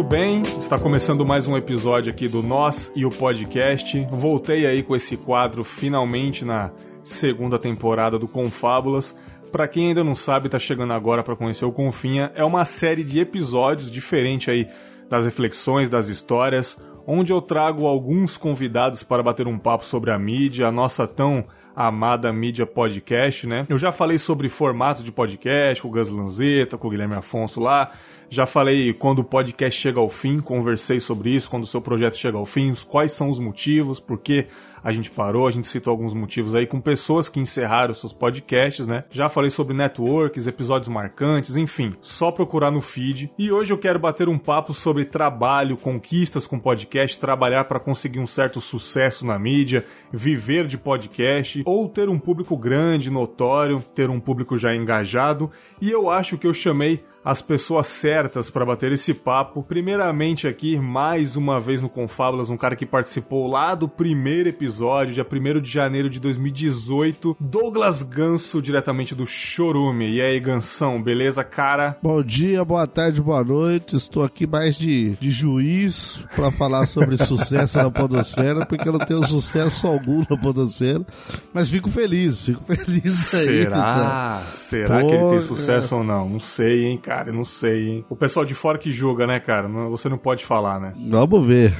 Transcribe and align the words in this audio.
Muito 0.00 0.08
bem, 0.08 0.40
está 0.40 0.78
começando 0.78 1.26
mais 1.26 1.46
um 1.46 1.58
episódio 1.58 2.10
aqui 2.10 2.26
do 2.26 2.42
Nós 2.42 2.90
e 2.96 3.04
o 3.04 3.10
Podcast. 3.10 4.06
Voltei 4.08 4.66
aí 4.66 4.82
com 4.82 4.96
esse 4.96 5.14
quadro 5.14 5.62
finalmente 5.62 6.42
na 6.42 6.70
segunda 7.04 7.58
temporada 7.58 8.18
do 8.18 8.26
Confábulas. 8.26 9.14
Para 9.52 9.68
quem 9.68 9.88
ainda 9.88 10.02
não 10.02 10.14
sabe, 10.14 10.46
está 10.46 10.58
chegando 10.58 10.94
agora 10.94 11.22
para 11.22 11.36
conhecer 11.36 11.66
o 11.66 11.70
Confinha, 11.72 12.32
é 12.34 12.42
uma 12.42 12.64
série 12.64 13.04
de 13.04 13.20
episódios 13.20 13.90
diferente 13.90 14.50
aí 14.50 14.66
das 15.10 15.26
reflexões, 15.26 15.90
das 15.90 16.08
histórias, 16.08 16.80
onde 17.06 17.30
eu 17.30 17.42
trago 17.42 17.86
alguns 17.86 18.38
convidados 18.38 19.02
para 19.02 19.22
bater 19.22 19.46
um 19.46 19.58
papo 19.58 19.84
sobre 19.84 20.10
a 20.10 20.18
mídia, 20.18 20.66
a 20.66 20.72
nossa 20.72 21.06
tão 21.06 21.44
amada 21.76 22.32
mídia 22.32 22.64
podcast, 22.64 23.46
né? 23.46 23.66
Eu 23.68 23.76
já 23.76 23.92
falei 23.92 24.18
sobre 24.18 24.48
formatos 24.48 25.04
de 25.04 25.12
podcast 25.12 25.82
com 25.82 25.88
o 25.88 25.90
Gus 25.90 26.08
Lanzetta, 26.08 26.78
com 26.78 26.88
o 26.88 26.90
Guilherme 26.90 27.16
Afonso 27.16 27.60
lá. 27.60 27.92
Já 28.32 28.46
falei 28.46 28.92
quando 28.92 29.18
o 29.18 29.24
podcast 29.24 29.80
chega 29.80 29.98
ao 29.98 30.08
fim, 30.08 30.38
conversei 30.38 31.00
sobre 31.00 31.30
isso, 31.30 31.50
quando 31.50 31.64
o 31.64 31.66
seu 31.66 31.80
projeto 31.80 32.16
chega 32.16 32.38
ao 32.38 32.46
fim, 32.46 32.72
quais 32.86 33.12
são 33.12 33.28
os 33.28 33.40
motivos, 33.40 33.98
por 33.98 34.18
que 34.18 34.46
a 34.84 34.92
gente 34.92 35.10
parou, 35.10 35.48
a 35.48 35.50
gente 35.50 35.66
citou 35.66 35.90
alguns 35.90 36.14
motivos 36.14 36.54
aí 36.54 36.64
com 36.64 36.80
pessoas 36.80 37.28
que 37.28 37.40
encerraram 37.40 37.92
seus 37.92 38.12
podcasts, 38.12 38.86
né? 38.86 39.02
Já 39.10 39.28
falei 39.28 39.50
sobre 39.50 39.74
networks, 39.74 40.46
episódios 40.46 40.88
marcantes, 40.88 41.56
enfim, 41.56 41.92
só 42.00 42.30
procurar 42.30 42.70
no 42.70 42.80
feed. 42.80 43.32
E 43.36 43.50
hoje 43.50 43.72
eu 43.72 43.78
quero 43.78 43.98
bater 43.98 44.28
um 44.28 44.38
papo 44.38 44.72
sobre 44.72 45.04
trabalho, 45.04 45.76
conquistas 45.76 46.46
com 46.46 46.56
podcast, 46.56 47.18
trabalhar 47.18 47.64
para 47.64 47.80
conseguir 47.80 48.20
um 48.20 48.26
certo 48.28 48.60
sucesso 48.60 49.26
na 49.26 49.38
mídia, 49.40 49.84
viver 50.12 50.68
de 50.68 50.78
podcast 50.78 51.62
ou 51.66 51.88
ter 51.88 52.08
um 52.08 52.18
público 52.18 52.56
grande, 52.56 53.10
notório, 53.10 53.84
ter 53.92 54.08
um 54.08 54.20
público 54.20 54.56
já 54.56 54.74
engajado. 54.74 55.50
E 55.80 55.90
eu 55.90 56.08
acho 56.08 56.38
que 56.38 56.46
eu 56.46 56.54
chamei 56.54 57.00
as 57.24 57.42
pessoas 57.42 57.86
certas 57.86 58.50
para 58.50 58.64
bater 58.64 58.92
esse 58.92 59.12
papo. 59.12 59.62
Primeiramente 59.62 60.46
aqui, 60.46 60.78
mais 60.78 61.36
uma 61.36 61.60
vez 61.60 61.82
no 61.82 61.88
Confábulas, 61.88 62.50
um 62.50 62.56
cara 62.56 62.76
que 62.76 62.86
participou 62.86 63.48
lá 63.48 63.74
do 63.74 63.88
primeiro 63.88 64.48
episódio, 64.48 65.14
dia 65.14 65.26
1 65.30 65.60
de 65.60 65.70
janeiro 65.70 66.08
de 66.08 66.18
2018, 66.18 67.36
Douglas 67.38 68.02
Ganso, 68.02 68.62
diretamente 68.62 69.14
do 69.14 69.26
Chorume. 69.26 70.10
E 70.10 70.22
aí, 70.22 70.40
Gansão, 70.40 71.02
beleza, 71.02 71.44
cara? 71.44 71.96
Bom 72.02 72.22
dia, 72.22 72.64
boa 72.64 72.86
tarde, 72.86 73.20
boa 73.20 73.44
noite. 73.44 73.96
Estou 73.96 74.22
aqui 74.22 74.46
mais 74.46 74.76
de, 74.76 75.10
de 75.20 75.30
juiz 75.30 76.24
para 76.34 76.50
falar 76.50 76.86
sobre 76.86 77.16
sucesso 77.24 77.78
na 77.78 77.90
podosfera, 77.90 78.64
porque 78.64 78.88
eu 78.88 78.92
não 78.92 79.00
tenho 79.00 79.24
sucesso 79.26 79.86
algum 79.86 80.24
na 80.28 80.36
podosfera, 80.36 81.04
mas 81.52 81.68
fico 81.68 81.90
feliz, 81.90 82.46
fico 82.46 82.64
feliz 82.64 83.34
aí. 83.34 83.64
Será? 83.64 84.42
Será 84.52 85.00
Pô, 85.00 85.08
que 85.08 85.14
ele 85.14 85.30
tem 85.30 85.42
sucesso 85.42 85.94
é... 85.94 85.98
ou 85.98 86.04
não? 86.04 86.28
Não 86.28 86.40
sei, 86.40 86.84
hein, 86.86 86.98
cara, 86.98 87.09
não 87.32 87.44
sei, 87.44 87.88
hein? 87.88 88.04
O 88.08 88.16
pessoal 88.16 88.44
de 88.44 88.54
fora 88.54 88.78
que 88.78 88.92
julga, 88.92 89.26
né, 89.26 89.40
cara? 89.40 89.68
Você 89.68 90.08
não 90.08 90.18
pode 90.18 90.44
falar, 90.44 90.80
né? 90.80 90.92
Vamos 91.08 91.46
ver. 91.46 91.74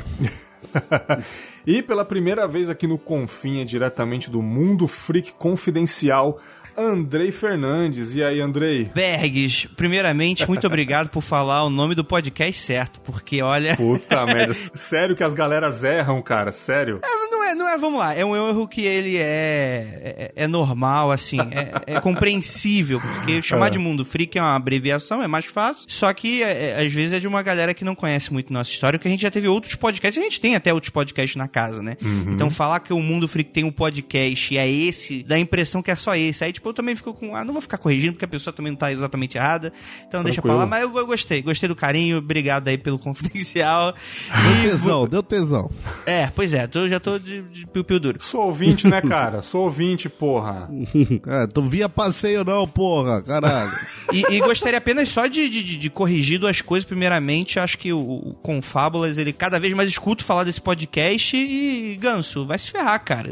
e 1.67 1.83
pela 1.83 2.05
primeira 2.05 2.47
vez 2.47 2.69
aqui 2.69 2.87
no 2.87 2.99
Confinha, 2.99 3.65
diretamente 3.65 4.31
do 4.31 4.43
Mundo 4.43 4.87
Freak 4.87 5.33
Confidencial, 5.33 6.39
Andrei 6.77 7.31
Fernandes. 7.33 8.15
E 8.15 8.23
aí, 8.23 8.41
Andrei? 8.41 8.91
Bergs, 8.95 9.69
primeiramente, 9.77 10.47
muito 10.49 10.67
obrigado 10.67 11.09
por 11.09 11.23
falar 11.23 11.65
o 11.65 11.71
nome 11.71 11.95
do 11.95 12.05
podcast 12.05 12.63
certo, 12.63 13.01
porque 13.01 13.43
olha. 13.43 13.77
Puta 13.77 14.25
merda, 14.27 14.55
sério 14.55 15.17
que 15.17 15.25
as 15.25 15.35
galeras 15.35 15.85
erram, 15.85 16.21
cara, 16.23 16.53
sério? 16.53 17.01
É, 17.03 17.31
é, 17.51 17.55
não 17.55 17.69
é, 17.69 17.77
vamos 17.77 17.99
lá, 17.99 18.15
é 18.15 18.25
um 18.25 18.35
erro 18.35 18.67
que 18.67 18.83
ele 18.83 19.17
é, 19.17 20.33
é, 20.35 20.45
é 20.45 20.49
normal, 20.49 21.11
assim, 21.11 21.39
é, 21.41 21.95
é, 21.95 22.01
compreensível, 22.01 23.01
porque 23.01 23.43
chamar 23.43 23.69
é. 23.69 23.71
de 23.71 23.79
mundo 23.79 24.05
freak 24.05 24.39
é 24.39 24.43
uma 24.43 24.55
abreviação, 24.55 25.23
é 25.23 25.27
mais 25.27 25.47
fácil, 25.47 25.85
só 25.89 26.13
que 26.13 26.43
é, 26.43 26.71
é, 26.71 26.87
às 26.87 26.93
vezes 26.93 27.13
é 27.13 27.21
de 27.21 27.27
uma 27.27 27.43
galera 27.43 27.75
que 27.75 27.85
não 27.85 27.95
conhece 27.95 28.33
muito 28.33 28.53
nossa 28.53 28.71
história, 28.71 28.99
que 28.99 29.07
a 29.07 29.11
gente 29.11 29.23
já 29.23 29.31
teve 29.31 29.49
outros 29.49 29.75
podcasts, 29.75 30.21
a 30.21 30.25
gente 30.25 30.41
tem 30.41 30.55
até 30.55 30.73
outros 30.73 30.91
podcasts 30.91 31.37
na 31.37 31.49
casa, 31.49 31.83
né? 31.83 31.97
Uhum. 32.03 32.33
Então 32.33 32.51
falar 32.51 32.81
que 32.81 32.93
o 32.93 33.01
mundo 33.01 33.27
freak 33.27 33.51
tem 33.51 33.65
um 33.65 33.73
podcast 33.73 34.55
e 34.55 34.57
é 34.57 34.71
esse, 34.71 35.23
dá 35.23 35.35
a 35.35 35.39
impressão 35.39 35.83
que 35.83 35.91
é 35.91 35.97
só 35.97 36.15
esse. 36.15 36.45
Aí, 36.45 36.53
tipo, 36.53 36.69
eu 36.69 36.75
também 36.75 36.95
fico 36.95 37.13
com, 37.13 37.35
ah, 37.35 37.45
não 37.45 37.53
vou 37.53 37.63
ficar 37.63 37.79
corrigindo, 37.79 38.13
porque 38.15 38.25
a 38.25 38.29
pessoa 38.29 38.55
também 38.55 38.73
não 38.73 38.79
tá 38.79 38.93
exatamente 38.93 39.37
errada, 39.37 39.73
então 39.99 40.23
Tranquilo. 40.23 40.25
deixa 40.25 40.43
pra 40.43 40.55
lá, 40.55 40.67
mas 40.67 40.83
eu, 40.83 40.97
eu, 40.97 41.07
gostei, 41.07 41.43
gostei 41.43 41.69
do 41.69 41.77
carinho, 41.77 42.19
obrigado 42.19 42.69
aí 42.69 42.79
pelo 42.79 42.99
confidencial. 43.01 43.95
Deu 44.63 44.71
tesão, 44.71 45.09
deu 45.09 45.23
tesão. 45.23 45.71
É, 46.07 46.27
pois 46.29 46.53
é, 46.55 46.67
tô, 46.67 46.89
já 46.89 47.01
tô 47.01 47.19
de 47.19 47.40
de, 47.43 47.67
piu-piu 47.67 47.99
duro. 47.99 48.23
Sou 48.23 48.47
ouvinte, 48.47 48.87
né, 48.89 49.01
cara? 49.01 49.43
Sou 49.43 49.65
ouvinte, 49.65 50.09
porra. 50.09 50.69
É, 51.27 51.47
tu 51.47 51.63
via 51.63 51.89
passeio 51.89 52.45
não, 52.45 52.67
porra, 52.67 53.23
caralho. 53.23 53.71
e, 54.13 54.25
e, 54.35 54.41
gostaria 54.41 54.79
apenas 54.79 55.09
só 55.09 55.27
de, 55.27 55.49
de, 55.49 55.77
de, 55.77 55.91
corrigir 55.91 56.39
duas 56.39 56.61
coisas. 56.61 56.87
Primeiramente, 56.87 57.59
acho 57.59 57.79
que 57.79 57.93
o, 57.93 57.99
o 57.99 58.35
Confábulas, 58.43 59.19
ele 59.19 59.33
cada 59.33 59.59
vez 59.59 59.73
mais 59.75 59.89
escuto 59.89 60.25
falar 60.25 60.45
desse 60.45 60.61
podcast 60.61 61.37
e, 61.37 61.97
Ganso, 61.97 62.47
vai 62.47 62.59
se 62.59 62.71
ferrar, 62.71 62.99
cara. 63.05 63.31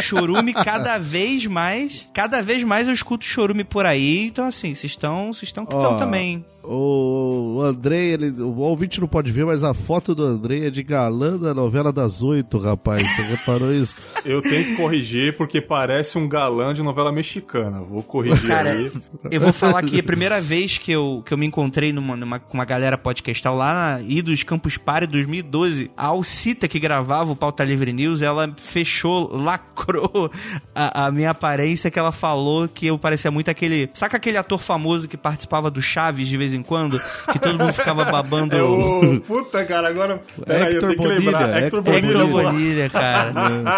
Chorume 0.00 0.52
cada 0.64 0.98
vez 0.98 1.46
mais, 1.46 2.08
cada 2.12 2.42
vez 2.42 2.64
mais 2.64 2.88
eu 2.88 2.94
escuto 2.94 3.24
chorume 3.24 3.64
por 3.64 3.86
aí. 3.86 4.26
Então, 4.26 4.46
assim, 4.46 4.74
vocês 4.74 4.92
estão, 4.92 5.32
vocês 5.32 5.48
estão 5.48 5.66
que 5.66 5.74
estão 5.74 5.96
também. 5.96 6.44
O 6.62 7.62
Andrei, 7.62 8.12
ele, 8.12 8.30
o 8.42 8.58
ouvinte 8.58 9.00
não 9.00 9.08
pode 9.08 9.32
ver, 9.32 9.46
mas 9.46 9.64
a 9.64 9.72
foto 9.72 10.14
do 10.14 10.22
Andrei 10.22 10.66
é 10.66 10.70
de 10.70 10.82
galã 10.82 11.38
da 11.38 11.54
novela 11.54 11.92
das 11.92 12.22
oito, 12.22 12.58
rapaz. 12.58 13.02
Reparou 13.30 13.72
isso? 13.72 13.94
Eu 14.24 14.42
tenho 14.42 14.64
que 14.64 14.76
corrigir 14.76 15.36
porque 15.36 15.60
parece 15.60 16.18
um 16.18 16.28
galã 16.28 16.74
de 16.74 16.82
novela 16.82 17.12
mexicana. 17.12 17.80
Vou 17.80 18.02
corrigir 18.02 18.48
Cara, 18.48 18.72
aí. 18.72 18.90
Eu 19.30 19.40
vou 19.40 19.52
falar 19.52 19.82
que 19.82 19.98
a 19.98 20.02
primeira 20.02 20.40
vez 20.40 20.78
que 20.78 20.90
eu, 20.92 21.22
que 21.24 21.32
eu 21.32 21.38
me 21.38 21.46
encontrei 21.46 21.92
numa, 21.92 22.16
numa, 22.16 22.38
com 22.38 22.54
uma 22.54 22.64
galera 22.64 22.98
podcastal 22.98 23.56
lá 23.56 23.72
na 23.72 24.02
Idos 24.02 24.42
Campus 24.42 24.76
Party 24.76 25.06
2012, 25.06 25.90
a 25.96 26.06
Alcita 26.06 26.66
que 26.66 26.78
gravava 26.78 27.32
o 27.32 27.36
Pauta 27.36 27.64
Livre 27.64 27.92
News, 27.92 28.20
ela 28.20 28.52
fechou, 28.60 29.34
lacrou 29.34 30.30
a, 30.74 31.06
a 31.06 31.10
minha 31.12 31.30
aparência 31.30 31.90
que 31.90 31.98
ela 31.98 32.12
falou 32.12 32.68
que 32.68 32.86
eu 32.86 32.98
parecia 32.98 33.30
muito 33.30 33.50
aquele. 33.50 33.88
Saca 33.94 34.16
aquele 34.16 34.36
ator 34.36 34.58
famoso 34.58 35.08
que 35.08 35.16
participava 35.16 35.70
do 35.70 35.80
Chaves 35.80 36.28
de 36.28 36.36
vez 36.36 36.52
em 36.52 36.62
quando? 36.62 37.00
Que 37.32 37.38
todo 37.38 37.58
mundo 37.58 37.72
ficava 37.72 38.04
babando. 38.04 38.50
É 38.60 38.62
o... 38.62 39.20
Puta, 39.20 39.64
cara, 39.64 39.88
agora. 39.88 40.20
Peraí, 40.44 40.74
eu 40.74 40.80
tenho 40.80 40.96
que 40.96 41.06
lembrar. 41.06 41.62
Hector 41.62 41.82
Bonilha. 41.82 42.06
Hector 42.08 42.26
Bonilha, 42.26 42.90
cara. 42.90 43.19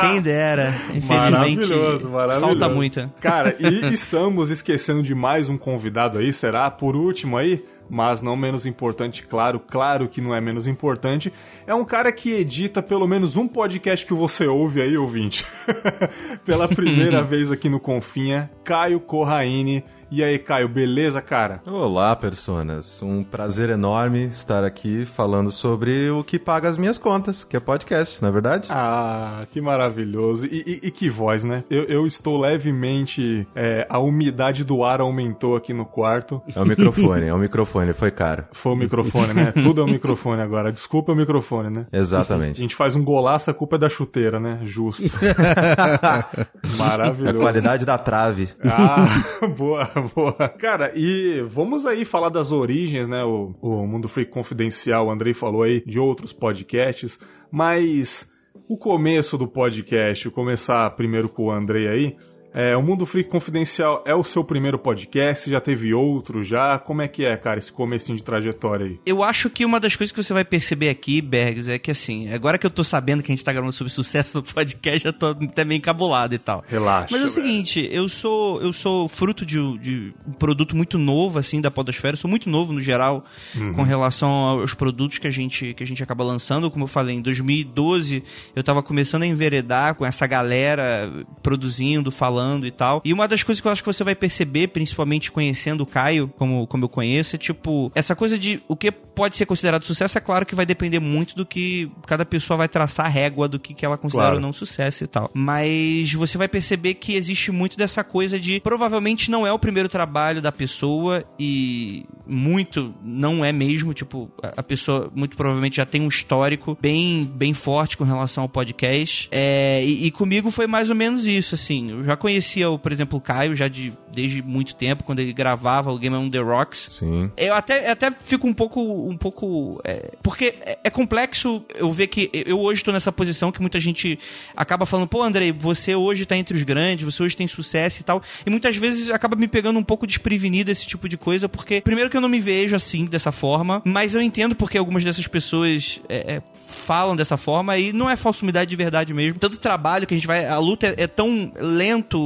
Quem 0.00 0.20
dera. 0.20 0.74
Infelizmente. 0.94 1.08
Maravilhoso, 1.08 2.08
maravilhoso. 2.08 2.58
Falta 2.58 2.68
muito. 2.68 3.12
Cara, 3.20 3.56
e 3.58 3.92
estamos 3.92 4.50
esquecendo 4.50 5.02
de 5.02 5.14
mais 5.14 5.48
um 5.48 5.56
convidado 5.56 6.18
aí, 6.18 6.32
será? 6.32 6.70
Por 6.70 6.96
último 6.96 7.36
aí, 7.36 7.64
mas 7.88 8.22
não 8.22 8.34
menos 8.34 8.64
importante, 8.64 9.22
claro, 9.22 9.60
claro 9.60 10.08
que 10.08 10.20
não 10.20 10.34
é 10.34 10.40
menos 10.40 10.66
importante, 10.66 11.32
é 11.66 11.74
um 11.74 11.84
cara 11.84 12.10
que 12.10 12.32
edita 12.32 12.82
pelo 12.82 13.06
menos 13.06 13.36
um 13.36 13.46
podcast 13.46 14.06
que 14.06 14.14
você 14.14 14.46
ouve 14.46 14.80
aí, 14.80 14.96
ouvinte. 14.96 15.44
Pela 16.44 16.66
primeira 16.66 17.20
vez 17.24 17.52
aqui 17.52 17.68
no 17.68 17.78
Confinha, 17.78 18.50
Caio 18.64 18.98
Corraine 18.98 19.84
e 20.12 20.22
aí, 20.22 20.38
Caio, 20.38 20.68
beleza, 20.68 21.22
cara? 21.22 21.62
Olá, 21.64 22.14
personas. 22.14 23.00
Um 23.00 23.24
prazer 23.24 23.70
enorme 23.70 24.26
estar 24.26 24.62
aqui 24.62 25.06
falando 25.06 25.50
sobre 25.50 26.10
o 26.10 26.22
que 26.22 26.38
paga 26.38 26.68
as 26.68 26.76
minhas 26.76 26.98
contas, 26.98 27.44
que 27.44 27.56
é 27.56 27.60
podcast, 27.60 28.20
não 28.20 28.28
é 28.28 28.32
verdade? 28.32 28.68
Ah, 28.70 29.46
que 29.50 29.58
maravilhoso. 29.58 30.44
E, 30.44 30.80
e, 30.82 30.88
e 30.88 30.90
que 30.90 31.08
voz, 31.08 31.44
né? 31.44 31.64
Eu, 31.70 31.84
eu 31.84 32.06
estou 32.06 32.38
levemente. 32.38 33.48
É, 33.54 33.86
a 33.88 33.98
umidade 33.98 34.64
do 34.64 34.84
ar 34.84 35.00
aumentou 35.00 35.56
aqui 35.56 35.72
no 35.72 35.86
quarto. 35.86 36.42
É 36.54 36.60
o 36.60 36.66
microfone, 36.66 37.28
é 37.28 37.32
o 37.32 37.38
microfone, 37.38 37.94
foi 37.94 38.10
caro. 38.10 38.44
Foi 38.52 38.72
o 38.72 38.76
microfone, 38.76 39.32
né? 39.32 39.50
Tudo 39.62 39.80
é 39.80 39.84
o 39.84 39.88
microfone 39.88 40.42
agora. 40.42 40.70
Desculpa 40.70 41.12
o 41.12 41.16
microfone, 41.16 41.70
né? 41.70 41.86
Exatamente. 41.90 42.58
A 42.58 42.60
gente 42.60 42.76
faz 42.76 42.94
um 42.94 43.02
golaço, 43.02 43.50
a 43.50 43.54
culpa 43.54 43.76
é 43.76 43.78
da 43.78 43.88
chuteira, 43.88 44.38
né? 44.38 44.60
Justo. 44.62 45.04
Maravilhoso. 46.76 47.38
A 47.38 47.40
qualidade 47.40 47.86
da 47.86 47.96
trave. 47.96 48.50
Ah, 48.62 49.06
boa 49.56 50.01
Cara, 50.58 50.92
e 50.94 51.40
vamos 51.42 51.86
aí 51.86 52.04
falar 52.04 52.28
das 52.28 52.52
origens, 52.52 53.08
né? 53.08 53.24
O, 53.24 53.54
o 53.60 53.86
Mundo 53.86 54.08
Freak 54.08 54.30
Confidencial, 54.30 55.06
o 55.06 55.10
Andrei 55.10 55.34
falou 55.34 55.62
aí 55.62 55.82
de 55.84 55.98
outros 55.98 56.32
podcasts, 56.32 57.18
mas 57.50 58.30
o 58.68 58.76
começo 58.76 59.36
do 59.36 59.46
podcast, 59.46 60.30
começar 60.30 60.88
primeiro 60.90 61.28
com 61.28 61.46
o 61.46 61.50
Andrei 61.50 61.88
aí, 61.88 62.16
é, 62.54 62.76
o 62.76 62.82
Mundo 62.82 63.06
Freak 63.06 63.30
Confidencial 63.30 64.02
é 64.06 64.14
o 64.14 64.22
seu 64.22 64.44
primeiro 64.44 64.78
podcast? 64.78 65.50
Já 65.50 65.60
teve 65.60 65.94
outro 65.94 66.44
já? 66.44 66.78
Como 66.78 67.00
é 67.00 67.08
que 67.08 67.24
é, 67.24 67.36
cara, 67.36 67.58
esse 67.58 67.72
comecinho 67.72 68.18
de 68.18 68.22
trajetória 68.22 68.86
aí? 68.86 69.00
Eu 69.06 69.22
acho 69.22 69.48
que 69.48 69.64
uma 69.64 69.80
das 69.80 69.96
coisas 69.96 70.12
que 70.12 70.22
você 70.22 70.34
vai 70.34 70.44
perceber 70.44 70.90
aqui, 70.90 71.22
Bergs, 71.22 71.70
é 71.70 71.78
que 71.78 71.90
assim, 71.90 72.28
agora 72.28 72.58
que 72.58 72.66
eu 72.66 72.70
tô 72.70 72.84
sabendo 72.84 73.22
que 73.22 73.32
a 73.32 73.34
gente 73.34 73.44
tá 73.44 73.52
gravando 73.52 73.72
sobre 73.72 73.90
sucesso 73.90 74.38
no 74.38 74.42
podcast, 74.42 75.04
já 75.04 75.12
tô 75.12 75.28
até 75.28 75.64
meio 75.64 75.78
encabulado 75.78 76.34
e 76.34 76.38
tal. 76.38 76.62
Relaxa. 76.68 77.08
Mas 77.10 77.22
é 77.22 77.24
o 77.24 77.28
seguinte, 77.28 77.88
eu 77.90 78.08
sou 78.08 78.60
eu 78.60 78.72
sou 78.72 79.08
fruto 79.08 79.46
de, 79.46 79.56
de, 79.78 80.14
um 80.26 80.32
produto 80.32 80.76
muito 80.76 80.98
novo, 80.98 81.38
assim, 81.38 81.60
da 81.60 81.70
podosfera. 81.70 82.14
Eu 82.14 82.18
sou 82.18 82.28
muito 82.28 82.50
novo, 82.50 82.72
no 82.72 82.80
geral, 82.80 83.24
uhum. 83.54 83.72
com 83.72 83.82
relação 83.82 84.28
aos 84.28 84.74
produtos 84.74 85.18
que 85.18 85.26
a, 85.26 85.30
gente, 85.30 85.72
que 85.72 85.82
a 85.82 85.86
gente 85.86 86.02
acaba 86.02 86.22
lançando. 86.22 86.70
Como 86.70 86.84
eu 86.84 86.88
falei, 86.88 87.16
em 87.16 87.22
2012, 87.22 88.22
eu 88.54 88.62
tava 88.62 88.82
começando 88.82 89.22
a 89.22 89.26
enveredar 89.26 89.94
com 89.94 90.04
essa 90.04 90.26
galera 90.26 91.10
produzindo, 91.42 92.10
falando 92.10 92.41
falando 92.42 92.66
e 92.66 92.70
tal. 92.70 93.00
E 93.04 93.12
uma 93.12 93.28
das 93.28 93.42
coisas 93.42 93.60
que 93.60 93.66
eu 93.66 93.72
acho 93.72 93.82
que 93.82 93.92
você 93.92 94.02
vai 94.04 94.14
perceber, 94.14 94.68
principalmente 94.68 95.30
conhecendo 95.30 95.82
o 95.82 95.86
Caio, 95.86 96.28
como, 96.36 96.66
como 96.66 96.84
eu 96.84 96.88
conheço, 96.88 97.36
é 97.36 97.38
tipo, 97.38 97.90
essa 97.94 98.14
coisa 98.14 98.38
de 98.38 98.60
o 98.68 98.76
que 98.76 98.90
pode 98.90 99.36
ser 99.36 99.46
considerado 99.46 99.84
sucesso, 99.84 100.18
é 100.18 100.20
claro 100.20 100.44
que 100.44 100.54
vai 100.54 100.66
depender 100.66 100.98
muito 100.98 101.36
do 101.36 101.46
que 101.46 101.90
cada 102.06 102.24
pessoa 102.24 102.56
vai 102.56 102.68
traçar 102.68 103.06
a 103.06 103.08
régua 103.08 103.48
do 103.48 103.58
que, 103.58 103.74
que 103.74 103.84
ela 103.84 103.96
considera 103.96 104.28
claro. 104.28 104.36
ou 104.36 104.42
não 104.42 104.52
sucesso 104.52 105.04
e 105.04 105.06
tal. 105.06 105.30
Mas 105.34 106.12
você 106.12 106.36
vai 106.36 106.48
perceber 106.48 106.94
que 106.94 107.14
existe 107.14 107.52
muito 107.52 107.76
dessa 107.76 108.02
coisa 108.02 108.38
de 108.38 108.60
provavelmente 108.60 109.30
não 109.30 109.46
é 109.46 109.52
o 109.52 109.58
primeiro 109.58 109.88
trabalho 109.88 110.40
da 110.40 110.50
pessoa 110.50 111.24
e 111.38 112.04
muito 112.26 112.94
não 113.02 113.44
é 113.44 113.52
mesmo, 113.52 113.92
tipo, 113.92 114.30
a 114.42 114.62
pessoa 114.62 115.10
muito 115.14 115.36
provavelmente 115.36 115.76
já 115.76 115.86
tem 115.86 116.00
um 116.00 116.08
histórico 116.08 116.76
bem, 116.80 117.24
bem 117.24 117.52
forte 117.52 117.96
com 117.96 118.04
relação 118.04 118.42
ao 118.42 118.48
podcast. 118.48 119.28
É, 119.30 119.84
e, 119.84 120.06
e, 120.06 120.10
comigo 120.10 120.50
foi 120.50 120.66
mais 120.66 120.88
ou 120.88 120.96
menos 120.96 121.26
isso, 121.26 121.54
assim. 121.54 121.90
Eu 121.90 122.04
já 122.04 122.16
conhecia, 122.32 122.66
por 122.78 122.92
exemplo, 122.92 123.18
o 123.18 123.20
Caio 123.20 123.54
já 123.54 123.68
de, 123.68 123.92
desde 124.10 124.42
muito 124.42 124.74
tempo, 124.74 125.04
quando 125.04 125.18
ele 125.18 125.32
gravava 125.32 125.92
o 125.92 125.98
Game 125.98 126.16
on 126.16 126.30
the 126.30 126.38
Rocks. 126.38 126.88
Sim. 126.90 127.30
Eu 127.36 127.54
até, 127.54 127.90
até 127.90 128.10
fico 128.10 128.46
um 128.46 128.54
pouco. 128.54 128.80
Um 128.80 129.16
pouco 129.16 129.80
é, 129.84 130.12
porque 130.22 130.54
é, 130.64 130.78
é, 130.84 130.90
complexo 130.90 131.62
eu 131.74 131.92
ver 131.92 132.06
que 132.06 132.30
eu 132.32 132.58
hoje 132.58 132.80
estou 132.80 132.92
nessa 132.92 133.12
posição 133.12 133.52
que 133.52 133.60
muita 133.60 133.78
gente 133.78 134.18
acaba 134.56 134.86
falando, 134.86 135.06
pô, 135.06 135.22
Andrei, 135.22 135.52
você 135.52 135.94
hoje 135.94 136.24
tá 136.24 136.36
entre 136.36 136.56
os 136.56 136.62
grandes, 136.62 137.04
você 137.04 137.22
hoje 137.22 137.36
tem 137.36 137.46
sucesso 137.46 138.00
e 138.00 138.04
tal. 138.04 138.22
E 138.46 138.50
muitas 138.50 138.76
vezes 138.76 139.10
acaba 139.10 139.36
me 139.36 139.48
pegando 139.48 139.78
um 139.78 139.84
pouco 139.84 140.06
desprevenido 140.06 140.70
esse 140.70 140.86
tipo 140.86 141.08
de 141.08 141.16
coisa, 141.16 141.48
porque 141.48 141.80
primeiro 141.80 142.08
que 142.08 142.16
eu 142.16 142.20
não 142.20 142.28
me 142.28 142.40
vejo 142.40 142.74
assim, 142.74 143.04
dessa 143.04 143.32
forma, 143.32 143.82
mas 143.84 144.14
eu 144.14 144.22
entendo 144.22 144.54
porque 144.54 144.78
algumas 144.78 145.04
dessas 145.04 145.26
pessoas 145.26 146.00
é, 146.08 146.36
é, 146.36 146.42
falam 146.66 147.14
dessa 147.14 147.36
forma 147.36 147.76
e 147.76 147.92
não 147.92 148.08
é 148.08 148.16
falsa 148.16 148.42
umidade 148.42 148.70
de 148.70 148.76
verdade 148.76 149.12
mesmo. 149.12 149.38
Tanto 149.38 149.58
trabalho 149.58 150.06
que 150.06 150.14
a 150.14 150.16
gente 150.16 150.26
vai. 150.26 150.46
A 150.46 150.58
luta 150.58 150.86
é, 150.86 151.02
é 151.02 151.06
tão 151.06 151.52
lento, 151.58 152.21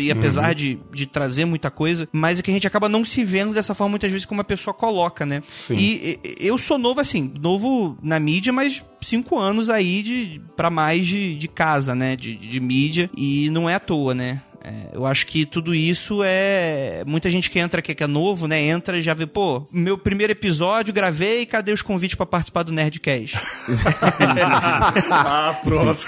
e 0.00 0.10
apesar 0.10 0.48
uhum. 0.48 0.54
de, 0.54 0.78
de 0.92 1.06
trazer 1.06 1.44
muita 1.44 1.70
coisa, 1.70 2.08
mas 2.12 2.38
é 2.38 2.42
que 2.42 2.50
a 2.50 2.54
gente 2.54 2.66
acaba 2.66 2.88
não 2.88 3.04
se 3.04 3.24
vendo 3.24 3.54
dessa 3.54 3.74
forma 3.74 3.90
muitas 3.90 4.10
vezes 4.10 4.26
como 4.26 4.40
a 4.40 4.44
pessoa 4.44 4.74
coloca, 4.74 5.24
né? 5.26 5.42
Sim. 5.60 5.76
E, 5.76 6.18
e 6.24 6.46
eu 6.46 6.58
sou 6.58 6.78
novo 6.78 7.00
assim, 7.00 7.32
novo 7.40 7.96
na 8.02 8.18
mídia, 8.18 8.52
mas 8.52 8.82
cinco 9.00 9.38
anos 9.38 9.70
aí 9.70 10.02
de 10.02 10.40
para 10.56 10.70
mais 10.70 11.06
de, 11.06 11.36
de 11.36 11.48
casa, 11.48 11.94
né? 11.94 12.16
De, 12.16 12.34
de 12.36 12.60
mídia. 12.60 13.10
E 13.16 13.50
não 13.50 13.68
é 13.68 13.74
à 13.74 13.80
toa, 13.80 14.14
né? 14.14 14.42
É, 14.62 14.90
eu 14.92 15.06
acho 15.06 15.26
que 15.26 15.46
tudo 15.46 15.74
isso 15.74 16.20
é. 16.22 17.02
Muita 17.06 17.30
gente 17.30 17.50
que 17.50 17.58
entra 17.58 17.80
aqui 17.80 17.94
que 17.94 18.04
é 18.04 18.06
novo, 18.06 18.46
né? 18.46 18.60
Entra 18.60 18.98
e 18.98 19.02
já 19.02 19.14
vê, 19.14 19.26
pô, 19.26 19.66
meu 19.72 19.96
primeiro 19.96 20.32
episódio, 20.32 20.92
gravei, 20.92 21.46
cadê 21.46 21.72
os 21.72 21.80
convites 21.82 22.14
para 22.14 22.26
participar 22.26 22.62
do 22.62 22.72
Nerdcast? 22.72 23.38
ah, 25.10 25.56
pronto. 25.62 26.06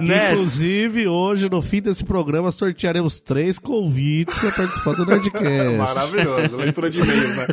né? 0.00 0.32
Inclusive, 0.32 1.06
hoje, 1.06 1.50
no 1.50 1.60
fim 1.60 1.82
desse 1.82 2.04
programa, 2.04 2.50
sortearemos 2.50 3.20
três 3.20 3.58
convites 3.58 4.38
para 4.38 4.52
participar 4.52 4.94
do 4.94 5.06
Nerdcast. 5.06 5.76
Maravilhoso, 5.76 6.56
leitura 6.56 6.88
de 6.88 7.00
e-mails, 7.00 7.36
né? 7.36 7.46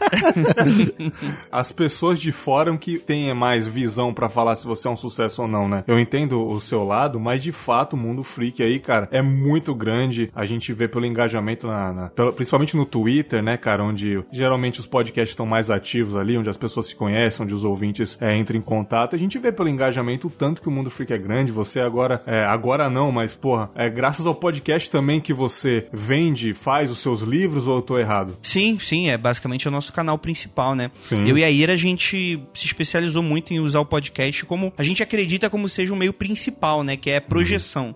As 1.50 1.72
pessoas 1.72 2.18
de 2.18 2.32
fora 2.32 2.70
que 2.76 2.98
têm 2.98 3.32
mais 3.34 3.66
visão 3.66 4.12
para 4.12 4.28
falar 4.28 4.56
se 4.56 4.66
você 4.66 4.88
é 4.88 4.90
um 4.90 4.96
sucesso 4.96 5.42
ou 5.42 5.48
não, 5.48 5.68
né? 5.68 5.84
Eu 5.86 5.98
entendo 5.98 6.46
o 6.46 6.60
seu 6.60 6.84
lado, 6.84 7.18
mas 7.18 7.42
de 7.42 7.52
fato 7.52 7.94
o 7.94 7.96
mundo 7.96 8.22
freak 8.22 8.62
aí, 8.62 8.78
cara, 8.78 9.08
é 9.10 9.22
muito 9.22 9.74
grande. 9.74 10.30
A 10.34 10.46
gente 10.46 10.72
vê 10.72 10.86
pelo 10.88 11.06
engajamento, 11.06 11.66
na, 11.66 11.92
na 11.92 12.10
principalmente 12.32 12.76
no 12.76 12.84
Twitter, 12.84 13.42
né, 13.42 13.56
cara, 13.56 13.82
onde 13.84 14.22
geralmente 14.32 14.80
os 14.80 14.86
podcasts 14.86 15.32
estão 15.32 15.46
mais 15.46 15.70
ativos 15.70 16.16
ali, 16.16 16.36
onde 16.36 16.50
as 16.50 16.56
pessoas 16.56 16.86
se 16.86 16.94
conhecem, 16.94 17.44
onde 17.44 17.54
os 17.54 17.64
ouvintes 17.64 18.16
é, 18.20 18.36
entram 18.36 18.58
em 18.58 18.62
contato. 18.62 19.16
A 19.16 19.18
gente 19.18 19.38
vê 19.38 19.50
pelo 19.52 19.68
engajamento 19.68 20.28
o 20.28 20.30
tanto 20.30 20.62
que 20.62 20.68
o 20.68 20.70
mundo 20.70 20.90
freak 20.90 21.12
é 21.12 21.18
grande. 21.18 21.52
Você 21.52 21.80
agora, 21.80 22.22
é, 22.26 22.44
agora 22.44 22.88
não, 22.88 23.10
mas 23.10 23.34
porra, 23.34 23.70
é 23.74 23.88
graças 23.88 24.26
ao 24.26 24.34
podcast 24.34 24.90
também 24.90 25.20
que 25.20 25.32
você 25.32 25.86
vende, 25.92 26.54
faz 26.54 26.90
os 26.90 26.98
seus 26.98 27.22
livros 27.22 27.66
ou 27.66 27.76
eu 27.76 27.82
tô 27.82 27.98
errado? 27.98 28.36
Sim, 28.42 28.78
sim, 28.78 29.10
é 29.10 29.16
basicamente 29.16 29.66
o 29.68 29.70
nosso 29.70 29.89
canal 29.92 30.18
principal, 30.18 30.74
né? 30.74 30.90
Sim. 31.02 31.28
Eu 31.28 31.36
e 31.38 31.44
a 31.44 31.50
Ira, 31.50 31.72
a 31.72 31.76
gente 31.76 32.40
se 32.54 32.66
especializou 32.66 33.22
muito 33.22 33.52
em 33.52 33.60
usar 33.60 33.80
o 33.80 33.86
podcast 33.86 34.44
como 34.44 34.72
a 34.76 34.82
gente 34.82 35.02
acredita 35.02 35.50
como 35.50 35.68
seja 35.68 35.92
um 35.92 35.96
meio 35.96 36.12
principal, 36.12 36.82
né? 36.82 36.96
Que 36.96 37.10
é 37.10 37.20
projeção. 37.20 37.86
Uhum. 37.86 37.94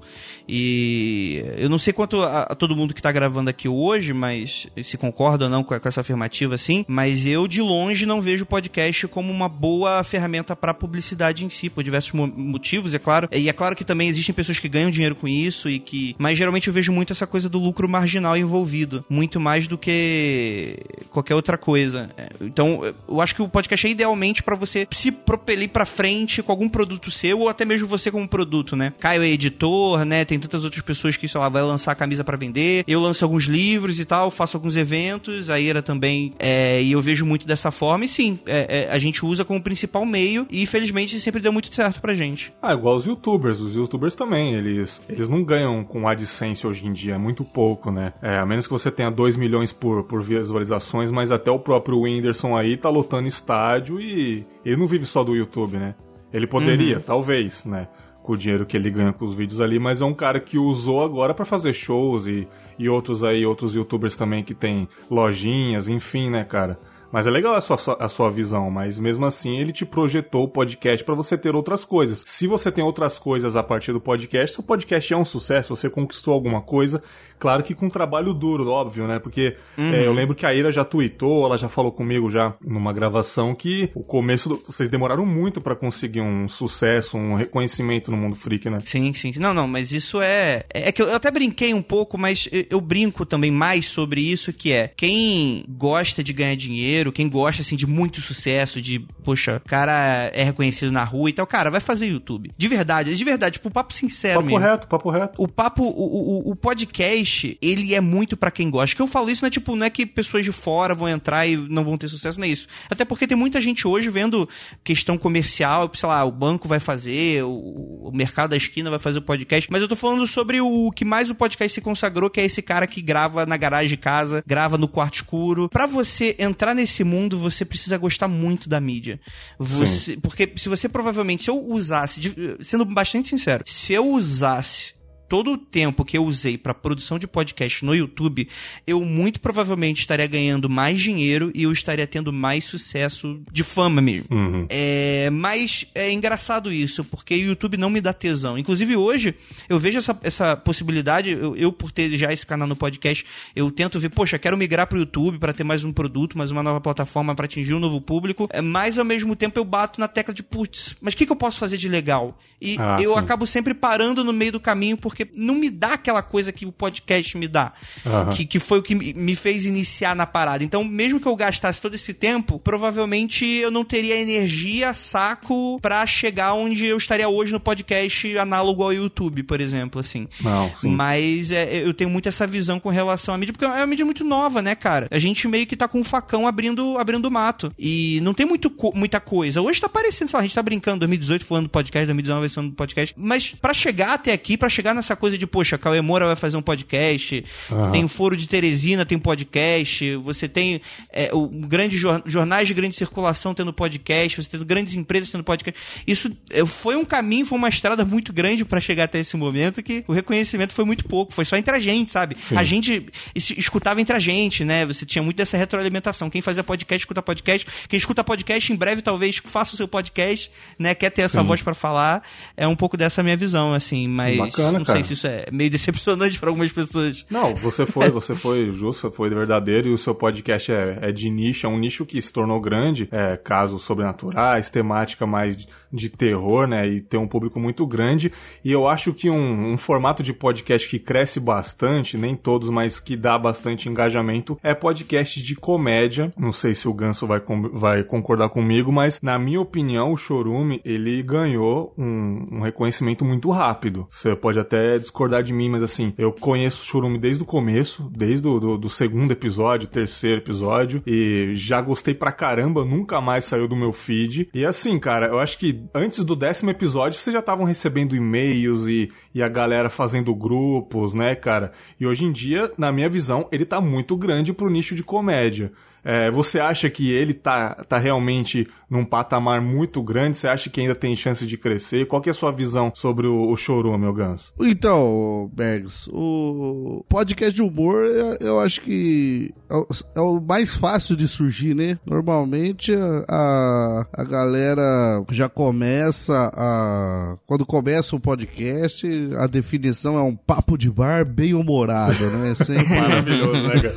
E 0.49 1.45
eu 1.57 1.69
não 1.69 1.79
sei 1.79 1.93
quanto 1.93 2.23
a, 2.23 2.43
a 2.43 2.55
todo 2.55 2.77
mundo 2.77 2.95
que 2.95 3.01
está 3.01 3.11
gravando 3.11 3.51
aqui 3.51 3.69
hoje, 3.69 4.13
mas 4.13 4.67
se 4.83 4.97
concorda 4.97 5.45
ou 5.45 5.51
não 5.51 5.65
com, 5.65 5.79
com, 5.79 5.89
essa 5.89 6.01
afirmativa, 6.01 6.55
assim, 6.55 6.85
mas 6.89 7.27
eu 7.27 7.49
de 7.49 7.63
longe 7.63 8.07
não 8.07 8.21
vejo 8.21 8.45
o 8.45 8.47
podcast 8.47 9.07
como 9.09 9.33
uma 9.33 9.49
boa 9.49 10.03
ferramenta 10.05 10.55
para 10.55 10.75
publicidade 10.75 11.45
em 11.45 11.49
si, 11.49 11.71
por 11.71 11.83
diversos 11.83 12.13
motivos, 12.13 12.95
é 12.95 12.99
claro. 12.99 13.29
E 13.33 13.49
é 13.49 13.53
claro 13.53 13.75
que 13.75 13.85
também 13.85 14.09
existem 14.09 14.35
pessoas 14.35 14.59
que 14.59 14.69
ganham 14.69 14.91
dinheiro 14.91 15.15
com 15.15 15.27
isso 15.27 15.69
e 15.69 15.79
que. 15.79 16.15
Mas 16.19 16.37
geralmente 16.39 16.69
eu 16.69 16.75
vejo 16.75 16.93
muito 16.93 17.13
essa 17.13 17.27
coisa 17.27 17.49
do 17.49 17.59
lucro 17.59 17.89
marginal 17.89 18.37
envolvido, 18.37 19.05
muito 19.09 19.41
mais 19.41 19.67
do 19.67 19.79
que 19.79 20.79
qualquer 21.11 21.35
outra 21.35 21.57
coisa. 21.57 22.11
É, 22.17 22.29
então, 22.41 22.83
eu 23.09 23.21
acho 23.21 23.35
que 23.35 23.43
o 23.43 23.49
podcast 23.49 23.87
é 23.87 23.91
idealmente 23.91 24.43
para 24.43 24.57
você 24.57 24.87
se 24.93 25.11
propelir 25.11 25.69
para 25.71 25.87
frente 25.87 26.43
com 26.43 26.53
algum 26.53 26.69
produto 26.69 27.11
seu 27.11 27.41
ou 27.41 27.49
até 27.49 27.65
mesmo 27.65 27.87
você 27.87 28.11
como 28.11 28.29
produto, 28.29 28.77
né? 28.77 28.93
Caio 28.99 29.23
é 29.23 29.29
editor, 29.29 30.05
né? 30.05 30.25
Tem 30.25 30.34
tem 30.35 30.41
tantas 30.41 30.65
outras 30.65 30.83
pessoas 30.83 31.17
que, 31.17 31.29
sei 31.29 31.41
lá, 31.41 31.49
vai 31.49 31.63
lançar 31.63 31.93
a 31.93 31.95
camisa 31.95 32.25
para 32.25 32.37
vender. 32.37 32.85
Eu 32.87 33.01
lanço 33.01 33.25
alguns 33.25 33.45
livros 33.45 34.01
e 34.01 34.05
tal, 34.05 34.31
faço 34.31 34.57
alguns 34.57 34.77
eventos, 34.77 35.49
a 35.49 35.61
Ira 35.61 35.83
também. 35.83 36.35
É, 36.39 36.83
e 36.83 36.93
eu 36.93 37.01
vejo 37.01 37.25
muito 37.25 37.47
dessa 37.47 37.71
forma. 37.71 38.05
E 38.05 38.09
sim, 38.09 38.39
é, 38.47 38.87
é, 38.89 38.93
a 38.93 38.99
gente 38.99 39.25
usa 39.25 39.45
como 39.45 39.63
principal 39.63 40.05
meio 40.05 40.47
e 40.51 40.63
infelizmente 40.63 41.19
sempre 41.21 41.41
deu 41.41 41.53
muito 41.53 41.73
certo 41.73 42.01
pra 42.01 42.15
gente. 42.15 42.53
Ah, 42.61 42.75
igual 42.75 42.97
os 42.97 43.07
youtubers. 43.07 43.61
Os 43.61 43.77
youtubers 43.77 44.15
também, 44.15 44.55
eles, 44.55 45.01
eles 45.09 45.29
não 45.29 45.45
ganham 45.45 45.85
com 45.85 46.09
AdSense 46.09 46.67
hoje 46.67 46.87
em 46.87 46.93
dia, 46.93 47.15
é 47.15 47.19
muito 47.19 47.45
pouco, 47.45 47.91
né? 47.91 48.13
É, 48.21 48.39
a 48.39 48.47
menos 48.47 48.67
que 48.67 48.73
você 48.73 48.91
tenha 48.91 49.11
2 49.11 49.37
milhões 49.37 49.73
por, 49.73 50.05
por 50.05 50.23
visualizações, 50.23 51.11
mas 51.11 51.31
até 51.31 51.51
o 51.51 51.59
próprio 51.59 52.01
Whindersson 52.01 52.57
aí 52.57 52.77
tá 52.77 52.89
lotando 52.89 53.29
estádio 53.29 54.01
e 54.01 54.45
ele 54.65 54.77
não 54.77 54.87
vive 54.87 55.07
só 55.07 55.23
do 55.23 55.37
YouTube, 55.37 55.77
né? 55.77 55.95
Ele 56.33 56.49
poderia, 56.49 56.97
uhum. 56.97 57.03
talvez, 57.03 57.65
né? 57.65 57.87
Com 58.25 58.33
o 58.33 58.37
dinheiro 58.39 58.65
que 58.65 58.75
ele 58.75 58.91
ganha 58.91 59.13
com 59.13 59.27
os 59.27 59.35
vídeos 59.35 59.61
ali, 59.61 59.79
mas 59.79 60.01
é 60.01 60.05
um 60.05 60.15
cara 60.15 60.41
que 60.41 60.57
usou 60.57 61.05
agora 61.05 61.35
para 61.35 61.45
fazer 61.45 61.75
shows 61.75 62.27
e, 62.27 62.49
e 62.79 62.89
outros 62.89 63.23
aí, 63.23 63.45
outros 63.45 63.75
youtubers 63.75 64.17
também 64.17 64.43
que 64.43 64.55
tem 64.55 64.89
lojinhas, 65.11 65.89
enfim, 65.89 66.31
né, 66.31 66.43
cara? 66.43 66.81
Mas 67.15 67.29
é 67.29 67.31
legal 67.31 67.55
a 67.55 67.61
sua, 67.61 67.97
a 68.01 68.09
sua 68.09 68.29
visão, 68.29 68.69
mas 68.73 68.99
mesmo 68.99 69.25
assim 69.25 69.61
ele 69.61 69.73
te 69.73 69.87
projetou 69.87 70.43
o 70.43 70.49
podcast 70.49 71.05
para 71.05 71.15
você 71.15 71.39
ter 71.39 71.55
outras 71.55 71.85
coisas. 71.85 72.25
Se 72.27 72.49
você 72.49 72.73
tem 72.73 72.83
outras 72.83 73.21
coisas 73.21 73.55
a 73.55 73.63
partir 73.63 73.93
do 73.93 74.01
podcast, 74.01 74.57
seu 74.57 74.65
podcast 74.65 75.15
é 75.15 75.17
um 75.17 75.25
sucesso, 75.25 75.77
você 75.77 75.89
conquistou 75.89 76.35
alguma 76.35 76.61
coisa, 76.61 77.01
claro 77.39 77.63
que 77.63 77.73
com 77.73 77.89
trabalho 77.89 78.35
duro, 78.35 78.69
óbvio, 78.69 79.07
né? 79.07 79.21
Porque 79.21 79.57
uhum. 79.79 79.95
é, 79.95 80.05
eu 80.05 80.13
lembro 80.13 80.35
que 80.35 80.45
a 80.45 80.53
Ira 80.53 80.73
já 80.73 80.85
tweetou, 80.85 81.47
ela 81.47 81.57
já 81.57 81.69
falou 81.69 81.93
comigo 81.93 82.29
já 82.29 82.53
numa 82.61 82.93
gravação 82.93 83.55
que 83.55 83.91
o 83.95 84.03
começo 84.03 84.49
do, 84.49 84.57
vocês 84.67 84.89
demoraram 84.89 85.25
muito 85.25 85.61
para 85.61 85.77
conseguir 85.77 86.21
um 86.21 86.49
sucesso, 86.49 87.17
um 87.17 87.37
reconhecimento 87.37 88.11
no 88.11 88.17
mundo 88.17 88.35
freak, 88.35 88.69
né? 88.69 88.81
Sim, 88.85 89.15
sim. 89.15 89.31
Não, 89.37 89.55
não, 89.55 89.69
mas 89.69 89.93
isso 89.93 90.21
é 90.21 90.65
é 90.69 90.91
que 90.91 91.01
eu 91.01 91.15
até 91.15 91.31
brinquei 91.31 91.73
um 91.75 91.83
pouco, 91.83 92.19
mas 92.19 92.49
eu, 92.51 92.67
eu 92.71 92.81
brinco 92.81 93.25
também 93.25 93.53
mais 93.53 93.87
sobre 93.87 94.21
isso 94.21 94.53
que 94.53 94.73
é 94.73 94.89
quem 94.97 95.65
gosta 95.69 96.21
de 96.21 96.33
ganhar 96.33 96.57
dinheiro 96.57 97.04
quem 97.13 97.29
gosta, 97.29 97.63
assim, 97.63 97.77
de 97.77 97.87
muito 97.87 98.21
sucesso, 98.21 98.81
de, 98.81 98.99
poxa, 99.23 99.61
o 99.65 99.69
cara 99.69 100.31
é 100.33 100.43
reconhecido 100.43 100.93
na 100.93 101.05
rua 101.05 101.31
e 101.31 101.33
tal, 101.33 101.47
cara, 101.47 101.71
vai 101.71 101.81
fazer 101.81 102.07
YouTube. 102.07 102.51
De 102.57 102.69
verdade, 102.69 103.15
de 103.15 103.25
verdade, 103.25 103.55
tipo, 103.55 103.71
papo 103.71 103.93
sincero 103.93 104.41
papo 104.41 104.47
mesmo. 104.47 104.61
Papo 104.61 104.71
reto, 104.71 104.89
papo 104.89 105.11
reto. 105.11 105.43
O 105.43 105.49
papo, 105.49 105.85
o, 105.85 106.49
o, 106.49 106.51
o 106.51 106.57
podcast, 106.57 107.57
ele 107.61 107.95
é 107.95 108.01
muito 108.01 108.37
para 108.37 108.51
quem 108.51 108.71
gosta. 108.71 108.95
Que 108.95 109.03
eu 109.03 109.07
falo 109.07 109.31
isso 109.31 109.43
não 109.43 109.49
é 109.49 109.51
tipo, 109.51 109.77
não 109.77 109.87
é 109.87 109.91
que 109.91 110.07
pessoas 110.07 110.45
de 110.45 110.53
fora 110.53 110.95
vão 110.95 111.09
entrar 111.09 111.47
e 111.47 111.57
não 111.57 111.85
vão 111.85 111.97
ter 111.97 112.09
sucesso, 112.09 112.39
não 112.39 112.47
é 112.47 112.51
isso. 112.51 112.67
Até 112.89 113.05
porque 113.05 113.27
tem 113.27 113.37
muita 113.37 113.61
gente 113.61 113.87
hoje 113.87 114.09
vendo 114.09 114.49
questão 114.83 115.19
comercial, 115.19 115.91
sei 115.95 116.09
lá, 116.09 116.25
o 116.25 116.31
banco 116.31 116.69
vai 116.69 116.79
fazer, 116.79 117.43
o, 117.45 118.09
o 118.09 118.11
mercado 118.13 118.51
da 118.51 118.57
esquina 118.57 118.91
vai 118.91 118.99
fazer 118.99 119.19
o 119.19 119.23
podcast, 119.23 119.71
mas 119.71 119.83
eu 119.83 119.89
tô 119.89 119.97
falando 119.97 120.27
sobre 120.27 120.61
o 120.61 120.91
que 120.91 121.05
mais 121.05 121.31
o 121.31 121.35
podcast 121.35 121.75
se 121.75 121.81
consagrou, 121.81 122.31
que 122.31 122.41
é 122.41 122.45
esse 122.45 122.63
cara 122.63 122.87
que 122.87 123.01
grava 123.03 123.47
na 123.47 123.57
garagem 123.57 123.89
de 123.89 123.97
casa, 123.97 124.43
grava 124.47 124.79
no 124.79 124.89
quarto 124.89 125.15
escuro. 125.15 125.69
Para 125.69 125.87
você 125.87 126.37
entrar 126.39 126.75
nesse 126.75 126.94
mundo, 127.03 127.39
você 127.39 127.65
precisa 127.65 127.97
gostar 127.97 128.29
muito 128.29 128.69
da 128.69 128.81
mídia. 128.81 129.19
Você, 129.59 130.17
porque 130.17 130.53
se 130.57 130.69
você 130.69 130.89
provavelmente, 130.89 131.45
se 131.45 131.51
eu 131.51 131.61
usasse, 131.61 132.21
sendo 132.61 132.85
bastante 132.85 133.29
sincero, 133.29 133.65
se 133.67 133.93
eu 133.93 134.07
usasse 134.07 134.95
todo 135.35 135.55
o 135.55 135.59
tempo 135.59 136.05
que 136.05 136.17
eu 136.17 136.25
usei 136.25 136.57
para 136.57 136.73
produção 136.73 137.19
de 137.19 137.27
podcast 137.27 137.85
no 137.85 137.93
YouTube, 137.93 138.49
eu 138.87 139.05
muito 139.05 139.41
provavelmente 139.41 139.99
estaria 139.99 140.29
ganhando 140.29 140.71
mais 140.71 141.01
dinheiro 141.01 141.51
e 141.53 141.65
eu 141.65 141.73
estaria 141.73 142.07
tendo 142.07 142.33
mais 142.33 142.65
sucesso 142.67 143.41
de 143.51 143.65
fama 143.65 144.01
mesmo. 144.01 144.29
Uhum. 144.31 144.67
É, 144.69 145.29
mas 145.31 145.89
é 145.93 146.13
engraçado 146.13 146.73
isso, 146.73 147.03
porque 147.03 147.35
o 147.35 147.49
YouTube 147.49 147.77
não 147.77 147.91
me 147.91 148.01
dá 148.01 148.13
tesão. 148.13 148.57
Inclusive 148.57 148.95
hoje, 148.95 149.35
eu 149.69 149.77
vejo 149.77 149.99
essa, 149.99 150.17
essa 150.23 150.55
possibilidade, 150.55 151.31
eu, 151.31 151.57
eu 151.57 151.73
por 151.73 151.91
ter 151.91 152.17
já 152.17 152.33
esse 152.33 152.47
canal 152.47 152.69
no 152.69 152.77
podcast, 152.77 153.27
eu 153.57 153.69
tento 153.73 153.99
ver, 153.99 154.11
poxa, 154.11 154.39
quero 154.39 154.57
migrar 154.57 154.87
pro 154.87 155.01
YouTube 155.01 155.41
para 155.41 155.53
ter 155.53 155.65
mais 155.65 155.83
um 155.83 155.93
produto, 155.93 156.39
mais 156.39 156.53
uma 156.53 156.63
nova 156.63 156.81
plataforma 156.81 157.35
para 157.35 157.47
atingir 157.47 157.75
um 157.75 157.81
novo 157.81 158.01
público, 158.01 158.49
é, 158.53 158.61
mas 158.61 159.01
ao 159.01 159.05
mesmo 159.05 159.35
tempo 159.35 159.59
eu 159.59 159.65
bato 159.65 159.99
na 159.99 160.07
tecla 160.07 160.33
de, 160.33 160.45
putz, 160.45 160.95
mas 161.01 161.13
o 161.13 161.17
que, 161.17 161.27
que 161.27 161.33
eu 161.33 161.37
posso 161.37 161.59
fazer 161.59 161.77
de 161.77 161.89
legal? 161.89 162.39
E 162.61 162.77
ah, 162.79 162.99
eu 163.01 163.15
sim. 163.15 163.19
acabo 163.19 163.47
sempre 163.49 163.75
parando 163.75 164.23
no 164.23 164.33
meio 164.33 164.53
do 164.53 164.61
caminho 164.61 164.97
porque 164.97 165.24
porque 165.25 165.39
não 165.41 165.55
me 165.55 165.71
dá 165.71 165.95
aquela 165.95 166.23
coisa 166.23 166.53
que 166.53 166.67
o 166.67 166.73
podcast 166.73 167.37
me 167.37 167.49
dá, 167.49 167.73
Aham. 168.07 168.31
que, 168.31 168.45
que 168.47 168.59
foi 168.59 168.79
o 168.79 168.83
que 168.83 168.95
me- 168.95 169.35
fez 169.35 169.65
iniciar 169.67 170.15
na 170.15 170.27
parada. 170.27 170.63
Então, 170.65 170.85
mesmo 170.85 171.19
que 171.21 171.27
eu 171.27 171.35
gastasse 171.37 171.81
todo 171.81 171.95
esse 171.95 172.15
tempo, 172.15 172.59
provavelmente 172.59 173.45
eu 173.45 173.71
não 173.71 173.85
teria 173.85 174.17
energia, 174.17 174.95
saco, 174.95 175.79
pra 175.81 176.05
chegar 176.07 176.55
onde 176.55 176.85
eu 176.87 176.97
estaria 176.97 177.29
hoje 177.29 177.53
no 177.53 177.61
podcast 177.61 178.37
análogo 178.39 178.83
ao 178.83 178.93
YouTube, 178.93 179.43
por 179.43 179.61
exemplo, 179.61 180.01
assim. 180.01 180.29
Não, 180.41 180.71
sim. 180.77 180.91
Mas 180.91 181.51
é, 181.51 181.79
eu 181.85 181.93
tenho 181.93 182.11
muito 182.11 182.29
essa 182.29 182.47
visão 182.47 182.79
com 182.79 182.89
relação 182.89 183.35
à 183.35 183.39
mídia, 183.39 183.53
porque 183.53 183.65
é 183.65 183.69
uma 183.69 183.87
mídia 183.87 184.05
muito 184.05 184.23
nova, 184.25 184.63
né, 184.63 184.75
cara? 184.75 185.09
A 185.11 185.19
gente 185.19 185.47
meio 185.49 185.67
que 185.67 185.77
tá 185.77 185.89
com 185.89 185.99
um 186.01 186.05
facão 186.05 186.47
abrindo, 186.47 186.97
abrindo 186.99 187.31
mato. 187.31 187.73
E 187.79 188.21
não 188.23 188.33
tem 188.35 188.47
muito, 188.47 188.73
muita 188.95 189.21
coisa. 189.21 189.61
Hoje 189.61 189.81
tá 189.81 189.89
parecendo, 189.89 190.31
sei 190.31 190.37
lá, 190.37 190.41
a 190.41 190.47
gente 190.47 190.55
tá 190.55 190.63
brincando 190.63 191.01
2018 191.01 191.45
falando 191.45 191.65
do 191.65 191.71
podcast, 191.71 192.07
2019 192.07 192.41
vai 192.41 192.49
ser 192.49 192.61
um 192.61 192.71
podcast. 192.71 193.15
Mas 193.19 193.51
pra 193.51 193.75
chegar 193.75 194.15
até 194.15 194.33
aqui, 194.33 194.57
pra 194.57 194.69
chegar 194.69 194.95
nessa 195.05 195.15
coisa 195.15 195.37
de, 195.37 195.47
poxa, 195.47 195.77
Cauê 195.77 196.01
Moura 196.01 196.27
vai 196.27 196.37
fazer 196.37 196.57
um 196.57 196.63
podcast, 196.63 197.45
Aham. 197.71 197.91
tem 197.91 198.05
o 198.05 198.09
Foro 198.09 198.35
de 198.37 198.49
Teresina, 198.49 199.05
tem 199.05 199.19
podcast, 199.19 200.17
você 200.17 200.49
tem 200.49 200.81
é, 201.13 201.29
o 201.33 201.47
grande 201.47 201.97
jor- 201.99 202.23
jornais 202.25 202.67
de 202.67 202.73
grande 202.73 202.97
circulação 202.97 203.53
tendo 203.55 203.73
podcast, 203.73 204.43
você 204.43 204.49
tem 204.49 204.65
grandes 204.65 204.95
empresas 204.95 205.31
tendo 205.31 205.45
podcast. 205.45 205.79
Isso 206.07 206.35
é, 206.51 206.65
foi 206.65 206.97
um 206.97 207.05
caminho, 207.05 207.45
foi 207.45 207.59
uma 207.59 207.69
estrada 207.69 208.03
muito 208.05 208.33
grande 208.33 208.65
pra 208.65 208.81
chegar 208.81 209.05
até 209.05 209.19
esse 209.19 209.37
momento 209.37 209.83
que 209.83 210.03
o 210.09 210.13
reconhecimento 210.13 210.73
foi 210.73 210.85
muito 210.87 211.05
pouco, 211.05 211.33
foi 211.33 211.45
só 211.45 211.57
entre 211.57 211.75
a 211.75 211.79
gente, 211.79 212.11
sabe? 212.11 212.35
Sim. 212.43 212.57
A 212.57 212.63
gente 212.63 213.07
es- 213.35 213.51
escutava 213.51 214.01
entre 214.01 214.17
a 214.17 214.19
gente, 214.19 214.65
né? 214.65 214.87
Você 214.87 215.05
tinha 215.05 215.23
muito 215.23 215.37
dessa 215.37 215.57
retroalimentação. 215.59 216.31
Quem 216.31 216.41
fazia 216.41 216.65
podcast, 216.65 217.03
escuta 217.03 217.21
podcast. 217.23 217.67
Quem 217.89 217.99
escuta 217.99 218.25
podcast, 218.25 218.73
em 218.73 218.77
breve 218.77 219.03
talvez 219.03 219.37
faça 219.45 219.75
o 219.75 219.77
seu 219.77 219.87
podcast, 219.87 220.51
né? 220.79 220.95
Quer 220.95 221.11
ter 221.11 221.23
essa 221.23 221.41
Sim. 221.43 221.47
voz 221.47 221.61
pra 221.61 221.75
falar. 221.75 222.23
É 222.57 222.67
um 222.67 222.75
pouco 222.77 222.97
dessa 222.97 223.23
minha 223.23 223.37
visão, 223.37 223.75
assim, 223.75 224.09
mas 224.09 224.37
Bacana, 224.39 224.79
não 224.79 224.85
cara. 224.85 224.94
Sei 224.95 225.05
se 225.05 225.13
isso 225.15 225.27
é 225.27 225.47
meio 225.53 225.71
decepcionante 225.71 226.39
pra 226.39 226.49
algumas 226.51 226.73
pessoas. 226.73 227.27
Não, 227.31 227.55
você 227.55 227.85
foi, 227.87 228.09
você 228.13 228.35
foi 228.35 228.71
justo, 228.73 229.11
foi 229.11 229.29
verdadeiro 229.31 229.89
e 229.89 229.93
o 229.93 229.99
seu 229.99 230.15
podcast 230.15 230.73
é, 230.73 230.99
é 231.03 231.13
de 231.13 231.29
nicho, 231.31 231.67
é 231.67 231.71
um 231.71 231.79
nicho 231.79 232.05
que 232.07 232.21
se 232.21 232.33
tornou 232.33 232.61
grande, 232.61 233.09
é, 233.11 233.37
casos 233.37 233.83
sobrenaturais, 233.83 234.71
temática 234.71 235.27
mais 235.27 235.57
de- 235.57 235.69
de 235.93 236.09
terror, 236.09 236.67
né, 236.67 236.89
e 236.89 237.01
tem 237.01 237.21
um 237.21 237.29
público 237.29 237.61
muito 237.61 237.87
grande. 237.87 238.33
E 238.65 238.73
eu 238.73 238.89
acho 238.89 239.13
que 239.15 239.31
um, 239.31 239.73
um 239.73 239.79
formato 239.79 240.23
de 240.23 240.33
podcast 240.33 240.89
que 240.89 240.99
cresce 240.99 241.39
bastante, 241.39 242.19
nem 242.19 242.35
todos, 242.35 242.69
mas 242.69 242.99
que 242.99 243.17
dá 243.17 243.39
bastante 243.39 243.89
engajamento, 243.89 244.59
é 244.63 244.75
podcast 244.75 245.41
de 245.43 245.55
comédia, 245.55 246.33
não 246.37 246.51
sei 246.51 246.75
se 246.75 246.89
o 246.89 246.93
Ganso 246.93 247.27
vai, 247.27 247.41
vai 247.73 248.03
concordar 248.03 248.49
comigo, 248.49 248.91
mas 248.91 249.21
na 249.23 249.39
minha 249.39 249.61
opinião 249.61 250.13
o 250.13 250.17
Chorume, 250.17 250.81
ele 250.85 251.23
ganhou 251.23 251.95
um, 251.97 252.49
um 252.53 252.61
reconhecimento 252.61 253.25
muito 253.25 253.49
rápido, 253.51 254.09
você 254.11 254.35
pode 254.35 254.59
até 254.59 254.84
discordar 254.99 255.43
de 255.43 255.53
mim, 255.53 255.69
mas 255.69 255.83
assim, 255.83 256.13
eu 256.17 256.33
conheço 256.33 256.83
o 256.83 256.85
Chorume 256.85 257.19
desde 257.19 257.43
o 257.43 257.47
começo, 257.47 258.11
desde 258.15 258.47
o 258.47 258.59
do, 258.59 258.79
do 258.79 258.91
segundo 258.91 259.31
episódio, 259.31 259.89
terceiro 259.89 260.41
episódio, 260.41 261.03
e 261.07 261.53
já 261.55 261.81
gostei 261.81 262.15
pra 262.15 262.33
caramba, 262.33 262.85
nunca 262.85 263.21
mais 263.21 263.45
saiu 263.45 263.69
do 263.69 263.77
meu 263.77 263.93
feed. 263.93 264.49
E 264.53 264.65
assim, 264.65 264.99
cara, 264.99 265.29
eu 265.29 265.39
acho 265.39 265.59
que 265.59 265.85
antes 265.95 266.25
do 266.25 266.37
décimo 266.37 266.71
episódio 266.71 267.19
vocês 267.19 267.33
já 267.33 267.41
estavam 267.41 267.65
recebendo 267.65 268.17
e-mails 268.17 268.87
e, 268.87 269.11
e 269.35 269.43
a 269.43 269.49
galera 269.49 269.91
fazendo 269.91 270.35
grupos, 270.35 271.15
né, 271.15 271.35
cara? 271.35 271.73
E 271.99 272.07
hoje 272.07 272.25
em 272.25 272.33
dia, 272.33 272.71
na 272.77 272.93
minha 272.93 273.09
visão, 273.09 273.49
ele 273.51 273.65
tá 273.65 273.81
muito 273.81 274.17
grande 274.17 274.53
pro 274.53 274.71
nicho 274.71 274.95
de 274.95 275.03
comédia. 275.03 275.73
É, 276.05 276.31
você 276.31 276.61
acha 276.61 276.91
que 276.91 277.11
ele 277.13 277.33
tá, 277.33 277.75
tá 277.89 277.99
realmente 277.99 278.69
num 278.91 279.05
patamar 279.05 279.61
muito 279.61 280.03
grande? 280.03 280.37
Você 280.37 280.47
acha 280.47 280.69
que 280.69 280.81
ainda 280.81 280.95
tem 280.95 281.17
chance 281.17 281.47
de 281.47 281.57
crescer? 281.57 282.07
Qual 282.07 282.21
que 282.21 282.29
é 282.29 282.33
a 282.33 282.35
sua 282.35 282.53
visão 282.53 282.93
sobre 282.95 283.27
o, 283.27 283.51
o 283.51 283.57
Chorume, 283.57 283.99
meu 283.99 284.13
ganso? 284.13 284.53
Então, 284.61 285.51
Bergs, 285.53 286.09
o 286.13 287.05
podcast 287.09 287.55
de 287.55 287.63
humor 287.63 288.05
eu, 288.05 288.37
eu 288.41 288.61
acho 288.61 288.83
que 288.83 289.53
é 289.71 289.75
o, 289.75 289.87
é 290.17 290.21
o 290.21 290.41
mais 290.41 290.77
fácil 290.77 291.17
de 291.17 291.27
surgir, 291.27 291.75
né? 291.75 291.99
Normalmente 292.05 292.95
a, 293.29 294.07
a 294.13 294.25
galera 294.25 295.25
já 295.31 295.49
começa 295.49 296.51
a. 296.55 297.37
Quando 297.47 297.65
começa 297.65 298.15
o 298.15 298.21
podcast, 298.21 299.07
a 299.39 299.47
definição 299.47 300.19
é 300.19 300.23
um 300.23 300.37
papo 300.37 300.77
de 300.77 300.91
bar 300.91 301.25
bem 301.25 301.55
humorado, 301.55 302.31
né? 302.31 302.55
Sempre. 302.55 302.95
Maravilhoso, 303.01 303.69
né, 303.69 303.81
cara? 303.81 303.95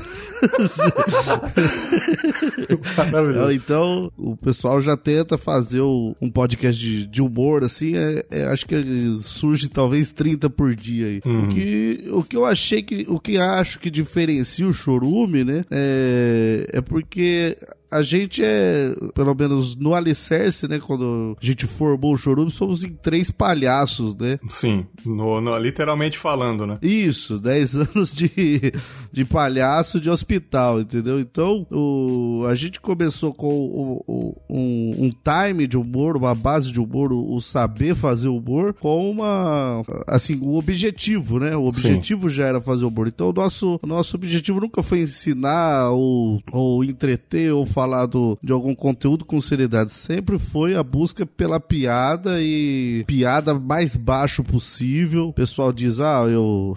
Maravilhoso. 3.12 3.52
Então, 3.52 4.12
o 4.18 4.36
pessoal 4.36 4.80
já 4.82 4.96
tenta 4.98 5.38
fazer 5.38 5.82
um 5.82 6.30
podcast 6.32 6.82
de, 6.82 7.06
de 7.08 7.22
humor, 7.22 7.64
assim, 7.64 7.96
é, 7.96 8.24
é- 8.32 8.46
acho 8.46 8.66
que 8.68 8.76
surge 9.22 9.70
talvez 9.70 10.12
30 10.12 10.50
por 10.50 10.76
dia 10.76 11.08
aí. 11.08 11.22
Uhum. 11.26 11.44
O, 11.44 11.48
que, 11.50 12.08
o 12.12 12.24
que 12.24 12.36
eu 12.36 12.46
achei 12.46 12.82
que, 12.82 13.06
o 13.08 13.20
que 13.20 13.38
acho 13.38 13.80
que 13.80 13.90
diferencia 13.90 14.68
o 14.68 14.74
chorume, 14.74 15.44
né, 15.44 15.66
é, 15.72 16.68
é 16.74 16.82
porque 16.82 17.58
a 17.90 18.02
gente 18.02 18.42
é, 18.44 18.94
pelo 19.16 19.34
menos 19.36 19.76
no 19.76 19.94
alicerce, 19.94 20.68
né, 20.68 20.80
quando 20.80 21.36
a 21.42 21.46
gente 21.46 21.66
formou 21.66 22.14
o 22.14 22.18
chorume, 22.18 22.52
somos 22.52 22.84
em 22.84 22.90
três 22.94 23.32
palhaços, 23.32 24.16
né, 24.16 24.40
Sim, 24.50 24.86
no- 25.06 25.40
no- 25.42 25.58
literalmente 25.58 26.18
falando, 26.18 26.66
né? 26.66 26.78
isso, 26.82 27.40
10 27.40 27.76
anos 27.78 28.14
de, 28.14 28.74
de 29.12 29.26
palhaço 29.26 30.00
de 30.00 30.10
hospital, 30.10 30.82
entendeu? 30.82 31.20
Então, 31.20 31.66
o, 31.72 32.46
a 32.50 32.56
gente 32.56 32.80
começou 32.82 33.34
com 33.34 33.48
o- 33.54 34.04
o- 34.08 34.42
um, 34.50 35.06
um 35.06 35.10
time 35.12 35.68
de 35.68 35.78
humor, 35.78 36.18
uma 36.18 36.34
base 36.36 36.72
de 36.72 36.80
humor, 36.80 37.12
o, 37.12 37.36
o 37.36 37.42
saber 37.42 37.96
fazer 37.96 38.28
humor, 38.28 38.74
com 38.74 39.10
uma, 39.10 39.84
assim, 40.08 40.38
um 40.42 40.56
objetivo, 40.56 41.40
né? 41.40 41.56
O 41.56 41.66
objetivo 41.66 42.30
já 42.30 42.46
era 42.48 42.62
fazer 42.62 42.86
humor. 42.86 43.08
Então, 43.08 43.30
o 43.30 43.34
nosso, 43.34 43.80
o 43.82 43.88
nosso 43.88 44.16
objetivo 44.16 44.60
nunca 44.60 44.82
foi 44.84 45.02
ensinar 45.02 45.92
ou, 45.92 46.42
ou 46.52 46.84
entreter 46.84 47.52
ou 47.54 47.66
falar 47.78 48.08
do, 48.08 48.40
de 48.42 48.52
algum 48.52 48.74
conteúdo 48.74 49.24
com 49.24 49.40
seriedade. 49.40 49.92
Sempre 49.92 50.40
foi 50.40 50.76
a 50.76 50.82
busca 50.82 51.28
pela 51.28 51.60
piada 51.60 52.42
e 52.42 53.04
piada 53.06 53.54
mais 53.54 53.96
baixo 53.96 54.44
possível. 54.44 55.28
O 55.28 55.34
pessoal 55.34 55.72
diz, 55.72 56.00
ah, 56.00 56.24
eu 56.28 56.76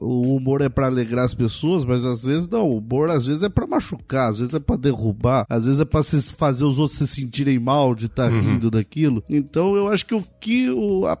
o 0.00 0.34
humor 0.36 0.60
é 0.60 0.68
pra 0.68 0.86
alegrar 0.86 1.24
as 1.24 1.34
pessoas, 1.34 1.84
mas 1.84 2.04
às 2.04 2.24
vezes 2.24 2.48
não. 2.48 2.68
O 2.68 2.78
humor 2.78 3.10
às 3.10 3.26
vezes 3.26 3.42
é 3.42 3.48
pra 3.48 3.66
machucar, 3.66 4.30
às 4.30 4.38
vezes 4.38 4.54
é 4.54 4.58
pra 4.58 4.76
derrubar, 4.76 5.46
às 5.48 5.64
vezes 5.64 5.80
é 5.80 5.84
pra 5.84 6.02
se- 6.02 6.32
fazer 6.32 6.64
os 6.64 6.78
outros 6.78 6.98
se 6.98 7.06
sentirem 7.06 7.58
mal 7.58 7.94
de 7.94 8.06
estar 8.06 8.28
rindo 8.28 8.70
daquilo. 8.70 9.22
Então 9.30 9.76
eu 9.76 9.88
acho 9.88 10.04
que 10.06 10.14
o 10.14 10.24
que 10.40 10.70
o- 10.70 11.06
a, 11.06 11.18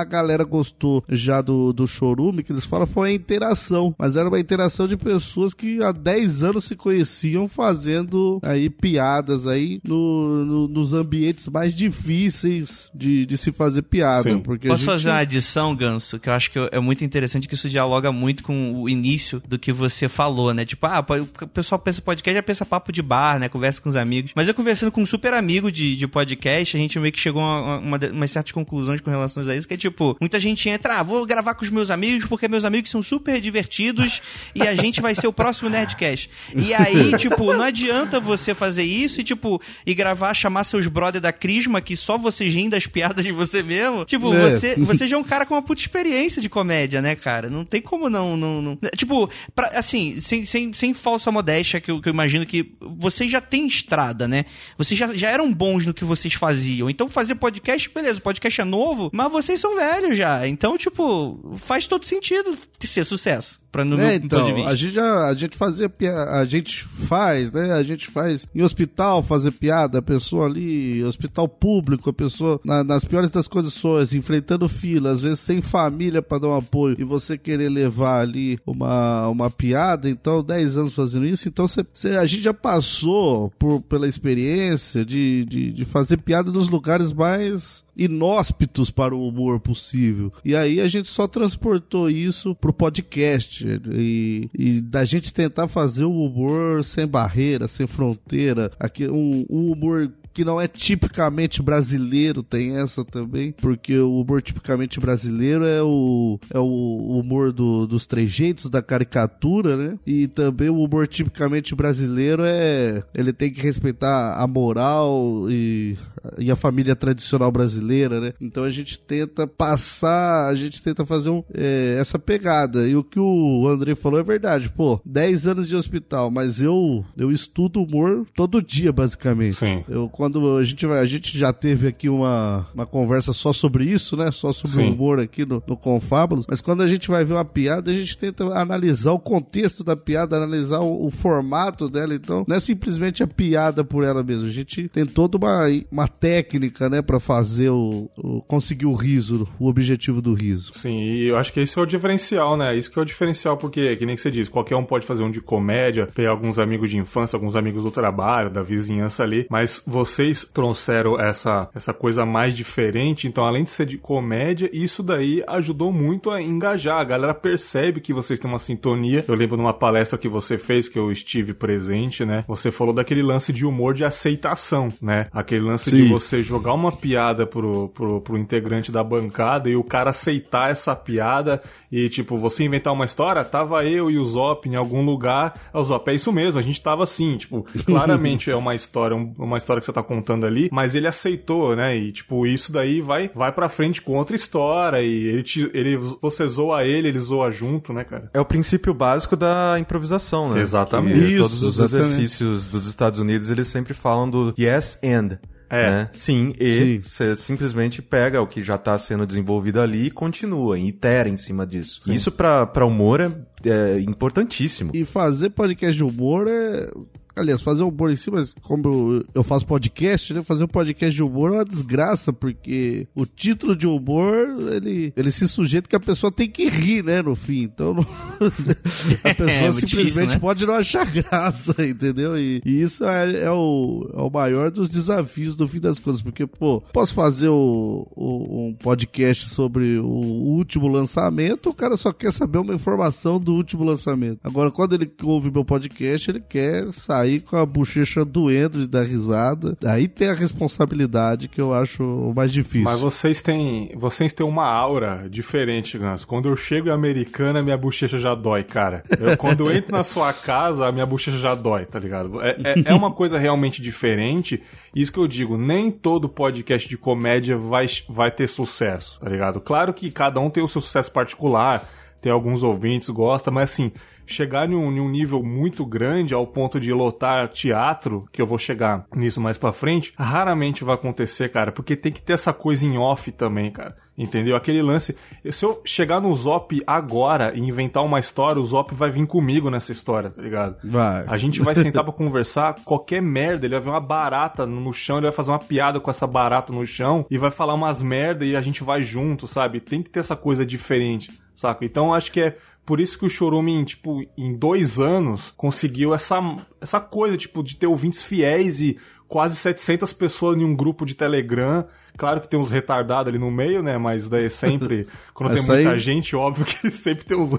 a 0.00 0.04
galera 0.04 0.44
gostou 0.44 1.02
já 1.08 1.40
do, 1.40 1.72
do 1.72 1.86
chorume, 1.86 2.42
que 2.42 2.52
eles 2.52 2.64
falam, 2.64 2.86
foi 2.86 3.10
a 3.10 3.12
interação. 3.14 3.94
Mas 3.98 4.16
era 4.16 4.28
uma 4.28 4.40
interação 4.40 4.86
de 4.88 4.96
pessoas 4.96 5.52
que 5.54 5.82
há 5.82 5.92
10 5.92 6.42
anos 6.42 6.64
se 6.64 6.76
conheciam 6.76 7.48
fazendo 7.48 8.38
aí 8.42 8.68
piadas 8.70 9.46
aí 9.46 9.80
no, 9.86 10.44
no- 10.44 10.68
nos 10.68 10.92
ambientes 10.94 11.48
mais 11.48 11.74
difíceis 12.12 12.90
de, 12.94 13.26
de 13.26 13.36
se 13.36 13.52
fazer 13.52 13.82
piada. 13.82 14.22
Sim. 14.22 14.38
Porque 14.40 14.66
a 14.66 14.70
Posso 14.70 14.82
gente- 14.82 14.90
fazer 14.92 15.10
uma 15.10 15.18
adição, 15.18 15.74
Ganso, 15.76 16.18
que 16.18 16.28
eu 16.28 16.32
acho 16.32 16.50
que 16.50 16.58
é 16.72 16.80
muito 16.80 17.04
interessante, 17.04 17.46
que 17.48 17.54
isso 17.54 17.68
dialoga 17.68 18.07
muito 18.12 18.42
com 18.42 18.82
o 18.82 18.88
início 18.88 19.42
do 19.46 19.58
que 19.58 19.72
você 19.72 20.08
falou, 20.08 20.52
né? 20.54 20.64
Tipo, 20.64 20.86
ah, 20.86 21.04
o 21.42 21.48
pessoal 21.48 21.78
pensa 21.78 22.00
podcast, 22.00 22.36
já 22.36 22.42
pensa 22.42 22.64
papo 22.66 22.92
de 22.92 23.02
bar, 23.02 23.38
né? 23.38 23.48
Conversa 23.48 23.80
com 23.80 23.88
os 23.88 23.96
amigos. 23.96 24.32
Mas 24.34 24.48
eu 24.48 24.54
conversando 24.54 24.90
com 24.92 25.02
um 25.02 25.06
super 25.06 25.34
amigo 25.34 25.70
de, 25.70 25.96
de 25.96 26.06
podcast, 26.06 26.76
a 26.76 26.80
gente 26.80 26.98
meio 26.98 27.12
que 27.12 27.18
chegou 27.18 27.42
a 27.42 27.78
uma, 27.78 27.78
uma, 27.78 27.98
umas 28.12 28.30
certas 28.30 28.52
conclusões 28.52 29.00
com 29.00 29.10
relação 29.10 29.42
a 29.48 29.56
isso, 29.56 29.66
que 29.66 29.74
é 29.74 29.76
tipo, 29.76 30.16
muita 30.20 30.38
gente 30.38 30.68
entra, 30.68 30.98
ah, 30.98 31.02
vou 31.02 31.24
gravar 31.26 31.54
com 31.54 31.64
os 31.64 31.70
meus 31.70 31.90
amigos, 31.90 32.26
porque 32.26 32.48
meus 32.48 32.64
amigos 32.64 32.90
são 32.90 33.02
super 33.02 33.40
divertidos 33.40 34.20
e 34.54 34.62
a 34.62 34.74
gente 34.74 35.00
vai 35.00 35.14
ser 35.14 35.26
o 35.26 35.32
próximo 35.32 35.68
Nerdcast. 35.70 36.28
E 36.54 36.74
aí, 36.74 37.16
tipo, 37.18 37.52
não 37.52 37.64
adianta 37.64 38.20
você 38.20 38.54
fazer 38.54 38.82
isso 38.84 39.20
e, 39.20 39.24
tipo, 39.24 39.60
e 39.86 39.94
gravar, 39.94 40.34
chamar 40.34 40.64
seus 40.64 40.86
brother 40.86 41.20
da 41.20 41.32
Crisma, 41.32 41.80
que 41.80 41.96
só 41.96 42.16
vocês 42.18 42.52
riem 42.52 42.68
das 42.68 42.86
piadas 42.86 43.24
de 43.24 43.32
você 43.32 43.62
mesmo. 43.62 44.04
Tipo, 44.04 44.32
É. 44.34 44.50
você, 44.50 44.74
você 44.76 45.08
já 45.08 45.16
é 45.16 45.18
um 45.18 45.24
cara 45.24 45.44
com 45.46 45.54
uma 45.54 45.62
puta 45.62 45.80
experiência 45.80 46.40
de 46.40 46.48
comédia, 46.48 47.00
né, 47.00 47.14
cara? 47.14 47.48
Não 47.50 47.64
tem 47.64 47.80
como 47.80 47.97
não. 48.10 48.36
não, 48.36 48.60
não- 48.62 48.78
Tipo, 48.96 49.30
pra- 49.54 49.68
assim, 49.78 50.20
sem, 50.20 50.44
sem, 50.44 50.72
sem 50.72 50.92
falsa 50.92 51.32
modéstia, 51.32 51.80
que 51.80 51.90
eu, 51.90 52.00
que 52.00 52.08
eu 52.08 52.12
imagino 52.12 52.44
que 52.44 52.74
vocês 52.80 53.30
já 53.30 53.40
têm 53.40 53.66
estrada, 53.66 54.28
né? 54.28 54.44
Vocês 54.76 54.98
já, 54.98 55.12
já 55.14 55.30
eram 55.30 55.52
bons 55.52 55.86
no 55.86 55.94
que 55.94 56.04
vocês 56.04 56.34
faziam. 56.34 56.90
Então, 56.90 57.08
fazer 57.08 57.34
podcast, 57.36 57.88
beleza, 57.88 58.20
podcast 58.20 58.60
é 58.60 58.64
novo, 58.64 59.08
mas 59.12 59.32
vocês 59.32 59.58
são 59.60 59.74
velhos 59.76 60.16
já. 60.16 60.46
Então, 60.46 60.76
tipo, 60.76 61.56
faz 61.56 61.86
todo 61.86 62.04
sentido 62.04 62.56
ser 62.84 63.04
sucesso. 63.04 63.58
Pra, 63.70 63.84
no 63.84 64.00
É, 64.00 64.06
meu 64.06 64.14
então, 64.16 64.38
ponto 64.40 64.48
de 64.48 64.54
vista. 64.54 64.70
a 64.70 64.74
gente 64.74 64.94
já, 64.94 65.26
a 65.28 65.34
gente 65.34 65.56
fazia 65.56 65.88
piada, 65.90 66.30
a 66.40 66.44
gente 66.46 66.84
faz, 66.84 67.52
né? 67.52 67.72
A 67.72 67.82
gente 67.82 68.06
faz 68.08 68.46
em 68.54 68.62
hospital 68.62 69.22
fazer 69.22 69.50
piada, 69.50 69.98
a 69.98 70.02
pessoa 70.02 70.46
ali, 70.46 71.04
hospital 71.04 71.46
público, 71.46 72.08
a 72.08 72.12
pessoa 72.12 72.58
na- 72.64 72.82
nas 72.82 73.04
piores 73.04 73.30
das 73.30 73.46
condições, 73.46 74.14
enfrentando 74.14 74.68
fila, 74.70 75.10
às 75.10 75.20
vezes 75.20 75.40
sem 75.40 75.60
família 75.60 76.22
pra 76.22 76.38
dar 76.38 76.48
um 76.48 76.56
apoio, 76.56 76.96
e 76.98 77.04
você 77.04 77.36
querer 77.36 77.68
levar 77.68 78.20
ali 78.22 78.58
uma, 78.66 79.28
uma 79.28 79.50
piada, 79.50 80.08
então 80.08 80.42
10 80.42 80.76
anos 80.78 80.94
fazendo 80.94 81.26
isso, 81.26 81.46
então 81.48 81.68
cê, 81.68 81.84
cê, 81.92 82.08
a 82.16 82.24
gente 82.24 82.42
já 82.42 82.54
passou 82.54 83.50
por, 83.58 83.82
pela 83.82 84.08
experiência 84.08 85.04
de, 85.04 85.44
de, 85.44 85.72
de 85.72 85.84
fazer 85.84 86.16
piada 86.18 86.50
nos 86.50 86.68
lugares 86.70 87.12
mais 87.12 87.84
inóspitos 87.98 88.90
para 88.90 89.14
o 89.14 89.26
humor 89.26 89.58
possível. 89.60 90.30
E 90.44 90.54
aí 90.54 90.80
a 90.80 90.88
gente 90.88 91.08
só 91.08 91.26
transportou 91.26 92.08
isso 92.08 92.54
pro 92.54 92.72
podcast 92.72 93.66
e, 93.90 94.48
e 94.56 94.80
da 94.80 95.04
gente 95.04 95.34
tentar 95.34 95.66
fazer 95.66 96.04
o 96.04 96.24
humor 96.24 96.84
sem 96.84 97.06
barreira, 97.06 97.66
sem 97.66 97.86
fronteira, 97.86 98.70
aqui, 98.78 99.08
um, 99.08 99.44
um 99.50 99.72
humor 99.72 100.12
que 100.38 100.44
não 100.44 100.60
é 100.60 100.68
tipicamente 100.68 101.60
brasileiro, 101.60 102.44
tem 102.44 102.76
essa 102.76 103.04
também, 103.04 103.50
porque 103.50 103.98
o 103.98 104.20
humor 104.20 104.40
tipicamente 104.40 105.00
brasileiro 105.00 105.64
é 105.64 105.82
o, 105.82 106.38
é 106.54 106.58
o 106.60 107.18
humor 107.18 107.50
do, 107.50 107.88
dos 107.88 108.06
trejeitos, 108.06 108.70
da 108.70 108.80
caricatura, 108.80 109.76
né? 109.76 109.98
E 110.06 110.28
também 110.28 110.68
o 110.68 110.78
humor 110.78 111.08
tipicamente 111.08 111.74
brasileiro 111.74 112.44
é. 112.44 113.02
Ele 113.12 113.32
tem 113.32 113.52
que 113.52 113.60
respeitar 113.60 114.40
a 114.40 114.46
moral 114.46 115.50
e, 115.50 115.96
e 116.38 116.50
a 116.50 116.56
família 116.56 116.94
tradicional 116.94 117.50
brasileira, 117.50 118.20
né? 118.20 118.32
Então 118.40 118.64
a 118.64 118.70
gente 118.70 118.98
tenta 118.98 119.46
passar, 119.46 120.48
a 120.48 120.54
gente 120.54 120.82
tenta 120.82 121.04
fazer 121.04 121.30
um, 121.30 121.42
é, 121.54 121.96
essa 122.00 122.18
pegada. 122.18 122.86
E 122.86 122.96
o 122.96 123.04
que 123.04 123.18
o 123.18 123.68
André 123.68 123.94
falou 123.94 124.18
é 124.18 124.22
verdade. 124.22 124.68
Pô, 124.68 125.00
10 125.04 125.46
anos 125.48 125.68
de 125.68 125.76
hospital, 125.76 126.30
mas 126.30 126.62
eu, 126.62 127.04
eu 127.16 127.30
estudo 127.30 127.82
humor 127.82 128.26
todo 128.34 128.62
dia, 128.62 128.92
basicamente. 128.92 129.56
Sim. 129.56 129.84
Eu, 129.88 130.08
quando 130.08 130.56
a 130.56 130.64
gente 130.64 130.86
vai, 130.86 131.00
a 131.00 131.04
gente 131.04 131.36
já 131.36 131.52
teve 131.52 131.88
aqui 131.88 132.08
uma, 132.08 132.66
uma 132.74 132.86
conversa 132.86 133.32
só 133.32 133.52
sobre 133.52 133.84
isso, 133.84 134.16
né? 134.16 134.30
Só 134.30 134.52
sobre 134.52 134.76
Sim. 134.76 134.90
o 134.90 134.94
humor 134.94 135.20
aqui 135.20 135.44
no, 135.44 135.62
no 135.66 135.76
Confábulos. 135.76 136.46
Mas 136.48 136.60
quando 136.60 136.82
a 136.82 136.88
gente 136.88 137.08
vai 137.08 137.24
ver 137.24 137.34
uma 137.34 137.44
piada, 137.44 137.90
a 137.90 137.94
gente 137.94 138.16
tenta 138.16 138.44
analisar 138.44 139.12
o 139.12 139.18
contexto 139.18 139.84
da 139.84 139.96
piada, 139.96 140.36
analisar 140.36 140.80
o, 140.80 141.06
o 141.06 141.10
formato 141.10 141.88
dela. 141.88 142.14
Então, 142.14 142.44
não 142.46 142.56
é 142.56 142.60
simplesmente 142.60 143.22
a 143.22 143.26
piada 143.26 143.84
por 143.84 144.04
ela 144.04 144.22
mesma. 144.22 144.46
A 144.46 144.52
gente 144.52 144.88
tem 144.88 145.06
toda 145.06 145.36
uma, 145.36 145.66
uma 145.90 146.07
técnica, 146.08 146.88
né, 146.88 147.00
para 147.00 147.20
fazer 147.20 147.70
o, 147.70 148.10
o, 148.16 148.42
conseguir 148.42 148.86
o 148.86 148.94
riso, 148.94 149.48
o 149.58 149.68
objetivo 149.68 150.20
do 150.20 150.34
riso. 150.34 150.72
Sim, 150.74 150.98
e 150.98 151.28
eu 151.28 151.36
acho 151.36 151.52
que 151.52 151.60
esse 151.60 151.78
é 151.78 151.82
o 151.82 151.86
diferencial, 151.86 152.56
né? 152.56 152.76
Isso 152.76 152.90
que 152.90 152.98
é 152.98 153.02
o 153.02 153.04
diferencial, 153.04 153.56
porque, 153.56 153.96
que 153.96 154.04
nem 154.04 154.16
que 154.16 154.22
você 154.22 154.30
diz, 154.30 154.48
qualquer 154.48 154.76
um 154.76 154.84
pode 154.84 155.06
fazer 155.06 155.22
um 155.22 155.30
de 155.30 155.40
comédia, 155.40 156.08
pegar 156.14 156.30
alguns 156.30 156.58
amigos 156.58 156.90
de 156.90 156.98
infância, 156.98 157.36
alguns 157.36 157.56
amigos 157.56 157.82
do 157.82 157.90
trabalho, 157.90 158.50
da 158.50 158.62
vizinhança 158.62 159.22
ali, 159.22 159.46
mas 159.48 159.82
você 159.86 160.18
vocês 160.18 160.44
trouxeram 160.52 161.20
essa, 161.20 161.68
essa 161.74 161.92
coisa 161.92 162.26
mais 162.26 162.54
diferente, 162.54 163.28
então 163.28 163.44
além 163.44 163.62
de 163.62 163.70
ser 163.70 163.86
de 163.86 163.98
comédia, 163.98 164.68
isso 164.72 165.02
daí 165.02 165.44
ajudou 165.46 165.92
muito 165.92 166.30
a 166.30 166.42
engajar. 166.42 166.98
A 166.98 167.04
galera 167.04 167.34
percebe 167.34 168.00
que 168.00 168.12
vocês 168.12 168.40
têm 168.40 168.50
uma 168.50 168.58
sintonia. 168.58 169.24
Eu 169.28 169.34
lembro 169.34 169.56
numa 169.56 169.72
palestra 169.72 170.18
que 170.18 170.28
você 170.28 170.58
fez, 170.58 170.88
que 170.88 170.98
eu 170.98 171.12
estive 171.12 171.54
presente, 171.54 172.24
né? 172.24 172.44
Você 172.48 172.72
falou 172.72 172.92
daquele 172.92 173.22
lance 173.22 173.52
de 173.52 173.64
humor 173.64 173.94
de 173.94 174.04
aceitação, 174.04 174.88
né? 175.00 175.28
Aquele 175.32 175.62
lance 175.62 175.90
Sim. 175.90 175.97
De 176.02 176.08
você 176.08 176.42
jogar 176.42 176.74
uma 176.74 176.92
piada 176.92 177.46
pro, 177.46 177.88
pro, 177.88 178.20
pro 178.20 178.38
integrante 178.38 178.92
da 178.92 179.02
bancada 179.02 179.68
e 179.68 179.76
o 179.76 179.84
cara 179.84 180.10
aceitar 180.10 180.70
essa 180.70 180.94
piada 180.94 181.62
e, 181.90 182.08
tipo, 182.08 182.36
você 182.36 182.64
inventar 182.64 182.92
uma 182.92 183.04
história, 183.04 183.44
tava 183.44 183.84
eu 183.84 184.10
e 184.10 184.18
o 184.18 184.24
Zop 184.24 184.68
em 184.68 184.76
algum 184.76 185.04
lugar. 185.04 185.70
O 185.72 185.82
Zop, 185.82 186.10
é 186.10 186.14
isso 186.14 186.32
mesmo, 186.32 186.58
a 186.58 186.62
gente 186.62 186.80
tava 186.82 187.02
assim, 187.02 187.36
tipo, 187.36 187.64
claramente 187.86 188.50
é 188.50 188.56
uma 188.56 188.74
história, 188.74 189.16
uma 189.16 189.58
história 189.58 189.80
que 189.80 189.86
você 189.86 189.92
tá 189.92 190.02
contando 190.02 190.46
ali, 190.46 190.68
mas 190.72 190.94
ele 190.94 191.06
aceitou, 191.06 191.74
né? 191.74 191.96
E 191.96 192.12
tipo, 192.12 192.46
isso 192.46 192.72
daí 192.72 193.00
vai 193.00 193.30
vai 193.34 193.52
para 193.52 193.68
frente 193.68 194.00
com 194.02 194.16
outra 194.16 194.36
história 194.36 195.00
e 195.00 195.26
ele 195.26 195.42
te, 195.42 195.70
ele 195.72 195.96
você 195.96 196.46
zoa 196.46 196.84
ele, 196.84 197.08
ele 197.08 197.18
zoa 197.18 197.50
junto, 197.50 197.92
né, 197.92 198.04
cara? 198.04 198.30
É 198.32 198.40
o 198.40 198.44
princípio 198.44 198.92
básico 198.92 199.36
da 199.36 199.76
improvisação, 199.78 200.50
né? 200.50 200.60
Exatamente. 200.60 201.18
Que 201.18 201.38
todos 201.38 201.62
os 201.62 201.78
exatamente. 201.78 202.06
exercícios 202.06 202.66
dos 202.66 202.86
Estados 202.86 203.20
Unidos, 203.20 203.50
eles 203.50 203.68
sempre 203.68 203.94
falam 203.94 204.28
do 204.28 204.54
yes 204.58 204.98
and. 205.02 205.38
É. 205.70 205.90
Né? 205.90 206.10
Sim, 206.12 206.54
e 206.58 207.00
você 207.02 207.34
simplesmente 207.36 208.00
pega 208.00 208.40
o 208.40 208.46
que 208.46 208.62
já 208.62 208.76
está 208.76 208.98
sendo 208.98 209.26
desenvolvido 209.26 209.80
ali 209.80 210.06
e 210.06 210.10
continua, 210.10 210.78
e 210.78 210.88
itera 210.88 211.28
em 211.28 211.36
cima 211.36 211.66
disso. 211.66 212.00
Sim. 212.02 212.12
Isso 212.12 212.32
para 212.32 212.86
humor 212.86 213.20
é, 213.20 213.30
é 213.68 214.00
importantíssimo. 214.00 214.92
E 214.94 215.04
fazer 215.04 215.50
podcast 215.50 215.96
de 215.96 216.04
humor 216.04 216.46
é 216.48 216.90
Aliás, 217.38 217.62
fazer 217.62 217.82
humor 217.82 218.10
em 218.10 218.16
si, 218.16 218.30
mas 218.30 218.54
como 218.62 219.24
eu 219.34 219.42
faço 219.42 219.66
podcast, 219.66 220.34
né? 220.34 220.42
Fazer 220.42 220.64
um 220.64 220.68
podcast 220.68 221.14
de 221.14 221.22
humor 221.22 221.50
é 221.50 221.54
uma 221.54 221.64
desgraça, 221.64 222.32
porque 222.32 223.06
o 223.14 223.24
título 223.26 223.76
de 223.76 223.86
humor, 223.86 224.46
ele, 224.72 225.12
ele 225.16 225.30
se 225.30 225.46
sujeita 225.46 225.88
que 225.88 225.96
a 225.96 226.00
pessoa 226.00 226.32
tem 226.32 226.48
que 226.48 226.68
rir, 226.68 227.04
né? 227.04 227.22
No 227.22 227.34
fim. 227.34 227.62
Então, 227.62 227.94
não... 227.94 228.02
a 229.24 229.34
pessoa 229.34 229.50
é, 229.68 229.72
simplesmente 229.72 229.86
difícil, 229.86 230.26
né? 230.26 230.38
pode 230.38 230.66
não 230.66 230.74
achar 230.74 231.06
graça, 231.10 231.74
entendeu? 231.84 232.38
E, 232.38 232.60
e 232.64 232.82
isso 232.82 233.04
é, 233.04 233.42
é, 233.42 233.50
o, 233.50 234.10
é 234.14 234.20
o 234.20 234.30
maior 234.30 234.70
dos 234.70 234.88
desafios 234.88 235.56
do 235.56 235.68
fim 235.68 235.80
das 235.80 235.98
contas, 235.98 236.22
porque, 236.22 236.46
pô, 236.46 236.80
posso 236.92 237.14
fazer 237.14 237.48
o, 237.48 238.06
o, 238.14 238.68
um 238.68 238.74
podcast 238.74 239.48
sobre 239.48 239.98
o 239.98 240.06
último 240.06 240.88
lançamento, 240.88 241.70
o 241.70 241.74
cara 241.74 241.96
só 241.96 242.12
quer 242.12 242.32
saber 242.32 242.58
uma 242.58 242.74
informação 242.74 243.38
do 243.38 243.54
último 243.54 243.84
lançamento. 243.84 244.40
Agora, 244.42 244.70
quando 244.70 244.94
ele 244.94 245.10
ouve 245.22 245.50
meu 245.50 245.64
podcast, 245.64 246.30
ele 246.30 246.40
quer 246.40 246.92
sair 246.92 247.27
aí 247.28 247.40
com 247.40 247.56
a 247.56 247.64
bochecha 247.64 248.24
doendo 248.24 248.80
de 248.80 248.86
dar 248.86 249.04
risada. 249.04 249.76
Aí 249.84 250.08
tem 250.08 250.28
a 250.28 250.34
responsabilidade 250.34 251.48
que 251.48 251.60
eu 251.60 251.72
acho 251.72 252.32
mais 252.34 252.52
difícil. 252.52 252.82
Mas 252.82 253.00
vocês 253.00 253.40
têm, 253.40 253.92
vocês 253.96 254.32
têm 254.32 254.46
uma 254.46 254.66
aura 254.66 255.26
diferente, 255.30 255.98
Gans. 255.98 256.24
Quando 256.24 256.48
eu 256.48 256.56
chego 256.56 256.88
em 256.88 256.92
Americana, 256.92 257.62
minha 257.62 257.76
bochecha 257.76 258.18
já 258.18 258.34
dói, 258.34 258.64
cara. 258.64 259.02
Eu, 259.18 259.36
quando 259.36 259.60
eu 259.60 259.72
entro 259.72 259.92
na 259.92 260.02
sua 260.02 260.32
casa, 260.32 260.86
a 260.86 260.92
minha 260.92 261.06
bochecha 261.06 261.38
já 261.38 261.54
dói, 261.54 261.84
tá 261.84 261.98
ligado? 261.98 262.40
É, 262.40 262.50
é, 262.50 262.74
é 262.86 262.94
uma 262.94 263.12
coisa 263.12 263.38
realmente 263.38 263.80
diferente. 263.80 264.62
Isso 264.94 265.12
que 265.12 265.18
eu 265.18 265.28
digo, 265.28 265.56
nem 265.56 265.90
todo 265.90 266.28
podcast 266.28 266.88
de 266.88 266.96
comédia 266.96 267.56
vai, 267.56 267.86
vai 268.08 268.30
ter 268.30 268.48
sucesso, 268.48 269.20
tá 269.20 269.28
ligado? 269.28 269.60
Claro 269.60 269.92
que 269.92 270.10
cada 270.10 270.40
um 270.40 270.50
tem 270.50 270.62
o 270.62 270.68
seu 270.68 270.80
sucesso 270.80 271.10
particular, 271.12 271.88
tem 272.20 272.32
alguns 272.32 272.62
ouvintes, 272.62 273.08
gosta, 273.10 273.50
mas 273.50 273.70
assim, 273.70 273.92
chegar 274.28 274.70
em 274.70 274.74
um, 274.74 274.92
em 274.92 275.00
um 275.00 275.08
nível 275.08 275.42
muito 275.42 275.84
grande 275.84 276.34
ao 276.34 276.46
ponto 276.46 276.78
de 276.78 276.92
lotar 276.92 277.48
teatro, 277.48 278.26
que 278.32 278.40
eu 278.40 278.46
vou 278.46 278.58
chegar 278.58 279.06
nisso 279.14 279.40
mais 279.40 279.56
pra 279.56 279.72
frente, 279.72 280.12
raramente 280.16 280.84
vai 280.84 280.94
acontecer, 280.94 281.48
cara, 281.48 281.72
porque 281.72 281.96
tem 281.96 282.12
que 282.12 282.22
ter 282.22 282.34
essa 282.34 282.52
coisa 282.52 282.86
em 282.86 282.98
off 282.98 283.32
também, 283.32 283.70
cara. 283.70 283.96
Entendeu? 284.18 284.56
Aquele 284.56 284.82
lance. 284.82 285.16
Se 285.52 285.64
eu 285.64 285.80
chegar 285.84 286.20
no 286.20 286.34
Zop 286.34 286.82
agora 286.84 287.52
e 287.54 287.60
inventar 287.60 288.04
uma 288.04 288.18
história, 288.18 288.60
o 288.60 288.64
Zop 288.64 288.92
vai 288.92 289.12
vir 289.12 289.24
comigo 289.28 289.70
nessa 289.70 289.92
história, 289.92 290.28
tá 290.28 290.42
ligado? 290.42 290.76
Vai. 290.82 291.24
A 291.28 291.38
gente 291.38 291.62
vai 291.62 291.76
sentar 291.76 292.02
pra 292.04 292.12
conversar, 292.12 292.74
qualquer 292.84 293.22
merda, 293.22 293.64
ele 293.64 293.76
vai 293.76 293.84
ver 293.84 293.90
uma 293.90 294.00
barata 294.00 294.66
no 294.66 294.92
chão, 294.92 295.18
ele 295.18 295.26
vai 295.26 295.32
fazer 295.32 295.52
uma 295.52 295.60
piada 295.60 296.00
com 296.00 296.10
essa 296.10 296.26
barata 296.26 296.72
no 296.72 296.84
chão 296.84 297.24
e 297.30 297.38
vai 297.38 297.52
falar 297.52 297.74
umas 297.74 298.02
merda 298.02 298.44
e 298.44 298.56
a 298.56 298.60
gente 298.60 298.82
vai 298.82 299.02
junto, 299.02 299.46
sabe? 299.46 299.78
Tem 299.78 300.02
que 300.02 300.10
ter 300.10 300.18
essa 300.18 300.34
coisa 300.34 300.66
diferente, 300.66 301.30
saca? 301.54 301.84
Então 301.84 302.12
acho 302.12 302.32
que 302.32 302.40
é 302.40 302.56
por 302.88 303.00
isso 303.00 303.18
que 303.18 303.26
o 303.26 303.28
Chorumin, 303.28 303.84
tipo, 303.84 304.24
em 304.34 304.56
dois 304.56 304.98
anos, 304.98 305.52
conseguiu 305.54 306.14
essa, 306.14 306.40
essa 306.80 306.98
coisa, 306.98 307.36
tipo, 307.36 307.62
de 307.62 307.76
ter 307.76 307.86
ouvintes 307.86 308.22
fiéis 308.22 308.80
e 308.80 308.96
quase 309.28 309.56
700 309.56 310.10
pessoas 310.14 310.56
em 310.56 310.64
um 310.64 310.74
grupo 310.74 311.04
de 311.04 311.14
Telegram 311.14 311.86
Claro 312.18 312.40
que 312.40 312.48
tem 312.48 312.58
uns 312.58 312.70
retardados 312.70 313.28
ali 313.28 313.38
no 313.38 313.48
meio, 313.48 313.80
né? 313.80 313.96
Mas 313.96 314.28
daí 314.28 314.50
sempre, 314.50 315.06
quando 315.32 315.54
tem 315.54 315.64
muita 315.64 315.90
aí... 315.90 315.98
gente, 316.00 316.34
óbvio 316.34 316.66
que 316.66 316.90
sempre 316.92 317.24
tem 317.24 317.36
uns. 317.36 317.52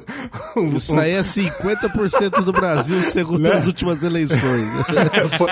uns 0.55 0.73
Isso 0.73 0.99
aí 0.99 1.13
é 1.13 1.21
50% 1.21 2.43
do 2.43 2.51
Brasil, 2.51 3.01
segundo 3.01 3.39
né? 3.39 3.53
as 3.53 3.65
últimas 3.65 4.03
eleições. 4.03 4.39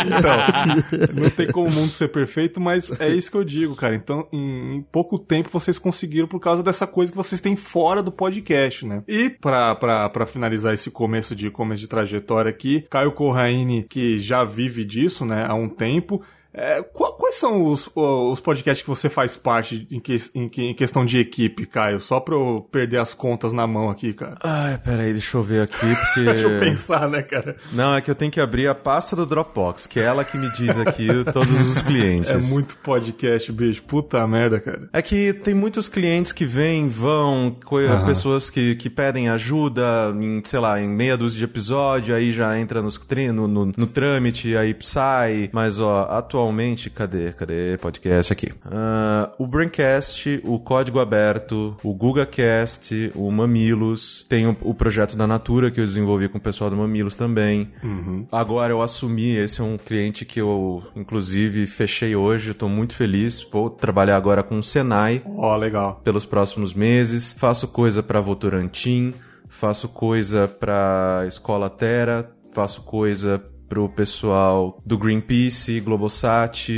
então, 0.06 1.22
não 1.22 1.30
tem 1.30 1.48
como 1.48 1.68
o 1.68 1.72
mundo 1.72 1.92
ser 1.92 2.10
perfeito, 2.10 2.60
mas 2.60 2.92
é 3.00 3.08
isso 3.08 3.32
que 3.32 3.38
eu 3.38 3.46
digo, 3.46 3.76
cara. 3.78 3.96
Então, 3.96 4.28
em, 4.32 4.76
em, 4.76 4.82
pouco 4.82 5.18
tempo 5.18 5.50
vocês 5.50 5.80
conseguiram 5.80 6.28
por 6.28 6.42
causa 6.42 6.62
dessa 6.62 6.86
coisa 6.86 7.10
que 7.10 7.18
vocês 7.18 7.40
têm 7.40 7.56
fora 7.56 8.04
do 8.04 8.12
podcast, 8.12 8.86
né? 8.86 9.02
E 9.08 9.30
pra, 9.30 9.74
pra, 9.74 10.10
pra 10.10 10.26
finalizar 10.26 10.74
esse 10.74 10.92
começo 10.92 11.34
de 11.34 11.50
começo 11.50 11.80
de 11.80 11.88
trajetória 11.88 12.50
aqui, 12.50 12.86
Caio 12.90 13.14
Corraine, 13.14 13.84
que 13.84 14.20
já 14.20 14.44
vive 14.44 14.84
disso, 14.84 15.26
né, 15.26 15.46
há 15.48 15.54
um 15.54 15.70
tempo, 15.70 16.22
é, 16.58 16.82
quais 16.82 17.36
são 17.36 17.66
os, 17.66 17.88
os 17.94 18.40
podcasts 18.40 18.82
que 18.82 18.90
você 18.90 19.10
faz 19.10 19.38
parte 19.38 19.88
em, 19.92 20.00
que, 20.00 20.20
em, 20.34 20.50
em, 20.58 20.74
questão 20.74 21.06
de 21.06 21.20
equipe, 21.20 21.68
Caio? 21.68 22.02
Só 22.02 22.20
pra 22.20 22.34
eu 22.34 22.68
perder 22.72 22.98
as 22.98 23.14
contas 23.14 23.54
na 23.54 23.68
mão 23.68 23.92
aqui, 23.92 24.12
cara. 24.12 24.38
Ai, 24.44 24.80
peraí, 24.84 25.14
deixa 25.14 25.38
eu 25.38 25.44
ver 25.44 25.62
aqui, 25.62 25.78
porque... 25.96 26.24
deixa 26.24 26.48
eu 26.48 26.60
pensar, 26.60 27.08
né, 27.08 27.22
cara? 27.22 27.58
Não, 27.72 27.96
é 27.96 28.02
que 28.02 28.10
eu 28.10 28.16
tenho 28.16 28.32
que 28.32 28.42
abrir 28.42 28.68
a 28.68 28.74
pasta 28.74 29.16
do 29.16 29.24
Dropbox, 29.24 29.86
que 29.86 30.00
é 30.00 30.04
ela 30.04 30.26
que 30.26 30.36
me 30.36 30.52
diz 30.54 30.76
aqui 30.80 31.08
todos 31.32 31.70
os 31.70 31.82
clientes. 31.84 32.32
É 32.32 32.38
muito 32.38 32.76
podcast, 32.78 33.52
bicho. 33.52 33.84
Puta 33.84 34.26
merda, 34.26 34.60
cara. 34.60 34.90
É 34.92 35.02
que 35.02 35.34
tem 35.34 35.54
muitos 35.54 35.88
clientes 35.88 36.32
que 36.32 36.46
vêm, 36.46 36.88
vão, 36.88 37.56
uhum. 37.72 38.06
pessoas 38.06 38.50
que, 38.50 38.76
que 38.76 38.90
pedem 38.90 39.30
ajuda 39.30 40.12
em, 40.20 40.42
sei 40.44 40.60
lá, 40.60 40.82
em 40.82 40.88
meia 40.88 41.16
dúzia 41.16 41.38
de 41.38 41.44
episódio, 41.44 42.16
aí 42.16 42.32
já 42.32 42.58
entra 42.58 42.82
nos, 42.82 43.00
no, 43.32 43.48
no, 43.48 43.66
no 43.78 43.88
trâmite, 43.88 44.58
aí 44.58 44.76
sai. 44.82 45.52
Mas, 45.54 45.80
ó, 45.80 46.08
atualmente 46.10 46.47
atualmente, 46.48 46.90
cadê? 46.90 47.34
Cadê 47.34 47.78
podcast 47.78 48.32
aqui? 48.32 48.48
Uh, 48.66 49.32
o 49.38 49.46
Braincast, 49.46 50.42
o 50.46 50.58
Código 50.60 51.00
Aberto, 51.00 51.76
o 51.84 51.94
GugaCast, 51.94 53.12
o 53.16 53.30
Mamilos, 53.30 54.26
tem 54.30 54.48
o, 54.48 54.56
o, 54.62 54.74
projeto 54.74 55.18
da 55.18 55.28
Natura 55.28 55.70
que 55.70 55.80
eu 55.80 55.86
desenvolvi 55.86 56.30
com 56.30 56.38
o 56.38 56.42
pessoal 56.42 56.70
do 56.70 56.78
Mamilos 56.78 57.16
também. 57.16 57.72
Uhum. 57.84 58.26
Agora 58.32 58.72
eu 58.72 58.82
assumi, 58.82 59.36
esse 59.36 59.60
é 59.60 59.64
um 59.64 59.78
cliente 59.78 60.24
que 60.26 60.40
eu, 60.40 60.84
inclusive, 60.96 61.68
fechei 61.68 62.16
hoje, 62.16 62.52
estou 62.52 62.70
muito 62.70 62.96
feliz. 62.96 63.46
Vou 63.52 63.70
trabalhar 63.70 64.16
agora 64.16 64.42
com 64.42 64.58
o 64.58 64.64
Senai. 64.64 65.22
Ó, 65.26 65.54
oh, 65.54 65.58
legal. 65.58 66.02
Pelos 66.04 66.26
próximos 66.26 66.74
meses. 66.74 67.34
Faço 67.34 67.68
coisa 67.68 68.02
para 68.02 68.22
Votorantim, 68.22 69.14
faço 69.50 69.90
coisa 69.90 70.48
para 70.48 71.26
Escola 71.28 71.70
Terra, 71.70 72.30
faço 72.54 72.82
coisa 72.84 73.44
pro 73.68 73.90
pessoal 73.90 74.82
do 74.86 74.98
Greenpeace, 74.98 75.80
Globosat, 75.80 76.70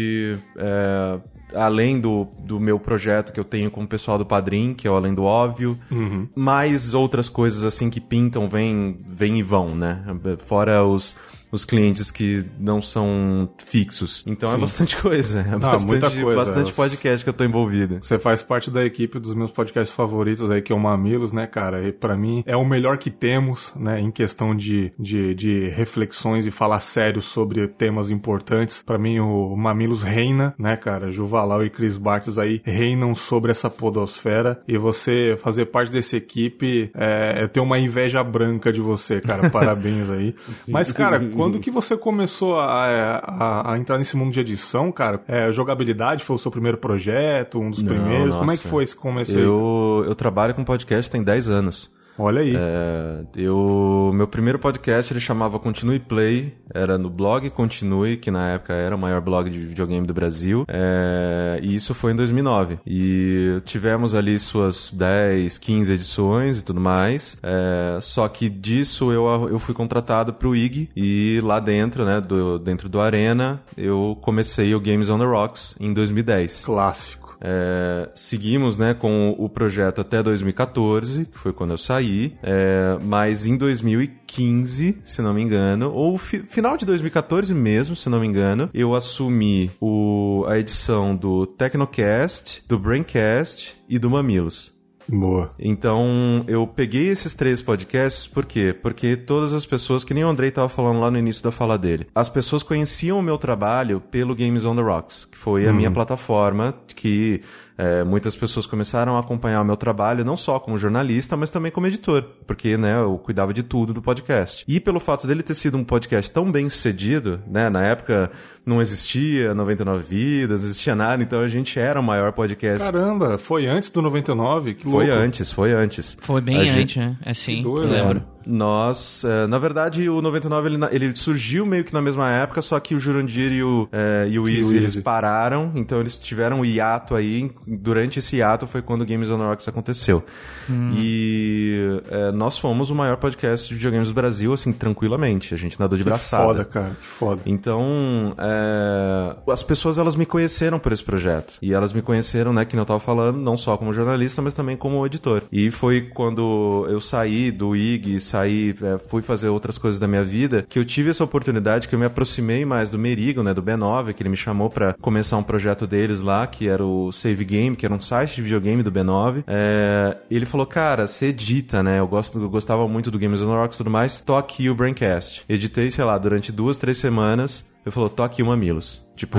é, 0.57 1.19
além 1.53 1.99
do, 1.99 2.27
do 2.39 2.59
meu 2.59 2.79
projeto 2.79 3.31
que 3.31 3.39
eu 3.39 3.43
tenho 3.43 3.71
com 3.71 3.83
o 3.83 3.87
pessoal 3.87 4.17
do 4.17 4.25
Padrim, 4.25 4.73
que 4.73 4.87
é 4.87 4.91
o 4.91 4.95
Além 4.95 5.13
do 5.13 5.23
Óbvio, 5.23 5.77
uhum. 5.91 6.27
mais 6.35 6.93
outras 6.93 7.29
coisas 7.29 7.63
assim 7.63 7.89
que 7.89 7.99
pintam, 7.99 8.47
vêm, 8.47 8.99
vêm 9.07 9.39
e 9.39 9.43
vão, 9.43 9.75
né? 9.75 10.03
Fora 10.39 10.83
os 10.83 11.15
os 11.51 11.65
clientes 11.65 12.11
que 12.11 12.45
não 12.59 12.81
são 12.81 13.49
fixos. 13.57 14.23
Então 14.27 14.49
é 14.49 14.51
Sim. 14.53 14.57
é 14.57 14.61
bastante 14.61 14.97
coisa. 15.01 15.39
É 15.39 15.57
bastante, 15.57 15.85
muita 15.85 16.11
coisa. 16.11 16.35
Bastante 16.35 16.73
podcast 16.73 17.23
que 17.23 17.29
eu 17.29 17.33
tô 17.33 17.43
envolvido. 17.43 17.99
Você 18.01 18.19
faz 18.19 18.41
parte 18.41 18.69
da 18.69 18.83
equipe 18.85 19.19
dos 19.19 19.33
meus 19.33 19.51
podcasts 19.51 19.95
favoritos 19.95 20.49
aí, 20.51 20.61
que 20.61 20.71
é 20.71 20.75
o 20.75 20.79
Mamilos, 20.79 21.31
né, 21.31 21.47
cara? 21.47 21.87
E 21.87 21.91
pra 21.91 22.15
mim 22.15 22.43
é 22.45 22.55
o 22.55 22.65
melhor 22.65 22.97
que 22.97 23.09
temos, 23.09 23.73
né, 23.75 23.99
em 23.99 24.11
questão 24.11 24.55
de, 24.55 24.91
de, 24.97 25.33
de 25.33 25.69
reflexões 25.69 26.45
e 26.45 26.51
falar 26.51 26.79
sério 26.79 27.21
sobre 27.21 27.67
temas 27.67 28.09
importantes. 28.09 28.81
Pra 28.85 28.97
mim 28.97 29.19
o 29.19 29.55
Mamilos 29.55 30.03
reina, 30.03 30.53
né, 30.57 30.75
cara? 30.75 31.11
Juvalau 31.11 31.63
e 31.63 31.69
Chris 31.69 31.97
Bartes 31.97 32.37
aí 32.37 32.61
reinam 32.63 33.15
sobre 33.15 33.51
essa 33.51 33.69
podosfera 33.69 34.61
e 34.67 34.77
você 34.77 35.37
fazer 35.41 35.65
parte 35.65 35.91
dessa 35.91 36.17
equipe 36.17 36.91
é, 36.93 37.43
é 37.43 37.47
ter 37.47 37.59
uma 37.59 37.79
inveja 37.79 38.23
branca 38.23 38.71
de 38.71 38.81
você, 38.81 39.19
cara. 39.19 39.49
Parabéns 39.51 40.09
aí. 40.09 40.35
Mas, 40.67 40.91
cara, 40.91 41.19
quando 41.39 41.59
que 41.59 41.71
você 41.71 41.97
começou 41.97 42.59
a, 42.59 43.17
a, 43.17 43.73
a, 43.73 43.77
entrar 43.77 43.97
nesse 43.97 44.15
mundo 44.17 44.31
de 44.31 44.39
edição, 44.39 44.91
cara? 44.91 45.21
É, 45.27 45.51
jogabilidade 45.51 46.23
foi 46.23 46.35
o 46.35 46.39
seu 46.39 46.51
primeiro 46.51 46.77
projeto, 46.77 47.59
um 47.59 47.69
dos 47.69 47.81
Não, 47.81 47.93
primeiros? 47.93 48.27
Nossa. 48.27 48.39
Como 48.39 48.51
é 48.51 48.57
que 48.57 48.67
foi 48.67 48.83
esse 48.83 48.95
começo 48.95 49.31
eu, 49.31 50.01
aí? 50.03 50.09
Eu 50.09 50.15
trabalho 50.15 50.53
com 50.53 50.63
podcast 50.63 51.09
tem 51.09 51.23
10 51.23 51.49
anos. 51.49 51.91
Olha 52.19 52.41
aí. 52.41 52.53
É, 52.53 53.23
eu, 53.37 54.11
meu 54.13 54.27
primeiro 54.27 54.59
podcast 54.59 55.13
ele 55.13 55.21
chamava 55.21 55.57
Continue 55.57 55.99
Play, 55.99 56.53
era 56.73 56.97
no 56.97 57.09
blog 57.09 57.49
Continue, 57.49 58.17
que 58.17 58.29
na 58.29 58.49
época 58.49 58.73
era 58.73 58.93
o 58.93 58.99
maior 58.99 59.21
blog 59.21 59.49
de 59.49 59.57
videogame 59.57 60.05
do 60.05 60.13
Brasil, 60.13 60.65
é, 60.67 61.59
e 61.63 61.73
isso 61.73 61.93
foi 61.93 62.11
em 62.11 62.15
2009. 62.17 62.79
E 62.85 63.61
tivemos 63.65 64.13
ali 64.13 64.37
suas 64.37 64.91
10, 64.91 65.57
15 65.57 65.93
edições 65.93 66.59
e 66.59 66.63
tudo 66.63 66.81
mais, 66.81 67.37
é, 67.41 67.99
só 68.01 68.27
que 68.27 68.49
disso 68.49 69.13
eu, 69.13 69.47
eu 69.49 69.57
fui 69.57 69.73
contratado 69.73 70.33
pro 70.33 70.53
IG, 70.53 70.89
e 70.95 71.39
lá 71.41 71.61
dentro, 71.61 72.03
né, 72.03 72.19
do, 72.19 72.59
dentro 72.59 72.89
do 72.89 72.99
Arena, 72.99 73.61
eu 73.77 74.17
comecei 74.21 74.75
o 74.75 74.81
Games 74.81 75.09
on 75.09 75.19
the 75.19 75.25
Rocks 75.25 75.73
em 75.79 75.93
2010. 75.93 76.65
Clássico. 76.65 77.18
É, 77.41 78.09
seguimos 78.13 78.77
né, 78.77 78.93
com 78.93 79.35
o 79.37 79.47
projeto 79.47 80.01
até 80.01 80.21
2014, 80.21 81.25
que 81.25 81.39
foi 81.39 81.53
quando 81.53 81.71
eu 81.71 81.77
saí, 81.77 82.37
é, 82.43 82.97
mas 83.01 83.45
em 83.45 83.57
2015, 83.57 84.97
se 85.03 85.21
não 85.21 85.33
me 85.33 85.41
engano, 85.41 85.91
ou 85.91 86.17
fi 86.17 86.39
final 86.39 86.77
de 86.77 86.85
2014 86.85 87.53
mesmo, 87.53 87.95
se 87.95 88.09
não 88.09 88.19
me 88.19 88.27
engano, 88.27 88.69
eu 88.73 88.95
assumi 88.95 89.71
o, 89.79 90.45
a 90.47 90.59
edição 90.59 91.15
do 91.15 91.45
Tecnocast, 91.45 92.63
do 92.67 92.77
Braincast 92.77 93.75
e 93.87 93.97
do 93.97 94.09
Mamilos. 94.09 94.78
Boa. 95.11 95.49
Então, 95.57 96.43
eu 96.47 96.65
peguei 96.67 97.07
esses 97.07 97.33
três 97.33 97.61
podcasts, 97.61 98.27
por 98.27 98.45
quê? 98.45 98.73
Porque 98.73 99.15
todas 99.15 99.53
as 99.53 99.65
pessoas, 99.65 100.03
que 100.03 100.13
nem 100.13 100.23
o 100.23 100.27
Andrei 100.27 100.49
estava 100.49 100.69
falando 100.69 100.99
lá 100.99 101.09
no 101.09 101.17
início 101.17 101.43
da 101.43 101.51
fala 101.51 101.77
dele, 101.77 102.07
as 102.13 102.29
pessoas 102.29 102.63
conheciam 102.63 103.19
o 103.19 103.21
meu 103.21 103.37
trabalho 103.37 103.99
pelo 103.99 104.35
Games 104.35 104.65
on 104.65 104.75
the 104.75 104.81
Rocks, 104.81 105.25
que 105.25 105.37
foi 105.37 105.67
a 105.67 105.73
minha 105.73 105.89
uhum. 105.89 105.93
plataforma 105.93 106.73
que 106.95 107.41
é, 107.79 108.03
muitas 108.03 108.35
pessoas 108.35 108.67
começaram 108.67 109.15
a 109.15 109.21
acompanhar 109.21 109.61
o 109.61 109.65
meu 109.65 109.77
trabalho, 109.77 110.25
não 110.25 110.35
só 110.35 110.59
como 110.59 110.77
jornalista, 110.77 111.37
mas 111.37 111.49
também 111.49 111.71
como 111.71 111.87
editor, 111.87 112.25
porque 112.45 112.75
né, 112.75 112.99
eu 112.99 113.17
cuidava 113.17 113.53
de 113.53 113.63
tudo 113.63 113.93
do 113.93 114.01
podcast. 114.01 114.65
E 114.67 114.81
pelo 114.81 114.99
fato 114.99 115.25
dele 115.25 115.41
ter 115.41 115.53
sido 115.53 115.77
um 115.77 115.83
podcast 115.85 116.29
tão 116.29 116.51
bem 116.51 116.67
sucedido, 116.67 117.39
né, 117.47 117.69
na 117.69 117.81
época 117.81 118.29
não 118.65 118.81
existia 118.81 119.55
99 119.55 120.03
Vidas, 120.03 120.59
não 120.59 120.67
existia 120.67 120.93
nada, 120.93 121.23
então 121.23 121.39
a 121.39 121.47
gente 121.47 121.79
era 121.79 121.97
o 121.97 122.03
maior 122.03 122.33
podcast. 122.33 122.79
Caramba, 122.79 123.37
foi 123.37 123.65
antes 123.65 123.89
do 123.89 124.01
99? 124.01 124.73
Que 124.73 124.83
foi 124.83 125.09
antes, 125.09 125.49
foi 125.49 125.71
antes. 125.71 126.17
Foi 126.19 126.41
bem 126.41 126.57
a 126.57 126.59
antes, 126.59 126.73
gente... 126.73 126.99
né? 126.99 127.17
É 127.25 127.33
sim, 127.33 127.63
lembro. 127.63 128.25
Nós, 128.45 129.23
é, 129.23 129.47
na 129.47 129.57
verdade, 129.57 130.09
o 130.09 130.21
99 130.21 130.69
ele, 130.69 130.77
ele, 130.91 131.15
surgiu 131.15 131.65
meio 131.65 131.83
que 131.83 131.93
na 131.93 132.01
mesma 132.01 132.29
época, 132.29 132.61
só 132.61 132.79
que 132.79 132.95
o 132.95 132.99
Jurandir 132.99 133.51
e 133.51 133.63
o, 133.63 133.87
é, 133.91 134.27
e 134.29 134.39
o 134.39 134.47
Easy, 134.47 134.75
eles 134.75 134.95
pararam, 134.97 135.71
então 135.75 135.99
eles 135.99 136.15
tiveram 136.15 136.61
um 136.61 136.65
hiato 136.65 137.15
aí. 137.15 137.51
Durante 137.67 138.19
esse 138.19 138.37
hiato 138.37 138.67
foi 138.67 138.81
quando 138.81 139.01
o 139.01 139.05
Games 139.05 139.29
on 139.29 139.37
Rocks 139.37 139.67
aconteceu. 139.67 140.23
Hum. 140.69 140.91
E 140.95 142.01
é, 142.09 142.31
nós 142.31 142.57
fomos 142.57 142.89
o 142.89 142.95
maior 142.95 143.17
podcast 143.17 143.67
de 143.67 143.75
videogames 143.75 144.07
do 144.07 144.13
Brasil, 144.13 144.53
assim, 144.53 144.71
tranquilamente. 144.71 145.53
A 145.53 145.57
gente 145.57 145.79
nadou 145.79 145.97
de 145.97 146.03
que 146.03 146.09
braçada. 146.09 146.43
foda, 146.43 146.65
cara, 146.65 146.89
que 146.89 147.07
foda. 147.07 147.41
Então, 147.45 148.35
é, 148.37 149.35
as 149.51 149.63
pessoas, 149.63 149.97
elas 149.97 150.15
me 150.15 150.25
conheceram 150.25 150.79
por 150.79 150.91
esse 150.91 151.03
projeto. 151.03 151.53
E 151.61 151.73
elas 151.73 151.93
me 151.93 152.01
conheceram, 152.01 152.53
né, 152.53 152.65
que 152.65 152.77
eu 152.77 152.85
tava 152.85 152.99
falando, 152.99 153.37
não 153.37 153.57
só 153.57 153.75
como 153.77 153.91
jornalista, 153.93 154.41
mas 154.41 154.53
também 154.53 154.77
como 154.77 155.05
editor. 155.05 155.43
E 155.51 155.71
foi 155.71 156.01
quando 156.01 156.85
eu 156.89 156.99
saí 156.99 157.51
do 157.51 157.75
IG, 157.75 158.19
saí 158.29 158.75
é, 158.81 158.97
fui 158.97 159.21
fazer 159.21 159.49
outras 159.49 159.77
coisas 159.77 159.99
da 159.99 160.07
minha 160.07 160.23
vida, 160.23 160.65
que 160.67 160.77
eu 160.77 160.85
tive 160.85 161.09
essa 161.09 161.23
oportunidade, 161.23 161.87
que 161.87 161.95
eu 161.95 161.99
me 161.99 162.05
aproximei 162.05 162.63
mais 162.65 162.89
do 162.89 162.97
Merigo, 162.97 163.43
né, 163.43 163.53
do 163.53 163.61
B9, 163.61 164.13
que 164.13 164.21
ele 164.21 164.29
me 164.29 164.37
chamou 164.37 164.69
para 164.69 164.93
começar 164.93 165.37
um 165.37 165.43
projeto 165.43 165.87
deles 165.87 166.21
lá, 166.21 166.45
que 166.47 166.67
era 166.67 166.85
o 166.85 167.11
Save 167.11 167.43
Game, 167.45 167.75
que 167.75 167.85
era 167.85 167.93
um 167.93 168.01
site 168.01 168.35
de 168.35 168.41
videogame 168.41 168.83
do 168.83 168.91
B9. 168.91 169.43
É, 169.47 170.17
ele 170.29 170.45
falou, 170.45 170.65
cara, 170.65 171.07
você 171.07 171.27
edita, 171.27 171.81
né? 171.83 171.99
Eu, 171.99 172.07
gosto, 172.07 172.39
eu 172.39 172.49
gostava 172.49 172.87
muito 172.87 173.11
do 173.11 173.19
Games 173.19 173.41
on 173.41 173.47
Rocks 173.47 173.75
e 173.75 173.77
tudo 173.77 173.89
mais, 173.89 174.19
tô 174.19 174.35
aqui 174.35 174.69
o 174.69 174.75
Braincast. 174.75 175.43
Editei, 175.47 175.89
sei 175.91 176.03
lá, 176.03 176.17
durante 176.17 176.51
duas, 176.51 176.77
três 176.77 176.97
semanas. 176.97 177.68
Eu 177.85 177.91
falou, 177.91 178.09
tô 178.09 178.23
aqui 178.23 178.43
o 178.43 178.45
Mamilos. 178.45 179.07
Tipo, 179.19 179.37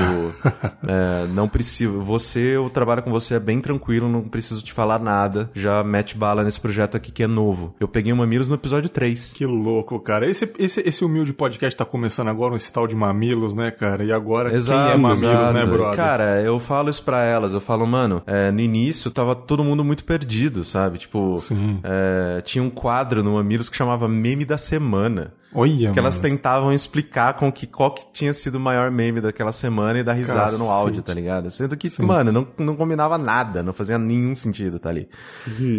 é, 0.87 1.27
não 1.33 1.49
preciso. 1.49 2.01
Você, 2.01 2.57
eu 2.57 2.69
trabalho 2.69 3.03
com 3.03 3.11
você, 3.11 3.35
é 3.35 3.41
bem 3.41 3.61
tranquilo, 3.61 4.11
não 4.11 4.21
preciso 4.21 4.63
te 4.63 4.75
falar 4.75 4.99
nada. 4.99 5.51
Já 5.55 5.83
mete 5.83 6.19
bala 6.19 6.45
nesse 6.45 6.61
projeto 6.61 6.97
aqui 6.97 7.11
que 7.11 7.23
é 7.23 7.27
novo. 7.27 7.75
Eu 7.81 7.89
peguei 7.89 8.13
o 8.13 8.17
Mamilos 8.17 8.47
no 8.47 8.57
episódio 8.57 8.91
3. 8.91 9.33
Que 9.33 9.47
louco, 9.47 9.99
cara. 9.99 10.29
Esse, 10.29 10.53
esse, 10.59 10.87
esse 10.87 11.03
humilde 11.03 11.33
podcast 11.33 11.75
tá 11.75 11.85
começando 11.87 12.29
agora, 12.29 12.57
esse 12.57 12.71
tal 12.71 12.87
de 12.87 12.95
Mamilos, 12.95 13.55
né, 13.55 13.71
cara? 13.71 14.05
E 14.05 14.13
agora, 14.13 14.55
exato, 14.55 14.85
quem 14.85 14.93
é 14.93 14.97
Mamilos, 14.99 15.23
né, 15.23 15.33
exato. 15.33 15.53
né, 15.55 15.67
brother? 15.67 15.97
Cara, 15.97 16.43
eu 16.43 16.61
falo 16.61 16.91
isso 16.91 17.03
pra 17.03 17.25
elas. 17.25 17.55
Eu 17.55 17.61
falo, 17.61 17.87
mano, 17.87 18.23
é, 18.27 18.51
no 18.51 18.61
início 18.61 19.11
tava 19.11 19.35
todo 19.35 19.65
mundo 19.65 19.83
muito 19.83 20.05
perdido, 20.05 20.63
sabe? 20.63 20.99
Tipo, 20.99 21.43
é, 21.83 22.43
tinha 22.43 22.63
um 22.63 22.71
quadro 22.71 23.23
no 23.23 23.35
Mamilos 23.35 23.71
que 23.71 23.77
chamava 23.79 24.07
Meme 24.07 24.45
da 24.45 24.59
Semana. 24.59 25.33
Olha, 25.53 25.77
que 25.77 25.87
mano. 25.87 25.99
elas 25.99 26.19
tentavam 26.19 26.73
explicar 26.73 27.35
com 27.35 27.51
que 27.51 27.67
qual 27.67 27.93
que 27.93 28.05
tinha 28.13 28.33
sido 28.33 28.55
o 28.55 28.61
maior 28.61 28.91
meme 28.91 29.21
daquela 29.21 29.53
semana 29.53 29.99
e 29.99 30.03
dar 30.03 30.13
risada 30.13 30.43
Cacete. 30.43 30.59
no 30.63 30.71
áudio, 30.71 31.03
tá 31.03 31.13
ligado? 31.13 31.51
Sendo 31.51 31.77
que, 31.77 31.91
Sim. 31.91 32.05
mano, 32.05 32.31
não, 32.31 32.47
não 32.59 32.77
combinava 32.77 33.19
nada, 33.19 33.63
não 33.63 33.73
fazia 33.73 33.99
nenhum 33.99 34.35
sentido 34.35 34.79
tá 34.79 34.89
ali. 34.89 35.09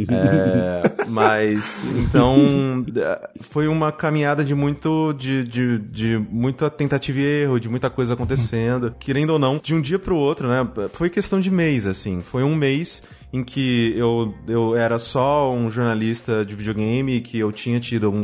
é, 0.10 1.05
mas, 1.07 1.86
então, 1.86 2.86
foi 3.41 3.67
uma 3.67 3.91
caminhada 3.91 4.43
de 4.43 4.53
muito, 4.53 5.13
de, 5.13 5.43
de, 5.43 5.79
de 5.79 6.17
muita 6.17 6.69
tentativa 6.69 7.19
e 7.19 7.43
erro, 7.43 7.60
de 7.60 7.69
muita 7.69 7.89
coisa 7.89 8.13
acontecendo. 8.13 8.93
Querendo 8.99 9.31
ou 9.31 9.39
não, 9.39 9.57
de 9.57 9.73
um 9.73 9.81
dia 9.81 9.97
pro 9.97 10.15
outro, 10.15 10.47
né? 10.47 10.67
Foi 10.93 11.10
questão 11.10 11.39
de 11.39 11.49
mês, 11.49 11.88
assim. 11.88 12.21
Foi 12.21 12.43
um 12.43 12.55
mês 12.55 13.03
em 13.33 13.43
que 13.43 13.93
eu, 13.95 14.33
eu 14.47 14.75
era 14.75 14.99
só 14.99 15.53
um 15.53 15.69
jornalista 15.69 16.45
de 16.45 16.53
videogame, 16.55 17.21
que 17.21 17.39
eu 17.39 17.51
tinha 17.51 17.79
tido 17.79 18.11
um, 18.11 18.21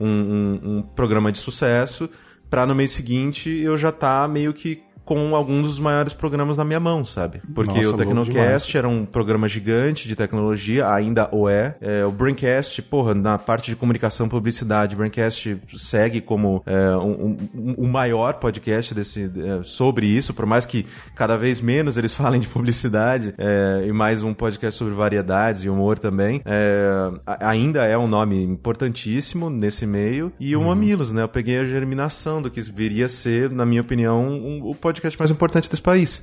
um, 0.00 0.60
um 0.62 0.82
programa 0.82 1.30
de 1.30 1.38
sucesso, 1.38 2.08
para 2.48 2.66
no 2.66 2.74
mês 2.74 2.90
seguinte 2.90 3.48
eu 3.48 3.78
já 3.78 3.92
tá 3.92 4.26
meio 4.26 4.52
que 4.52 4.82
com 5.10 5.34
alguns 5.34 5.70
dos 5.70 5.80
maiores 5.80 6.12
programas 6.12 6.56
na 6.56 6.64
minha 6.64 6.78
mão, 6.78 7.04
sabe? 7.04 7.40
Porque 7.52 7.80
Nossa, 7.80 7.94
o 7.94 7.96
Tecnocast 7.96 8.78
era 8.78 8.88
um 8.88 9.04
programa 9.04 9.48
gigante 9.48 10.06
de 10.06 10.14
tecnologia, 10.14 10.88
ainda 10.88 11.28
o 11.32 11.48
é. 11.48 11.74
é. 11.80 12.06
O 12.06 12.12
Braincast, 12.12 12.80
porra, 12.82 13.12
na 13.12 13.36
parte 13.36 13.70
de 13.72 13.76
comunicação 13.76 14.28
e 14.28 14.30
publicidade, 14.30 14.94
o 14.94 14.98
Braincast 14.98 15.58
segue 15.76 16.20
como 16.20 16.62
é, 16.64 16.96
um, 16.98 17.36
um, 17.52 17.74
um, 17.78 17.88
maior 17.88 18.34
podcast 18.34 18.94
desse, 18.94 19.24
é, 19.24 19.64
sobre 19.64 20.06
isso, 20.06 20.32
por 20.32 20.46
mais 20.46 20.64
que 20.64 20.86
cada 21.16 21.36
vez 21.36 21.60
menos 21.60 21.96
eles 21.96 22.14
falem 22.14 22.40
de 22.40 22.46
publicidade, 22.46 23.34
é, 23.36 23.86
e 23.88 23.92
mais 23.92 24.22
um 24.22 24.32
podcast 24.32 24.78
sobre 24.78 24.94
variedades 24.94 25.64
e 25.64 25.68
humor 25.68 25.98
também. 25.98 26.40
É, 26.44 27.10
ainda 27.40 27.84
é 27.84 27.98
um 27.98 28.06
nome 28.06 28.40
importantíssimo 28.44 29.50
nesse 29.50 29.88
meio. 29.88 30.32
E 30.38 30.54
o 30.54 30.60
uhum. 30.60 30.68
Mamilos, 30.68 31.10
né? 31.10 31.22
Eu 31.22 31.28
peguei 31.28 31.58
a 31.58 31.64
germinação 31.64 32.40
do 32.40 32.48
que 32.48 32.60
viria 32.60 33.06
a 33.06 33.08
ser, 33.08 33.50
na 33.50 33.66
minha 33.66 33.80
opinião, 33.80 34.28
um, 34.28 34.60
o 34.62 34.72
podcast 34.72 34.99
podcast 35.00 35.18
mais 35.18 35.30
importante 35.30 35.70
desse 35.70 35.82
país. 35.82 36.22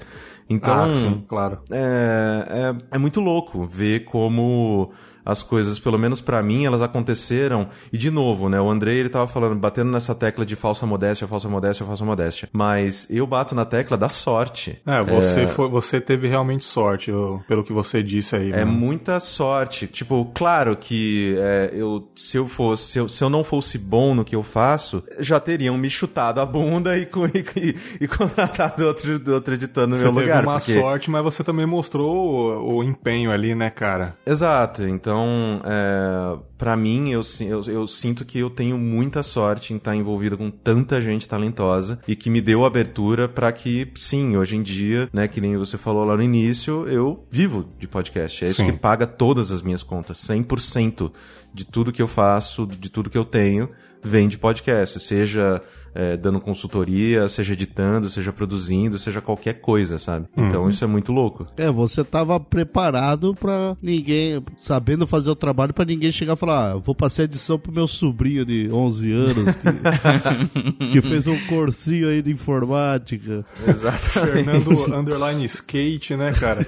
Então, 0.50 0.86
ah, 0.86 0.94
sim, 0.94 1.26
claro. 1.28 1.60
É, 1.70 2.74
é, 2.92 2.96
é 2.96 2.98
muito 2.98 3.20
louco 3.20 3.66
ver 3.66 4.06
como 4.06 4.92
as 5.28 5.44
coisas, 5.44 5.78
pelo 5.78 6.00
menos 6.00 6.22
para 6.22 6.42
mim, 6.42 6.66
elas 6.66 6.82
aconteceram. 6.82 7.68
E 7.92 7.98
de 7.98 8.10
novo, 8.10 8.48
né? 8.48 8.60
O 8.62 8.70
Andrei 8.70 8.98
ele 8.98 9.10
tava 9.10 9.28
falando, 9.28 9.56
batendo 9.56 9.92
nessa 9.92 10.16
tecla 10.16 10.46
de 10.46 10.56
falsa 10.56 10.86
modéstia, 10.86 11.28
falsa 11.28 11.50
modéstia, 11.50 11.86
falsa 11.86 12.06
modéstia. 12.06 12.50
Mas 12.54 13.06
eu 13.10 13.28
bato 13.28 13.54
na 13.54 13.66
tecla 13.66 13.98
da 13.98 14.08
sorte. 14.08 14.82
É, 14.86 15.04
você 15.04 15.42
é... 15.42 15.48
foi, 15.48 15.70
você 15.70 16.00
teve 16.00 16.30
realmente 16.30 16.64
sorte, 16.64 17.12
pelo 17.46 17.64
que 17.64 17.74
você 17.74 18.02
disse 18.02 18.38
aí. 18.38 18.54
É 18.54 18.58
né? 18.58 18.66
muita 18.66 19.20
sorte. 19.20 19.86
Tipo, 19.88 20.32
claro 20.34 20.78
que 20.78 21.36
é, 21.38 21.72
eu, 21.74 22.08
se 22.16 22.38
eu 22.38 22.48
fosse, 22.48 22.92
se 22.94 23.00
eu, 23.00 23.10
se 23.10 23.22
eu 23.22 23.30
não 23.30 23.44
fosse 23.44 23.78
bom 23.78 24.16
no 24.16 24.24
que 24.24 24.36
eu 24.36 24.44
faço, 24.44 25.04
já 25.20 25.42
teriam 25.42 25.78
me 25.78 25.90
chutado 25.90 26.40
a 26.40 26.46
bunda 26.46 26.98
e, 26.98 27.02
e, 27.58 27.76
e 28.00 28.08
contratado 28.08 28.86
outro, 28.88 29.34
outro 29.34 29.56
editor 29.56 29.88
no 29.88 29.98
você 29.98 30.04
meu 30.04 30.12
lugar. 30.12 30.26
Você 30.26 30.34
teve 30.34 30.48
uma 30.48 30.60
porque... 30.60 30.80
sorte, 30.80 31.12
mas 31.12 31.24
você 31.24 31.44
também 31.44 31.66
mostrou 31.66 32.62
o, 32.64 32.78
o 32.78 32.84
empenho 32.84 33.30
ali, 33.30 33.54
né, 33.54 33.70
cara? 33.70 34.16
Exato. 34.26 34.84
Então 34.84 35.17
então, 35.18 35.62
é, 35.66 36.38
para 36.58 36.76
mim, 36.76 37.10
eu, 37.10 37.22
eu, 37.42 37.62
eu, 37.64 37.88
sinto 37.88 38.24
que 38.24 38.38
eu 38.38 38.52
tenho 38.52 38.78
muita 38.78 39.24
sorte 39.24 39.74
em 39.74 39.78
estar 39.78 39.96
envolvido 39.96 40.38
com 40.38 40.52
tanta 40.52 41.02
gente 41.02 41.28
talentosa 41.28 42.00
e 42.08 42.16
que 42.16 42.30
me 42.30 42.40
deu 42.40 42.64
abertura 42.64 43.28
para 43.28 43.52
que, 43.52 43.92
sim, 43.96 44.38
hoje 44.38 44.56
em 44.56 44.62
dia, 44.62 45.10
né, 45.12 45.28
que 45.28 45.42
nem 45.42 45.58
você 45.58 45.76
falou 45.76 46.06
lá 46.06 46.16
no 46.16 46.22
início, 46.22 46.88
eu 46.88 47.26
vivo 47.32 47.68
de 47.80 47.88
podcast. 47.88 48.46
É 48.46 48.50
isso 48.50 48.64
sim. 48.64 48.72
que 48.72 48.78
paga 48.78 49.08
todas 49.08 49.52
as 49.52 49.64
minhas 49.64 49.82
contas. 49.82 50.20
100% 50.20 51.12
de 51.52 51.66
tudo 51.66 51.92
que 51.92 52.02
eu 52.02 52.08
faço, 52.08 52.68
de 52.68 52.90
tudo 52.90 53.10
que 53.10 53.18
eu 53.18 53.26
tenho, 53.26 53.70
vem 54.04 54.28
de 54.28 54.38
podcast. 54.38 55.00
Seja 55.00 55.62
é, 55.98 56.16
dando 56.16 56.40
consultoria, 56.40 57.28
seja 57.28 57.54
editando, 57.54 58.08
seja 58.08 58.32
produzindo, 58.32 59.00
seja 59.00 59.20
qualquer 59.20 59.56
coisa, 59.56 59.98
sabe? 59.98 60.28
Então 60.38 60.64
uhum. 60.64 60.70
isso 60.70 60.84
é 60.84 60.88
muito 60.88 61.12
louco. 61.12 61.48
É, 61.58 61.72
você 61.72 62.04
tava 62.04 62.40
preparado 62.40 63.34
para 63.34 63.76
ninguém, 63.82 64.44
sabendo 64.60 65.08
fazer 65.08 65.32
o 65.32 65.36
trabalho 65.36 65.74
para 65.74 65.86
ninguém 65.86 66.12
chegar 66.12 66.34
e 66.34 66.38
falar, 66.38 66.74
ah, 66.74 66.78
vou 66.78 66.94
passar 66.94 67.24
edição 67.24 67.58
pro 67.58 67.72
meu 67.72 67.88
sobrinho 67.88 68.46
de 68.46 68.70
11 68.72 69.12
anos 69.12 69.56
que, 69.56 70.92
que 70.94 71.02
fez 71.02 71.26
um 71.26 71.38
cursinho 71.48 72.10
aí 72.10 72.22
de 72.22 72.32
informática. 72.32 73.44
Exato. 73.68 74.10
Fernando 74.10 74.94
underline 74.94 75.44
skate, 75.46 76.16
né, 76.16 76.32
cara? 76.32 76.64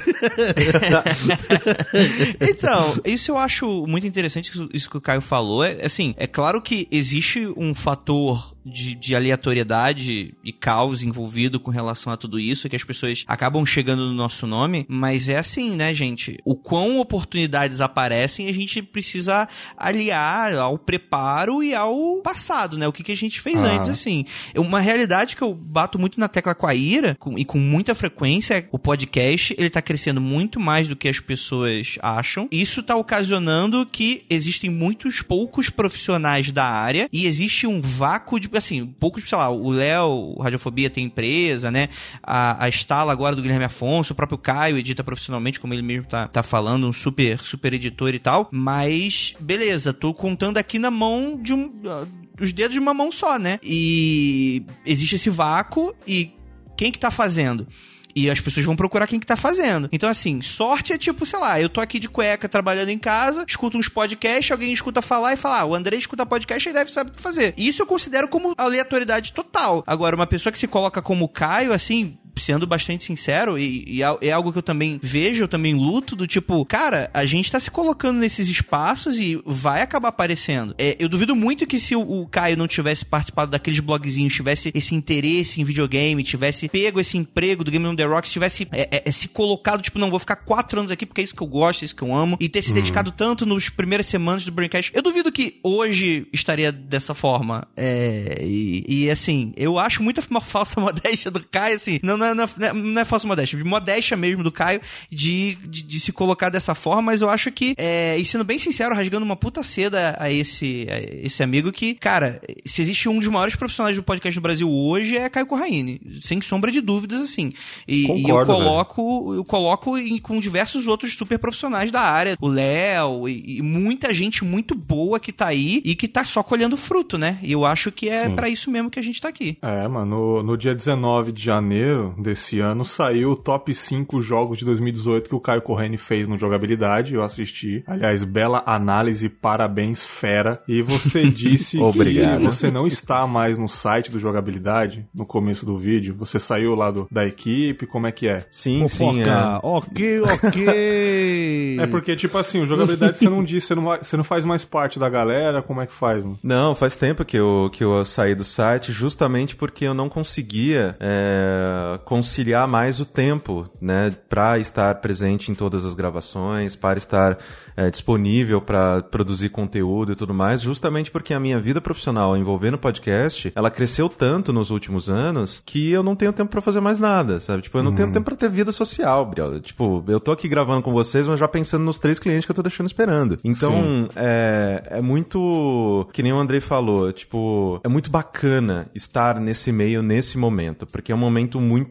então, 2.41 2.95
isso 3.05 3.29
eu 3.29 3.37
acho 3.37 3.85
muito 3.85 4.07
interessante 4.07 4.51
isso 4.73 4.89
que 4.89 4.97
o 4.97 5.01
Caio 5.01 5.21
falou. 5.21 5.63
É, 5.63 5.85
assim, 5.85 6.15
é 6.17 6.25
claro 6.25 6.59
que 6.63 6.87
existe 6.91 7.45
um 7.55 7.75
fator 7.75 8.55
de, 8.65 8.95
de 8.95 9.15
aleatoriedade 9.15 10.33
e 10.43 10.51
caos 10.51 11.03
envolvido 11.03 11.59
com 11.59 11.71
relação 11.71 12.11
a 12.11 12.17
tudo 12.17 12.39
isso, 12.39 12.69
que 12.69 12.75
as 12.75 12.83
pessoas 12.83 13.23
acabam 13.27 13.65
chegando 13.65 14.05
no 14.05 14.13
nosso 14.13 14.45
nome, 14.45 14.85
mas 14.87 15.29
é 15.29 15.37
assim, 15.37 15.75
né, 15.75 15.93
gente? 15.93 16.37
O 16.43 16.55
quão 16.55 16.99
oportunidades 16.99 17.81
aparecem, 17.81 18.47
a 18.47 18.53
gente 18.53 18.81
precisa 18.81 19.47
aliar 19.77 20.55
ao 20.55 20.77
preparo 20.77 21.63
e 21.63 21.73
ao 21.73 22.21
passado, 22.21 22.77
né? 22.77 22.87
O 22.87 22.93
que, 22.93 23.03
que 23.03 23.11
a 23.11 23.17
gente 23.17 23.39
fez 23.39 23.61
ah. 23.63 23.67
antes, 23.67 23.89
assim. 23.89 24.25
Uma 24.55 24.79
realidade 24.79 25.35
que 25.35 25.41
eu 25.41 25.53
bato 25.53 25.97
muito 25.97 26.19
na 26.19 26.27
tecla 26.27 26.55
com 26.55 26.67
a 26.67 26.75
Ira, 26.75 27.15
com, 27.19 27.37
e 27.37 27.45
com 27.45 27.57
muita 27.57 27.95
frequência, 27.95 28.55
é 28.55 28.67
o 28.71 28.79
podcast, 28.79 29.55
ele 29.57 29.69
tá 29.69 29.81
crescendo 29.81 30.19
muito 30.19 30.59
mais 30.59 30.87
do 30.87 30.95
que 30.95 31.07
as 31.07 31.19
pessoas 31.19 31.97
acham. 32.01 32.47
Isso 32.51 32.83
tá 32.83 32.95
ocasionando 32.95 33.85
que 33.85 34.23
existem 34.29 34.69
muitos 34.69 35.21
poucos 35.21 35.69
profissionais 35.69 36.51
da 36.51 36.65
área 36.65 37.07
e 37.11 37.25
existe 37.25 37.67
um 37.67 37.79
vácuo 37.79 38.39
de, 38.39 38.48
assim, 38.57 38.85
poucos, 38.85 39.27
sei 39.27 39.37
lá, 39.37 39.49
o 39.49 39.71
Léo, 39.71 40.35
Radiofobia 40.39 40.89
tem 40.89 41.05
empresa, 41.05 41.69
né? 41.69 41.89
A, 42.21 42.65
a 42.65 42.69
Stala 42.69 43.11
agora 43.11 43.35
do 43.35 43.41
Guilherme 43.41 43.65
Afonso, 43.65 44.13
o 44.13 44.15
próprio 44.15 44.37
Caio 44.37 44.77
edita 44.77 45.03
profissionalmente, 45.03 45.59
como 45.59 45.73
ele 45.73 45.81
mesmo 45.81 46.07
tá, 46.07 46.27
tá 46.27 46.43
falando, 46.43 46.87
um 46.87 46.93
super, 46.93 47.39
super 47.39 47.73
editor 47.73 48.13
e 48.13 48.19
tal. 48.19 48.49
Mas, 48.51 49.33
beleza, 49.39 49.93
tô 49.93 50.13
contando 50.13 50.57
aqui 50.57 50.79
na 50.79 50.91
mão 50.91 51.39
de 51.41 51.53
um. 51.53 51.67
Uh, 51.67 52.07
os 52.41 52.53
dedos 52.53 52.73
de 52.73 52.79
uma 52.79 52.93
mão 52.93 53.11
só, 53.11 53.37
né? 53.37 53.59
E 53.61 54.63
existe 54.85 55.15
esse 55.15 55.29
vácuo 55.29 55.93
e 56.07 56.31
quem 56.77 56.91
que 56.91 56.99
tá 56.99 57.11
fazendo? 57.11 57.67
E 58.15 58.29
as 58.29 58.39
pessoas 58.39 58.65
vão 58.65 58.75
procurar 58.75 59.07
quem 59.07 59.19
que 59.19 59.25
tá 59.25 59.35
fazendo. 59.35 59.89
Então, 59.91 60.09
assim, 60.09 60.41
sorte 60.41 60.93
é 60.93 60.97
tipo, 60.97 61.25
sei 61.25 61.39
lá, 61.39 61.59
eu 61.59 61.69
tô 61.69 61.79
aqui 61.81 61.99
de 61.99 62.09
cueca 62.09 62.49
trabalhando 62.49 62.89
em 62.89 62.97
casa, 62.97 63.45
escuto 63.47 63.77
uns 63.77 63.87
podcasts, 63.87 64.51
alguém 64.51 64.73
escuta 64.73 65.01
falar 65.01 65.33
e 65.33 65.37
fala, 65.37 65.61
ah, 65.61 65.65
o 65.65 65.75
André 65.75 65.97
escuta 65.97 66.25
podcast 66.25 66.67
e 66.67 66.73
deve 66.73 66.91
saber 66.91 67.11
o 67.11 67.13
que 67.13 67.21
fazer. 67.21 67.53
Isso 67.57 67.81
eu 67.81 67.85
considero 67.85 68.27
como 68.27 68.53
aleatoriedade 68.57 69.33
total. 69.33 69.83
Agora, 69.85 70.15
uma 70.15 70.27
pessoa 70.27 70.51
que 70.51 70.59
se 70.59 70.67
coloca 70.67 71.01
como 71.01 71.29
Caio, 71.29 71.73
assim, 71.73 72.17
sendo 72.39 72.65
bastante 72.65 73.03
sincero, 73.03 73.57
e, 73.57 73.83
e, 73.87 74.03
é, 74.03 74.17
é 74.21 74.31
algo 74.31 74.51
que 74.51 74.57
eu 74.57 74.63
também 74.63 74.99
vejo, 75.01 75.43
eu 75.43 75.47
também 75.47 75.73
luto, 75.73 76.15
do 76.15 76.27
tipo, 76.27 76.63
cara, 76.65 77.09
a 77.13 77.25
gente 77.25 77.51
tá 77.51 77.59
se 77.59 77.71
colocando 77.71 78.19
nesses 78.19 78.47
espaços 78.47 79.19
e 79.19 79.41
vai 79.45 79.81
acabar 79.81 80.09
aparecendo. 80.09 80.75
É, 80.77 80.95
eu 80.99 81.09
duvido 81.09 81.35
muito 81.35 81.65
que 81.65 81.79
se 81.79 81.95
o, 81.95 82.01
o, 82.01 82.27
Caio 82.27 82.57
não 82.57 82.67
tivesse 82.67 83.05
participado 83.05 83.51
daqueles 83.51 83.79
blogzinhos, 83.79 84.33
tivesse 84.33 84.71
esse 84.73 84.95
interesse 84.95 85.61
em 85.61 85.63
videogame, 85.63 86.23
tivesse 86.23 86.67
pego 86.69 86.99
esse 86.99 87.17
emprego 87.17 87.63
do 87.63 87.71
Game 87.71 87.85
on 87.85 87.95
the 87.95 88.05
Rocks, 88.05 88.31
tivesse 88.31 88.67
é, 88.71 88.87
é, 88.91 89.03
é, 89.05 89.11
se 89.11 89.27
colocado, 89.27 89.81
tipo, 89.81 89.99
não, 89.99 90.09
vou 90.09 90.19
ficar 90.19 90.37
quatro 90.37 90.79
anos 90.79 90.91
aqui 90.91 91.05
porque 91.05 91.21
é 91.21 91.23
isso 91.23 91.35
que 91.35 91.41
eu 91.41 91.47
gosto, 91.47 91.83
é 91.83 91.85
isso 91.85 91.95
que 91.95 92.03
eu 92.03 92.13
amo, 92.13 92.37
e 92.39 92.49
ter 92.49 92.61
se 92.61 92.69
uhum. 92.69 92.75
dedicado 92.75 93.11
tanto 93.11 93.45
nos 93.45 93.69
primeiras 93.69 94.07
semanas 94.07 94.45
do 94.45 94.51
Braincast, 94.51 94.91
eu 94.93 95.01
duvido 95.01 95.31
que 95.31 95.59
hoje 95.63 96.27
estaria 96.33 96.71
dessa 96.71 97.13
forma. 97.13 97.67
É, 97.75 98.39
e, 98.43 98.85
e 98.87 99.09
assim, 99.09 99.53
eu 99.55 99.79
acho 99.79 100.01
muito 100.03 100.21
uma 100.29 100.41
falsa 100.41 100.79
modéstia 100.79 101.31
do 101.31 101.39
Caio, 101.39 101.75
assim, 101.75 101.99
não, 102.03 102.17
não 102.17 102.28
não, 102.35 102.73
não 102.73 103.01
é 103.01 103.05
falsa 103.05 103.27
modéstia, 103.27 103.57
de 103.57 103.63
modéstia 103.63 104.15
mesmo 104.17 104.43
do 104.43 104.51
Caio 104.51 104.81
de, 105.09 105.55
de, 105.67 105.83
de, 105.83 105.99
se 105.99 106.11
colocar 106.11 106.49
dessa 106.49 106.75
forma, 106.75 107.01
mas 107.01 107.21
eu 107.21 107.29
acho 107.29 107.51
que, 107.51 107.73
é, 107.77 108.17
e 108.17 108.25
sendo 108.25 108.43
bem 108.43 108.59
sincero, 108.59 108.95
rasgando 108.95 109.25
uma 109.25 109.35
puta 109.35 109.63
seda 109.63 110.15
a 110.19 110.31
esse, 110.31 110.87
a 110.89 111.25
esse 111.25 111.41
amigo 111.43 111.71
que, 111.71 111.93
cara, 111.95 112.41
se 112.65 112.81
existe 112.81 113.07
um 113.09 113.17
dos 113.17 113.27
maiores 113.27 113.55
profissionais 113.55 113.95
do 113.95 114.03
podcast 114.03 114.37
no 114.37 114.41
Brasil 114.41 114.69
hoje 114.69 115.17
é 115.17 115.29
Caio 115.29 115.45
Corraine, 115.45 116.01
sem 116.21 116.41
sombra 116.41 116.71
de 116.71 116.81
dúvidas, 116.81 117.21
assim. 117.21 117.53
E, 117.87 118.03
Concordo, 118.03 118.27
e 118.27 118.29
eu 118.29 118.45
coloco, 118.45 119.33
eu 119.35 119.43
coloco 119.43 119.97
em, 119.97 120.19
com 120.19 120.39
diversos 120.39 120.87
outros 120.87 121.15
super 121.15 121.37
profissionais 121.39 121.91
da 121.91 122.01
área, 122.01 122.37
o 122.39 122.47
Léo 122.47 123.27
e, 123.27 123.57
e, 123.57 123.61
muita 123.61 124.13
gente 124.13 124.43
muito 124.43 124.75
boa 124.75 125.19
que 125.19 125.31
tá 125.31 125.47
aí 125.47 125.81
e 125.83 125.95
que 125.95 126.07
tá 126.07 126.23
só 126.23 126.43
colhendo 126.43 126.77
fruto, 126.77 127.17
né? 127.17 127.39
E 127.41 127.51
eu 127.51 127.65
acho 127.65 127.91
que 127.91 128.09
é 128.09 128.29
para 128.29 128.49
isso 128.49 128.69
mesmo 128.69 128.89
que 128.89 128.99
a 128.99 129.03
gente 129.03 129.21
tá 129.21 129.29
aqui. 129.29 129.57
É, 129.61 129.87
mano, 129.87 130.09
no, 130.09 130.43
no 130.43 130.57
dia 130.57 130.73
19 130.73 131.31
de 131.31 131.43
janeiro 131.43 132.08
desse 132.17 132.59
ano 132.59 132.83
saiu 132.85 133.31
o 133.31 133.35
top 133.35 133.73
5 133.73 134.21
jogos 134.21 134.57
de 134.57 134.65
2018 134.65 135.29
que 135.29 135.35
o 135.35 135.39
Caio 135.39 135.61
Corrêne 135.61 135.97
fez 135.97 136.27
no 136.27 136.37
Jogabilidade. 136.37 137.13
Eu 137.13 137.23
assisti. 137.23 137.83
Aliás, 137.87 138.23
bela 138.23 138.63
análise, 138.65 139.29
parabéns, 139.29 140.05
fera. 140.05 140.61
E 140.67 140.81
você 140.81 141.27
disse 141.29 141.77
que 141.77 142.39
você 142.41 142.71
não 142.71 142.87
está 142.87 143.25
mais 143.27 143.57
no 143.57 143.67
site 143.67 144.11
do 144.11 144.19
Jogabilidade 144.19 145.07
no 145.13 145.25
começo 145.25 145.65
do 145.65 145.77
vídeo. 145.77 146.15
Você 146.17 146.39
saiu 146.39 146.75
lá 146.75 146.91
do, 146.91 147.07
da 147.11 147.25
equipe, 147.25 147.85
como 147.85 148.07
é 148.07 148.11
que 148.11 148.27
é? 148.27 148.45
Sim, 148.51 148.87
Fofoca. 148.87 149.13
sim. 149.13 149.21
É. 149.21 149.59
Ok, 149.63 150.21
ok. 150.43 151.77
é 151.79 151.87
porque, 151.87 152.15
tipo 152.15 152.37
assim, 152.37 152.61
o 152.61 152.65
Jogabilidade 152.65 153.17
você 153.17 153.29
não 153.29 153.43
disse, 153.43 153.67
você 153.67 153.75
não, 153.75 153.83
você 153.83 154.17
não 154.17 154.23
faz 154.23 154.45
mais 154.45 154.63
parte 154.63 154.99
da 154.99 155.09
galera, 155.09 155.61
como 155.61 155.81
é 155.81 155.85
que 155.85 155.93
faz? 155.93 156.23
Mano? 156.23 156.37
Não, 156.43 156.75
faz 156.75 156.95
tempo 156.95 157.25
que 157.25 157.37
eu, 157.37 157.69
que 157.71 157.83
eu 157.83 158.03
saí 158.05 158.35
do 158.35 158.43
site, 158.43 158.91
justamente 158.91 159.55
porque 159.55 159.85
eu 159.85 159.93
não 159.93 160.09
conseguia 160.09 160.95
é, 160.99 161.98
conciliar 162.05 162.67
mais 162.67 162.99
o 162.99 163.05
tempo, 163.05 163.69
né, 163.81 164.15
para 164.27 164.59
estar 164.59 164.95
presente 164.95 165.51
em 165.51 165.55
todas 165.55 165.85
as 165.85 165.93
gravações, 165.93 166.75
para 166.75 166.97
estar 166.97 167.37
é, 167.79 167.89
disponível 167.89 168.59
para 168.59 169.01
produzir 169.03 169.49
conteúdo 169.49 170.11
e 170.11 170.15
tudo 170.15 170.33
mais, 170.33 170.61
justamente 170.61 171.09
porque 171.09 171.33
a 171.33 171.39
minha 171.39 171.57
vida 171.57 171.79
profissional 171.79 172.35
envolvendo 172.35 172.77
podcast, 172.77 173.53
ela 173.55 173.71
cresceu 173.71 174.09
tanto 174.09 174.51
nos 174.51 174.69
últimos 174.69 175.09
anos 175.09 175.61
que 175.65 175.89
eu 175.89 176.03
não 176.03 176.15
tenho 176.15 176.33
tempo 176.33 176.51
para 176.51 176.59
fazer 176.59 176.81
mais 176.81 176.99
nada, 176.99 177.39
sabe? 177.39 177.61
Tipo, 177.61 177.77
eu 177.77 177.83
não 177.83 177.91
uhum. 177.91 177.95
tenho 177.95 178.11
tempo 178.11 178.25
para 178.25 178.35
ter 178.35 178.49
vida 178.49 178.71
social, 178.71 179.25
Briel. 179.25 179.61
Tipo, 179.61 180.03
eu 180.07 180.19
tô 180.19 180.31
aqui 180.31 180.49
gravando 180.49 180.81
com 180.81 180.91
vocês, 180.91 181.25
mas 181.25 181.39
já 181.39 181.47
pensando 181.47 181.85
nos 181.85 181.97
três 181.97 182.19
clientes 182.19 182.45
que 182.45 182.51
eu 182.51 182.55
tô 182.55 182.61
deixando 182.61 182.87
esperando. 182.87 183.37
Então, 183.45 184.09
é, 184.15 184.83
é 184.85 185.01
muito 185.01 186.09
que 186.11 186.21
nem 186.21 186.33
o 186.33 186.37
Andrei 186.37 186.59
falou, 186.59 187.13
tipo, 187.13 187.79
é 187.83 187.87
muito 187.87 188.09
bacana 188.09 188.89
estar 188.93 189.39
nesse 189.39 189.71
meio 189.71 190.03
nesse 190.03 190.37
momento, 190.37 190.85
porque 190.85 191.13
é 191.13 191.15
um 191.15 191.19
momento 191.19 191.61
muito 191.61 191.88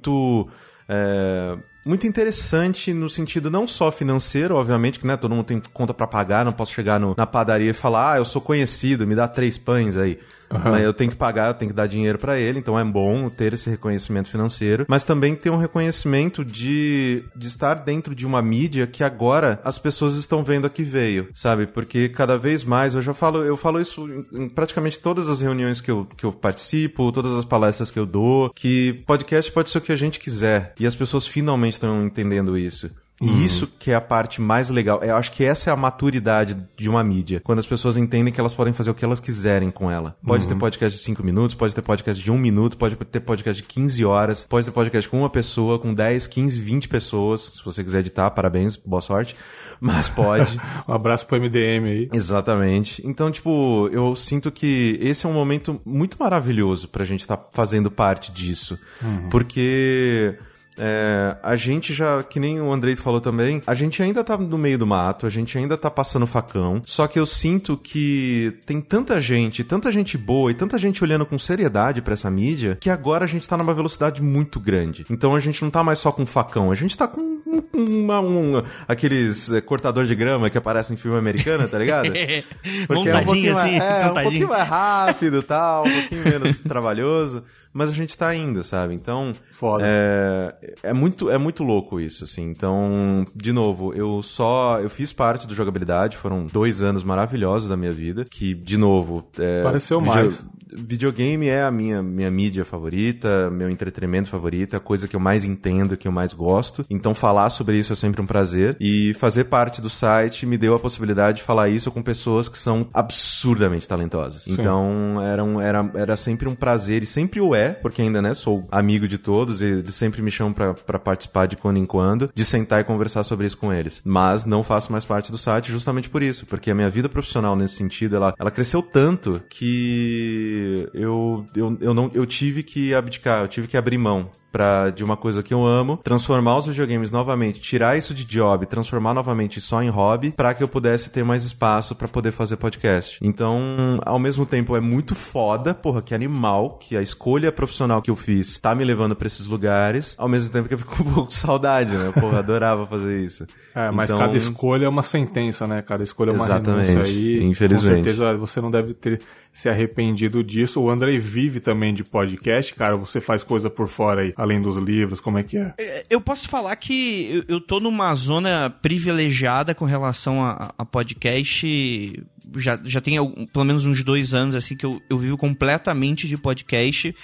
é, 0.88 1.58
muito 1.84 2.06
interessante 2.06 2.92
no 2.92 3.08
sentido 3.08 3.50
não 3.50 3.66
só 3.66 3.90
financeiro, 3.90 4.56
obviamente, 4.56 4.98
que 4.98 5.06
né, 5.06 5.16
todo 5.16 5.34
mundo 5.34 5.44
tem 5.44 5.62
conta 5.72 5.94
para 5.94 6.06
pagar, 6.06 6.44
não 6.44 6.52
posso 6.52 6.72
chegar 6.72 6.98
no, 6.98 7.14
na 7.16 7.26
padaria 7.26 7.70
e 7.70 7.74
falar, 7.74 8.12
ah, 8.12 8.18
eu 8.18 8.24
sou 8.24 8.42
conhecido, 8.42 9.06
me 9.06 9.14
dá 9.14 9.26
três 9.26 9.56
pães 9.56 9.96
aí. 9.96 10.18
Uhum. 10.50 10.76
Eu 10.78 10.94
tenho 10.94 11.10
que 11.10 11.16
pagar, 11.16 11.48
eu 11.48 11.54
tenho 11.54 11.70
que 11.70 11.76
dar 11.76 11.86
dinheiro 11.86 12.18
para 12.18 12.38
ele, 12.38 12.58
então 12.58 12.78
é 12.78 12.84
bom 12.84 13.28
ter 13.28 13.52
esse 13.52 13.68
reconhecimento 13.68 14.28
financeiro, 14.28 14.86
mas 14.88 15.04
também 15.04 15.34
ter 15.34 15.50
um 15.50 15.56
reconhecimento 15.56 16.44
de, 16.44 17.24
de 17.36 17.48
estar 17.48 17.74
dentro 17.74 18.14
de 18.14 18.26
uma 18.26 18.40
mídia 18.40 18.86
que 18.86 19.04
agora 19.04 19.60
as 19.64 19.78
pessoas 19.78 20.16
estão 20.16 20.42
vendo 20.42 20.66
a 20.66 20.70
que 20.70 20.82
veio, 20.82 21.28
sabe? 21.34 21.66
Porque 21.66 22.08
cada 22.08 22.38
vez 22.38 22.64
mais, 22.64 22.94
eu 22.94 23.02
já 23.02 23.12
falo, 23.12 23.44
eu 23.44 23.56
falo 23.56 23.80
isso 23.80 24.06
em 24.32 24.48
praticamente 24.48 24.98
todas 24.98 25.28
as 25.28 25.40
reuniões 25.40 25.80
que 25.80 25.90
eu, 25.90 26.06
que 26.16 26.24
eu 26.24 26.32
participo, 26.32 27.12
todas 27.12 27.34
as 27.34 27.44
palestras 27.44 27.90
que 27.90 27.98
eu 27.98 28.06
dou, 28.06 28.50
que 28.50 29.04
podcast 29.06 29.50
pode 29.52 29.70
ser 29.70 29.78
o 29.78 29.82
que 29.82 29.92
a 29.92 29.96
gente 29.96 30.18
quiser, 30.18 30.74
e 30.78 30.86
as 30.86 30.94
pessoas 30.94 31.26
finalmente 31.26 31.74
estão 31.74 32.04
entendendo 32.04 32.56
isso. 32.56 32.90
E 33.20 33.28
uhum. 33.28 33.40
isso 33.40 33.66
que 33.78 33.90
é 33.90 33.94
a 33.94 34.00
parte 34.00 34.40
mais 34.40 34.70
legal. 34.70 35.00
Eu 35.02 35.16
acho 35.16 35.32
que 35.32 35.44
essa 35.44 35.70
é 35.70 35.72
a 35.72 35.76
maturidade 35.76 36.56
de 36.76 36.88
uma 36.88 37.02
mídia. 37.02 37.40
Quando 37.40 37.58
as 37.58 37.66
pessoas 37.66 37.96
entendem 37.96 38.32
que 38.32 38.38
elas 38.38 38.54
podem 38.54 38.72
fazer 38.72 38.90
o 38.90 38.94
que 38.94 39.04
elas 39.04 39.18
quiserem 39.18 39.70
com 39.70 39.90
ela. 39.90 40.16
Pode 40.24 40.44
uhum. 40.44 40.50
ter 40.50 40.56
podcast 40.56 40.96
de 40.96 41.04
5 41.04 41.24
minutos, 41.24 41.56
pode 41.56 41.74
ter 41.74 41.82
podcast 41.82 42.22
de 42.22 42.30
1 42.30 42.34
um 42.34 42.38
minuto, 42.38 42.76
pode 42.76 42.94
ter 42.94 43.20
podcast 43.20 43.60
de 43.60 43.68
15 43.68 44.04
horas, 44.04 44.44
pode 44.48 44.66
ter 44.66 44.72
podcast 44.72 45.08
com 45.10 45.18
uma 45.18 45.30
pessoa, 45.30 45.78
com 45.78 45.92
10, 45.92 46.28
15, 46.28 46.60
20 46.60 46.88
pessoas. 46.88 47.52
Se 47.56 47.64
você 47.64 47.82
quiser 47.82 48.00
editar, 48.00 48.30
parabéns, 48.30 48.76
boa 48.76 49.02
sorte. 49.02 49.34
Mas 49.80 50.08
pode. 50.08 50.60
um 50.86 50.92
abraço 50.92 51.26
pro 51.26 51.40
MDM 51.40 51.86
aí. 51.86 52.08
Exatamente. 52.12 53.02
Então, 53.04 53.30
tipo, 53.30 53.88
eu 53.92 54.14
sinto 54.14 54.50
que 54.50 54.96
esse 55.00 55.26
é 55.26 55.28
um 55.28 55.32
momento 55.32 55.80
muito 55.84 56.16
maravilhoso 56.20 56.88
pra 56.88 57.04
gente 57.04 57.20
estar 57.20 57.36
tá 57.36 57.48
fazendo 57.52 57.90
parte 57.90 58.30
disso. 58.30 58.78
Uhum. 59.02 59.28
Porque 59.28 60.36
é, 60.78 61.36
a 61.42 61.56
gente 61.56 61.92
já, 61.92 62.22
que 62.22 62.38
nem 62.38 62.60
o 62.60 62.72
Andrei 62.72 62.96
falou 62.96 63.20
também, 63.20 63.62
a 63.66 63.74
gente 63.74 64.02
ainda 64.02 64.22
tá 64.22 64.36
no 64.36 64.58
meio 64.58 64.78
do 64.78 64.86
mato, 64.86 65.26
a 65.26 65.30
gente 65.30 65.58
ainda 65.58 65.76
tá 65.76 65.90
passando 65.90 66.26
facão. 66.26 66.80
Só 66.84 67.06
que 67.06 67.18
eu 67.18 67.26
sinto 67.26 67.76
que 67.76 68.56
tem 68.64 68.80
tanta 68.80 69.20
gente, 69.20 69.64
tanta 69.64 69.90
gente 69.90 70.16
boa 70.16 70.50
e 70.50 70.54
tanta 70.54 70.78
gente 70.78 71.02
olhando 71.02 71.26
com 71.26 71.38
seriedade 71.38 72.00
para 72.00 72.14
essa 72.14 72.30
mídia, 72.30 72.76
que 72.80 72.90
agora 72.90 73.24
a 73.24 73.28
gente 73.28 73.48
tá 73.48 73.56
numa 73.56 73.74
velocidade 73.74 74.22
muito 74.22 74.60
grande. 74.60 75.04
Então 75.10 75.34
a 75.34 75.40
gente 75.40 75.62
não 75.62 75.70
tá 75.70 75.82
mais 75.82 75.98
só 75.98 76.12
com 76.12 76.24
facão, 76.24 76.70
a 76.70 76.74
gente 76.74 76.96
tá 76.96 77.08
com 77.08 77.38
uma, 77.72 78.20
um, 78.20 78.62
aqueles 78.86 79.52
é, 79.52 79.60
cortador 79.60 80.04
de 80.04 80.14
grama 80.14 80.50
que 80.50 80.58
aparecem 80.58 80.94
em 80.94 80.98
filme 80.98 81.18
americano, 81.18 81.68
tá 81.68 81.78
ligado? 81.78 82.10
Porque 82.86 83.08
é 83.08 83.16
um 83.16 83.24
pouquinho 83.24 83.56
assim, 83.56 83.78
mais, 83.78 84.02
é, 84.02 84.06
um 84.10 84.14
pouquinho 84.14 84.48
mais 84.48 84.68
rápido 84.68 85.42
tal, 85.42 85.86
um 85.86 85.92
pouquinho 85.92 86.24
menos 86.24 86.60
trabalhoso 86.60 87.44
mas 87.72 87.90
a 87.90 87.92
gente 87.92 88.16
tá 88.16 88.34
indo, 88.34 88.62
sabe? 88.64 88.94
Então, 88.94 89.32
Foda. 89.52 89.84
É, 89.86 90.74
é 90.82 90.92
muito 90.92 91.30
é 91.30 91.38
muito 91.38 91.62
louco 91.62 92.00
isso, 92.00 92.24
assim. 92.24 92.42
Então, 92.50 93.24
de 93.34 93.52
novo, 93.52 93.94
eu 93.94 94.22
só 94.22 94.80
eu 94.80 94.90
fiz 94.90 95.12
parte 95.12 95.46
do 95.46 95.54
jogabilidade, 95.54 96.16
foram 96.16 96.46
dois 96.46 96.82
anos 96.82 97.04
maravilhosos 97.04 97.68
da 97.68 97.76
minha 97.76 97.92
vida, 97.92 98.24
que 98.24 98.54
de 98.54 98.76
novo 98.76 99.30
é, 99.38 99.62
pareceu 99.62 100.00
video, 100.00 100.14
mais. 100.14 100.44
Videogame 100.72 101.48
é 101.48 101.62
a 101.62 101.70
minha 101.70 102.02
minha 102.02 102.30
mídia 102.30 102.64
favorita, 102.64 103.50
meu 103.50 103.70
entretenimento 103.70 104.28
favorito, 104.28 104.76
a 104.76 104.80
coisa 104.80 105.06
que 105.06 105.16
eu 105.16 105.20
mais 105.20 105.44
entendo, 105.44 105.96
que 105.96 106.08
eu 106.08 106.12
mais 106.12 106.32
gosto. 106.32 106.84
Então, 106.90 107.14
falar 107.14 107.50
sobre 107.50 107.78
isso 107.78 107.92
é 107.92 107.96
sempre 107.96 108.20
um 108.20 108.26
prazer 108.26 108.76
e 108.80 109.14
fazer 109.14 109.44
parte 109.44 109.80
do 109.80 109.90
site 109.90 110.46
me 110.46 110.58
deu 110.58 110.74
a 110.74 110.78
possibilidade 110.78 111.38
de 111.38 111.42
falar 111.42 111.68
isso 111.68 111.90
com 111.90 112.02
pessoas 112.02 112.48
que 112.48 112.58
são 112.58 112.88
absurdamente 112.92 113.86
talentosas. 113.86 114.42
Sim. 114.42 114.52
Então, 114.52 115.20
era, 115.22 115.42
um, 115.44 115.60
era 115.60 115.90
era 115.94 116.16
sempre 116.16 116.48
um 116.48 116.54
prazer 116.54 117.02
e 117.02 117.06
sempre 117.06 117.40
o 117.40 117.54
é 117.54 117.70
porque 117.70 118.02
ainda, 118.02 118.20
né, 118.20 118.34
sou 118.34 118.66
amigo 118.70 119.06
de 119.06 119.18
todos 119.18 119.60
e 119.60 119.66
eles 119.66 119.94
sempre 119.94 120.22
me 120.22 120.30
chamam 120.30 120.52
para 120.52 120.98
participar 120.98 121.46
de 121.46 121.56
quando 121.56 121.76
em 121.76 121.84
quando, 121.84 122.30
de 122.34 122.44
sentar 122.44 122.80
e 122.80 122.84
conversar 122.84 123.24
sobre 123.24 123.46
isso 123.46 123.58
com 123.58 123.72
eles. 123.72 124.00
Mas 124.04 124.44
não 124.44 124.62
faço 124.62 124.92
mais 124.92 125.04
parte 125.04 125.30
do 125.30 125.38
site 125.38 125.70
justamente 125.70 126.08
por 126.08 126.22
isso, 126.22 126.46
porque 126.46 126.70
a 126.70 126.74
minha 126.74 126.90
vida 126.90 127.08
profissional 127.08 127.56
nesse 127.56 127.74
sentido, 127.74 128.16
ela, 128.16 128.34
ela 128.38 128.50
cresceu 128.50 128.82
tanto 128.82 129.40
que 129.48 130.57
eu, 130.94 131.44
eu, 131.54 131.78
eu, 131.80 131.94
não, 131.94 132.10
eu 132.14 132.26
tive 132.26 132.62
que 132.62 132.94
abdicar, 132.94 133.42
eu 133.42 133.48
tive 133.48 133.66
que 133.66 133.76
abrir 133.76 133.98
mão 133.98 134.30
pra, 134.50 134.90
de 134.90 135.04
uma 135.04 135.16
coisa 135.16 135.42
que 135.42 135.52
eu 135.52 135.64
amo, 135.64 135.98
transformar 136.02 136.56
os 136.56 136.66
videogames 136.66 137.10
novamente, 137.10 137.60
tirar 137.60 137.96
isso 137.96 138.14
de 138.14 138.24
job, 138.24 138.66
transformar 138.66 139.14
novamente 139.14 139.60
só 139.60 139.82
em 139.82 139.88
hobby, 139.88 140.30
para 140.30 140.54
que 140.54 140.62
eu 140.62 140.68
pudesse 140.68 141.10
ter 141.10 141.24
mais 141.24 141.44
espaço 141.44 141.94
para 141.94 142.08
poder 142.08 142.32
fazer 142.32 142.56
podcast. 142.56 143.18
Então, 143.22 144.00
ao 144.04 144.18
mesmo 144.18 144.46
tempo, 144.46 144.76
é 144.76 144.80
muito 144.80 145.14
foda, 145.14 145.74
porra, 145.74 146.02
que 146.02 146.14
animal, 146.14 146.78
que 146.78 146.96
a 146.96 147.02
escolha 147.02 147.52
profissional 147.52 148.02
que 148.02 148.10
eu 148.10 148.16
fiz 148.16 148.58
tá 148.58 148.74
me 148.74 148.84
levando 148.84 149.14
para 149.14 149.26
esses 149.26 149.46
lugares, 149.46 150.14
ao 150.18 150.28
mesmo 150.28 150.50
tempo 150.50 150.68
que 150.68 150.74
eu 150.74 150.78
fico 150.78 150.94
um 151.02 151.12
pouco 151.12 151.24
com 151.26 151.30
saudade, 151.30 151.94
né? 151.94 152.12
Porra, 152.12 152.38
adorava 152.38 152.86
fazer 152.86 153.20
isso. 153.20 153.46
É, 153.74 153.90
mas 153.90 154.10
então... 154.10 154.18
cada 154.18 154.36
escolha 154.36 154.86
é 154.86 154.88
uma 154.88 155.02
sentença, 155.02 155.66
né? 155.66 155.82
Cada 155.82 156.02
escolha 156.02 156.30
é 156.30 156.32
uma 156.32 156.44
Exatamente. 156.44 156.88
renúncia 156.88 157.12
aí. 157.12 157.44
Infelizmente. 157.44 157.98
Com 157.98 158.04
certeza 158.04 158.36
você 158.36 158.60
não 158.60 158.70
deve 158.70 158.94
ter 158.94 159.20
se 159.52 159.68
arrependido 159.68 160.42
disso. 160.42 160.80
O 160.80 160.90
Andrei 160.90 161.18
vive 161.18 161.60
também 161.60 161.92
de 161.92 162.04
podcast, 162.04 162.74
cara. 162.74 162.96
Você 162.96 163.20
faz 163.20 163.42
coisa 163.42 163.68
por 163.68 163.88
fora 163.88 164.22
aí, 164.22 164.32
além 164.38 164.62
dos 164.62 164.76
livros, 164.76 165.20
como 165.20 165.36
é 165.36 165.42
que 165.42 165.58
é? 165.58 165.74
é 165.76 166.06
eu 166.08 166.20
posso 166.20 166.48
falar 166.48 166.74
que 166.76 167.44
eu 167.48 167.60
tô 167.60 167.80
numa 167.80 168.14
zona 168.14 168.70
privilegiada 168.70 169.74
com 169.74 169.84
relação 169.84 170.44
a, 170.44 170.72
a 170.78 170.84
podcast. 170.84 172.22
Já, 172.56 172.78
já 172.82 173.00
tem 173.00 173.18
pelo 173.52 173.64
menos 173.64 173.84
uns 173.84 174.02
dois 174.02 174.32
anos 174.32 174.54
assim 174.54 174.74
que 174.74 174.86
eu, 174.86 175.02
eu 175.10 175.18
vivo 175.18 175.36
completamente 175.36 176.26
de 176.26 176.38
podcast 176.38 177.14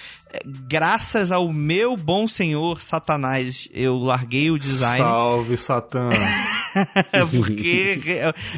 graças 0.45 1.31
ao 1.31 1.51
meu 1.51 1.97
bom 1.97 2.27
senhor 2.27 2.79
Satanás, 2.79 3.67
eu 3.73 3.97
larguei 3.97 4.51
o 4.51 4.59
design. 4.59 5.03
Salve, 5.03 5.57
Satã! 5.57 6.09
Porque 7.35 7.99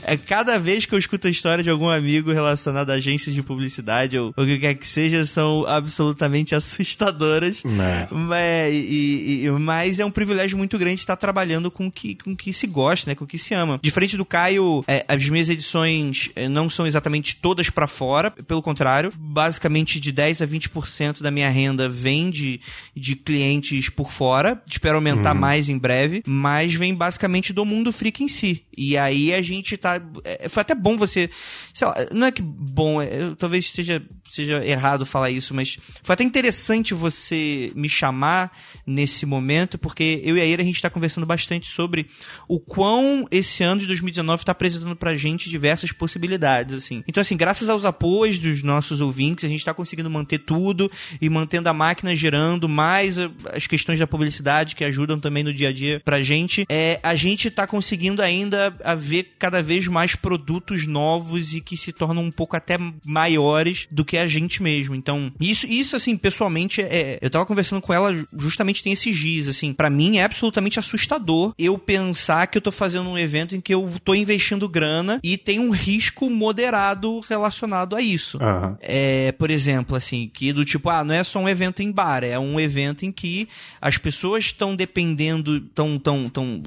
é, 0.03 0.17
cada 0.17 0.57
vez 0.57 0.85
que 0.85 0.93
eu 0.93 0.99
escuto 0.99 1.27
a 1.27 1.29
história 1.29 1.63
de 1.63 1.69
algum 1.69 1.89
amigo 1.89 2.31
relacionado 2.31 2.89
a 2.89 2.95
agências 2.95 3.33
de 3.33 3.43
publicidade 3.43 4.17
ou 4.17 4.33
o 4.35 4.45
que 4.45 4.59
quer 4.59 4.75
que 4.75 4.87
seja, 4.87 5.25
são 5.25 5.65
absolutamente 5.67 6.55
assustadoras. 6.55 7.63
Né. 7.63 8.07
Mas, 8.11 8.73
e, 8.73 9.45
e, 9.45 9.51
mas 9.51 9.99
é 9.99 10.05
um 10.05 10.11
privilégio 10.11 10.57
muito 10.57 10.77
grande 10.77 10.99
estar 10.99 11.15
trabalhando 11.15 11.69
com 11.69 11.91
que, 11.91 12.17
o 12.21 12.23
com 12.23 12.35
que 12.35 12.51
se 12.51 12.67
gosta, 12.67 13.09
né? 13.09 13.15
Com 13.15 13.25
o 13.25 13.27
que 13.27 13.37
se 13.37 13.53
ama. 13.53 13.79
Diferente 13.81 14.17
do 14.17 14.25
Caio, 14.25 14.83
é, 14.87 15.05
as 15.07 15.27
minhas 15.29 15.49
edições 15.49 16.29
é, 16.35 16.47
não 16.47 16.69
são 16.69 16.85
exatamente 16.85 17.35
todas 17.35 17.69
para 17.69 17.87
fora, 17.87 18.31
pelo 18.31 18.61
contrário, 18.61 19.11
basicamente 19.17 19.99
de 19.99 20.11
10 20.11 20.41
a 20.41 20.47
20% 20.47 21.21
da 21.21 21.31
minha 21.31 21.49
renda 21.49 21.87
vem 21.87 22.29
de, 22.29 22.59
de 22.95 23.15
clientes 23.15 23.89
por 23.89 24.11
fora. 24.11 24.61
Espero 24.69 24.95
aumentar 24.95 25.33
uhum. 25.33 25.41
mais 25.41 25.69
em 25.69 25.77
breve, 25.77 26.23
mas 26.25 26.73
vem 26.73 26.93
basicamente 26.93 27.53
do 27.53 27.65
mundo 27.65 27.91
freak 28.07 28.23
em 28.23 28.27
si. 28.27 28.63
E 28.75 28.97
aí 28.97 29.33
a 29.33 29.41
gente 29.41 29.77
tá. 29.77 30.01
É, 30.23 30.47
foi 30.49 30.61
até 30.61 30.73
bom 30.73 30.97
você. 30.97 31.29
Sei 31.73 31.87
lá, 31.87 31.95
não 32.13 32.27
é 32.27 32.31
que 32.31 32.41
bom, 32.41 33.01
é, 33.01 33.35
talvez 33.37 33.65
esteja 33.65 34.01
seja 34.29 34.63
errado 34.65 35.05
falar 35.05 35.29
isso, 35.29 35.53
mas 35.53 35.77
foi 36.03 36.13
até 36.13 36.23
interessante 36.23 36.93
você 36.93 37.71
me 37.75 37.89
chamar 37.89 38.51
nesse 38.85 39.25
momento, 39.25 39.77
porque 39.77 40.21
eu 40.23 40.37
e 40.37 40.41
a 40.41 40.45
Ira 40.45 40.61
a 40.61 40.65
gente 40.65 40.75
está 40.75 40.89
conversando 40.89 41.25
bastante 41.25 41.67
sobre 41.67 42.07
o 42.47 42.59
quão 42.59 43.27
esse 43.31 43.63
ano 43.63 43.81
de 43.81 43.87
2019 43.87 44.41
está 44.41 44.51
apresentando 44.51 44.95
pra 44.95 45.15
gente 45.15 45.49
diversas 45.49 45.91
possibilidades, 45.91 46.75
assim. 46.75 47.03
Então, 47.07 47.21
assim, 47.21 47.37
graças 47.37 47.69
aos 47.69 47.85
apoios 47.85 48.39
dos 48.39 48.63
nossos 48.63 49.01
ouvintes, 49.01 49.45
a 49.45 49.47
gente 49.47 49.59
está 49.59 49.73
conseguindo 49.73 50.09
manter 50.09 50.39
tudo 50.39 50.91
e 51.21 51.29
mantendo 51.29 51.69
a 51.69 51.73
máquina 51.73 52.15
girando, 52.15 52.67
mais 52.67 53.17
as 53.53 53.67
questões 53.67 53.99
da 53.99 54.07
publicidade 54.07 54.75
que 54.75 54.83
ajudam 54.83 55.19
também 55.19 55.43
no 55.43 55.53
dia 55.53 55.69
a 55.69 55.73
dia 55.73 56.01
pra 56.03 56.21
gente. 56.21 56.65
É, 56.69 56.99
a 57.03 57.15
gente 57.15 57.47
está 57.47 57.65
conseguindo 57.65 57.96
ainda 58.21 58.73
a 58.83 58.95
ver 58.95 59.35
cada 59.39 59.61
vez 59.61 59.87
mais 59.87 60.15
produtos 60.15 60.85
novos 60.85 61.53
e 61.53 61.61
que 61.61 61.77
se 61.77 61.91
tornam 61.91 62.23
um 62.23 62.31
pouco 62.31 62.55
até 62.55 62.77
maiores 63.05 63.87
do 63.89 64.03
que 64.03 64.17
que 64.17 64.21
a 64.21 64.27
gente 64.27 64.63
mesmo. 64.63 64.95
Então, 64.95 65.31
isso, 65.39 65.67
isso 65.67 65.95
assim, 65.95 66.17
pessoalmente, 66.17 66.81
é, 66.81 67.19
eu 67.21 67.29
tava 67.29 67.45
conversando 67.45 67.81
com 67.81 67.93
ela, 67.93 68.11
justamente 68.37 68.81
tem 68.81 68.93
esses 68.93 69.15
dias, 69.15 69.47
assim, 69.47 69.73
para 69.73 69.89
mim 69.89 70.17
é 70.17 70.23
absolutamente 70.23 70.79
assustador 70.79 71.53
eu 71.57 71.77
pensar 71.77 72.47
que 72.47 72.57
eu 72.57 72.61
tô 72.61 72.71
fazendo 72.71 73.09
um 73.09 73.17
evento 73.17 73.55
em 73.55 73.61
que 73.61 73.73
eu 73.73 73.91
tô 74.03 74.15
investindo 74.15 74.67
grana 74.67 75.19
e 75.23 75.37
tem 75.37 75.59
um 75.59 75.69
risco 75.69 76.29
moderado 76.29 77.19
relacionado 77.29 77.95
a 77.95 78.01
isso. 78.01 78.37
Uhum. 78.37 78.75
É, 78.81 79.31
por 79.33 79.51
exemplo, 79.51 79.95
assim, 79.95 80.29
que 80.33 80.51
do 80.51 80.65
tipo, 80.65 80.89
ah, 80.89 81.03
não 81.03 81.13
é 81.13 81.23
só 81.23 81.39
um 81.39 81.49
evento 81.49 81.83
em 81.83 81.91
bar, 81.91 82.23
é 82.23 82.39
um 82.39 82.59
evento 82.59 83.05
em 83.05 83.11
que 83.11 83.47
as 83.79 83.97
pessoas 83.97 84.45
estão 84.45 84.75
dependendo, 84.75 85.61
tão, 85.61 85.99
tão, 85.99 86.29
tão, 86.29 86.61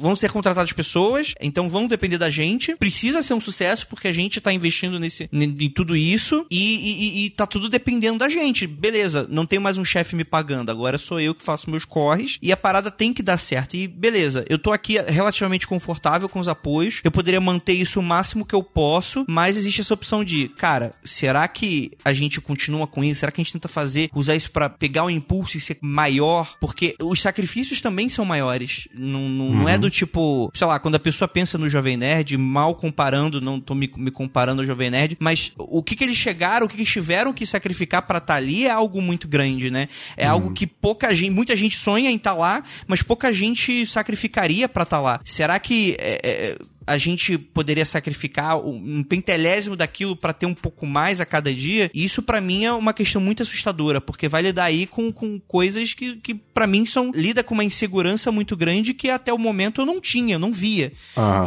vão 0.00 0.16
ser 0.16 0.32
contratadas 0.32 0.72
pessoas, 0.76 1.34
então 1.40 1.68
vão 1.68 1.86
depender 1.86 2.18
da 2.18 2.30
gente. 2.30 2.76
Precisa 2.76 3.22
ser 3.22 3.34
um 3.34 3.40
sucesso 3.40 3.86
porque 3.88 4.06
a 4.06 4.12
gente 4.12 4.40
tá 4.40 4.52
investindo 4.52 5.00
nesse, 5.00 5.28
em 5.32 5.70
tudo 5.70 5.96
isso 5.96 6.46
e, 6.50 6.60
e, 6.60 7.24
e 7.24 7.30
tá 7.30 7.46
tudo 7.46 7.68
dependendo 7.68 8.18
da 8.18 8.28
gente. 8.28 8.66
Beleza, 8.66 9.26
não 9.28 9.46
tem 9.46 9.58
mais 9.58 9.78
um 9.78 9.84
chefe 9.84 10.14
me 10.14 10.24
pagando, 10.24 10.70
agora 10.70 10.98
sou 10.98 11.18
eu 11.18 11.34
que 11.34 11.42
faço 11.42 11.70
meus 11.70 11.84
corres 11.84 12.38
e 12.42 12.52
a 12.52 12.56
parada 12.56 12.90
tem 12.90 13.12
que 13.12 13.22
dar 13.22 13.38
certo. 13.38 13.74
E 13.74 13.88
beleza, 13.88 14.44
eu 14.48 14.58
tô 14.58 14.72
aqui 14.72 14.98
relativamente 15.00 15.66
confortável 15.66 16.28
com 16.28 16.38
os 16.38 16.48
apoios, 16.48 17.00
eu 17.02 17.10
poderia 17.10 17.40
manter 17.40 17.72
isso 17.72 17.98
o 18.00 18.02
máximo 18.02 18.44
que 18.44 18.54
eu 18.54 18.62
posso, 18.62 19.24
mas 19.26 19.56
existe 19.56 19.80
essa 19.80 19.94
opção 19.94 20.22
de, 20.22 20.48
cara, 20.50 20.90
será 21.04 21.46
que 21.48 21.92
a 22.04 22.12
gente 22.12 22.40
continua 22.40 22.86
com 22.86 23.02
isso? 23.02 23.20
Será 23.20 23.32
que 23.32 23.40
a 23.40 23.44
gente 23.44 23.52
tenta 23.52 23.68
fazer, 23.68 24.10
usar 24.14 24.34
isso 24.34 24.50
para 24.50 24.68
pegar 24.68 25.04
o 25.04 25.10
impulso 25.10 25.56
e 25.56 25.60
ser 25.60 25.78
maior? 25.80 26.56
Porque 26.60 26.94
os 27.00 27.20
sacrifícios 27.20 27.80
também 27.80 28.08
são 28.08 28.24
maiores. 28.24 28.88
Não, 28.94 29.28
não, 29.28 29.46
uhum. 29.46 29.54
não, 29.54 29.68
é 29.68 29.74
uhum. 29.74 29.80
do 29.80 29.90
tipo, 29.90 30.50
sei 30.56 30.66
lá, 30.66 30.78
quando 30.78 30.94
a 30.94 30.98
pessoa 31.00 31.28
pensa 31.28 31.58
no 31.58 31.68
Jovem 31.68 31.96
Nerd, 31.96 32.36
mal 32.36 32.74
comparando, 32.74 33.40
não 33.40 33.60
tô 33.60 33.74
me, 33.74 33.90
me 33.96 34.10
comparando 34.10 34.62
ao 34.62 34.66
Jovem 34.66 34.90
Nerd, 34.90 35.16
mas 35.20 35.52
o 35.56 35.82
que, 35.82 35.94
que 35.94 36.04
eles 36.04 36.16
chegaram, 36.16 36.66
o 36.66 36.68
que, 36.68 36.76
que 36.76 36.82
eles 36.82 36.92
tiveram 36.92 37.32
que 37.32 37.46
sacrificar 37.46 38.02
para 38.02 38.18
estar 38.18 38.34
tá 38.34 38.36
ali 38.36 38.66
é 38.66 38.70
algo 38.70 39.00
muito 39.00 39.28
grande, 39.28 39.70
né? 39.70 39.88
É 40.16 40.26
uhum. 40.26 40.32
algo 40.32 40.52
que 40.52 40.66
pouca 40.66 41.14
gente, 41.14 41.30
muita 41.30 41.54
gente 41.54 41.76
sonha 41.76 42.10
em 42.10 42.16
estar 42.16 42.32
tá 42.32 42.36
lá, 42.36 42.62
mas 42.86 43.02
pouca 43.02 43.32
gente 43.32 43.86
sacrificaria 43.86 44.68
para 44.68 44.82
estar 44.82 44.96
tá 44.96 45.02
lá. 45.02 45.20
Será 45.24 45.58
que 45.60 45.96
é, 45.98 46.20
é, 46.22 46.58
a 46.86 46.96
gente 46.96 47.36
poderia 47.36 47.84
sacrificar 47.84 48.58
um 48.58 49.02
pentelésimo 49.02 49.74
daquilo 49.74 50.16
para 50.16 50.32
ter 50.32 50.46
um 50.46 50.54
pouco 50.54 50.86
mais 50.86 51.20
a 51.20 51.26
cada 51.26 51.52
dia, 51.52 51.90
isso 51.92 52.22
para 52.22 52.40
mim 52.40 52.64
é 52.64 52.72
uma 52.72 52.92
questão 52.92 53.20
muito 53.20 53.42
assustadora, 53.42 54.00
porque 54.00 54.28
vai 54.28 54.42
lidar 54.42 54.64
aí 54.64 54.86
com, 54.86 55.12
com 55.12 55.40
coisas 55.40 55.94
que, 55.94 56.16
que 56.16 56.34
para 56.34 56.66
mim 56.66 56.86
são 56.86 57.10
lida 57.12 57.42
com 57.42 57.54
uma 57.54 57.64
insegurança 57.64 58.30
muito 58.30 58.56
grande 58.56 58.94
que 58.94 59.10
até 59.10 59.32
o 59.32 59.38
momento 59.38 59.80
eu 59.80 59.86
não 59.86 60.00
tinha, 60.00 60.36
eu 60.36 60.38
não 60.38 60.52
via. 60.52 60.92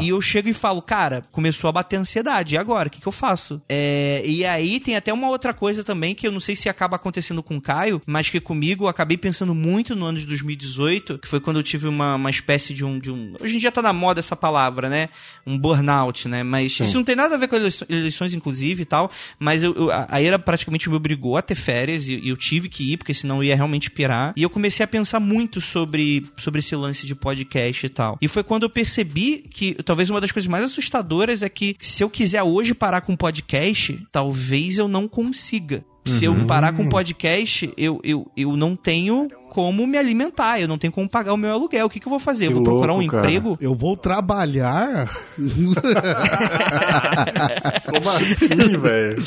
E 0.01 0.09
eu 0.09 0.21
chego 0.21 0.49
e 0.49 0.53
falo, 0.53 0.81
cara, 0.81 1.21
começou 1.31 1.69
a 1.69 1.73
bater 1.73 1.97
ansiedade, 1.97 2.55
e 2.55 2.57
agora? 2.57 2.87
O 2.87 2.91
que, 2.91 3.01
que 3.01 3.07
eu 3.07 3.11
faço? 3.11 3.61
É, 3.69 4.21
e 4.25 4.45
aí 4.45 4.79
tem 4.79 4.95
até 4.95 5.13
uma 5.13 5.29
outra 5.29 5.53
coisa 5.53 5.83
também 5.83 6.13
que 6.13 6.27
eu 6.27 6.31
não 6.31 6.39
sei 6.39 6.55
se 6.55 6.67
acaba 6.67 6.95
acontecendo 6.95 7.41
com 7.41 7.57
o 7.57 7.61
Caio, 7.61 8.01
mas 8.05 8.29
que 8.29 8.39
comigo 8.41 8.85
eu 8.85 8.87
acabei 8.87 9.17
pensando 9.17 9.55
muito 9.55 9.95
no 9.95 10.05
ano 10.05 10.19
de 10.19 10.25
2018, 10.25 11.19
que 11.19 11.27
foi 11.27 11.39
quando 11.39 11.57
eu 11.57 11.63
tive 11.63 11.87
uma, 11.87 12.15
uma 12.15 12.29
espécie 12.29 12.73
de 12.73 12.83
um, 12.83 12.99
de 12.99 13.11
um. 13.11 13.35
Hoje 13.39 13.55
em 13.55 13.59
dia 13.59 13.71
tá 13.71 13.81
na 13.81 13.93
moda 13.93 14.19
essa 14.19 14.35
palavra, 14.35 14.89
né? 14.89 15.09
Um 15.45 15.57
burnout, 15.57 16.27
né? 16.27 16.43
Mas 16.43 16.73
Sim. 16.73 16.83
isso 16.85 16.95
não 16.95 17.03
tem 17.03 17.15
nada 17.15 17.35
a 17.35 17.37
ver 17.37 17.47
com 17.47 17.55
eleições, 17.55 18.33
inclusive 18.33 18.83
e 18.83 18.85
tal. 18.85 19.11
Mas 19.37 19.63
eu, 19.63 19.73
eu, 19.73 19.89
a 19.91 20.21
Ira 20.21 20.37
praticamente 20.37 20.89
me 20.89 20.95
obrigou 20.95 21.37
a 21.37 21.41
ter 21.41 21.55
férias 21.55 22.07
e, 22.07 22.27
eu 22.27 22.37
tive 22.37 22.69
que 22.69 22.93
ir, 22.93 22.97
porque 22.97 23.13
senão 23.13 23.37
eu 23.37 23.45
ia 23.45 23.55
realmente 23.55 23.89
pirar. 23.89 24.33
E 24.35 24.43
eu 24.43 24.49
comecei 24.49 24.83
a 24.83 24.87
pensar 24.87 25.19
muito 25.19 25.59
sobre, 25.61 26.29
sobre 26.37 26.59
esse 26.59 26.75
lance 26.75 27.05
de 27.05 27.15
podcast 27.15 27.85
e 27.85 27.89
tal. 27.89 28.17
E 28.21 28.27
foi 28.27 28.43
quando 28.43 28.63
eu 28.63 28.69
percebi 28.69 29.45
que 29.49 29.73
talvez 29.83 30.09
uma 30.09 30.21
das 30.21 30.31
coisas 30.31 30.47
mais 30.47 30.63
assustadoras 30.63 31.43
é 31.43 31.49
que 31.49 31.75
se 31.79 32.03
eu 32.03 32.09
quiser 32.09 32.43
hoje 32.43 32.73
parar 32.73 33.01
com 33.01 33.15
podcast, 33.15 34.07
talvez 34.11 34.77
eu 34.77 34.87
não 34.87 35.07
consiga. 35.07 35.83
Se 36.05 36.25
eu 36.25 36.33
uhum. 36.33 36.47
parar 36.47 36.73
com 36.73 36.87
podcast, 36.87 37.71
eu, 37.77 37.99
eu, 38.03 38.29
eu 38.35 38.57
não 38.57 38.75
tenho 38.75 39.29
como 39.49 39.87
me 39.87 39.97
alimentar, 39.97 40.59
eu 40.59 40.67
não 40.67 40.77
tenho 40.77 40.93
como 40.93 41.09
pagar 41.09 41.33
o 41.33 41.37
meu 41.37 41.51
aluguel. 41.51 41.87
O 41.87 41.89
que, 41.89 41.99
que 41.99 42.07
eu 42.07 42.09
vou 42.09 42.19
fazer? 42.19 42.47
Eu 42.47 42.51
vou 42.51 42.61
louco, 42.61 42.71
procurar 42.71 42.93
um 42.93 43.05
cara. 43.07 43.25
emprego? 43.25 43.57
Eu 43.59 43.73
vou 43.73 43.97
trabalhar? 43.97 45.09
como 47.85 48.09
assim, 48.09 48.77
velho? 48.77 49.21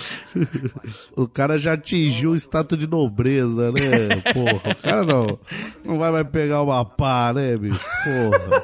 O 1.17 1.29
cara 1.29 1.59
já 1.59 1.73
atingiu 1.75 2.31
o 2.31 2.37
status 2.37 2.79
de 2.79 2.87
nobreza, 2.87 3.73
né? 3.73 4.23
Porra, 4.33 4.71
o 4.71 4.77
cara 4.77 5.05
não, 5.05 5.39
não 5.85 5.99
vai 5.99 6.11
mais 6.13 6.29
pegar 6.29 6.63
uma 6.63 6.85
pá, 6.85 7.33
né, 7.35 7.57
bicho? 7.57 7.81
Porra. 8.05 8.63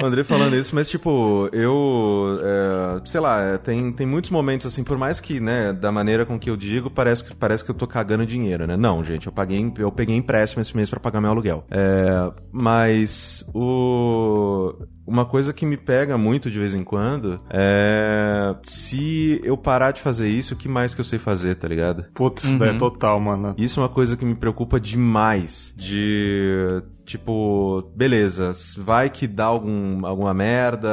O 0.00 0.04
André 0.06 0.24
falando 0.24 0.56
isso, 0.56 0.74
mas 0.74 0.88
tipo, 0.88 1.48
eu. 1.52 2.38
É, 2.42 3.00
sei 3.06 3.20
lá, 3.20 3.40
é, 3.40 3.58
tem, 3.58 3.92
tem 3.92 4.06
muitos 4.06 4.30
momentos 4.30 4.66
assim, 4.66 4.82
por 4.84 4.96
mais 4.98 5.20
que, 5.20 5.40
né, 5.40 5.72
da 5.72 5.92
maneira 5.92 6.24
com 6.26 6.38
que 6.38 6.50
eu 6.50 6.56
digo, 6.56 6.90
parece, 6.90 7.24
que 7.24 7.34
parece 7.34 7.64
que 7.64 7.70
eu 7.70 7.74
tô 7.74 7.86
cagando 7.86 8.26
dinheiro, 8.26 8.66
né? 8.66 8.76
Não, 8.76 9.02
gente, 9.02 9.26
eu 9.26 9.32
paguei, 9.32 9.72
eu 9.78 9.92
peguei 9.92 10.16
empréstimo 10.16 10.62
esse 10.62 10.76
mês 10.76 10.88
para 10.90 11.00
pagar 11.00 11.20
meu 11.20 11.30
aluguel. 11.30 11.64
É, 11.70 12.32
mas 12.50 13.44
o 13.54 14.74
uma 15.06 15.24
coisa 15.24 15.52
que 15.52 15.66
me 15.66 15.76
pega 15.76 16.16
muito 16.16 16.50
de 16.50 16.58
vez 16.58 16.74
em 16.74 16.84
quando 16.84 17.40
é 17.50 18.54
se 18.62 19.40
eu 19.44 19.56
parar 19.56 19.92
de 19.92 20.00
fazer 20.00 20.28
isso, 20.28 20.54
o 20.54 20.56
que 20.56 20.68
mais 20.68 20.94
que 20.94 21.00
eu 21.00 21.04
sei 21.04 21.18
fazer, 21.18 21.56
tá 21.56 21.68
ligado? 21.68 22.04
Putz, 22.14 22.44
uhum. 22.44 22.62
é 22.64 22.74
total, 22.74 23.20
mano. 23.20 23.54
Isso 23.56 23.80
é 23.80 23.82
uma 23.82 23.88
coisa 23.88 24.16
que 24.16 24.24
me 24.24 24.34
preocupa 24.34 24.78
demais. 24.80 25.74
De 25.76 26.82
tipo, 27.04 27.90
beleza, 27.94 28.52
vai 28.78 29.10
que 29.10 29.26
dá 29.26 29.46
algum, 29.46 30.06
alguma 30.06 30.32
merda, 30.32 30.88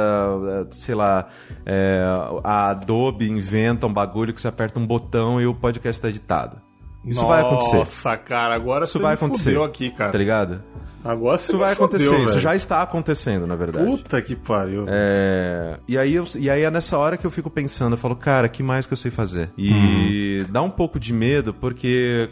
sei 0.72 0.94
lá, 0.94 1.28
é, 1.64 2.02
a 2.42 2.70
Adobe 2.70 3.30
inventa 3.30 3.86
um 3.86 3.92
bagulho 3.92 4.34
que 4.34 4.40
você 4.40 4.48
aperta 4.48 4.78
um 4.78 4.86
botão 4.86 5.40
e 5.40 5.46
o 5.46 5.54
podcast 5.54 6.00
tá 6.00 6.08
editado. 6.08 6.69
Isso 7.04 7.22
Nossa, 7.22 7.32
vai 7.32 7.40
acontecer. 7.40 7.76
Nossa, 7.76 8.16
cara, 8.16 8.54
agora 8.54 8.84
isso 8.84 9.00
vai 9.00 9.14
acontecer 9.14 9.60
aqui, 9.60 9.90
cara. 9.90 10.12
Tá 10.12 10.18
ligado? 10.18 10.62
Agora 11.02 11.36
isso 11.36 11.56
vai 11.56 11.72
acontecer. 11.72 12.04
Fudeu, 12.04 12.24
isso 12.24 12.40
já 12.40 12.54
está 12.54 12.82
acontecendo, 12.82 13.46
na 13.46 13.56
verdade. 13.56 13.84
Puta 13.84 14.20
que 14.20 14.36
pariu. 14.36 14.84
É... 14.86 15.78
E, 15.88 15.96
aí 15.96 16.14
eu... 16.14 16.24
e 16.36 16.50
aí 16.50 16.62
é 16.62 16.70
nessa 16.70 16.98
hora 16.98 17.16
que 17.16 17.26
eu 17.26 17.30
fico 17.30 17.48
pensando, 17.48 17.94
eu 17.94 17.96
falo, 17.96 18.14
cara, 18.14 18.48
que 18.48 18.62
mais 18.62 18.86
que 18.86 18.92
eu 18.92 18.96
sei 18.96 19.10
fazer? 19.10 19.50
E 19.56 20.42
hum. 20.42 20.46
dá 20.50 20.60
um 20.60 20.70
pouco 20.70 21.00
de 21.00 21.12
medo, 21.12 21.54
porque, 21.54 22.28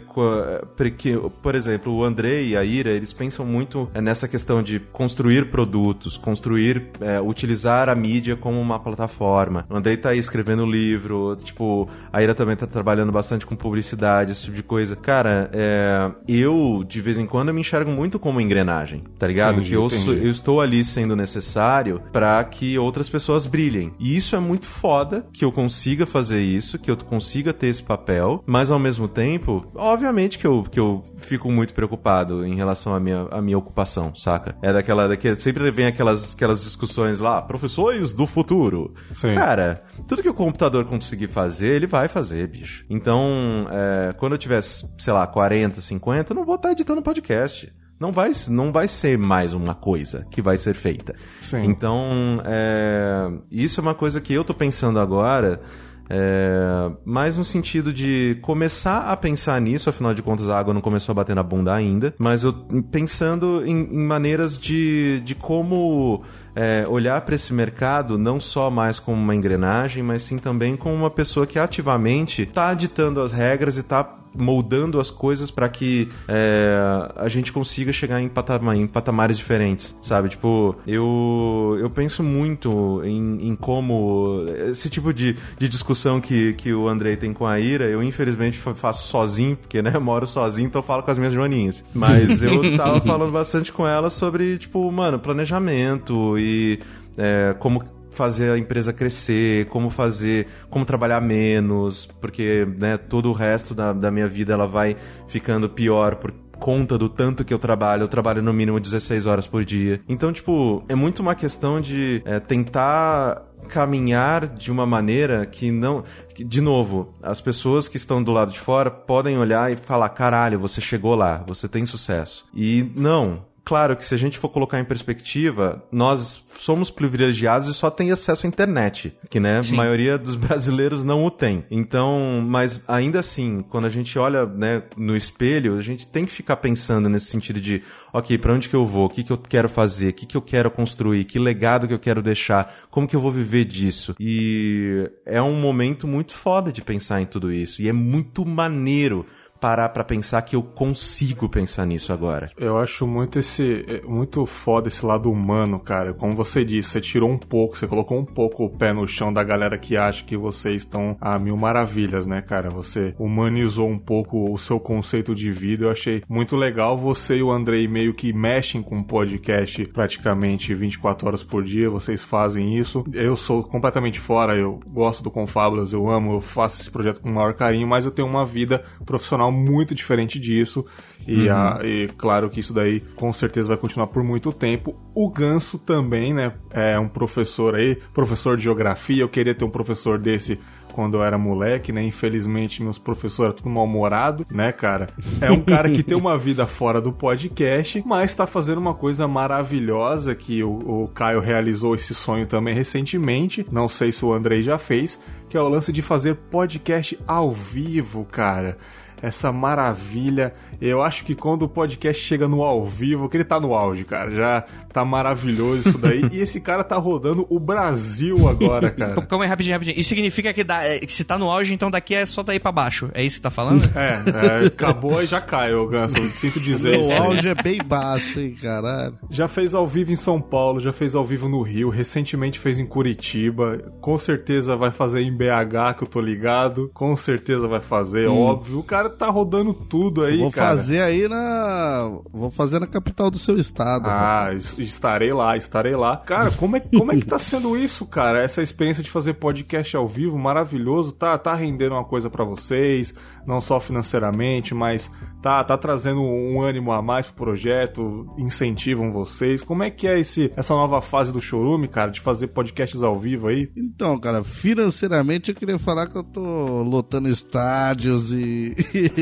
porque, 0.77 1.19
por 1.41 1.55
exemplo, 1.55 1.93
o 1.93 2.03
André 2.03 2.43
e 2.43 2.55
a 2.55 2.63
Ira, 2.63 2.91
eles 2.91 3.11
pensam 3.11 3.45
muito 3.45 3.89
nessa 3.95 4.27
questão 4.27 4.61
de 4.61 4.79
construir 4.79 5.49
produtos, 5.49 6.15
construir, 6.15 6.89
é, 7.01 7.19
utilizar 7.19 7.89
a 7.89 7.95
mídia 7.95 8.35
como 8.35 8.61
uma 8.61 8.79
plataforma. 8.79 9.65
O 9.69 9.75
André 9.75 9.97
tá 9.97 10.09
aí 10.09 10.19
escrevendo 10.19 10.65
livro, 10.65 11.35
tipo, 11.43 11.89
a 12.13 12.21
Ira 12.21 12.35
também 12.35 12.55
tá 12.55 12.67
trabalhando 12.67 13.11
bastante 13.11 13.45
com 13.47 13.55
publicidade, 13.55 14.31
esse 14.31 14.51
tipo 14.51 14.58
de 14.59 14.63
coisa. 14.63 14.95
Cara, 14.95 15.49
é... 15.53 16.11
eu, 16.27 16.83
de 16.87 17.01
vez 17.01 17.17
em 17.17 17.25
quando, 17.25 17.49
eu 17.49 17.53
me 17.53 17.61
enxergo 17.61 17.91
muito 17.91 18.19
como 18.19 18.41
engrenagem, 18.41 19.03
tá 19.17 19.27
ligado? 19.27 19.55
Entendi, 19.55 19.69
que 19.69 19.75
eu, 19.75 19.89
sou, 19.89 20.13
eu 20.13 20.29
estou 20.29 20.61
ali 20.61 20.83
sendo 20.83 21.15
necessário 21.15 22.01
para 22.11 22.43
que 22.43 22.77
outras 22.77 23.09
pessoas 23.09 23.45
brilhem. 23.45 23.93
E 23.99 24.15
isso 24.15 24.35
é 24.35 24.39
muito 24.39 24.65
foda 24.65 25.25
que 25.33 25.43
eu 25.43 25.51
consiga 25.51 26.05
fazer 26.05 26.41
isso, 26.41 26.77
que 26.77 26.91
eu 26.91 26.97
consiga 26.97 27.53
ter 27.53 27.67
esse 27.67 27.83
papel, 27.83 28.43
mas 28.45 28.71
ao 28.71 28.79
mesmo 28.79 29.07
tempo, 29.07 29.65
obviamente 29.75 30.37
que 30.37 30.45
eu, 30.45 30.63
que 30.63 30.79
eu 30.79 31.03
fico 31.17 31.51
muito 31.51 31.73
preocupado 31.73 32.45
em 32.45 32.55
relação 32.55 32.93
à 32.93 32.99
minha, 32.99 33.27
à 33.31 33.41
minha 33.41 33.57
ocupação, 33.57 34.13
saca? 34.15 34.55
É 34.61 34.73
daquela, 34.73 35.07
daquela 35.07 35.39
sempre 35.39 35.69
vem 35.71 35.87
aquelas, 35.87 36.33
aquelas 36.33 36.63
discussões 36.63 37.19
lá, 37.19 37.41
professores 37.41 38.13
do 38.13 38.27
futuro. 38.27 38.93
Sim. 39.13 39.35
Cara, 39.35 39.83
tudo 40.07 40.21
que 40.21 40.29
o 40.29 40.33
computador 40.33 40.85
conseguir 40.85 41.27
fazer, 41.27 41.73
ele 41.73 41.87
vai 41.87 42.07
fazer, 42.07 42.47
bicho. 42.47 42.85
Então, 42.89 43.67
é, 43.71 44.13
quando 44.13 44.33
eu 44.33 44.37
tiver, 44.37 44.61
sei 44.61 45.13
lá, 45.13 45.25
40, 45.27 45.81
50, 45.81 46.31
eu 46.31 46.35
não 46.35 46.45
vou 46.45 46.55
estar 46.55 46.71
editando 46.71 47.01
podcast 47.01 47.71
não 47.99 48.13
vai, 48.13 48.31
não 48.47 48.71
vai 48.71 48.87
ser 48.87 49.17
mais 49.17 49.53
uma 49.53 49.75
coisa 49.75 50.25
que 50.31 50.41
vai 50.41 50.57
ser 50.57 50.73
feita. 50.73 51.13
Sim. 51.41 51.63
Então, 51.65 52.41
é, 52.45 53.29
isso 53.51 53.81
é 53.81 53.83
uma 53.83 53.93
coisa 53.93 54.21
que 54.21 54.33
eu 54.33 54.43
tô 54.43 54.53
pensando 54.53 54.99
agora. 54.99 55.61
É, 56.09 56.91
mais 57.05 57.37
no 57.37 57.45
sentido 57.45 57.93
de 57.93 58.39
começar 58.41 59.11
a 59.11 59.15
pensar 59.15 59.61
nisso, 59.61 59.89
afinal 59.89 60.13
de 60.13 60.23
contas 60.23 60.49
a 60.49 60.57
água 60.57 60.73
não 60.73 60.81
começou 60.81 61.13
a 61.13 61.15
bater 61.15 61.35
na 61.35 61.43
bunda 61.43 61.73
ainda, 61.73 62.15
mas 62.19 62.43
eu 62.43 62.51
pensando 62.91 63.63
em, 63.63 63.93
em 63.93 64.07
maneiras 64.07 64.57
de, 64.57 65.21
de 65.23 65.35
como 65.35 66.23
é, 66.55 66.85
olhar 66.87 67.21
para 67.21 67.35
esse 67.35 67.53
mercado 67.53 68.17
não 68.17 68.39
só 68.39 68.71
mais 68.71 68.99
como 68.99 69.21
uma 69.21 69.35
engrenagem, 69.35 70.01
mas 70.01 70.23
sim 70.23 70.39
também 70.39 70.75
como 70.75 70.95
uma 70.95 71.11
pessoa 71.11 71.45
que 71.45 71.59
ativamente 71.59 72.41
está 72.41 72.73
ditando 72.73 73.21
as 73.21 73.31
regras 73.31 73.77
e 73.77 73.81
está 73.81 74.18
moldando 74.35 74.99
as 74.99 75.09
coisas 75.09 75.51
para 75.51 75.67
que 75.69 76.09
é, 76.27 76.77
a 77.15 77.27
gente 77.27 77.51
consiga 77.51 77.91
chegar 77.91 78.21
em, 78.21 78.29
patamar, 78.29 78.75
em, 78.75 78.87
patamares 78.87 79.37
diferentes, 79.37 79.95
sabe? 80.01 80.29
Tipo, 80.29 80.75
eu, 80.85 81.77
eu 81.79 81.89
penso 81.89 82.23
muito 82.23 83.01
em, 83.03 83.49
em 83.49 83.55
como 83.55 84.45
esse 84.69 84.89
tipo 84.89 85.13
de, 85.13 85.35
de 85.57 85.69
discussão 85.69 86.21
que, 86.21 86.53
que 86.53 86.73
o 86.73 86.87
Andrei 86.87 87.15
tem 87.15 87.33
com 87.33 87.45
a 87.45 87.59
Ira, 87.59 87.85
eu 87.85 88.01
infelizmente 88.03 88.57
faço 88.57 89.07
sozinho, 89.07 89.55
porque, 89.55 89.81
né, 89.81 89.97
moro 89.99 90.27
sozinho, 90.27 90.67
então 90.67 90.79
eu 90.79 90.85
falo 90.85 91.03
com 91.03 91.11
as 91.11 91.17
minhas 91.17 91.33
joaninhas. 91.33 91.83
Mas 91.93 92.41
eu 92.41 92.75
tava 92.77 93.01
falando 93.01 93.31
bastante 93.31 93.71
com 93.71 93.87
ela 93.87 94.09
sobre, 94.09 94.57
tipo, 94.57 94.91
mano, 94.91 95.19
planejamento 95.19 96.37
e 96.37 96.79
é, 97.17 97.55
como 97.59 97.83
fazer 98.19 98.51
a 98.51 98.57
empresa 98.57 98.91
crescer, 98.91 99.67
como 99.67 99.89
fazer, 99.89 100.45
como 100.69 100.83
trabalhar 100.83 101.21
menos, 101.21 102.05
porque 102.19 102.67
né, 102.77 102.97
todo 102.97 103.29
o 103.29 103.33
resto 103.33 103.73
da, 103.73 103.93
da 103.93 104.11
minha 104.11 104.27
vida 104.27 104.51
ela 104.51 104.67
vai 104.67 104.97
ficando 105.25 105.69
pior 105.69 106.17
por 106.17 106.33
conta 106.59 106.97
do 106.97 107.07
tanto 107.07 107.45
que 107.45 107.53
eu 107.53 107.57
trabalho. 107.57 108.03
Eu 108.03 108.09
trabalho 108.09 108.43
no 108.43 108.51
mínimo 108.51 108.77
16 108.77 109.25
horas 109.25 109.47
por 109.47 109.63
dia. 109.63 110.01
Então, 110.09 110.33
tipo, 110.33 110.83
é 110.89 110.95
muito 110.95 111.21
uma 111.21 111.33
questão 111.33 111.79
de 111.79 112.21
é, 112.25 112.41
tentar 112.41 113.41
caminhar 113.69 114.47
de 114.47 114.69
uma 114.69 114.85
maneira 114.85 115.45
que 115.45 115.71
não. 115.71 116.03
De 116.35 116.59
novo, 116.59 117.13
as 117.23 117.39
pessoas 117.39 117.87
que 117.87 117.95
estão 117.95 118.21
do 118.21 118.33
lado 118.33 118.51
de 118.51 118.59
fora 118.59 118.91
podem 118.91 119.37
olhar 119.37 119.71
e 119.71 119.77
falar: 119.77 120.09
caralho, 120.09 120.59
você 120.59 120.81
chegou 120.81 121.15
lá, 121.15 121.41
você 121.47 121.69
tem 121.69 121.85
sucesso. 121.85 122.45
E 122.53 122.91
não, 122.95 123.45
Claro 123.69 123.95
que 123.95 124.03
se 124.03 124.15
a 124.15 124.17
gente 124.17 124.39
for 124.39 124.49
colocar 124.49 124.79
em 124.79 124.83
perspectiva, 124.83 125.83
nós 125.91 126.43
somos 126.57 126.89
privilegiados 126.89 127.67
e 127.67 127.73
só 127.75 127.91
tem 127.91 128.11
acesso 128.11 128.47
à 128.47 128.49
internet, 128.49 129.13
que 129.29 129.39
né, 129.39 129.59
a 129.59 129.75
maioria 129.75 130.17
dos 130.17 130.33
brasileiros 130.33 131.03
não 131.03 131.23
o 131.23 131.29
tem. 131.29 131.63
Então, 131.69 132.43
mas 132.43 132.81
ainda 132.87 133.19
assim, 133.19 133.63
quando 133.69 133.85
a 133.85 133.89
gente 133.89 134.17
olha 134.17 134.43
né, 134.47 134.81
no 134.97 135.15
espelho, 135.15 135.77
a 135.77 135.83
gente 135.83 136.07
tem 136.07 136.25
que 136.25 136.31
ficar 136.31 136.55
pensando 136.55 137.07
nesse 137.07 137.27
sentido 137.27 137.61
de, 137.61 137.83
ok, 138.11 138.39
para 138.39 138.53
onde 138.53 138.67
que 138.67 138.75
eu 138.75 138.87
vou? 138.87 139.05
O 139.05 139.09
que, 139.09 139.23
que 139.23 139.31
eu 139.31 139.37
quero 139.37 139.69
fazer? 139.69 140.09
O 140.09 140.13
que, 140.13 140.25
que 140.25 140.35
eu 140.35 140.41
quero 140.41 140.71
construir? 140.71 141.25
Que 141.25 141.37
legado 141.37 141.87
que 141.87 141.93
eu 141.93 141.99
quero 141.99 142.23
deixar? 142.23 142.73
Como 142.89 143.07
que 143.07 143.15
eu 143.15 143.21
vou 143.21 143.31
viver 143.31 143.65
disso? 143.65 144.15
E 144.19 145.07
é 145.27 145.39
um 145.39 145.53
momento 145.53 146.07
muito 146.07 146.33
foda 146.33 146.71
de 146.71 146.81
pensar 146.81 147.21
em 147.21 147.25
tudo 147.27 147.51
isso. 147.51 147.83
E 147.83 147.87
é 147.87 147.93
muito 147.93 148.43
maneiro 148.47 149.27
parar 149.59 149.89
para 149.89 150.03
pensar 150.03 150.41
que 150.41 150.55
eu 150.55 150.63
consigo 150.63 151.49
pensar 151.49 151.85
nisso 151.85 152.13
agora. 152.13 152.51
Eu 152.57 152.77
acho 152.77 153.05
muito 153.05 153.39
esse 153.39 153.85
é, 153.87 154.01
muito 154.07 154.45
foda 154.45 154.87
esse 154.87 155.05
lado 155.05 155.31
humano, 155.31 155.79
cara. 155.79 156.13
Como 156.13 156.35
você 156.35 156.63
disse, 156.63 156.89
você 156.89 157.01
tirou 157.01 157.29
um 157.29 157.37
pouco, 157.37 157.77
você 157.77 157.87
colocou 157.87 158.17
um 158.17 158.25
pouco 158.25 158.65
o 158.65 158.69
pé 158.69 158.93
no 158.93 159.07
chão 159.07 159.31
da 159.31 159.43
galera 159.43 159.77
que 159.77 159.97
acha 159.97 160.23
que 160.23 160.37
vocês 160.37 160.83
estão 160.83 161.17
a 161.19 161.37
mil 161.37 161.57
maravilhas, 161.57 162.25
né, 162.25 162.41
cara? 162.41 162.69
Você 162.69 163.13
humanizou 163.17 163.89
um 163.89 163.97
pouco 163.97 164.51
o 164.51 164.57
seu 164.57 164.79
conceito 164.79 165.35
de 165.35 165.51
vida. 165.51 165.85
Eu 165.85 165.91
achei 165.91 166.23
muito 166.27 166.55
legal. 166.55 166.97
Você 166.97 167.37
e 167.37 167.43
o 167.43 167.51
Andrei 167.51 167.87
meio 167.87 168.13
que 168.13 168.31
mexem 168.31 168.81
com 168.81 168.99
o 168.99 169.03
podcast 169.03 169.85
praticamente 169.87 170.73
24 170.73 171.27
horas 171.27 171.43
por 171.43 171.63
dia. 171.63 171.89
Vocês 171.89 172.23
fazem 172.23 172.77
isso. 172.77 173.03
Eu 173.13 173.35
sou 173.35 173.63
completamente 173.63 174.19
fora. 174.19 174.55
Eu 174.55 174.79
gosto 174.87 175.23
do 175.23 175.31
Confábulas, 175.31 175.93
eu 175.93 176.09
amo, 176.09 176.33
eu 176.33 176.41
faço 176.41 176.81
esse 176.81 176.89
projeto 176.89 177.21
com 177.21 177.29
o 177.29 177.33
maior 177.33 177.53
carinho, 177.53 177.87
mas 177.87 178.05
eu 178.05 178.11
tenho 178.11 178.27
uma 178.27 178.45
vida 178.45 178.83
profissional 179.05 179.48
muito 179.51 179.93
diferente 179.93 180.39
disso. 180.39 180.85
E, 181.27 181.47
uhum. 181.47 181.55
a, 181.55 181.79
e, 181.83 182.07
claro 182.17 182.49
que 182.49 182.59
isso 182.59 182.73
daí 182.73 182.99
com 183.15 183.31
certeza 183.31 183.67
vai 183.67 183.77
continuar 183.77 184.07
por 184.07 184.23
muito 184.23 184.51
tempo. 184.51 184.95
O 185.13 185.29
Ganso 185.29 185.77
também, 185.77 186.33
né? 186.33 186.53
É 186.71 186.97
um 186.97 187.07
professor 187.07 187.75
aí, 187.75 187.95
professor 188.13 188.57
de 188.57 188.63
geografia. 188.63 189.21
Eu 189.21 189.29
queria 189.29 189.53
ter 189.53 189.65
um 189.65 189.69
professor 189.69 190.17
desse 190.17 190.59
quando 190.99 191.15
eu 191.15 191.23
era 191.23 191.37
moleque, 191.37 191.91
né? 191.91 192.03
Infelizmente, 192.03 192.83
meus 192.83 192.97
professores 192.97 193.51
eram 193.51 193.55
tudo 193.55 193.69
mal-humorado, 193.69 194.45
né, 194.51 194.71
cara? 194.71 195.09
É 195.39 195.51
um 195.51 195.61
cara 195.61 195.89
que 195.89 196.03
tem 196.03 196.17
uma 196.17 196.37
vida 196.37 196.65
fora 196.67 196.99
do 196.99 197.11
podcast, 197.11 198.03
mas 198.05 198.33
tá 198.33 198.45
fazendo 198.45 198.79
uma 198.79 198.93
coisa 198.93 199.27
maravilhosa 199.27 200.35
que 200.35 200.63
o, 200.63 201.03
o 201.03 201.07
Caio 201.07 201.39
realizou 201.39 201.95
esse 201.95 202.13
sonho 202.13 202.45
também 202.47 202.73
recentemente. 202.73 203.65
Não 203.71 203.87
sei 203.87 204.11
se 204.11 204.25
o 204.25 204.33
Andrei 204.33 204.61
já 204.61 204.77
fez, 204.77 205.19
que 205.47 205.55
é 205.55 205.61
o 205.61 205.69
lance 205.69 205.93
de 205.93 206.01
fazer 206.01 206.35
podcast 206.35 207.17
ao 207.27 207.51
vivo, 207.51 208.25
cara 208.25 208.77
essa 209.21 209.51
maravilha. 209.51 210.53
Eu 210.81 211.01
acho 211.01 211.23
que 211.23 211.35
quando 211.35 211.63
o 211.63 211.69
podcast 211.69 212.23
chega 212.23 212.47
no 212.47 212.63
ao 212.63 212.85
vivo, 212.85 213.29
que 213.29 213.37
ele 213.37 213.43
tá 213.43 213.59
no 213.59 213.73
auge, 213.73 214.03
cara, 214.03 214.31
já 214.31 214.65
tá 214.91 215.05
maravilhoso 215.05 215.89
isso 215.89 215.97
daí. 215.97 216.27
e 216.31 216.41
esse 216.41 216.59
cara 216.59 216.83
tá 216.83 216.97
rodando 216.97 217.45
o 217.49 217.59
Brasil 217.59 218.47
agora, 218.47 218.89
cara. 218.91 219.21
Calma 219.27 219.45
aí, 219.45 219.49
rapidinho, 219.49 219.75
rapidinho. 219.75 219.99
Isso 219.99 220.09
significa 220.09 220.53
que, 220.53 220.63
dá, 220.63 220.83
é, 220.83 220.99
que 220.99 221.11
se 221.11 221.23
tá 221.23 221.37
no 221.37 221.49
auge, 221.49 221.73
então 221.73 221.91
daqui 221.91 222.15
é 222.15 222.25
só 222.25 222.43
daí 222.43 222.59
pra 222.59 222.71
baixo. 222.71 223.09
É 223.13 223.23
isso 223.23 223.37
que 223.37 223.41
tá 223.41 223.49
falando? 223.49 223.79
É, 223.99 224.63
é 224.63 224.67
acabou 224.67 225.21
e 225.21 225.25
já 225.25 225.41
cai, 225.41 225.73
ô 225.73 225.85
Ganso. 225.85 226.15
Sinto 226.35 226.59
dizer 226.59 226.99
isso. 226.99 227.09
O 227.09 227.13
auge 227.13 227.49
é 227.49 227.55
bem 227.55 227.79
baixo, 227.83 228.39
hein, 228.39 228.55
caralho. 228.59 229.17
Já 229.29 229.47
fez 229.47 229.73
ao 229.73 229.85
vivo 229.85 230.11
em 230.11 230.15
São 230.15 230.39
Paulo, 230.39 230.79
já 230.79 230.93
fez 230.93 231.15
ao 231.15 231.25
vivo 231.25 231.49
no 231.49 231.61
Rio, 231.61 231.89
recentemente 231.89 232.59
fez 232.59 232.79
em 232.79 232.85
Curitiba. 232.85 233.79
Com 233.99 234.17
certeza 234.17 234.75
vai 234.75 234.91
fazer 234.91 235.21
em 235.21 235.35
BH, 235.35 235.97
que 235.97 236.03
eu 236.03 236.07
tô 236.07 236.21
ligado. 236.21 236.89
Com 236.93 237.15
certeza 237.17 237.67
vai 237.67 237.81
fazer, 237.81 238.29
hum. 238.29 238.41
óbvio. 238.41 238.79
O 238.79 238.83
cara 238.83 239.08
tá 239.09 239.27
rodando 239.27 239.73
tudo 239.73 240.23
aí, 240.23 240.39
Vou 240.39 240.51
cara. 240.51 240.69
Vou 240.69 240.77
fazer 240.77 241.01
aí 241.01 241.27
na. 241.27 242.11
Vou 242.31 242.51
fazer 242.51 242.79
na 242.79 242.87
capital 242.87 243.29
do 243.29 243.37
seu 243.37 243.57
estado. 243.57 244.07
Ah, 244.07 244.49
estarei 244.77 245.33
lá, 245.33 245.57
estarei 245.57 245.95
lá. 245.95 246.17
Cara, 246.17 246.51
como 246.51 246.75
é, 246.75 246.79
como 246.79 247.11
é 247.11 247.15
que 247.15 247.25
tá 247.25 247.39
sendo 247.39 247.77
isso, 247.77 248.05
cara? 248.05 248.41
Essa 248.41 248.61
experiência 248.61 249.03
de 249.03 249.09
fazer 249.09 249.33
podcast 249.33 249.95
ao 249.95 250.07
vivo, 250.07 250.37
maravilhoso. 250.37 251.11
Tá, 251.11 251.37
tá 251.37 251.53
rendendo 251.53 251.93
uma 251.93 252.05
coisa 252.05 252.29
para 252.29 252.43
vocês, 252.43 253.13
não 253.45 253.59
só 253.59 253.79
financeiramente, 253.79 254.73
mas 254.73 255.11
tá, 255.41 255.63
tá 255.63 255.77
trazendo 255.77 256.21
um 256.21 256.61
ânimo 256.61 256.91
a 256.91 257.01
mais 257.01 257.25
pro 257.25 257.35
projeto, 257.35 258.27
incentivam 258.37 259.11
vocês. 259.11 259.61
Como 259.61 259.83
é 259.83 259.89
que 259.89 260.07
é 260.07 260.19
esse, 260.19 260.51
essa 260.55 260.73
nova 260.73 261.01
fase 261.01 261.31
do 261.31 261.41
Chorume, 261.41 261.87
cara, 261.87 262.11
de 262.11 262.19
fazer 262.19 262.47
podcasts 262.47 263.01
ao 263.03 263.17
vivo 263.17 263.47
aí? 263.47 263.69
Então, 263.75 264.19
cara, 264.19 264.43
financeiramente 264.43 265.49
eu 265.49 265.55
queria 265.55 265.79
falar 265.79 266.07
que 266.07 266.17
eu 266.17 266.23
tô 266.23 266.83
lotando 266.83 267.29
estádios 267.29 268.31
e, 268.31 268.75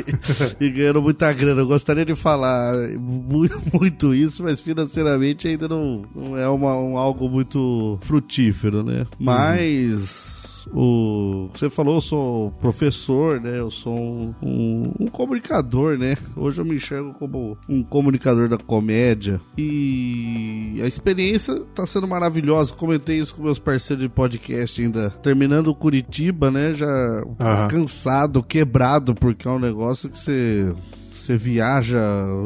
e 0.60 0.70
ganhando 0.70 1.02
muita 1.02 1.32
grana. 1.34 1.62
Eu 1.62 1.68
gostaria 1.68 2.06
de 2.06 2.16
falar 2.16 2.74
muito, 3.00 3.62
muito 3.74 4.14
isso, 4.14 4.44
mas 4.44 4.62
financeiramente 4.62 5.48
ainda 5.48 5.68
não, 5.68 6.04
não 6.16 6.38
é 6.38 6.48
uma, 6.48 6.76
um, 6.78 6.98
algo 6.98 7.30
muito 7.30 7.98
frutífero, 8.02 8.84
né? 8.84 9.00
Uhum. 9.00 9.06
Mas. 9.20 10.32
Uhum 10.32 10.37
o 10.74 11.50
você 11.54 11.70
falou, 11.70 11.96
eu 11.96 12.02
sou 12.02 12.52
professor, 12.60 13.40
né? 13.42 13.60
Eu 13.60 13.70
sou 13.70 13.94
um, 13.94 14.34
um, 14.42 14.94
um, 15.00 15.08
comunicador, 15.08 15.98
né? 15.98 16.16
Hoje 16.36 16.62
eu 16.62 16.66
me 16.66 16.76
enxergo 16.76 17.14
como 17.14 17.58
um 17.68 17.84
comunicador 17.84 18.48
da 18.48 18.58
comédia 18.58 19.40
e 19.58 20.80
a 20.82 20.88
experiência 20.88 21.62
tá 21.74 21.86
sendo 21.86 22.08
maravilhosa. 22.08 22.74
Comentei 22.74 23.20
isso 23.20 23.36
com 23.36 23.44
meus 23.44 23.60
parceiros 23.60 24.04
de 24.04 24.10
podcast 24.10 24.82
ainda. 24.82 25.10
Terminando 25.22 25.74
Curitiba, 25.74 26.52
né? 26.52 26.74
Já 26.74 27.24
uhum. 27.26 27.68
cansado, 27.70 28.44
quebrado, 28.44 29.16
porque 29.16 29.48
é 29.48 29.52
um 29.52 29.60
negócio 29.60 30.10
que 30.10 30.18
você 30.18 30.74
você 31.14 31.36
viaja 31.36 32.00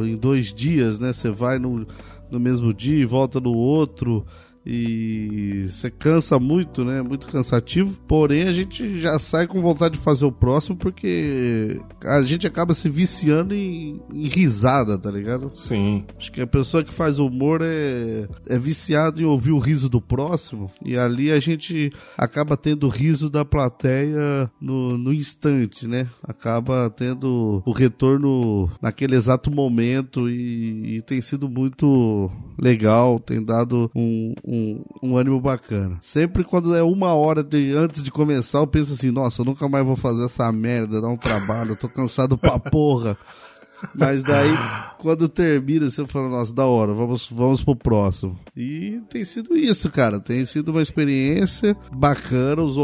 em 0.04 0.16
dois 0.16 0.52
dias, 0.52 0.98
né? 0.98 1.14
Você 1.14 1.30
vai 1.30 1.60
no, 1.60 1.86
no 2.32 2.40
mesmo 2.40 2.74
dia 2.74 2.98
e 2.98 3.06
volta 3.06 3.40
no 3.40 3.54
outro 3.54 4.26
e 4.66 5.66
você 5.68 5.90
cansa 5.90 6.40
muito, 6.40 6.86
né? 6.86 7.02
Muito 7.02 7.28
cansativo. 7.28 7.98
Porém, 8.08 8.48
a 8.48 8.52
gente 8.52 9.00
já 9.00 9.18
sai 9.18 9.48
com 9.48 9.62
vontade 9.62 9.96
de 9.96 10.04
fazer 10.04 10.26
o 10.26 10.32
próximo 10.32 10.78
porque 10.78 11.80
a 12.04 12.22
gente 12.22 12.46
acaba 12.46 12.74
se 12.74 12.88
viciando 12.90 13.54
em, 13.54 14.00
em 14.14 14.28
risada, 14.28 14.98
tá 14.98 15.10
ligado? 15.10 15.52
Sim. 15.54 16.06
Acho 16.18 16.32
que 16.32 16.42
a 16.42 16.48
pessoa 16.48 16.84
que 16.84 16.94
faz 16.94 17.18
humor 17.18 17.62
é, 17.64 18.28
é 18.48 18.60
viciada 18.60 19.22
em 19.22 19.26
ouvir 19.26 19.52
o 19.52 19.60
riso 19.60 19.90
do 19.90 20.02
próximo 20.02 20.72
e 20.86 20.98
ali 20.98 21.32
a 21.32 21.40
gente 21.40 21.90
acaba 22.18 22.56
tendo 22.56 22.86
o 22.86 22.90
riso 22.90 23.30
da 23.30 23.44
plateia 23.44 24.50
no, 24.60 24.98
no 24.98 25.14
instante, 25.14 25.88
né? 25.88 26.08
Acaba 26.24 26.90
tendo 26.90 27.64
o 27.66 27.72
retorno 27.72 28.70
naquele 28.82 29.16
exato 29.16 29.50
momento 29.50 30.30
e, 30.30 30.98
e 30.98 31.02
tem 31.02 31.20
sido 31.22 31.50
muito 31.50 32.30
legal, 32.60 33.20
tem 33.20 33.44
dado 33.44 33.90
um 33.96 34.34
um, 34.52 34.84
um 35.02 35.18
ânimo 35.18 35.40
bacana. 35.40 35.98
Sempre 36.02 36.44
quando 36.44 36.76
é 36.76 36.84
uma 36.84 37.14
hora 37.14 37.42
de, 37.42 37.72
antes 37.72 38.04
de 38.04 38.12
começar, 38.12 38.60
eu 38.60 38.68
penso 38.68 38.92
assim, 38.92 39.10
nossa, 39.10 39.42
eu 39.42 39.46
nunca 39.46 39.70
mais 39.70 39.86
vou 39.86 39.96
fazer 39.96 40.26
essa 40.26 40.52
merda, 40.52 41.00
dar 41.00 41.08
um 41.08 41.16
trabalho, 41.16 41.72
eu 41.72 41.78
tô 41.78 41.88
cansado 41.88 42.38
pra 42.38 42.60
porra. 42.60 43.18
Mas 43.96 44.22
daí, 44.22 44.54
quando 45.00 45.28
termina, 45.28 45.90
você 45.90 46.06
fala, 46.06 46.30
nossa, 46.30 46.54
da 46.54 46.66
hora, 46.66 46.94
vamos, 46.94 47.28
vamos 47.32 47.64
pro 47.64 47.76
próximo. 47.76 48.38
E 48.56 49.00
tem 49.10 49.26
sido 49.26 49.58
isso, 49.58 49.90
cara. 49.90 50.20
Tem 50.20 50.46
sido 50.46 50.70
uma 50.70 50.84
experiência 50.84 51.76
bacana 51.92 52.62
os, 52.62 52.76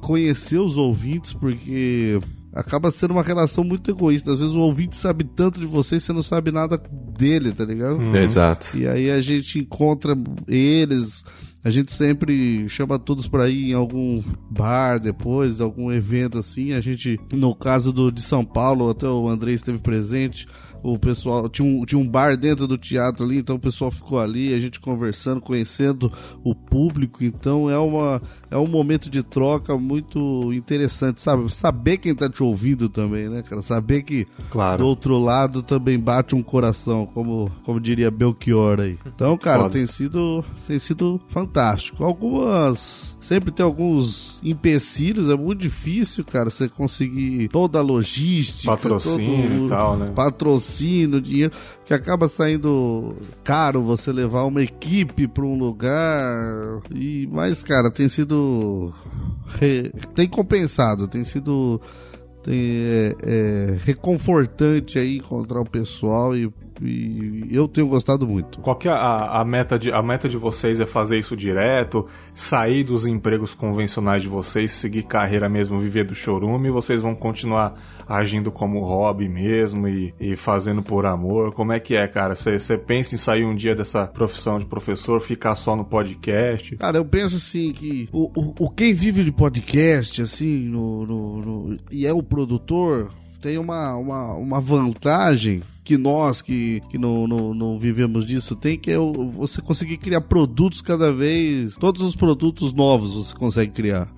conhecer 0.00 0.58
os 0.58 0.76
ouvintes, 0.76 1.32
porque 1.32 2.20
acaba 2.56 2.90
sendo 2.90 3.12
uma 3.12 3.22
relação 3.22 3.62
muito 3.62 3.90
egoísta. 3.90 4.32
Às 4.32 4.40
vezes 4.40 4.54
o 4.54 4.60
ouvinte 4.60 4.96
sabe 4.96 5.24
tanto 5.24 5.60
de 5.60 5.66
você 5.66 5.96
e 5.96 6.00
você 6.00 6.12
não 6.12 6.22
sabe 6.22 6.50
nada 6.50 6.80
dele, 7.16 7.52
tá 7.52 7.64
ligado? 7.64 7.98
Uhum. 7.98 8.16
Exato. 8.16 8.78
E 8.78 8.88
aí 8.88 9.10
a 9.10 9.20
gente 9.20 9.58
encontra 9.58 10.16
eles, 10.48 11.22
a 11.62 11.70
gente 11.70 11.92
sempre 11.92 12.66
chama 12.68 12.98
todos 12.98 13.28
para 13.28 13.48
ir 13.48 13.70
em 13.70 13.74
algum 13.74 14.22
bar 14.50 14.98
depois, 14.98 15.60
algum 15.60 15.92
evento 15.92 16.38
assim. 16.38 16.72
A 16.72 16.80
gente, 16.80 17.20
no 17.30 17.54
caso 17.54 17.92
do, 17.92 18.10
de 18.10 18.22
São 18.22 18.44
Paulo, 18.44 18.88
até 18.88 19.06
o 19.06 19.28
André 19.28 19.52
esteve 19.52 19.78
presente 19.78 20.48
o 20.82 20.98
pessoal 20.98 21.48
tinha 21.48 21.66
um, 21.66 21.84
tinha 21.84 21.98
um 21.98 22.08
bar 22.08 22.36
dentro 22.36 22.66
do 22.66 22.78
teatro 22.78 23.24
ali, 23.24 23.38
então 23.38 23.56
o 23.56 23.60
pessoal 23.60 23.90
ficou 23.90 24.18
ali, 24.18 24.54
a 24.54 24.60
gente 24.60 24.80
conversando, 24.80 25.40
conhecendo 25.40 26.12
o 26.44 26.54
público, 26.54 27.24
então 27.24 27.70
é 27.70 27.78
uma 27.78 28.20
é 28.50 28.56
um 28.56 28.66
momento 28.66 29.10
de 29.10 29.22
troca 29.22 29.76
muito 29.76 30.52
interessante, 30.52 31.20
sabe? 31.20 31.50
Saber 31.50 31.98
quem 31.98 32.14
tá 32.14 32.28
te 32.28 32.42
ouvindo 32.42 32.88
também, 32.88 33.28
né, 33.28 33.42
cara? 33.42 33.62
Saber 33.62 34.02
que 34.02 34.26
claro. 34.50 34.78
do 34.78 34.88
outro 34.88 35.18
lado 35.18 35.62
também 35.62 35.98
bate 35.98 36.34
um 36.34 36.42
coração, 36.42 37.06
como 37.06 37.50
como 37.64 37.80
diria 37.80 38.10
Belchior 38.10 38.80
aí. 38.80 38.98
Então, 39.06 39.36
cara, 39.36 39.62
Foda. 39.62 39.72
tem 39.74 39.86
sido 39.86 40.44
tem 40.66 40.78
sido 40.78 41.20
fantástico. 41.28 42.04
Algumas 42.04 43.16
sempre 43.26 43.50
tem 43.50 43.66
alguns 43.66 44.40
empecilhos, 44.42 45.28
é 45.28 45.34
muito 45.34 45.60
difícil, 45.60 46.24
cara, 46.24 46.48
você 46.48 46.68
conseguir 46.68 47.48
toda 47.48 47.80
a 47.80 47.82
logística, 47.82 48.70
patrocínio 48.70 49.50
todo, 49.50 49.66
e 49.66 49.68
tal, 49.68 49.96
né? 49.96 50.12
Patrocínio, 50.14 50.65
dinheiro, 51.20 51.52
que 51.84 51.94
acaba 51.94 52.28
saindo 52.28 53.16
caro 53.44 53.82
você 53.82 54.12
levar 54.12 54.44
uma 54.44 54.62
equipe 54.62 55.26
para 55.26 55.44
um 55.44 55.58
lugar. 55.58 56.80
E 56.94 57.28
mas, 57.30 57.62
cara, 57.62 57.90
tem 57.90 58.08
sido 58.08 58.92
tem 60.14 60.28
compensado, 60.28 61.08
tem 61.08 61.24
sido 61.24 61.80
tem, 62.42 62.58
é, 62.58 63.16
é, 63.22 63.78
reconfortante 63.84 64.98
aí 64.98 65.16
encontrar 65.16 65.60
o 65.60 65.68
pessoal 65.68 66.36
e 66.36 66.50
E 66.82 67.48
eu 67.50 67.66
tenho 67.68 67.88
gostado 67.88 68.26
muito. 68.26 68.60
Qual 68.60 68.76
que 68.76 68.88
é 68.88 68.92
a, 68.92 69.40
a, 69.40 69.44
meta 69.44 69.78
de, 69.78 69.92
a 69.92 70.02
meta 70.02 70.28
de 70.28 70.36
vocês 70.36 70.80
é 70.80 70.86
fazer 70.86 71.18
isso 71.18 71.36
direto, 71.36 72.06
sair 72.34 72.84
dos 72.84 73.06
empregos 73.06 73.54
convencionais 73.54 74.22
de 74.22 74.28
vocês, 74.28 74.72
seguir 74.72 75.04
carreira 75.04 75.48
mesmo, 75.48 75.78
viver 75.78 76.04
do 76.04 76.14
chorume, 76.14 76.68
e 76.68 76.70
vocês 76.70 77.00
vão 77.00 77.14
continuar 77.14 77.74
agindo 78.08 78.52
como 78.52 78.80
hobby 78.80 79.28
mesmo 79.28 79.88
e, 79.88 80.14
e 80.20 80.36
fazendo 80.36 80.82
por 80.82 81.06
amor? 81.06 81.52
Como 81.52 81.72
é 81.72 81.80
que 81.80 81.96
é, 81.96 82.06
cara? 82.06 82.34
Você 82.34 82.78
pensa 82.78 83.14
em 83.14 83.18
sair 83.18 83.44
um 83.44 83.54
dia 83.54 83.74
dessa 83.74 84.06
profissão 84.06 84.58
de 84.58 84.66
professor, 84.66 85.20
ficar 85.20 85.54
só 85.56 85.74
no 85.74 85.84
podcast? 85.84 86.76
Cara, 86.76 86.98
eu 86.98 87.04
penso 87.04 87.36
assim 87.36 87.72
que 87.72 88.08
o, 88.12 88.30
o, 88.34 88.66
o 88.66 88.70
quem 88.70 88.94
vive 88.94 89.24
de 89.24 89.32
podcast, 89.32 90.22
assim, 90.22 90.58
no, 90.58 91.06
no, 91.06 91.40
no, 91.40 91.76
e 91.90 92.06
é 92.06 92.12
o 92.12 92.22
produtor, 92.22 93.12
tem 93.40 93.58
uma, 93.58 93.94
uma, 93.96 94.34
uma 94.34 94.60
vantagem 94.60 95.62
que 95.84 95.96
nós 95.96 96.42
que, 96.42 96.82
que 96.90 96.98
não, 96.98 97.28
não, 97.28 97.54
não 97.54 97.78
vivemos 97.78 98.26
disso 98.26 98.56
tem, 98.56 98.76
que 98.76 98.90
é 98.90 98.98
você 98.98 99.62
conseguir 99.62 99.98
criar 99.98 100.20
produtos 100.22 100.82
cada 100.82 101.12
vez. 101.12 101.76
Todos 101.76 102.02
os 102.02 102.16
produtos 102.16 102.72
novos 102.72 103.14
você 103.14 103.34
consegue 103.34 103.72
criar. 103.72 104.08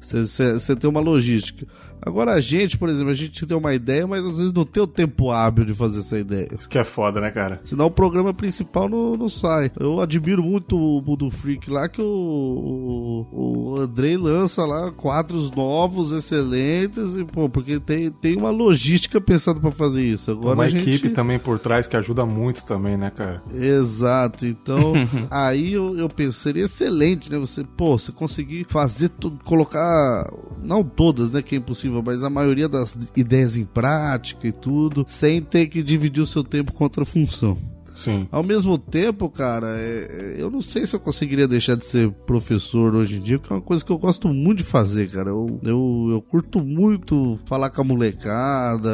Você 0.00 0.76
tem 0.76 0.88
uma 0.88 1.00
logística. 1.00 1.66
Agora 2.02 2.32
a 2.32 2.40
gente, 2.40 2.78
por 2.78 2.88
exemplo, 2.88 3.10
a 3.10 3.14
gente 3.14 3.46
tem 3.46 3.56
uma 3.56 3.74
ideia, 3.74 4.06
mas 4.06 4.24
às 4.24 4.38
vezes 4.38 4.52
não 4.52 4.64
tem 4.64 4.82
o 4.82 4.86
tempo 4.86 5.30
hábil 5.30 5.64
de 5.64 5.74
fazer 5.74 6.00
essa 6.00 6.18
ideia. 6.18 6.48
Isso 6.58 6.68
que 6.68 6.78
é 6.78 6.84
foda, 6.84 7.20
né, 7.20 7.30
cara? 7.30 7.60
Senão 7.64 7.86
o 7.86 7.90
programa 7.90 8.32
principal 8.32 8.88
não, 8.88 9.16
não 9.16 9.28
sai. 9.28 9.70
Eu 9.78 10.00
admiro 10.00 10.42
muito 10.42 10.78
o 10.78 11.02
Mundo 11.02 11.30
Freak 11.30 11.70
lá, 11.70 11.88
que 11.88 12.00
o, 12.00 13.26
o, 13.32 13.72
o 13.72 13.76
Andrei 13.76 14.16
lança 14.16 14.64
lá 14.64 14.90
quadros 14.90 15.50
novos, 15.50 16.10
excelentes, 16.10 17.16
e, 17.16 17.24
pô, 17.24 17.48
porque 17.48 17.78
tem, 17.78 18.10
tem 18.10 18.36
uma 18.36 18.50
logística 18.50 19.20
pensada 19.20 19.60
para 19.60 19.70
fazer 19.70 20.02
isso. 20.02 20.30
Agora 20.30 20.54
uma 20.54 20.68
gente... 20.68 20.88
equipe 20.88 21.10
também 21.10 21.38
por 21.38 21.58
trás 21.58 21.86
que 21.86 21.96
ajuda 21.96 22.24
muito 22.24 22.64
também, 22.64 22.96
né, 22.96 23.10
cara? 23.10 23.42
Exato. 23.52 24.46
Então, 24.46 24.94
aí 25.30 25.74
eu, 25.74 25.98
eu 25.98 26.08
penso, 26.08 26.38
seria 26.38 26.64
excelente, 26.64 27.30
né? 27.30 27.38
Você, 27.38 27.62
pô, 27.64 27.98
você 27.98 28.10
conseguir 28.10 28.64
fazer 28.68 29.10
tudo, 29.10 29.38
colocar, 29.44 30.30
não 30.62 30.82
todas, 30.82 31.32
né, 31.32 31.42
que 31.42 31.54
é 31.54 31.58
impossível 31.58 31.89
mas 32.04 32.22
a 32.22 32.30
maioria 32.30 32.68
das 32.68 32.98
ideias 33.16 33.56
em 33.56 33.64
prática 33.64 34.46
e 34.46 34.52
tudo, 34.52 35.04
sem 35.08 35.40
ter 35.42 35.66
que 35.66 35.82
dividir 35.82 36.20
o 36.20 36.26
seu 36.26 36.44
tempo 36.44 36.72
com 36.72 36.84
outra 36.84 37.04
função. 37.04 37.58
Sim. 38.00 38.26
Ao 38.32 38.42
mesmo 38.42 38.78
tempo, 38.78 39.28
cara, 39.28 39.78
é, 39.78 40.08
é, 40.38 40.42
eu 40.42 40.50
não 40.50 40.62
sei 40.62 40.86
se 40.86 40.96
eu 40.96 41.00
conseguiria 41.00 41.46
deixar 41.46 41.76
de 41.76 41.84
ser 41.84 42.10
professor 42.26 42.94
hoje 42.94 43.18
em 43.18 43.20
dia, 43.20 43.38
porque 43.38 43.52
é 43.52 43.56
uma 43.56 43.62
coisa 43.62 43.84
que 43.84 43.92
eu 43.92 43.98
gosto 43.98 44.28
muito 44.28 44.58
de 44.58 44.64
fazer, 44.64 45.10
cara. 45.10 45.28
Eu, 45.28 45.60
eu, 45.62 46.08
eu 46.12 46.22
curto 46.22 46.60
muito 46.60 47.38
falar 47.44 47.68
com 47.68 47.82
a 47.82 47.84
molecada, 47.84 48.90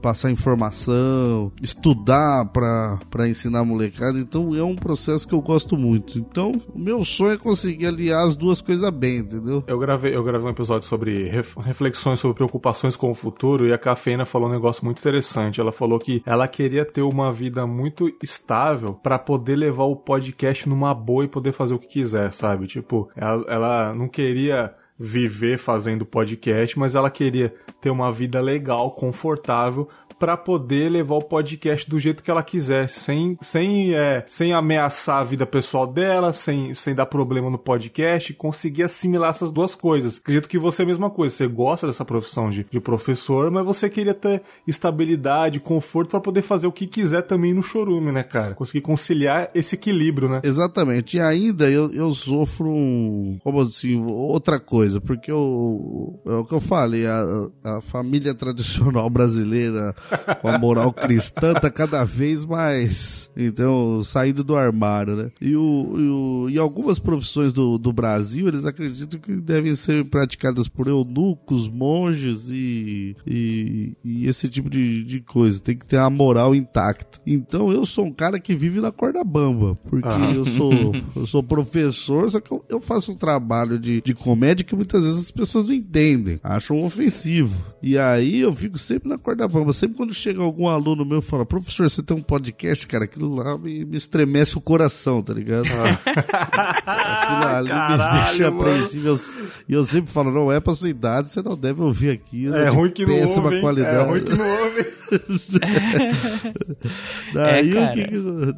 passar 0.00 0.30
informação, 0.30 1.52
estudar 1.60 2.46
pra, 2.46 2.98
pra 3.10 3.28
ensinar 3.28 3.60
a 3.60 3.64
molecada. 3.64 4.18
Então 4.18 4.54
é 4.54 4.64
um 4.64 4.76
processo 4.76 5.28
que 5.28 5.34
eu 5.34 5.42
gosto 5.42 5.76
muito. 5.76 6.18
Então, 6.18 6.60
o 6.74 6.78
meu 6.78 7.04
sonho 7.04 7.32
é 7.32 7.36
conseguir 7.36 7.86
aliar 7.86 8.26
as 8.26 8.34
duas 8.34 8.62
coisas 8.62 8.88
bem, 8.90 9.18
entendeu? 9.18 9.62
Eu 9.66 9.78
gravei, 9.78 10.16
eu 10.16 10.24
gravei 10.24 10.46
um 10.46 10.50
episódio 10.50 10.88
sobre 10.88 11.28
reflexões 11.28 12.20
sobre 12.20 12.34
preocupações 12.34 12.96
com 12.96 13.10
o 13.10 13.14
futuro 13.14 13.66
e 13.66 13.72
a 13.74 13.78
Cafeína 13.78 14.24
falou 14.24 14.48
um 14.48 14.52
negócio 14.52 14.84
muito 14.84 15.00
interessante. 15.00 15.60
Ela 15.60 15.72
falou 15.72 15.98
que 15.98 16.22
ela 16.24 16.48
queria 16.48 16.84
ter 16.84 17.02
uma 17.02 17.30
vida 17.30 17.66
muito 17.66 18.08
estável 18.38 18.94
para 18.94 19.18
poder 19.18 19.56
levar 19.56 19.84
o 19.84 19.96
podcast 19.96 20.68
numa 20.68 20.94
boa 20.94 21.24
e 21.24 21.28
poder 21.28 21.52
fazer 21.52 21.74
o 21.74 21.78
que 21.78 21.88
quiser, 21.88 22.32
sabe? 22.32 22.66
Tipo, 22.66 23.10
ela, 23.16 23.44
ela 23.48 23.94
não 23.94 24.08
queria 24.08 24.74
viver 24.98 25.58
fazendo 25.58 26.04
podcast, 26.04 26.76
mas 26.78 26.94
ela 26.94 27.10
queria 27.10 27.54
ter 27.80 27.90
uma 27.90 28.10
vida 28.10 28.40
legal, 28.40 28.90
confortável, 28.92 29.88
para 30.18 30.36
poder 30.36 30.90
levar 30.90 31.14
o 31.14 31.22
podcast 31.22 31.88
do 31.88 31.98
jeito 31.98 32.22
que 32.22 32.30
ela 32.30 32.42
quisesse, 32.42 33.00
sem, 33.00 33.38
sem, 33.40 33.94
é, 33.94 34.24
sem 34.26 34.52
ameaçar 34.52 35.20
a 35.20 35.24
vida 35.24 35.46
pessoal 35.46 35.86
dela, 35.86 36.32
sem, 36.32 36.74
sem 36.74 36.94
dar 36.94 37.06
problema 37.06 37.48
no 37.48 37.58
podcast, 37.58 38.34
conseguir 38.34 38.82
assimilar 38.82 39.30
essas 39.30 39.50
duas 39.50 39.74
coisas. 39.74 40.18
Acredito 40.18 40.48
que 40.48 40.58
você 40.58 40.82
é 40.82 40.84
a 40.84 40.88
mesma 40.88 41.10
coisa, 41.10 41.34
você 41.34 41.46
gosta 41.46 41.86
dessa 41.86 42.04
profissão 42.04 42.50
de, 42.50 42.66
de 42.68 42.80
professor, 42.80 43.50
mas 43.50 43.64
você 43.64 43.88
queria 43.88 44.14
ter 44.14 44.42
estabilidade, 44.66 45.60
conforto 45.60 46.10
para 46.10 46.20
poder 46.20 46.42
fazer 46.42 46.66
o 46.66 46.72
que 46.72 46.86
quiser 46.86 47.22
também 47.22 47.54
no 47.54 47.62
chorume, 47.62 48.10
né, 48.10 48.22
cara? 48.22 48.54
Conseguir 48.54 48.80
conciliar 48.80 49.48
esse 49.54 49.74
equilíbrio, 49.74 50.28
né? 50.28 50.40
Exatamente. 50.42 51.16
E 51.16 51.20
ainda 51.20 51.70
eu, 51.70 51.92
eu 51.92 52.12
sofro 52.12 52.70
um, 52.70 53.38
como 53.42 53.60
assim, 53.60 54.02
outra 54.04 54.58
coisa, 54.58 55.00
porque 55.00 55.30
eu, 55.30 56.20
é 56.26 56.32
o 56.32 56.44
que 56.44 56.54
eu 56.54 56.60
falei, 56.60 57.06
a, 57.06 57.48
a 57.64 57.80
família 57.80 58.34
tradicional 58.34 59.08
brasileira 59.08 59.94
com 60.40 60.48
a 60.48 60.58
moral 60.58 60.92
cristã 60.92 61.54
tá 61.54 61.70
cada 61.70 62.04
vez 62.04 62.44
mais, 62.44 63.30
então, 63.36 64.02
saindo 64.02 64.42
do 64.42 64.56
armário, 64.56 65.14
né? 65.14 65.30
E, 65.40 65.54
o, 65.54 65.94
e, 65.96 66.08
o, 66.08 66.48
e 66.50 66.58
algumas 66.58 66.98
profissões 66.98 67.52
do, 67.52 67.78
do 67.78 67.92
Brasil, 67.92 68.48
eles 68.48 68.64
acreditam 68.64 69.20
que 69.20 69.36
devem 69.36 69.74
ser 69.74 70.04
praticadas 70.04 70.66
por 70.66 70.88
eunucos, 70.88 71.68
monges 71.68 72.48
e, 72.50 73.14
e, 73.26 73.92
e 74.04 74.26
esse 74.26 74.48
tipo 74.48 74.68
de, 74.68 75.04
de 75.04 75.20
coisa. 75.20 75.60
Tem 75.60 75.76
que 75.76 75.86
ter 75.86 75.98
a 75.98 76.10
moral 76.10 76.54
intacta. 76.54 77.18
Então, 77.26 77.70
eu 77.70 77.86
sou 77.86 78.06
um 78.06 78.12
cara 78.12 78.40
que 78.40 78.54
vive 78.54 78.80
na 78.80 78.90
corda 78.90 79.22
bamba, 79.22 79.76
porque 79.88 80.08
ah. 80.08 80.32
eu, 80.34 80.44
sou, 80.44 80.92
eu 81.14 81.26
sou 81.26 81.42
professor, 81.42 82.28
só 82.28 82.40
que 82.40 82.52
eu, 82.52 82.64
eu 82.68 82.80
faço 82.80 83.12
um 83.12 83.16
trabalho 83.16 83.78
de, 83.78 84.00
de 84.00 84.14
comédia 84.14 84.64
que 84.64 84.74
muitas 84.74 85.04
vezes 85.04 85.18
as 85.18 85.30
pessoas 85.30 85.64
não 85.64 85.74
entendem, 85.74 86.40
acham 86.42 86.84
ofensivo. 86.84 87.56
E 87.82 87.96
aí 87.96 88.40
eu 88.40 88.54
fico 88.54 88.78
sempre 88.78 89.08
na 89.08 89.18
corda 89.18 89.46
bamba, 89.46 89.72
sempre 89.72 89.96
quando 89.98 90.14
chega 90.14 90.40
algum 90.40 90.68
aluno 90.68 91.04
meu 91.04 91.18
e 91.18 91.22
fala, 91.22 91.44
professor, 91.44 91.90
você 91.90 92.00
tem 92.00 92.16
um 92.16 92.22
podcast, 92.22 92.86
cara, 92.86 93.02
aquilo 93.02 93.34
lá 93.34 93.58
me, 93.58 93.84
me 93.84 93.96
estremece 93.96 94.56
o 94.56 94.60
coração, 94.60 95.20
tá 95.20 95.34
ligado? 95.34 95.66
Ah. 95.66 95.98
aquilo 96.86 97.56
ali 97.56 97.68
Caralho, 97.68 98.14
me 98.14 98.20
deixa 98.26 98.46
apreensivo. 98.46 99.20
E 99.68 99.74
eu 99.74 99.84
sempre 99.84 100.08
falo, 100.08 100.30
não 100.30 100.52
é 100.52 100.60
pra 100.60 100.72
sua 100.72 100.88
idade, 100.88 101.32
você 101.32 101.42
não 101.42 101.56
deve 101.56 101.82
ouvir 101.82 102.10
aquilo. 102.10 102.54
É, 102.54 102.66
é 102.66 102.68
ruim 102.68 102.92
que 102.92 103.04
não 103.04 103.12
ouve. 103.12 103.60
Qualidade. 103.60 103.96
É 103.96 104.02
ruim 104.04 104.22
que 104.22 104.34
não 104.34 104.48
ouve. 104.48 104.98
daí, 107.32 107.76
é, 107.76 107.92
que, 107.92 108.06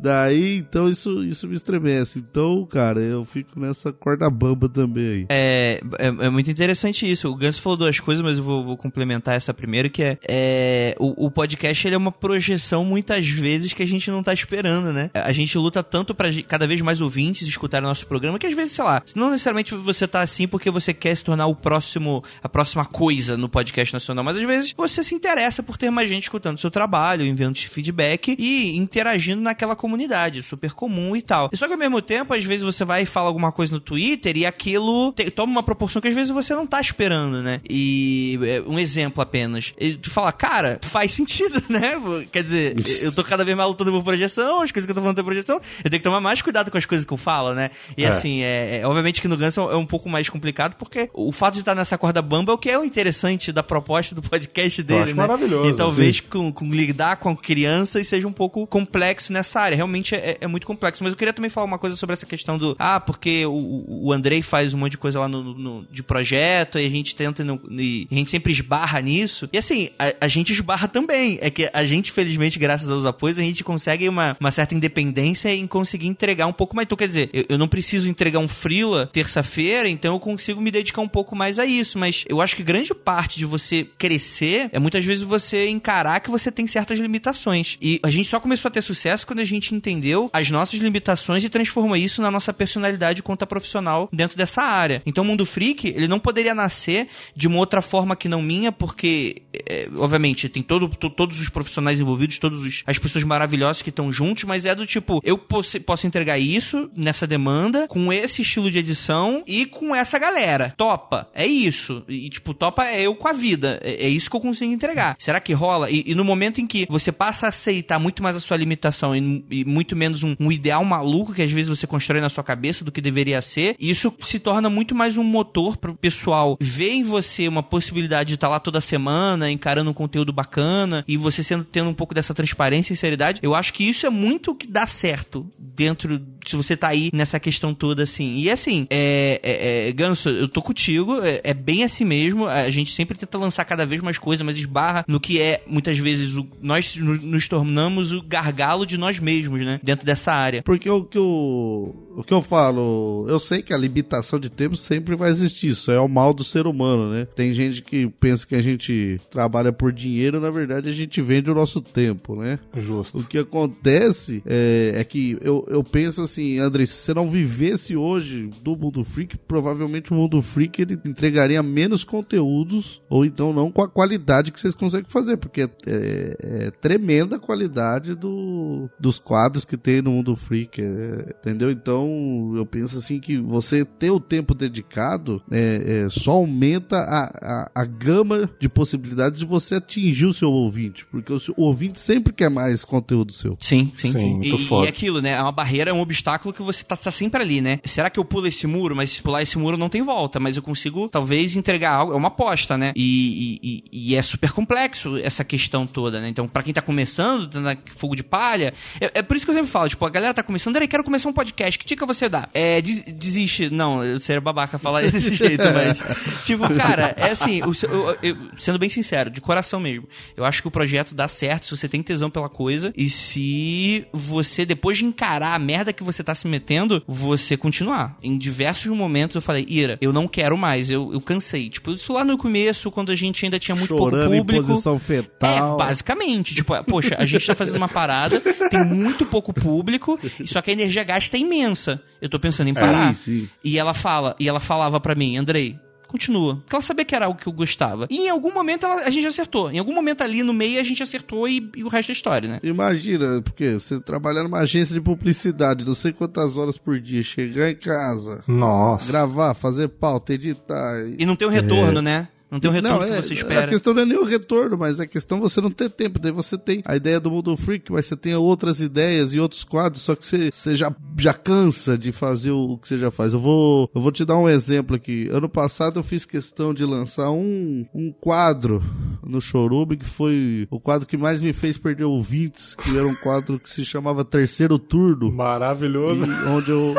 daí, 0.01 0.57
então, 0.57 0.89
isso, 0.89 1.23
isso 1.25 1.49
me 1.49 1.55
estremece. 1.55 2.19
Então, 2.19 2.67
cara, 2.67 3.01
eu 3.01 3.25
fico 3.25 3.59
nessa 3.59 3.93
corda 3.93 4.29
bamba 4.29 4.69
também 4.69 5.07
aí. 5.07 5.27
É, 5.29 5.81
é, 5.99 6.07
é 6.07 6.31
muito 6.31 6.51
interessante 6.51 7.11
isso. 7.11 7.29
O 7.29 7.37
Ganso 7.37 7.63
falou 7.63 7.79
duas 7.79 8.01
coisas, 8.01 8.23
mas 8.23 8.39
eu 8.39 8.45
vou, 8.45 8.65
vou 8.65 8.77
complementar 8.77 9.37
essa 9.37 9.55
primeira, 9.55 9.89
que 9.89 10.03
é, 10.03 10.19
é 10.29 10.97
o, 10.99 11.27
o, 11.27 11.30
podcast 11.31 11.87
ele 11.87 11.95
é 11.95 11.99
uma 11.99 12.13
projeção, 12.13 12.85
muitas 12.85 13.27
vezes, 13.29 13.73
que 13.73 13.83
a 13.83 13.87
gente 13.87 14.11
não 14.11 14.23
tá 14.23 14.33
esperando, 14.33 14.93
né? 14.93 15.11
A 15.15 15.33
gente 15.33 15.57
luta 15.59 15.83
tanto 15.83 16.15
para 16.15 16.31
cada 16.43 16.67
vez 16.67 16.81
mais 16.81 17.01
ouvintes 17.01 17.47
escutarem 17.47 17.87
nosso 17.87 18.07
programa, 18.07 18.39
que 18.39 18.47
às 18.47 18.55
vezes, 18.55 18.73
sei 18.73 18.85
lá, 18.85 19.03
não 19.15 19.31
necessariamente 19.31 19.75
você 19.75 20.07
tá 20.07 20.21
assim 20.21 20.47
porque 20.47 20.71
você 20.71 20.93
quer 20.93 21.15
se 21.15 21.25
tornar 21.25 21.47
o 21.47 21.55
próximo, 21.55 22.23
a 22.43 22.49
próxima 22.49 22.85
coisa 22.85 23.37
no 23.37 23.49
podcast 23.49 23.93
nacional, 23.93 24.25
mas 24.25 24.37
às 24.37 24.47
vezes 24.47 24.75
você 24.77 25.03
se 25.03 25.15
interessa 25.15 25.63
por 25.63 25.77
ter 25.77 25.91
mais 25.91 26.09
gente 26.09 26.25
escutando 26.25 26.59
seu 26.59 26.71
trabalho, 26.71 27.25
enviando 27.25 27.59
feedback 27.59 28.37
e 28.39 28.77
interagindo 28.77 29.41
naquela 29.41 29.77
comunidade, 29.77 30.43
super 30.43 30.73
comum 30.73 31.17
e 31.17 31.23
tal. 31.23 31.51
Só 31.55 31.67
que 31.67 31.73
ao 31.73 31.79
mesmo 31.79 32.01
tempo, 32.01 32.35
às 32.35 32.45
vezes 32.45 32.63
você 32.63 32.85
vai 32.85 33.03
e 33.03 33.07
fala 33.07 33.29
alguma 33.29 33.53
coisa 33.53 33.75
no 33.75 33.81
Twitter 33.81 34.37
e 34.37 34.47
aquilo 34.47 35.13
te, 35.13 35.31
toma 35.31 35.53
uma 35.53 35.63
proporção 35.63 36.01
que 36.01 36.09
às 36.09 36.15
vezes 36.15 36.31
você 36.31 36.55
não 36.55 36.67
tá 36.67 36.81
esperando, 36.81 37.43
né? 37.43 37.61
E 37.69 38.39
é, 38.43 38.63
um 38.67 38.79
exemplo 38.79 39.23
apenas. 39.23 39.73
E 39.79 39.95
tu 39.95 40.11
fala, 40.11 40.33
cara, 40.33 40.79
faz 40.83 41.13
sentido, 41.21 41.63
né? 41.69 42.01
Quer 42.33 42.43
dizer, 42.43 42.77
eu 43.03 43.13
tô 43.13 43.23
cada 43.23 43.45
vez 43.45 43.57
mais 43.57 43.69
lutando 43.69 43.93
por 43.93 44.03
projeção, 44.03 44.63
as 44.63 44.73
coisas 44.73 44.87
que 44.87 44.91
eu 44.91 44.95
tô 44.95 45.01
falando 45.01 45.17
por 45.17 45.25
projeção, 45.25 45.61
eu 45.85 45.91
tenho 45.91 46.01
que 46.01 46.05
tomar 46.05 46.21
mais 46.21 46.43
cuidado 46.43 46.71
com 46.71 46.79
as 46.79 46.87
coisas 46.87 47.05
que 47.05 47.13
eu 47.13 47.17
falo, 47.17 47.55
né? 47.55 47.71
E 47.97 48.05
é. 48.05 48.09
assim, 48.09 48.43
é, 48.43 48.81
é, 48.81 48.87
obviamente 48.87 49.21
que 49.21 49.29
no 49.29 49.37
Guns 49.37 49.57
é 49.57 49.77
um 49.77 49.87
pouco 49.87 50.09
mais 50.09 50.29
complicado, 50.29 50.77
porque 50.77 51.11
o 51.13 51.33
fato 51.33 51.55
de 51.55 51.61
estar 51.61 51.75
nessa 51.75 51.97
corda 51.99 52.23
bamba 52.23 52.53
é 52.53 52.55
o 52.55 52.59
que 52.59 52.71
é 52.71 52.79
o 52.79 52.85
interessante 52.85 53.53
da 53.53 53.63
proposta 53.63 54.15
do 54.15 54.23
podcast 54.23 54.83
dele, 54.83 55.13
né? 55.13 55.15
Maravilhoso. 55.15 55.71
E 55.71 55.77
talvez 55.77 56.21
com, 56.21 56.53
com, 56.53 56.71
lidar 56.71 57.17
com 57.17 57.37
crianças 57.37 58.07
seja 58.07 58.27
um 58.27 58.33
pouco 58.33 58.67
complexo 58.67 59.33
nessa 59.33 59.61
área. 59.61 59.77
Realmente 59.77 60.15
é, 60.15 60.39
é, 60.41 60.47
muito 60.47 60.67
complexo. 60.67 61.03
Mas 61.03 61.13
eu 61.13 61.17
queria 61.17 61.33
também 61.33 61.51
falar 61.51 61.67
uma 61.67 61.79
coisa 61.79 61.97
sobre 61.97 62.15
essa 62.15 62.27
questão 62.27 62.57
do. 62.57 62.77
Ah, 62.79 63.01
porque 63.01 63.45
o, 63.47 63.85
o 63.89 64.13
Andrei 64.13 64.43
faz 64.43 64.75
um 64.75 64.79
monte 64.79 64.93
de 64.93 64.99
coisa 64.99 65.21
lá 65.21 65.29
no, 65.29 65.43
no 65.55 65.87
de 65.91 66.03
projeto 66.03 66.79
e 66.79 66.87
a 66.87 66.91
gente 66.91 67.15
tenta. 67.15 67.45
No, 67.45 67.61
e 67.71 68.09
a 68.11 68.15
gente 68.15 68.31
sempre 68.31 68.53
esbarra 68.53 69.01
nisso. 69.01 69.49
E 69.53 69.59
assim, 69.59 69.91
a, 69.99 70.15
a, 70.21 70.29
gente 70.29 70.53
esbarra 70.53 70.89
também. 70.89 71.00
É 71.41 71.51
que 71.51 71.71
a 71.73 71.85
gente, 71.85 72.13
felizmente, 72.13 72.59
graças 72.59 72.91
aos 72.91 73.05
apoios, 73.05 73.39
a 73.39 73.43
gente 73.43 73.65
consegue 73.65 74.09
uma, 74.09 74.37
uma 74.41 74.51
certa 74.51 74.75
independência 74.75 75.55
em 75.55 75.67
conseguir 75.67 76.07
entregar 76.07 76.47
um 76.47 76.53
pouco 76.53 76.75
mais. 76.75 76.87
Então, 76.87 76.97
quer 76.97 77.09
dizer, 77.09 77.31
eu, 77.33 77.45
eu 77.51 77.59
não 77.59 77.69
preciso 77.69 78.09
entregar 78.09 78.39
um 78.39 78.49
freela 78.49 79.09
terça-feira, 79.13 79.89
então 79.89 80.15
eu 80.15 80.21
consigo 80.21 80.61
me 80.61 80.71
dedicar 80.71 81.01
um 81.01 81.09
pouco 81.09 81.35
mais 81.35 81.59
a 81.59 81.65
isso. 81.65 81.99
Mas 81.99 82.25
eu 82.29 82.41
acho 82.41 82.57
que 82.57 82.63
grande 82.63 82.95
parte 82.95 83.39
de 83.39 83.45
você 83.45 83.87
crescer 83.99 84.69
é 84.73 84.79
muitas 84.79 85.05
vezes 85.05 85.23
você 85.25 85.69
encarar 85.69 86.21
que 86.21 86.31
você 86.31 86.51
tem 86.51 86.67
certas 86.67 86.99
limitações. 86.99 87.77
E 87.81 88.01
a 88.03 88.11
gente 88.11 88.29
só 88.29 88.41
começou 88.41 88.69
a 88.69 88.73
ter 88.73 88.83
sucesso 88.83 89.27
quando 89.27 89.41
a 89.41 89.45
gente 89.45 89.75
entendeu 89.75 90.31
as 90.33 90.51
nossas 90.51 90.81
limitações 90.81 91.45
e 91.45 91.49
transformou 91.49 91.97
isso 91.97 92.21
na 92.23 92.31
nossa 92.31 92.53
personalidade 92.53 93.23
conta 93.23 93.47
profissional 93.47 94.09
dentro 94.13 94.37
dessa 94.37 94.63
área. 94.63 95.03
Então 95.07 95.25
o 95.25 95.27
Mundo 95.27 95.47
Freak, 95.47 95.89
ele 95.89 96.09
não 96.09 96.19
poderia 96.19 96.55
nascer 96.55 97.09
de 97.35 97.47
uma 97.47 97.59
outra 97.59 97.83
forma 97.83 98.17
que 98.17 98.29
não 98.29 98.43
minha, 98.43 98.73
porque 98.73 99.43
é, 99.69 99.89
obviamente, 99.97 100.49
tem 100.49 100.63
todo, 100.63 100.90
todos 100.91 101.41
os 101.41 101.49
profissionais 101.49 102.01
envolvidos, 102.01 102.39
todas 102.39 102.83
as 102.87 102.99
pessoas 102.99 103.25
maravilhosas 103.25 103.83
que 103.83 103.91
estão 103.91 104.11
juntos, 104.11 104.45
mas 104.45 104.67
é 104.67 104.75
do 104.75 104.87
tipo, 104.87 105.21
eu 105.25 105.39
posso, 105.39 105.81
posso 105.81 106.07
entregar 106.07 106.39
isso 106.39 106.91
nessa 106.97 107.27
demanda, 107.27 107.87
com 107.89 108.13
esse 108.13 108.43
estilo 108.43 108.71
de 108.71 108.79
edição 108.79 109.43
e 109.47 109.67
com 109.67 109.95
essa 109.95 110.19
galera. 110.19 110.75
Topa, 110.77 111.29
é 111.35 111.47
isso. 111.47 112.03
E, 112.09 112.29
tipo, 112.29 112.55
topa 112.55 112.85
é 112.85 113.03
eu 113.03 113.15
com 113.15 113.29
a 113.29 113.33
vida. 113.33 113.81
É, 113.83 114.07
é 114.07 114.09
isso 114.09 114.31
que 114.31 114.37
eu 114.37 114.41
consigo 114.41 114.73
entregar. 114.73 115.17
Será 115.19 115.41
que 115.41 115.53
rola? 115.53 115.91
E, 115.91 116.05
e, 116.07 116.15
no 116.15 116.25
momento 116.25 116.61
em 116.61 116.67
que 116.67 116.87
você 116.89 117.13
passa 117.13 117.47
a 117.47 117.49
aceitar 117.49 117.99
muito 117.99 118.23
mais 118.23 118.37
a 118.37 118.41
sua 118.41 118.57
limitação 118.57 119.15
e, 119.15 119.45
e 119.51 119.65
muito 119.65 119.97
menos 119.97 120.23
um, 120.23 120.35
um, 120.39 120.51
ideal 120.51 120.85
maluco 120.85 121.35
que 121.35 121.43
às 121.43 121.51
vezes 121.51 121.69
você 121.69 121.87
constrói 121.87 122.21
na 122.21 122.29
sua 122.29 122.45
cabeça 122.45 122.85
do 122.85 122.93
que 122.93 123.01
deveria 123.01 123.41
ser, 123.43 123.77
isso 123.79 124.13
se 124.27 124.39
torna 124.39 124.69
muito 124.69 124.95
mais 124.95 125.17
um 125.17 125.25
motor 125.25 125.77
pro 125.77 125.95
pessoal 125.95 126.57
ver 126.61 126.91
em 126.91 127.03
você 127.03 127.49
uma 127.49 127.63
possibilidade 127.63 128.29
de 128.29 128.35
estar 128.35 128.49
tá 128.49 128.53
lá 128.53 128.61
toda 128.61 128.81
semana, 128.81 129.51
encarando 129.51 129.91
um 129.91 129.95
conteúdo 129.95 130.33
bacana 130.33 130.80
e 131.07 131.17
você 131.17 131.43
sendo 131.43 131.65
tendo 131.65 131.89
um 131.89 131.95
pouco 131.95 132.15
dessa 132.15 132.35
transparência 132.35 132.93
e 132.93 132.97
sinceridade. 132.97 133.41
Eu 133.43 133.55
acho 133.55 133.73
que 133.73 133.89
isso 133.89 134.07
é 134.07 134.11
muito 134.11 134.53
o 134.53 134.55
que 134.55 134.67
dá 134.67 134.87
certo 134.87 135.47
dentro 135.59 136.19
se 136.47 136.57
você 136.57 136.77
tá 136.77 136.89
aí 136.89 137.11
nessa 137.13 137.39
questão 137.39 137.75
toda 137.75 138.03
assim. 138.03 138.37
E 138.37 138.51
assim, 138.51 138.87
é, 138.91 139.41
é, 139.43 139.89
é 139.89 139.93
Ganso, 139.93 140.29
eu 140.29 140.49
tô 140.49 140.63
contigo, 140.63 141.23
é, 141.23 141.41
é, 141.45 141.55
bem 141.55 141.85
assim 141.85 142.05
mesmo. 142.05 142.47
A 142.47 142.71
gente 142.71 142.93
sempre 142.93 143.19
tenta 143.19 143.39
lançar 143.39 143.65
cada 143.65 143.85
vez 143.85 144.01
mais 144.01 144.19
coisas, 144.19 144.45
mas 144.45 144.57
esbarra 144.57 145.05
no 145.07 145.21
que 145.21 145.41
é 145.41 145.63
muitas 145.67 145.99
vezes 145.99 146.37
o, 146.37 146.47
nós 146.61 146.97
nos 146.97 147.49
tornamos 147.49 148.13
o 148.13 148.23
gargalo 148.23 148.87
de 148.87 148.97
nós 148.97 149.19
mesmos, 149.19 149.63
né? 149.63 149.81
Dentro 149.83 150.07
dessa 150.07 150.33
área. 150.33 150.63
Porque 150.63 150.89
o 150.89 151.05
que 151.05 151.19
eu, 151.19 152.10
o 152.21 152.25
que 152.25 152.35
eu 152.35 152.43
falo, 152.43 153.25
eu 153.29 153.41
sei 153.41 153.63
que 153.63 153.73
a 153.73 153.79
limitação 153.79 154.39
de 154.39 154.51
tempo 154.51 154.77
sempre 154.77 155.17
vai 155.17 155.31
existir, 155.31 155.69
isso 155.69 155.91
é 155.91 155.99
o 155.99 156.09
mal 156.09 156.35
do 156.35 156.45
ser 156.45 156.67
humano, 156.67 157.11
né? 157.11 157.27
Tem 157.35 157.53
gente 157.53 157.83
que 157.83 158.09
pensa 158.21 158.47
que 158.47 158.55
a 158.55 158.61
gente 158.61 159.17
trabalha 159.31 159.73
por 159.73 159.91
dinheiro, 159.91 160.39
na 160.39 160.51
verdade 160.51 160.91
a 160.91 160.93
gente 160.93 161.21
vende 161.23 161.51
o 161.51 161.55
nosso 161.55 161.81
tempo, 161.81 162.37
né? 162.37 162.59
Justo. 162.77 163.19
O 163.19 163.25
que 163.25 163.39
acontece 163.39 164.43
é, 164.45 164.93
é 164.97 165.05
que 165.05 165.39
eu, 165.41 165.65
eu 165.69 165.83
penso 165.83 166.23
assim, 166.23 166.59
André, 166.59 166.85
se 166.85 166.93
você 166.93 167.15
não 167.15 167.31
vivesse 167.31 167.97
hoje 167.97 168.51
do 168.63 168.77
Mundo 168.77 169.03
Freak, 169.03 169.39
provavelmente 169.39 170.13
o 170.13 170.15
Mundo 170.15 170.43
Freak 170.43 170.83
ele 170.83 170.99
entregaria 171.07 171.63
menos 171.63 172.05
conteúdos, 172.05 173.01
ou 173.09 173.25
então 173.25 173.53
não 173.53 173.73
com 173.73 173.83
a 173.83 173.89
qualidade 173.89 174.53
que 174.53 174.61
vocês 174.61 174.75
conseguem 174.75 175.11
fazer, 175.11 175.39
porque 175.39 175.63
é, 175.63 175.69
é, 175.87 176.71
tremenda 176.71 177.37
a 177.37 177.41
qualidade 177.41 178.15
do, 178.15 178.91
dos 178.99 179.19
quadros 179.19 179.65
que 179.65 179.79
tem 179.79 180.03
no 180.03 180.11
Mundo 180.11 180.37
Freak, 180.37 180.83
é, 180.83 181.35
entendeu? 181.41 181.71
Então 181.71 182.10
eu 182.57 182.67
penso 182.67 182.99
assim 182.99 183.21
que 183.21 183.39
você 183.39 183.85
ter 183.85 184.11
o 184.11 184.21
tempo 184.21 184.55
dedicado 184.55 185.43
é, 185.51 186.05
é 186.05 186.09
só 186.09 186.33
aumenta 186.33 186.97
a, 186.97 187.25
a, 187.25 187.83
a 187.83 187.85
gama 187.85 188.51
de 188.59 188.69
possibilidades 188.69 189.41
de 189.41 189.47
você 189.47 189.77
atingir 189.77 190.27
o 190.27 190.33
seu 190.33 190.51
ouvinte, 190.51 191.05
porque 191.07 191.33
o, 191.33 191.41
seu, 191.41 191.55
o 191.57 191.65
ouvinte 191.65 192.01
sempre 192.01 192.33
quer 192.33 192.51
mais 192.51 192.85
conteúdo 192.85 193.33
seu. 193.33 193.57
Sim, 193.59 193.93
sim. 193.97 194.13
sim. 194.13 194.41
E, 194.43 194.85
e, 194.85 194.89
aquilo, 194.89 195.21
né? 195.21 195.31
É 195.31 195.43
uma 195.43 195.53
barreira, 195.53 195.91
é 195.91 195.93
um 195.93 196.01
obstáculo 196.01 196.53
que 196.53 196.63
você 196.63 196.85
tá, 196.85 196.97
tá, 196.97 197.11
sempre 197.11 197.43
ali, 197.43 197.61
né? 197.61 197.81
Será 197.85 198.11
que 198.11 198.19
eu 198.19 198.25
pulo 198.25 198.47
esse 198.47 198.67
muro? 198.67 198.95
Mas 198.95 199.11
se 199.11 199.23
pular 199.23 199.43
esse 199.43 199.59
muro 199.59 199.77
não 199.77 199.89
tem 199.89 200.03
volta, 200.03 200.39
mas 200.39 200.57
eu 200.57 200.63
consigo 200.63 201.09
talvez 201.09 201.57
entregar 201.57 201.93
algo. 201.93 202.13
É 202.13 202.17
uma 202.17 202.29
aposta, 202.29 202.77
né? 202.77 202.93
E, 202.95 203.59
e, 203.63 204.11
e 204.11 204.15
é 204.15 204.23
super 204.23 204.53
complexo 204.53 205.17
essa 205.17 205.45
questão 205.45 205.87
toda, 205.87 206.21
né? 206.21 206.29
Então, 206.29 206.47
para 206.49 206.63
quem 206.63 206.73
tá 206.73 206.83
começando, 206.83 207.49
tá 207.49 207.61
na 207.61 207.77
fogo 207.97 208.15
de 208.15 208.23
palha, 208.23 208.75
é, 209.01 209.11
é, 209.15 209.23
por 209.23 209.37
isso 209.37 209.45
que 209.45 209.51
eu 209.51 209.55
sempre 209.55 209.71
falo, 209.71 209.89
tipo, 209.89 210.05
a 210.05 210.11
galera 210.11 210.35
tá 210.35 210.43
começando, 210.43 210.77
aí 210.77 210.89
quero 210.89 211.05
começar 211.05 211.29
um 211.29 211.33
podcast, 211.33 211.79
que 211.79 211.87
dica 211.91 212.07
você 212.07 212.29
dá? 212.29 212.49
É, 212.55 212.81
des, 212.81 213.03
desiste. 213.03 213.69
Não, 213.71 214.03
eu 214.05 214.19
seria 214.19 214.41
babaca 214.41 214.79
falar 214.79 215.03
desse 215.03 215.35
jeito, 215.35 215.65
mas. 215.73 216.03
Tipo, 216.45 216.73
cara, 216.75 217.15
é 217.17 217.31
assim, 217.31 217.61
eu, 217.61 218.37
sendo 218.59 218.79
bem 218.79 218.89
sincero, 218.89 219.31
de 219.31 219.41
coração 219.41 219.81
mesmo, 219.81 220.09
eu 220.37 220.45
acho 220.45 220.63
que 220.63 220.69
o 220.69 220.71
projeto 220.71 221.15
dá 221.15 221.29
certo 221.29 221.67
se 221.67 221.77
você 221.77 221.89
tem 221.89 222.03
tesão 222.03 222.31
pela 222.31 222.49
coisa 222.49 222.93
e 222.97 223.11
se 223.11 224.07
você, 224.13 224.65
depois 224.65 224.99
de 224.99 225.05
encarar 225.05 225.55
a 225.55 225.59
merda 225.59 225.93
que 225.93 226.03
você 226.03 226.23
tá 226.23 226.35
se 226.35 226.47
metendo, 226.47 227.03
você 227.07 227.57
continuar. 227.57 228.17
Em 228.23 228.39
diversos 228.39 228.91
momentos 228.97 229.37
eu 229.37 229.43
falei, 229.43 229.67
Ira, 229.69 229.99
eu 230.01 230.13
não 230.13 230.29
quero 230.29 230.57
mais, 230.57 230.91
eu, 230.91 231.13
eu 231.13 231.21
cansei. 231.21 231.69
Tipo, 231.69 231.93
isso 231.93 232.13
lá 232.13 232.25
no 232.25 232.39
começo, 232.39 232.91
quando 232.91 233.11
a 233.11 233.15
gente 233.15 233.45
ainda 233.45 233.59
tinha 233.59 233.75
muito 233.75 233.97
Chorando 233.97 234.29
pouco 234.29 234.37
público. 234.37 234.65
Em 234.65 234.67
posição 234.67 234.99
fetal. 234.99 235.75
É, 235.75 235.79
basicamente. 235.79 236.55
Tipo, 236.55 236.83
poxa, 236.85 237.17
a 237.19 237.27
gente 237.27 237.47
tá 237.47 237.55
fazendo 237.55 237.77
uma 237.77 237.89
parada, 237.89 238.41
tem 238.71 238.85
muito 238.85 239.27
pouco 239.27 239.53
público, 239.53 240.19
só 240.45 240.63
que 240.63 240.71
a 240.71 240.73
energia 240.73 241.05
gasta 241.05 241.37
é 241.37 241.41
imensa. 241.41 241.80
Eu 242.21 242.29
tô 242.29 242.39
pensando 242.39 242.69
em 242.69 242.75
parar. 242.75 243.15
Sim. 243.15 243.49
E 243.63 243.79
ela 243.79 243.95
fala, 243.95 244.35
e 244.39 244.49
ela 244.49 244.61
falava 244.61 245.01
para 245.01 245.15
mim, 245.15 245.37
Andrei, 245.37 245.79
continua. 246.11 246.57
Porque 246.57 246.75
ela 246.75 246.83
sabia 246.83 247.05
que 247.05 247.15
era 247.15 247.27
algo 247.27 247.39
que 247.39 247.47
eu 247.47 247.53
gostava. 247.53 248.07
E 248.11 248.27
em 248.27 248.29
algum 248.29 248.53
momento 248.53 248.85
ela, 248.85 249.03
a 249.03 249.11
gente 249.11 249.27
acertou. 249.27 249.71
Em 249.71 249.79
algum 249.79 249.95
momento 249.95 250.23
ali 250.23 250.43
no 250.43 250.53
meio 250.53 250.81
a 250.81 250.83
gente 250.83 251.03
acertou 251.03 251.49
e, 251.49 251.71
e 251.77 251.85
o 251.85 251.89
resto 251.89 252.11
é 252.11 252.13
história, 252.13 252.49
né? 252.49 252.61
Imagina, 252.63 253.41
porque 253.43 253.75
você 253.75 254.01
trabalhar 254.01 254.43
numa 254.43 254.59
agência 254.59 254.95
de 254.95 255.01
publicidade, 255.01 255.85
não 255.85 255.95
sei 255.95 256.13
quantas 256.13 256.57
horas 256.57 256.77
por 256.77 256.99
dia, 256.99 257.23
chegar 257.23 257.71
em 257.71 257.77
casa, 257.77 258.43
Nossa. 258.47 259.11
gravar, 259.11 259.55
fazer 259.55 259.89
pauta, 259.89 260.35
editar. 260.35 261.07
E 261.19 261.25
não 261.25 261.37
tem 261.37 261.47
um 261.47 261.51
retorno, 261.51 262.01
é. 262.01 262.03
né? 262.03 262.29
Não 262.51 262.59
tem 262.59 262.71
o 262.71 262.75
retorno 262.75 262.99
não, 262.99 263.05
é, 263.05 263.21
que 263.21 263.29
você 263.29 263.35
espera. 263.35 263.65
A 263.65 263.69
questão 263.69 263.95
não 263.95 264.03
é 264.03 264.07
nem 264.07 264.19
o 264.19 264.25
retorno, 264.25 264.77
mas 264.77 264.99
a 264.99 265.07
questão 265.07 265.39
é 265.39 265.41
você 265.41 265.61
não 265.61 265.71
ter 265.71 265.89
tempo. 265.89 266.19
Daí 266.19 266.33
você 266.33 266.59
tem 266.59 266.83
a 266.85 266.97
ideia 266.97 267.21
do 267.21 267.31
Mundo 267.31 267.57
Freak, 267.57 267.93
mas 267.93 268.07
você 268.07 268.17
tem 268.17 268.35
outras 268.35 268.81
ideias 268.81 269.33
e 269.33 269.39
outros 269.39 269.63
quadros, 269.63 270.03
só 270.03 270.17
que 270.17 270.27
você, 270.27 270.51
você 270.51 270.75
já, 270.75 270.93
já 271.17 271.33
cansa 271.33 271.97
de 271.97 272.11
fazer 272.11 272.51
o, 272.51 272.77
que 272.77 272.89
você 272.89 272.99
já 272.99 273.11
faz. 273.11 273.33
Eu 273.33 273.41
vou, 273.41 273.89
eu 273.95 274.01
vou 274.01 274.11
te 274.11 274.25
dar 274.25 274.37
um 274.37 274.49
exemplo 274.49 274.97
aqui. 274.97 275.29
Ano 275.31 275.49
passado 275.49 276.01
eu 276.01 276.03
fiz 276.03 276.25
questão 276.25 276.75
de 276.75 276.85
lançar 276.85 277.31
um, 277.31 277.87
um 277.95 278.11
quadro 278.11 278.83
no 279.25 279.41
Chorube, 279.41 279.97
que 279.97 280.07
foi 280.07 280.67
o 280.71 280.81
quadro 280.81 281.07
que 281.07 281.17
mais 281.17 281.41
me 281.41 281.53
fez 281.53 281.79
perder 281.79 282.05
ouvintes, 282.05 282.75
que 282.75 282.97
era 282.97 283.07
um 283.07 283.15
quadro 283.15 283.61
que 283.61 283.71
se 283.71 283.85
chamava 283.85 284.25
Terceiro 284.25 284.79
Turno. 284.79 285.31
Maravilhoso. 285.31 286.27
onde 286.49 286.71
eu, 286.71 286.95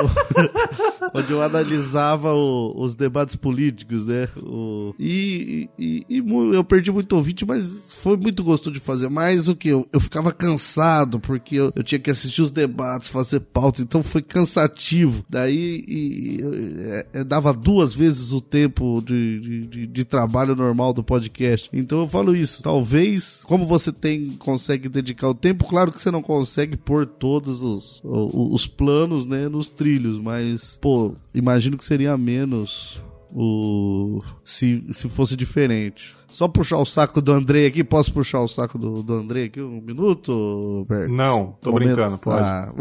onde 1.14 1.32
eu 1.32 1.42
analisava 1.42 2.34
o, 2.34 2.74
os 2.82 2.96
debates 2.96 3.36
políticos, 3.36 4.06
né? 4.06 4.30
O, 4.38 4.96
e 4.98 5.41
e, 5.78 6.06
e, 6.10 6.24
eu 6.54 6.64
perdi 6.64 6.92
muito 6.92 7.16
ouvinte, 7.16 7.46
mas 7.46 7.92
foi 7.92 8.18
muito 8.18 8.44
gostoso 8.44 8.74
de 8.74 8.80
fazer. 8.80 9.10
Mais 9.10 9.48
o 9.48 9.56
que 9.56 9.70
eu, 9.70 9.88
eu 9.92 10.00
ficava 10.00 10.32
cansado, 10.32 11.20
porque 11.20 11.56
eu, 11.56 11.74
eu, 11.76 11.84
tinha 11.84 12.00
que 12.00 12.12
assistir 12.12 12.42
os 12.42 12.52
debates, 12.52 13.10
fazer 13.10 13.40
pauta, 13.40 13.82
então 13.82 14.04
foi 14.04 14.22
cansativo. 14.22 15.24
Daí 15.30 15.84
e, 15.88 16.42
é, 16.80 17.08
é, 17.14 17.24
dava 17.24 17.54
duas 17.54 17.94
vezes 17.94 18.32
o 18.32 18.42
tempo 18.42 19.02
de, 19.06 19.66
de, 19.68 19.88
de, 19.88 20.06
trabalho 20.06 20.56
normal 20.56 20.94
do 20.94 21.04
podcast. 21.04 21.70
Então 21.74 22.02
eu 22.02 22.08
falo 22.08 22.36
isso. 22.36 22.62
Talvez, 22.62 23.44
como 23.46 23.66
você 23.66 23.92
tem, 23.92 24.30
consegue 24.32 24.90
dedicar 24.90 25.30
o 25.30 25.36
tempo, 25.36 25.66
claro 25.68 25.92
que 25.92 26.02
você 26.02 26.12
não 26.12 26.22
consegue 26.22 26.78
pôr 26.78 27.06
todos 27.06 27.62
os, 27.62 28.02
os, 28.04 28.32
os 28.34 28.68
planos 28.68 29.26
né, 29.26 29.48
nos 29.48 29.70
trilhos, 29.70 30.20
mas, 30.20 30.78
pô, 30.82 31.16
imagino 31.34 31.78
que 31.78 31.86
seria 31.86 32.18
menos 32.18 33.02
o 33.34 34.20
se, 34.44 34.84
se 34.92 35.10
fosse 35.10 35.36
diferente. 35.36 36.16
Só 36.32 36.48
puxar 36.48 36.78
o 36.78 36.86
saco 36.86 37.22
do 37.22 37.32
André 37.32 37.68
aqui. 37.68 37.84
Posso 37.84 38.14
puxar 38.14 38.40
o 38.40 38.48
saco 38.48 38.78
do, 38.78 39.04
do 39.04 39.14
André 39.14 39.44
aqui 39.44 39.62
um 39.62 39.82
minuto? 39.82 40.88
Não, 41.10 41.58
tô 41.62 41.72
um 41.72 41.74
brincando, 41.74 42.18
pode. 42.18 42.42
Ah, 42.42 42.74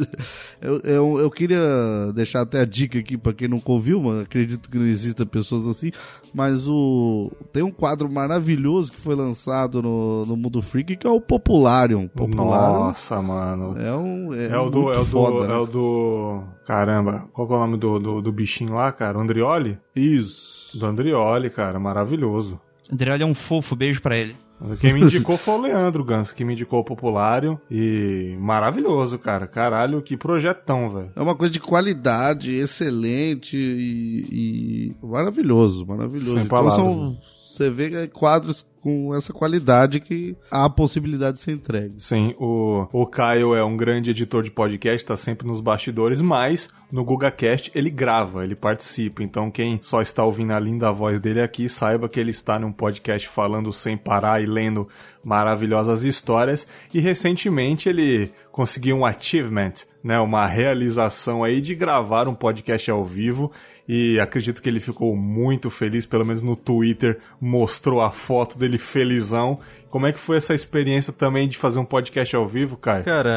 eu, 0.60 0.78
eu, 0.84 1.18
eu, 1.20 1.30
queria 1.30 2.12
deixar 2.14 2.42
até 2.42 2.60
a 2.60 2.64
dica 2.66 2.98
aqui 2.98 3.16
para 3.16 3.32
quem 3.32 3.48
nunca 3.48 3.72
ouviu, 3.72 4.00
mas 4.00 4.20
acredito 4.20 4.70
que 4.70 4.78
não 4.78 4.84
exista 4.84 5.24
pessoas 5.24 5.66
assim. 5.66 5.90
Mas 6.34 6.68
o 6.68 7.32
tem 7.52 7.62
um 7.62 7.70
quadro 7.70 8.12
maravilhoso 8.12 8.92
que 8.92 9.00
foi 9.00 9.14
lançado 9.14 9.82
no, 9.82 10.26
no 10.26 10.36
Mundo 10.36 10.60
Freak 10.60 10.96
que 10.96 11.06
é 11.06 11.10
o 11.10 11.20
Popularium. 11.20 12.08
Popularium 12.08 12.78
Nossa, 12.84 13.22
mano. 13.22 13.78
É, 13.78 13.94
um, 13.94 14.34
é, 14.34 14.48
é 14.48 14.58
o 14.58 14.68
do, 14.68 14.92
é 14.92 14.98
o 14.98 15.04
foda, 15.04 15.32
do, 15.32 15.48
né? 15.48 15.54
é 15.54 15.56
o 15.56 15.66
do. 15.66 16.42
Caramba, 16.66 17.26
qual 17.32 17.50
é 17.50 17.54
o 17.54 17.58
nome 17.58 17.78
do, 17.78 17.98
do, 17.98 18.22
do 18.22 18.32
bichinho 18.32 18.74
lá, 18.74 18.92
cara? 18.92 19.18
Andrioli? 19.18 19.78
Isso. 19.96 20.78
Do 20.78 20.86
Andrioli, 20.86 21.48
cara, 21.48 21.78
maravilhoso. 21.78 22.60
Andrioli 22.92 23.22
é 23.22 23.26
um 23.26 23.34
fofo, 23.34 23.74
beijo 23.74 24.02
para 24.02 24.16
ele. 24.16 24.36
Quem 24.78 24.92
me 24.92 25.00
indicou 25.02 25.38
foi 25.38 25.54
o 25.54 25.60
Leandro 25.62 26.04
Gans, 26.04 26.30
que 26.30 26.44
me 26.44 26.52
indicou 26.52 26.80
o 26.80 26.84
Populário. 26.84 27.58
E 27.70 28.36
maravilhoso, 28.38 29.18
cara. 29.18 29.46
Caralho, 29.46 30.02
que 30.02 30.16
projetão, 30.16 30.90
velho. 30.90 31.10
É 31.16 31.22
uma 31.22 31.34
coisa 31.34 31.52
de 31.52 31.58
qualidade, 31.58 32.54
excelente 32.54 33.56
e, 33.56 34.92
e 35.00 35.06
maravilhoso, 35.06 35.86
maravilhoso. 35.86 36.34
Sem 36.34 36.44
então 36.44 36.48
palavras, 36.48 36.74
são, 36.74 37.18
você 37.48 37.70
vê 37.70 38.08
quadros 38.08 38.66
com 38.82 39.14
essa 39.14 39.32
qualidade 39.32 40.00
que 40.00 40.36
há 40.50 40.64
a 40.64 40.70
possibilidade 40.70 41.36
de 41.36 41.42
ser 41.42 41.52
entregue. 41.52 41.94
Sim, 41.98 42.34
o, 42.38 42.86
o 42.92 43.06
Caio 43.06 43.54
é 43.54 43.64
um 43.64 43.76
grande 43.76 44.10
editor 44.10 44.42
de 44.42 44.50
podcast, 44.50 45.02
está 45.02 45.16
sempre 45.16 45.46
nos 45.46 45.60
bastidores, 45.60 46.20
mas 46.20 46.68
no 46.90 47.04
GugaCast 47.04 47.70
ele 47.74 47.88
grava, 47.90 48.44
ele 48.44 48.56
participa. 48.56 49.22
Então 49.22 49.50
quem 49.50 49.78
só 49.80 50.02
está 50.02 50.24
ouvindo 50.24 50.52
a 50.52 50.60
linda 50.60 50.92
voz 50.92 51.20
dele 51.20 51.40
aqui, 51.40 51.68
saiba 51.68 52.08
que 52.08 52.18
ele 52.18 52.30
está 52.30 52.58
num 52.58 52.72
podcast 52.72 53.28
falando 53.28 53.72
sem 53.72 53.96
parar 53.96 54.42
e 54.42 54.46
lendo 54.46 54.88
maravilhosas 55.24 56.02
histórias. 56.02 56.66
E 56.92 56.98
recentemente 56.98 57.88
ele 57.88 58.32
conseguiu 58.52 58.96
um 58.96 59.06
achievement, 59.06 59.72
né, 60.04 60.18
uma 60.20 60.46
realização 60.46 61.42
aí 61.42 61.60
de 61.60 61.74
gravar 61.74 62.28
um 62.28 62.34
podcast 62.34 62.90
ao 62.90 63.04
vivo 63.04 63.50
e 63.88 64.20
acredito 64.20 64.60
que 64.62 64.68
ele 64.68 64.78
ficou 64.78 65.16
muito 65.16 65.70
feliz, 65.70 66.06
pelo 66.06 66.24
menos 66.24 66.42
no 66.42 66.54
Twitter 66.54 67.18
mostrou 67.40 68.00
a 68.00 68.10
foto 68.10 68.58
dele 68.58 68.72
ele 68.72 68.78
felizão. 68.78 69.58
Como 69.90 70.06
é 70.06 70.12
que 70.12 70.18
foi 70.18 70.38
essa 70.38 70.54
experiência 70.54 71.12
também 71.12 71.46
de 71.46 71.58
fazer 71.58 71.78
um 71.78 71.84
podcast 71.84 72.34
ao 72.34 72.48
vivo, 72.48 72.76
Caio? 72.76 73.04
Cara, 73.04 73.30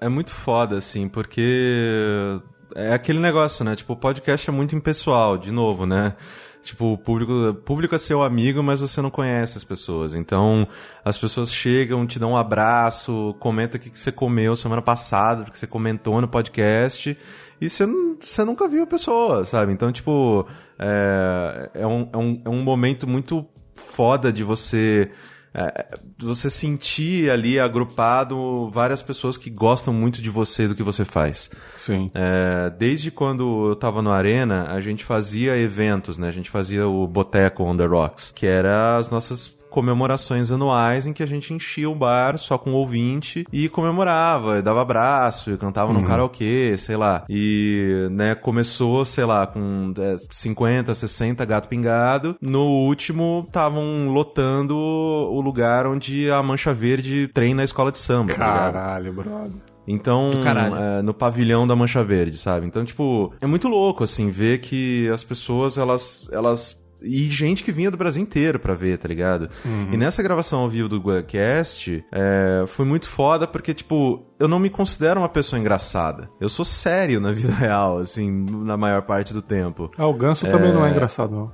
é, 0.00 0.06
é 0.06 0.08
muito 0.08 0.30
foda, 0.30 0.78
assim, 0.78 1.08
porque 1.08 2.40
é 2.74 2.92
aquele 2.92 3.18
negócio, 3.18 3.64
né? 3.64 3.74
Tipo, 3.74 3.94
o 3.94 3.96
podcast 3.96 4.48
é 4.48 4.52
muito 4.52 4.76
impessoal, 4.76 5.36
de 5.36 5.50
novo, 5.50 5.84
né? 5.84 6.14
Tipo, 6.62 6.92
o 6.92 6.98
público, 6.98 7.54
público 7.64 7.94
é 7.94 7.98
seu 7.98 8.22
amigo, 8.22 8.62
mas 8.62 8.80
você 8.80 9.00
não 9.00 9.10
conhece 9.10 9.56
as 9.56 9.64
pessoas. 9.64 10.14
Então, 10.14 10.66
as 11.04 11.16
pessoas 11.16 11.52
chegam, 11.52 12.06
te 12.06 12.18
dão 12.18 12.32
um 12.32 12.36
abraço, 12.36 13.34
comenta 13.38 13.76
o 13.76 13.80
que 13.80 13.96
você 13.96 14.12
comeu 14.12 14.54
semana 14.56 14.82
passada, 14.82 15.44
porque 15.44 15.58
você 15.58 15.66
comentou 15.66 16.20
no 16.20 16.28
podcast, 16.28 17.16
e 17.60 17.68
você, 17.68 17.86
você 18.20 18.44
nunca 18.44 18.68
viu 18.68 18.82
a 18.82 18.86
pessoa, 18.86 19.44
sabe? 19.44 19.72
Então, 19.72 19.90
tipo, 19.90 20.46
é, 20.78 21.70
é, 21.74 21.86
um, 21.86 22.08
é, 22.12 22.16
um, 22.16 22.42
é 22.44 22.48
um 22.48 22.62
momento 22.62 23.06
muito 23.06 23.46
foda 23.74 24.32
de 24.32 24.44
você 24.44 25.10
é, 25.54 25.98
você 26.18 26.50
sentir 26.50 27.30
ali 27.30 27.58
agrupado 27.58 28.68
várias 28.70 29.02
pessoas 29.02 29.36
que 29.36 29.50
gostam 29.50 29.92
muito 29.92 30.20
de 30.20 30.30
você, 30.30 30.68
do 30.68 30.74
que 30.74 30.82
você 30.82 31.04
faz. 31.04 31.50
Sim. 31.76 32.10
É, 32.14 32.70
desde 32.70 33.10
quando 33.10 33.70
eu 33.70 33.76
tava 33.76 34.02
no 34.02 34.10
Arena, 34.10 34.70
a 34.70 34.80
gente 34.80 35.04
fazia 35.04 35.56
eventos, 35.56 36.18
né? 36.18 36.28
A 36.28 36.32
gente 36.32 36.50
fazia 36.50 36.86
o 36.86 37.06
Boteco 37.06 37.62
on 37.62 37.76
the 37.76 37.86
Rocks, 37.86 38.32
que 38.34 38.46
era 38.46 38.96
as 38.96 39.10
nossas 39.10 39.57
comemorações 39.70 40.50
anuais 40.50 41.06
em 41.06 41.12
que 41.12 41.22
a 41.22 41.26
gente 41.26 41.52
enchia 41.52 41.88
o 41.88 41.94
bar 41.94 42.38
só 42.38 42.58
com 42.58 42.72
ouvinte 42.72 43.46
e 43.52 43.68
comemorava, 43.68 44.58
e 44.58 44.62
dava 44.62 44.82
abraço, 44.82 45.50
e 45.50 45.56
cantava 45.56 45.92
uhum. 45.92 46.00
no 46.00 46.06
karaokê, 46.06 46.76
sei 46.78 46.96
lá. 46.96 47.24
E, 47.28 48.08
né, 48.10 48.34
começou, 48.34 49.04
sei 49.04 49.24
lá, 49.24 49.46
com 49.46 49.92
50, 50.30 50.92
é, 50.92 50.94
60 50.94 51.44
gato 51.44 51.68
pingado. 51.68 52.36
No 52.40 52.64
último, 52.64 53.44
estavam 53.46 54.08
lotando 54.08 54.76
o 54.76 55.40
lugar 55.40 55.86
onde 55.86 56.30
a 56.30 56.42
Mancha 56.42 56.72
Verde 56.72 57.28
treina 57.28 57.62
a 57.62 57.64
escola 57.64 57.92
de 57.92 57.98
samba. 57.98 58.32
Tá 58.32 58.38
Caralho, 58.38 59.14
tá 59.14 59.22
brother. 59.22 59.68
Então, 59.90 60.32
é, 60.76 61.00
no 61.00 61.14
pavilhão 61.14 61.66
da 61.66 61.74
Mancha 61.74 62.04
Verde, 62.04 62.36
sabe? 62.36 62.66
Então, 62.66 62.84
tipo, 62.84 63.32
é 63.40 63.46
muito 63.46 63.68
louco, 63.68 64.04
assim, 64.04 64.28
ver 64.28 64.58
que 64.58 65.08
as 65.08 65.24
pessoas, 65.24 65.78
elas, 65.78 66.28
elas 66.30 66.86
e 67.02 67.24
gente 67.30 67.62
que 67.62 67.72
vinha 67.72 67.90
do 67.90 67.96
Brasil 67.96 68.22
inteiro 68.22 68.58
pra 68.58 68.74
ver, 68.74 68.98
tá 68.98 69.08
ligado? 69.08 69.48
Uhum. 69.64 69.92
E 69.92 69.96
nessa 69.96 70.22
gravação 70.22 70.60
ao 70.60 70.68
vivo 70.68 70.88
do 70.88 71.00
Guacast, 71.00 72.04
é, 72.12 72.64
foi 72.66 72.84
muito 72.84 73.08
foda 73.08 73.46
porque, 73.46 73.72
tipo, 73.72 74.27
eu 74.38 74.46
não 74.46 74.58
me 74.58 74.70
considero 74.70 75.20
uma 75.20 75.28
pessoa 75.28 75.58
engraçada. 75.58 76.30
Eu 76.40 76.48
sou 76.48 76.64
sério 76.64 77.20
na 77.20 77.32
vida 77.32 77.52
real, 77.52 77.98
assim, 77.98 78.30
na 78.64 78.76
maior 78.76 79.02
parte 79.02 79.32
do 79.32 79.42
tempo. 79.42 79.90
Ah, 79.96 80.06
o 80.06 80.12
Ganso 80.12 80.46
é... 80.46 80.50
também 80.50 80.72
não 80.72 80.84
é 80.84 80.90
engraçado, 80.90 81.30
não. 81.32 81.52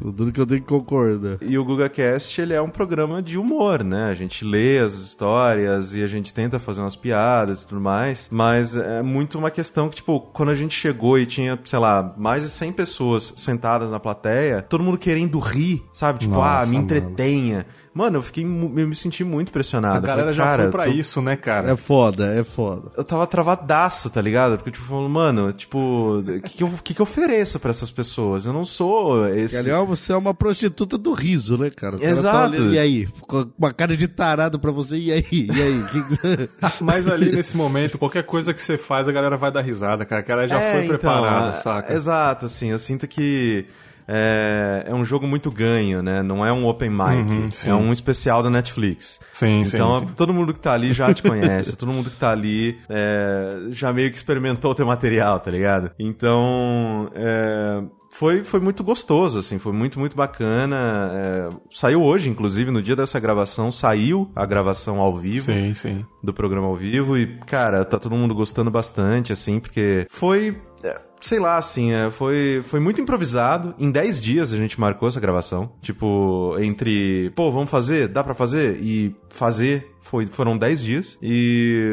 o 0.02 0.10
duro 0.10 0.32
que 0.32 0.40
eu 0.40 0.46
tenho 0.46 0.60
que 0.60 0.66
concordar. 0.66 1.38
E 1.40 1.56
o 1.58 1.64
GugaCast, 1.64 2.40
ele 2.40 2.54
é 2.54 2.60
um 2.60 2.68
programa 2.68 3.22
de 3.22 3.38
humor, 3.38 3.84
né? 3.84 4.08
A 4.10 4.14
gente 4.14 4.44
lê 4.44 4.78
as 4.78 4.94
histórias 4.94 5.94
e 5.94 6.02
a 6.02 6.06
gente 6.06 6.34
tenta 6.34 6.58
fazer 6.58 6.80
umas 6.80 6.96
piadas 6.96 7.62
e 7.62 7.66
tudo 7.66 7.80
mais, 7.80 8.28
mas 8.30 8.76
é 8.76 9.02
muito 9.02 9.38
uma 9.38 9.50
questão 9.50 9.88
que, 9.88 9.96
tipo, 9.96 10.20
quando 10.20 10.50
a 10.50 10.54
gente 10.54 10.74
chegou 10.74 11.18
e 11.18 11.26
tinha, 11.26 11.58
sei 11.64 11.78
lá, 11.78 12.14
mais 12.16 12.42
de 12.42 12.50
100 12.50 12.72
pessoas 12.72 13.32
sentadas 13.36 13.90
na 13.90 14.00
plateia, 14.00 14.62
todo 14.62 14.82
mundo 14.82 14.98
querendo 14.98 15.38
rir, 15.38 15.82
sabe? 15.92 16.20
Tipo, 16.20 16.34
Nossa, 16.34 16.62
ah, 16.62 16.66
me 16.66 16.76
entretenha. 16.76 17.56
Mano. 17.58 17.87
Mano, 17.98 18.18
eu 18.18 18.22
fiquei 18.22 18.44
eu 18.44 18.48
me 18.48 18.94
senti 18.94 19.24
muito 19.24 19.50
pressionado. 19.50 19.98
A 19.98 20.00
galera 20.00 20.32
falei, 20.32 20.34
já 20.34 20.56
foi 20.56 20.70
pra 20.70 20.84
tô... 20.84 20.90
isso, 20.90 21.20
né, 21.20 21.34
cara? 21.34 21.72
É 21.72 21.76
foda, 21.76 22.32
é 22.32 22.44
foda. 22.44 22.92
Eu 22.96 23.02
tava 23.02 23.26
travadaço, 23.26 24.08
tá 24.08 24.22
ligado? 24.22 24.56
Porque, 24.56 24.70
tipo, 24.70 24.86
falando, 24.86 25.08
mano, 25.08 25.52
tipo, 25.52 26.20
o 26.20 26.22
que, 26.22 26.56
que, 26.58 26.62
eu, 26.62 26.70
que, 26.84 26.94
que 26.94 27.00
eu 27.00 27.02
ofereço 27.02 27.58
pra 27.58 27.72
essas 27.72 27.90
pessoas? 27.90 28.46
Eu 28.46 28.52
não 28.52 28.64
sou 28.64 29.28
esse. 29.28 29.56
Aliás, 29.56 29.88
você 29.88 30.12
é 30.12 30.16
uma 30.16 30.32
prostituta 30.32 30.96
do 30.96 31.12
riso, 31.12 31.58
né, 31.58 31.70
cara? 31.70 31.88
cara 31.88 31.98
tá 31.98 32.04
Exato. 32.04 32.36
Tá 32.36 32.44
olhando, 32.44 32.74
e 32.74 32.78
aí? 32.78 33.08
Com 33.22 33.50
uma 33.58 33.72
cara 33.72 33.96
de 33.96 34.06
tarado 34.06 34.58
pra 34.58 34.70
você, 34.70 34.96
e 34.96 35.12
aí? 35.12 35.24
E 35.30 35.62
aí? 35.62 35.84
Mas 36.80 37.08
ali 37.08 37.32
nesse 37.32 37.56
momento, 37.56 37.98
qualquer 37.98 38.24
coisa 38.24 38.52
que 38.52 38.60
você 38.60 38.76
faz, 38.76 39.08
a 39.08 39.12
galera 39.12 39.36
vai 39.36 39.50
dar 39.50 39.62
risada, 39.62 40.04
cara. 40.04 40.22
Que 40.22 40.32
ela 40.32 40.46
já 40.46 40.60
é, 40.60 40.72
foi 40.72 40.84
então, 40.84 40.98
preparada, 40.98 41.56
saca? 41.56 41.92
Exato, 41.92 42.46
assim, 42.46 42.70
eu 42.70 42.78
sinto 42.78 43.06
que 43.06 43.66
é, 44.08 44.84
é 44.86 44.94
um 44.94 45.04
jogo 45.04 45.26
muito 45.26 45.50
ganho, 45.50 46.02
né? 46.02 46.22
Não 46.22 46.44
é 46.44 46.50
um 46.50 46.66
open 46.66 46.88
mic. 46.88 47.30
Uhum, 47.30 47.48
é 47.66 47.74
um 47.74 47.92
especial 47.92 48.42
da 48.42 48.48
Netflix. 48.48 49.20
Sim, 49.34 49.62
então, 49.66 50.00
sim, 50.00 50.06
sim. 50.08 50.14
todo 50.14 50.32
mundo 50.32 50.54
que 50.54 50.60
tá 50.60 50.72
ali 50.72 50.92
já 50.92 51.12
te 51.12 51.22
conhece. 51.28 51.76
todo 51.76 51.92
mundo 51.92 52.10
que 52.10 52.16
tá 52.16 52.30
ali 52.30 52.78
é, 52.88 53.68
já 53.70 53.92
meio 53.92 54.10
que 54.10 54.16
experimentou 54.16 54.70
o 54.70 54.74
teu 54.74 54.86
material, 54.86 55.38
tá 55.38 55.50
ligado? 55.50 55.90
Então, 55.98 57.10
é, 57.14 57.82
foi, 58.10 58.42
foi 58.42 58.60
muito 58.60 58.82
gostoso, 58.82 59.38
assim, 59.38 59.58
foi 59.58 59.72
muito, 59.72 59.98
muito 59.98 60.16
bacana. 60.16 61.10
É, 61.12 61.48
saiu 61.70 62.02
hoje, 62.02 62.28
inclusive, 62.28 62.70
no 62.70 62.82
dia 62.82 62.96
dessa 62.96 63.20
gravação, 63.20 63.70
saiu 63.70 64.30
a 64.34 64.46
gravação 64.46 65.00
ao 65.00 65.16
vivo 65.16 65.52
sim, 65.52 65.74
sim. 65.74 66.06
do 66.22 66.32
programa 66.32 66.66
ao 66.66 66.74
vivo. 66.74 67.16
E, 67.16 67.26
cara, 67.46 67.84
tá 67.84 67.98
todo 67.98 68.16
mundo 68.16 68.34
gostando 68.34 68.70
bastante, 68.70 69.32
assim, 69.32 69.60
porque 69.60 70.06
foi. 70.10 70.56
É, 70.82 70.98
sei 71.20 71.38
lá, 71.38 71.56
assim, 71.56 71.92
é, 71.92 72.10
foi, 72.10 72.62
foi 72.64 72.80
muito 72.80 73.00
improvisado. 73.00 73.74
Em 73.78 73.90
10 73.90 74.20
dias 74.20 74.52
a 74.52 74.56
gente 74.56 74.78
marcou 74.80 75.08
essa 75.08 75.20
gravação. 75.20 75.72
Tipo, 75.80 76.56
entre, 76.58 77.30
pô, 77.34 77.50
vamos 77.50 77.70
fazer? 77.70 78.08
Dá 78.08 78.22
para 78.22 78.34
fazer? 78.34 78.78
E 78.80 79.14
fazer 79.28 79.90
foi, 80.00 80.26
foram 80.26 80.56
10 80.56 80.82
dias. 80.82 81.18
E, 81.22 81.92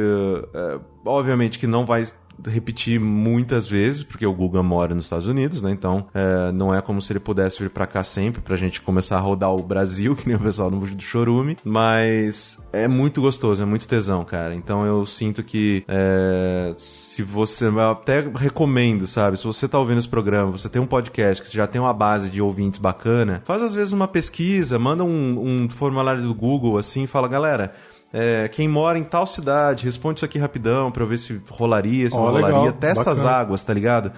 é, 0.54 0.80
obviamente 1.06 1.60
que 1.60 1.68
não 1.68 1.86
vai 1.86 2.06
repetir 2.46 3.00
muitas 3.00 3.68
vezes, 3.68 4.04
porque 4.04 4.26
o 4.26 4.34
Guga 4.34 4.62
mora 4.62 4.94
nos 4.94 5.06
Estados 5.06 5.28
Unidos, 5.28 5.62
né? 5.62 5.72
Então, 5.72 6.08
é, 6.14 6.52
não 6.52 6.74
é 6.74 6.82
como 6.82 7.02
se 7.02 7.12
ele 7.12 7.20
pudesse 7.20 7.62
vir 7.62 7.70
para 7.70 7.88
cá 7.88 8.04
sempre 8.04 8.42
pra 8.42 8.56
gente 8.56 8.82
começar 8.82 9.18
a 9.18 9.20
rodar 9.20 9.54
o 9.54 9.64
Brasil, 9.64 10.16
que 10.18 10.28
nem 10.28 10.36
o 10.36 10.40
pessoal 10.40 10.70
do 10.70 11.02
Chorume, 11.02 11.58
mas 11.64 12.60
é 12.72 12.88
muito 12.88 13.22
gostoso, 13.22 13.62
é 13.62 13.66
muito 13.66 13.88
tesão, 13.88 14.24
cara. 14.24 14.54
Então 14.54 14.86
eu 14.86 15.06
sinto 15.06 15.44
que 15.44 15.84
é, 15.88 16.74
se 16.78 17.24
você, 17.24 17.68
eu 17.68 17.92
até 17.92 18.20
recomendo, 18.36 19.08
sabe? 19.08 19.38
Se 19.38 19.46
você 19.46 19.68
tá 19.68 19.80
ouvindo 19.80 20.00
esse 20.00 20.08
programa, 20.08 20.52
você 20.52 20.70
tem 20.70 20.82
um 20.82 20.88
podcast 20.88 21.44
que 21.44 21.56
já 21.56 21.66
tem 21.66 21.80
uma 21.80 21.94
base 21.94 22.30
de 22.30 22.42
ouvintes 22.42 22.80
bacana, 22.80 23.42
faz 23.46 23.62
às 23.62 23.74
vezes 23.74 23.94
uma 23.94 24.08
pesquisa, 24.08 24.78
manda 24.78 25.04
um, 25.04 25.64
um 25.64 25.70
formulário 25.70 26.22
do 26.22 26.34
Google 26.34 26.78
assim 26.78 27.06
fala, 27.08 27.28
galera, 27.28 27.74
é, 28.18 28.48
quem 28.48 28.66
mora 28.66 28.98
em 28.98 29.04
tal 29.04 29.28
cidade, 29.28 29.84
responde 29.84 30.20
isso 30.20 30.26
aqui 30.26 30.40
rapidão 30.40 30.90
pra 30.90 31.04
eu 31.04 31.08
ver 31.08 31.18
se 31.18 31.42
rolaria, 31.50 32.10
se 32.10 32.16
oh, 32.16 32.20
não 32.20 32.26
rolaria. 32.28 32.48
Legal, 32.48 32.72
Testa 32.72 33.04
bacana. 33.04 33.20
as 33.20 33.26
águas, 33.26 33.62
tá 33.62 33.74
ligado? 33.74 34.14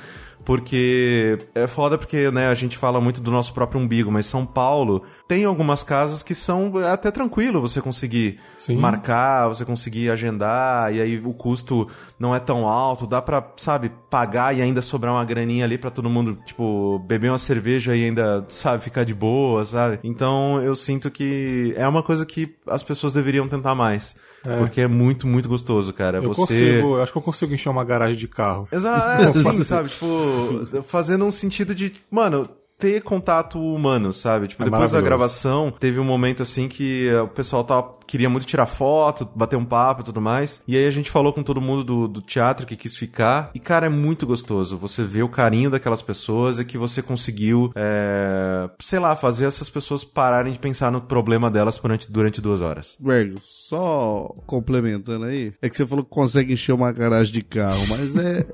Porque 0.45 1.38
é 1.53 1.67
foda 1.67 1.97
porque, 1.97 2.31
né, 2.31 2.47
a 2.47 2.55
gente 2.55 2.77
fala 2.77 3.01
muito 3.01 3.19
do 3.19 3.29
nosso 3.29 3.53
próprio 3.53 3.81
umbigo, 3.81 4.11
mas 4.11 4.25
São 4.25 4.45
Paulo 4.45 5.03
tem 5.27 5.43
algumas 5.45 5.83
casas 5.83 6.23
que 6.23 6.33
são 6.33 6.71
até 6.77 7.11
tranquilo 7.11 7.61
você 7.61 7.81
conseguir 7.81 8.39
Sim. 8.57 8.77
marcar, 8.77 9.49
você 9.49 9.65
conseguir 9.65 10.09
agendar, 10.09 10.93
e 10.93 11.01
aí 11.01 11.21
o 11.23 11.33
custo 11.33 11.88
não 12.17 12.33
é 12.33 12.39
tão 12.39 12.67
alto, 12.67 13.05
dá 13.05 13.21
pra, 13.21 13.45
sabe, 13.57 13.91
pagar 14.09 14.55
e 14.55 14.61
ainda 14.61 14.81
sobrar 14.81 15.13
uma 15.13 15.25
graninha 15.25 15.65
ali 15.65 15.77
para 15.77 15.91
todo 15.91 16.09
mundo, 16.09 16.38
tipo, 16.45 16.99
beber 16.99 17.29
uma 17.29 17.38
cerveja 17.38 17.95
e 17.95 18.05
ainda, 18.05 18.45
sabe, 18.49 18.83
ficar 18.83 19.03
de 19.03 19.13
boa, 19.13 19.65
sabe? 19.65 19.99
Então 20.03 20.61
eu 20.61 20.75
sinto 20.75 21.11
que 21.11 21.73
é 21.77 21.88
uma 21.88 22.01
coisa 22.01 22.25
que 22.25 22.55
as 22.67 22.83
pessoas 22.83 23.13
deveriam 23.13 23.47
tentar 23.47 23.75
mais. 23.75 24.15
É. 24.45 24.57
Porque 24.57 24.81
é 24.81 24.88
muito, 24.88 25.27
muito 25.27 25.49
gostoso, 25.49 25.91
cara. 25.93 26.17
Eu 26.19 26.33
Você... 26.33 26.41
consigo, 26.41 26.95
eu 26.95 27.03
acho 27.03 27.11
que 27.11 27.17
eu 27.17 27.21
consigo 27.21 27.53
encher 27.53 27.69
uma 27.69 27.83
garagem 27.83 28.15
de 28.15 28.27
carro. 28.27 28.67
Exato, 28.71 29.21
é, 29.23 29.31
sim, 29.31 29.63
sabe? 29.63 29.89
Tipo, 29.89 30.83
fazendo 30.83 31.25
um 31.25 31.31
sentido 31.31 31.73
de, 31.75 31.93
mano, 32.09 32.49
ter 32.78 33.01
contato 33.01 33.59
humano, 33.59 34.13
sabe? 34.13 34.47
Tipo, 34.47 34.63
é 34.63 34.65
depois 34.65 34.91
da 34.91 35.01
gravação, 35.01 35.71
teve 35.71 35.99
um 35.99 36.03
momento 36.03 36.43
assim 36.43 36.67
que 36.67 37.11
o 37.13 37.28
pessoal 37.28 37.63
tava 37.63 37.97
queria 38.07 38.30
muito 38.30 38.47
tirar 38.47 38.65
foto, 38.65 39.30
bater 39.36 39.57
um 39.57 39.65
papo 39.65 40.01
e 40.01 40.05
tudo 40.05 40.21
mais. 40.21 40.63
E 40.67 40.78
aí 40.78 40.88
a 40.88 40.91
gente 40.91 41.11
falou 41.11 41.34
com 41.34 41.43
todo 41.43 41.61
mundo 41.61 41.84
do, 41.84 42.07
do 42.07 42.21
teatro 42.21 42.65
que 42.65 42.75
quis 42.75 42.95
ficar. 42.95 43.51
E, 43.53 43.59
cara, 43.59 43.88
é 43.88 43.89
muito 43.89 44.25
gostoso. 44.25 44.78
Você 44.78 45.03
vê 45.03 45.21
o 45.21 45.30
carinho 45.30 45.69
daquelas 45.69 46.01
pessoas 46.01 46.57
e 46.57 46.65
que 46.65 46.78
você 46.78 47.01
conseguiu, 47.01 47.71
é, 47.75 48.69
sei 48.80 48.99
lá, 48.99 49.15
fazer 49.15 49.45
essas 49.45 49.69
pessoas 49.69 50.03
pararem 50.03 50.53
de 50.53 50.59
pensar 50.59 50.91
no 50.91 51.01
problema 51.01 51.51
delas 51.51 51.78
durante, 51.78 52.09
durante 52.09 52.39
duas 52.39 52.61
horas. 52.61 52.97
Greg, 52.99 53.36
só 53.39 54.34
complementando 54.45 55.25
aí, 55.25 55.51
é 55.61 55.69
que 55.69 55.75
você 55.75 55.86
falou 55.86 56.05
que 56.05 56.09
consegue 56.09 56.53
encher 56.53 56.71
uma 56.71 56.91
garagem 56.93 57.34
de 57.34 57.43
carro, 57.43 57.86
mas 57.89 58.15
é. 58.15 58.47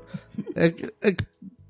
é, 0.56 0.74
é 1.00 1.16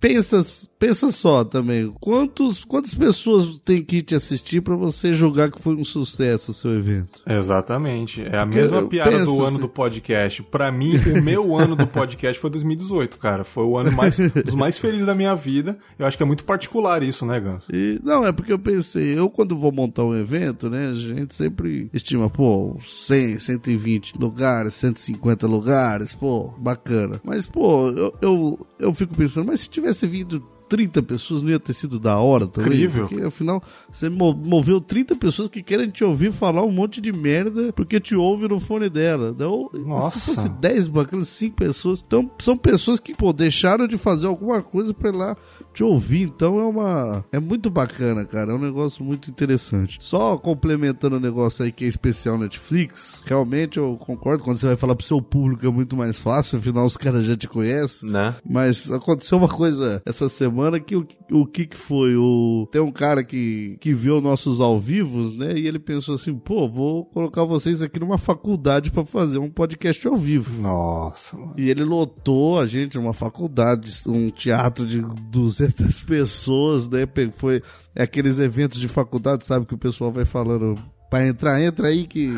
pensa, 0.04 0.68
pensa 0.78 1.10
só 1.10 1.42
também, 1.44 1.90
quantos, 1.98 2.62
quantas 2.62 2.94
pessoas 2.94 3.58
tem 3.64 3.82
que 3.82 4.02
te 4.02 4.14
assistir 4.14 4.60
para 4.60 4.76
você 4.76 5.14
julgar 5.14 5.50
que 5.50 5.60
foi 5.60 5.74
um 5.74 5.84
sucesso 5.84 6.50
o 6.50 6.54
seu 6.54 6.76
evento? 6.76 7.22
Exatamente. 7.26 8.20
É 8.22 8.36
a 8.36 8.44
Porque 8.44 8.58
mesma 8.58 8.86
piada 8.86 9.24
do 9.24 9.36
ano 9.36 9.46
assim. 9.46 9.60
do 9.60 9.68
podcast. 9.68 10.42
Para 10.42 10.70
mim, 10.70 10.96
o 10.96 11.22
meu 11.22 11.56
ano 11.56 11.74
do 11.74 11.86
podcast 11.86 12.38
foi 12.38 12.50
2018, 12.50 13.16
cara. 13.16 13.44
Foi 13.44 13.64
o 13.64 13.78
ano 13.78 13.92
mais, 13.92 14.18
dos 14.18 14.54
mais 14.54 14.78
felizes 14.78 15.06
da 15.06 15.14
minha 15.14 15.34
vida. 15.34 15.78
Eu 15.98 16.06
acho 16.06 16.18
que 16.18 16.22
é 16.22 16.26
muito 16.26 16.44
particular 16.44 17.02
isso, 17.02 17.24
né, 17.24 17.40
Ganso? 17.40 17.66
E, 17.72 17.98
não, 18.02 18.26
é 18.26 18.32
porque 18.32 18.52
eu 18.52 18.58
pensei, 18.58 19.18
eu 19.18 19.30
quando 19.30 19.56
vou 19.56 19.72
montar 19.72 20.04
um 20.04 20.14
evento, 20.14 20.68
né, 20.68 20.90
a 20.90 20.94
gente 20.94 21.34
sempre 21.34 21.88
estima, 21.94 22.28
pô, 22.28 22.76
100, 22.84 23.38
120 23.38 24.18
lugares, 24.18 24.74
150 24.74 25.46
lugares, 25.46 26.12
pô, 26.12 26.52
bacana. 26.58 27.20
Mas, 27.24 27.46
pô, 27.46 27.88
eu, 27.88 28.14
eu, 28.20 28.66
eu 28.78 28.94
fico 28.94 29.14
pensando, 29.14 29.46
mas 29.46 29.60
se 29.60 29.68
tivesse 29.70 29.93
tivesse 29.94 30.06
vindo 30.06 30.42
30 30.68 31.02
pessoas, 31.02 31.42
não 31.42 31.50
ia 31.50 31.60
ter 31.60 31.72
sido 31.72 32.00
da 32.00 32.18
hora 32.18 32.46
também? 32.46 32.72
Incrível. 32.72 33.06
Porque 33.06 33.22
afinal, 33.22 33.62
você 33.90 34.08
moveu 34.08 34.80
30 34.80 35.14
pessoas 35.16 35.48
que 35.48 35.62
querem 35.62 35.90
te 35.90 36.02
ouvir 36.02 36.32
falar 36.32 36.62
um 36.62 36.72
monte 36.72 37.00
de 37.00 37.12
merda 37.12 37.72
porque 37.72 38.00
te 38.00 38.16
ouve 38.16 38.48
no 38.48 38.58
fone 38.58 38.88
dela. 38.88 39.30
Então, 39.34 39.70
Nossa. 39.72 40.18
se 40.18 40.24
fosse 40.24 40.48
10 40.48 40.88
bacanas, 40.88 41.28
5 41.28 41.54
pessoas. 41.54 42.02
Então, 42.04 42.30
são 42.38 42.56
pessoas 42.56 42.98
que, 42.98 43.14
pô, 43.14 43.32
deixaram 43.32 43.86
de 43.86 43.96
fazer 43.96 44.26
alguma 44.26 44.62
coisa 44.62 44.92
pra 44.92 45.10
ir 45.10 45.16
lá 45.16 45.36
te 45.74 45.82
ouvir. 45.82 46.22
Então 46.22 46.58
é 46.60 46.64
uma. 46.64 47.24
É 47.32 47.40
muito 47.40 47.68
bacana, 47.68 48.24
cara. 48.24 48.52
É 48.52 48.54
um 48.54 48.60
negócio 48.60 49.04
muito 49.04 49.28
interessante. 49.28 49.98
Só 50.00 50.38
complementando 50.38 51.16
o 51.16 51.20
negócio 51.20 51.64
aí 51.64 51.72
que 51.72 51.84
é 51.84 51.88
especial 51.88 52.38
Netflix, 52.38 53.22
realmente 53.26 53.78
eu 53.78 53.96
concordo. 53.98 54.44
Quando 54.44 54.56
você 54.56 54.68
vai 54.68 54.76
falar 54.76 54.94
pro 54.94 55.04
seu 55.04 55.20
público 55.20 55.66
é 55.66 55.70
muito 55.70 55.96
mais 55.96 56.18
fácil, 56.18 56.58
afinal 56.58 56.86
os 56.86 56.96
caras 56.96 57.24
já 57.24 57.36
te 57.36 57.48
conhecem. 57.48 58.08
Né? 58.08 58.34
Mas 58.48 58.90
aconteceu 58.90 59.36
uma 59.36 59.48
coisa 59.48 60.00
essa 60.06 60.28
semana 60.28 60.78
que 60.78 60.94
o, 60.94 61.06
o 61.30 61.46
que 61.46 61.66
que 61.66 61.76
foi? 61.76 62.14
O, 62.16 62.66
tem 62.70 62.80
um 62.80 62.92
cara 62.92 63.24
que, 63.24 63.76
que 63.80 63.92
viu 63.92 64.20
nossos 64.20 64.60
ao 64.60 64.78
vivos, 64.78 65.36
né? 65.36 65.58
E 65.58 65.66
ele 65.66 65.78
pensou 65.78 66.14
assim, 66.14 66.34
pô, 66.34 66.68
vou 66.68 67.06
colocar 67.06 67.44
vocês 67.44 67.82
aqui 67.82 67.98
numa 67.98 68.18
faculdade 68.18 68.92
pra 68.92 69.04
fazer 69.04 69.38
um 69.38 69.50
podcast 69.50 70.06
ao 70.06 70.16
vivo. 70.16 70.62
Nossa, 70.62 71.36
mano. 71.36 71.54
E 71.56 71.68
ele 71.68 71.82
lotou 71.84 72.60
a 72.60 72.66
gente 72.66 72.96
numa 72.96 73.12
faculdade, 73.12 73.90
um 74.06 74.30
teatro 74.30 74.86
de 74.86 75.00
200 75.28 75.63
pessoas, 76.06 76.88
né? 76.88 77.08
Foi 77.36 77.62
aqueles 77.96 78.38
eventos 78.38 78.80
de 78.80 78.88
faculdade, 78.88 79.46
sabe? 79.46 79.66
Que 79.66 79.74
o 79.74 79.78
pessoal 79.78 80.10
vai 80.12 80.24
falando, 80.24 80.78
pra 81.10 81.26
entrar, 81.26 81.60
entra 81.62 81.88
aí 81.88 82.06
que 82.06 82.34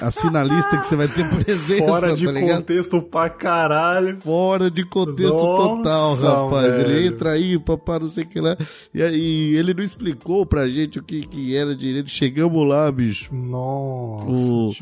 assina 0.00 0.40
a 0.40 0.44
lista 0.44 0.76
que 0.76 0.86
você 0.86 0.96
vai 0.96 1.08
ter 1.08 1.28
presença, 1.28 1.86
Fora 1.86 2.14
de 2.14 2.24
tá 2.26 2.40
contexto 2.40 3.02
pra 3.02 3.30
caralho. 3.30 4.18
Fora 4.20 4.70
de 4.70 4.84
contexto 4.84 5.36
Nossa, 5.36 5.82
total, 5.82 6.16
rapaz. 6.46 6.74
velho. 6.74 6.90
Ele 6.90 7.06
entra 7.06 7.30
aí, 7.30 7.58
papá, 7.58 7.98
não 7.98 8.08
sei 8.08 8.24
o 8.24 8.28
que 8.28 8.40
lá. 8.40 8.56
E 8.94 9.02
aí, 9.02 9.54
ele 9.56 9.74
não 9.74 9.82
explicou 9.82 10.46
pra 10.46 10.68
gente 10.68 10.98
o 10.98 11.02
que, 11.02 11.20
que 11.26 11.56
era 11.56 11.74
direito. 11.74 12.10
Chegamos 12.10 12.66
lá, 12.68 12.90
bicho. 12.90 13.34
Nossa. 13.34 14.30
O, 14.30 14.72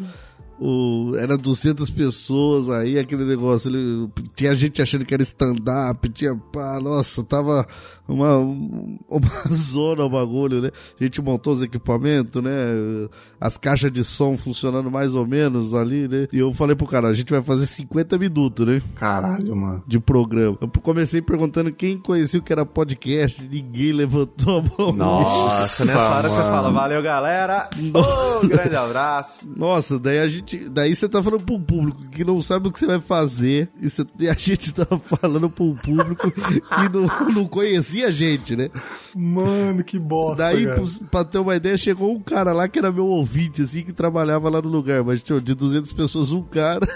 o, 0.58 1.12
era 1.16 1.36
200 1.36 1.88
pessoas 1.90 2.68
aí, 2.70 2.98
aquele 2.98 3.24
negócio. 3.24 3.68
Ele, 3.68 4.08
tinha 4.34 4.54
gente 4.54 4.80
achando 4.80 5.04
que 5.04 5.12
era 5.12 5.22
stand-up, 5.22 6.08
tinha 6.10 6.34
pá, 6.52 6.80
nossa, 6.80 7.22
tava 7.22 7.66
uma, 8.08 8.36
uma 8.38 9.20
zona 9.54 10.04
o 10.04 10.10
bagulho, 10.10 10.60
né? 10.60 10.70
A 11.00 11.04
gente 11.04 11.20
montou 11.20 11.52
os 11.52 11.62
equipamentos, 11.62 12.42
né? 12.42 12.50
As 13.40 13.56
caixas 13.56 13.90
de 13.92 14.04
som 14.04 14.36
funcionando 14.36 14.90
mais 14.90 15.14
ou 15.14 15.26
menos 15.26 15.74
ali, 15.74 16.08
né? 16.08 16.28
E 16.32 16.38
eu 16.38 16.52
falei 16.52 16.74
pro 16.76 16.86
cara, 16.86 17.08
a 17.08 17.12
gente 17.12 17.30
vai 17.30 17.42
fazer 17.42 17.66
50 17.66 18.18
minutos, 18.18 18.66
né? 18.66 18.82
Caralho, 18.94 19.54
mano. 19.56 19.82
De 19.86 19.98
programa. 19.98 20.56
Eu 20.60 20.68
comecei 20.82 21.20
perguntando 21.20 21.72
quem 21.72 21.98
conhecia 21.98 22.40
o 22.40 22.42
que 22.42 22.52
era 22.52 22.64
podcast, 22.64 23.42
ninguém 23.50 23.92
levantou 23.92 24.58
a 24.58 24.62
mão. 24.78 24.92
Nossa, 24.92 25.84
nessa 25.84 26.08
hora 26.16 26.28
você 26.28 26.38
mano. 26.40 26.50
fala, 26.52 26.70
valeu 26.72 27.02
galera, 27.02 27.68
oh, 27.94 28.46
grande 28.46 28.76
abraço. 28.76 29.48
Nossa, 29.56 29.98
daí 29.98 30.18
a 30.20 30.28
gente. 30.28 30.68
Daí 30.68 30.94
você 30.94 31.08
tá 31.08 31.22
falando 31.22 31.42
pro 31.44 31.58
público 31.58 32.02
que 32.10 32.24
não 32.24 32.40
sabe 32.40 32.68
o 32.68 32.72
que 32.72 32.78
você 32.78 32.86
vai 32.86 33.00
fazer. 33.00 33.68
E, 33.80 33.88
você- 33.88 34.06
e 34.18 34.28
a 34.28 34.34
gente 34.34 34.72
tá 34.72 34.86
falando 34.98 35.48
pro 35.50 35.74
público 35.74 36.30
que 36.30 36.88
não, 36.92 37.34
não 37.34 37.46
conhecia 37.46 37.95
a 38.04 38.10
gente, 38.10 38.56
né? 38.56 38.68
Mano, 39.14 39.82
que 39.82 39.98
bosta. 39.98 40.44
daí, 40.44 40.66
cara. 40.66 40.82
pra 41.10 41.24
ter 41.24 41.38
uma 41.38 41.56
ideia, 41.56 41.78
chegou 41.78 42.12
um 42.12 42.20
cara 42.20 42.52
lá 42.52 42.68
que 42.68 42.78
era 42.78 42.92
meu 42.92 43.06
ouvinte, 43.06 43.62
assim, 43.62 43.82
que 43.82 43.92
trabalhava 43.92 44.48
lá 44.48 44.60
no 44.60 44.68
lugar. 44.68 45.02
Mas 45.02 45.22
tinha 45.22 45.40
de 45.40 45.54
200 45.54 45.92
pessoas, 45.92 46.32
um 46.32 46.42
cara. 46.42 46.86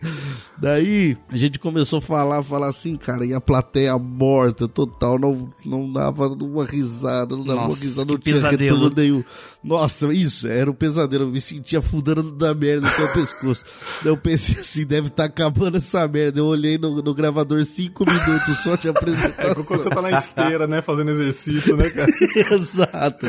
daí 0.58 1.16
a 1.28 1.36
gente 1.36 1.58
começou 1.58 1.98
a 1.98 2.02
falar, 2.02 2.42
falar 2.42 2.68
assim, 2.68 2.96
cara, 2.96 3.24
e 3.26 3.34
a 3.34 3.40
plateia 3.40 3.98
morta, 3.98 4.68
total. 4.68 5.18
Não, 5.18 5.48
não 5.64 5.92
dava 5.92 6.28
uma 6.28 6.64
risada, 6.64 7.36
não 7.36 7.44
dava 7.44 7.60
uma 7.60 7.68
Nossa, 7.68 7.84
risada, 7.84 8.06
que 8.06 8.12
não 8.12 8.18
tinha 8.18 8.34
pesadelo. 8.34 8.62
retorno 8.62 8.92
nenhum. 8.96 9.24
Nossa, 9.66 10.12
isso, 10.12 10.46
era 10.46 10.70
um 10.70 10.74
pesadelo. 10.74 11.24
Eu 11.24 11.28
me 11.28 11.40
sentia 11.40 11.80
afundando 11.80 12.30
da 12.30 12.54
merda 12.54 12.88
no 12.88 12.98
meu 12.98 13.12
pescoço. 13.12 13.64
Eu 14.04 14.16
pensei 14.16 14.60
assim, 14.60 14.86
deve 14.86 15.08
estar 15.08 15.24
acabando 15.24 15.78
essa 15.78 16.06
merda. 16.06 16.38
Eu 16.38 16.46
olhei 16.46 16.78
no, 16.78 17.02
no 17.02 17.12
gravador 17.12 17.64
cinco 17.64 18.04
minutos 18.08 18.58
só 18.58 18.76
de 18.76 18.86
É 18.86 18.90
apresentação. 18.90 19.64
quando 19.64 19.82
você 19.82 19.90
tá 19.90 20.00
na 20.00 20.12
esteira, 20.12 20.68
né? 20.68 20.80
Fazendo 20.80 21.10
exercício, 21.10 21.76
né, 21.76 21.90
cara? 21.90 22.12
Exato. 22.54 23.26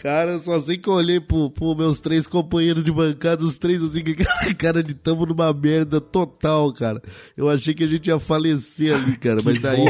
Cara, 0.00 0.32
eu 0.32 0.38
só 0.38 0.60
sei 0.60 0.78
que 0.78 0.88
eu 0.88 0.94
olhei 0.94 1.18
pro, 1.18 1.50
pro 1.50 1.74
meus 1.74 1.98
três 1.98 2.28
companheiros 2.28 2.84
de 2.84 2.92
bancada, 2.92 3.42
os 3.44 3.58
três 3.58 3.82
assim, 3.82 4.04
cara 4.56 4.80
de 4.80 4.94
tamo 4.94 5.26
numa 5.26 5.52
merda 5.52 6.00
total, 6.00 6.72
cara. 6.72 7.02
Eu 7.36 7.48
achei 7.48 7.74
que 7.74 7.82
a 7.82 7.86
gente 7.88 8.06
ia 8.06 8.20
falecer 8.20 8.94
ali, 8.94 9.16
cara, 9.16 9.40
mas 9.44 9.58
daí... 9.58 9.84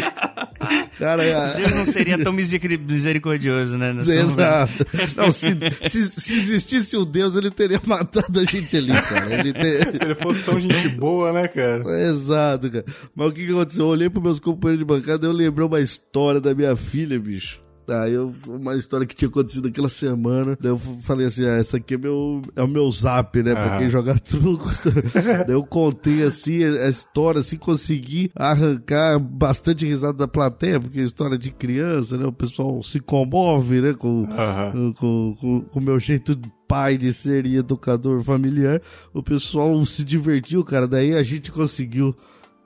cara, 0.98 1.22
a- 1.22 1.54
Deus 1.54 1.70
não 1.74 1.84
seria 1.86 2.18
tão 2.22 2.32
miseri- 2.32 2.78
misericordioso, 2.78 3.76
né? 3.76 3.92
Exato. 4.06 4.86
Não, 5.16 5.30
se, 5.30 5.48
se, 5.88 6.08
se 6.20 6.34
existisse 6.36 6.96
o 6.96 7.04
Deus, 7.04 7.36
ele 7.36 7.50
teria 7.50 7.80
matado 7.86 8.40
a 8.40 8.44
gente 8.44 8.76
ali, 8.76 8.92
cara. 8.92 9.34
Ele 9.34 9.52
te- 9.52 9.98
Se 9.98 10.04
ele 10.04 10.14
fosse 10.16 10.42
tão 10.42 10.58
gente 10.60 10.88
boa, 10.88 11.32
né, 11.32 11.48
cara? 11.48 11.82
Exato, 12.08 12.70
cara. 12.70 12.84
Mas 13.14 13.28
o 13.28 13.32
que, 13.32 13.46
que 13.46 13.52
aconteceu? 13.52 13.84
Eu 13.84 13.90
olhei 13.90 14.10
pros 14.10 14.22
meus 14.24 14.38
companheiros 14.40 14.78
de 14.78 14.84
bancada 14.84 15.26
e 15.26 15.28
eu 15.28 15.32
lembrei 15.32 15.66
uma 15.66 15.80
história 15.80 16.40
da 16.40 16.54
minha 16.54 16.76
filha, 16.76 17.18
bicho. 17.18 17.63
Aí 17.88 18.12
eu, 18.12 18.32
uma 18.46 18.74
história 18.76 19.06
que 19.06 19.14
tinha 19.14 19.28
acontecido 19.28 19.68
aquela 19.68 19.88
semana. 19.88 20.56
Daí 20.60 20.70
eu 20.70 20.78
falei 21.02 21.26
assim: 21.26 21.44
ah, 21.44 21.56
essa 21.56 21.76
aqui 21.76 21.94
é, 21.94 21.98
meu, 21.98 22.42
é 22.56 22.62
o 22.62 22.68
meu 22.68 22.90
zap, 22.90 23.42
né? 23.42 23.54
Pra 23.54 23.78
quem 23.78 23.88
joga 23.88 24.18
truco. 24.18 24.70
Daí 25.46 25.54
eu 25.54 25.64
contei 25.64 26.22
assim 26.22 26.64
a 26.64 26.88
história, 26.88 27.40
assim, 27.40 27.56
consegui 27.56 28.30
arrancar 28.34 29.18
bastante 29.18 29.86
risada 29.86 30.14
da 30.14 30.28
plateia, 30.28 30.80
porque 30.80 31.00
é 31.00 31.04
história 31.04 31.38
de 31.38 31.50
criança, 31.50 32.16
né? 32.16 32.26
O 32.26 32.32
pessoal 32.32 32.82
se 32.82 33.00
comove, 33.00 33.80
né? 33.80 33.92
Com, 33.92 34.26
Aham. 34.30 34.94
com, 34.98 35.34
com, 35.34 35.60
com 35.62 35.78
o 35.78 35.82
meu 35.82 35.98
jeito 35.98 36.34
de 36.34 36.50
pai 36.66 36.96
de 36.96 37.12
ser 37.12 37.46
e 37.46 37.56
educador 37.56 38.22
familiar, 38.22 38.80
o 39.12 39.22
pessoal 39.22 39.84
se 39.84 40.02
divertiu, 40.02 40.64
cara. 40.64 40.88
Daí 40.88 41.14
a 41.14 41.22
gente 41.22 41.52
conseguiu 41.52 42.14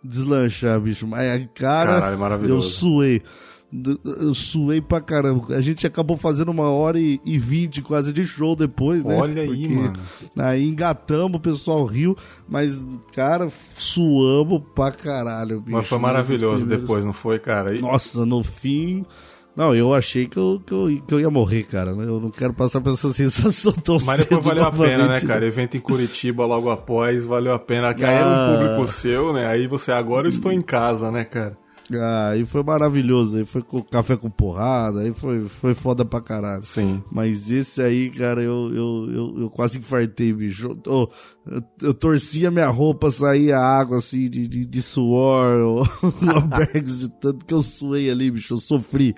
deslanchar, 0.02 0.80
bicho. 0.80 1.06
Mas, 1.06 1.48
cara, 1.54 2.00
Caralho, 2.00 2.46
eu 2.46 2.60
suei. 2.60 3.22
Eu 3.70 4.32
suei 4.32 4.80
pra 4.80 4.98
caramba. 5.00 5.54
A 5.54 5.60
gente 5.60 5.86
acabou 5.86 6.16
fazendo 6.16 6.48
uma 6.50 6.70
hora 6.70 6.98
e 6.98 7.20
vinte 7.38 7.82
quase 7.82 8.12
de 8.14 8.24
show 8.24 8.56
depois, 8.56 9.04
né? 9.04 9.14
Olha 9.14 9.42
aí, 9.42 9.68
mano. 9.68 9.92
Aí 10.38 10.66
engatamos, 10.66 11.36
o 11.36 11.40
pessoal 11.40 11.84
riu, 11.84 12.16
mas, 12.48 12.82
cara, 13.14 13.48
suamos 13.76 14.62
pra 14.74 14.90
caralho, 14.90 15.60
bicho. 15.60 15.76
Mas 15.76 15.86
foi 15.86 15.98
maravilhoso 15.98 16.60
primeiros- 16.60 16.86
depois, 16.86 17.04
não 17.04 17.12
foi, 17.12 17.38
cara? 17.38 17.76
E- 17.76 17.80
nossa, 17.80 18.24
no 18.24 18.42
fim. 18.42 19.04
Não, 19.54 19.74
eu 19.74 19.92
achei 19.92 20.28
que 20.28 20.36
eu, 20.36 20.62
que 20.64 20.72
eu, 20.72 21.02
que 21.06 21.12
eu 21.14 21.20
ia 21.20 21.28
morrer, 21.30 21.64
cara. 21.64 21.92
né? 21.92 22.04
Eu 22.04 22.20
não 22.20 22.30
quero 22.30 22.54
passar 22.54 22.80
por 22.80 22.92
essa 22.92 23.10
sensação 23.12 23.72
tão 23.72 23.98
Mas 24.06 24.20
depois 24.20 24.46
valeu 24.46 24.64
a 24.64 24.70
pena, 24.70 24.86
né, 24.86 24.96
novamente. 24.98 25.26
cara? 25.26 25.44
Evento 25.46 25.76
em 25.76 25.80
Curitiba 25.80 26.46
logo 26.46 26.70
após, 26.70 27.24
valeu 27.24 27.52
a 27.52 27.58
pena. 27.58 27.92
Que 27.92 28.04
aí 28.04 28.14
era 28.14 28.24
um 28.26 28.30
Ah. 28.30 28.56
público 28.56 28.88
seu, 28.92 29.32
né? 29.32 29.46
Aí 29.48 29.66
você, 29.66 29.90
agora 29.90 30.26
eu 30.26 30.30
estou 30.30 30.52
em 30.52 30.60
casa, 30.60 31.10
né, 31.10 31.24
cara? 31.24 31.58
Ah, 31.94 32.30
aí 32.30 32.44
foi 32.44 32.62
maravilhoso. 32.62 33.38
Aí 33.38 33.44
foi 33.44 33.62
com 33.62 33.82
café 33.82 34.16
com 34.16 34.28
porrada. 34.30 35.00
Aí 35.00 35.12
foi, 35.12 35.48
foi 35.48 35.74
foda 35.74 36.04
pra 36.04 36.20
caralho. 36.20 36.62
Sim. 36.62 37.02
Mas 37.10 37.50
esse 37.50 37.80
aí, 37.82 38.10
cara, 38.10 38.42
eu, 38.42 38.68
eu, 38.74 39.10
eu, 39.12 39.40
eu 39.42 39.50
quase 39.50 39.78
infartei, 39.78 40.32
bicho. 40.32 40.76
Eu, 40.86 41.10
eu, 41.46 41.62
eu 41.82 41.94
torcia 41.94 42.50
minha 42.50 42.68
roupa, 42.68 43.10
saía 43.10 43.58
água 43.58 43.98
assim 43.98 44.28
de, 44.28 44.46
de, 44.46 44.64
de 44.66 44.82
suor, 44.82 45.88
albergues 46.34 46.98
de 46.98 47.08
tanto 47.10 47.46
que 47.46 47.54
eu 47.54 47.62
suei 47.62 48.10
ali, 48.10 48.30
bicho. 48.30 48.54
Eu 48.54 48.58
sofri. 48.58 49.14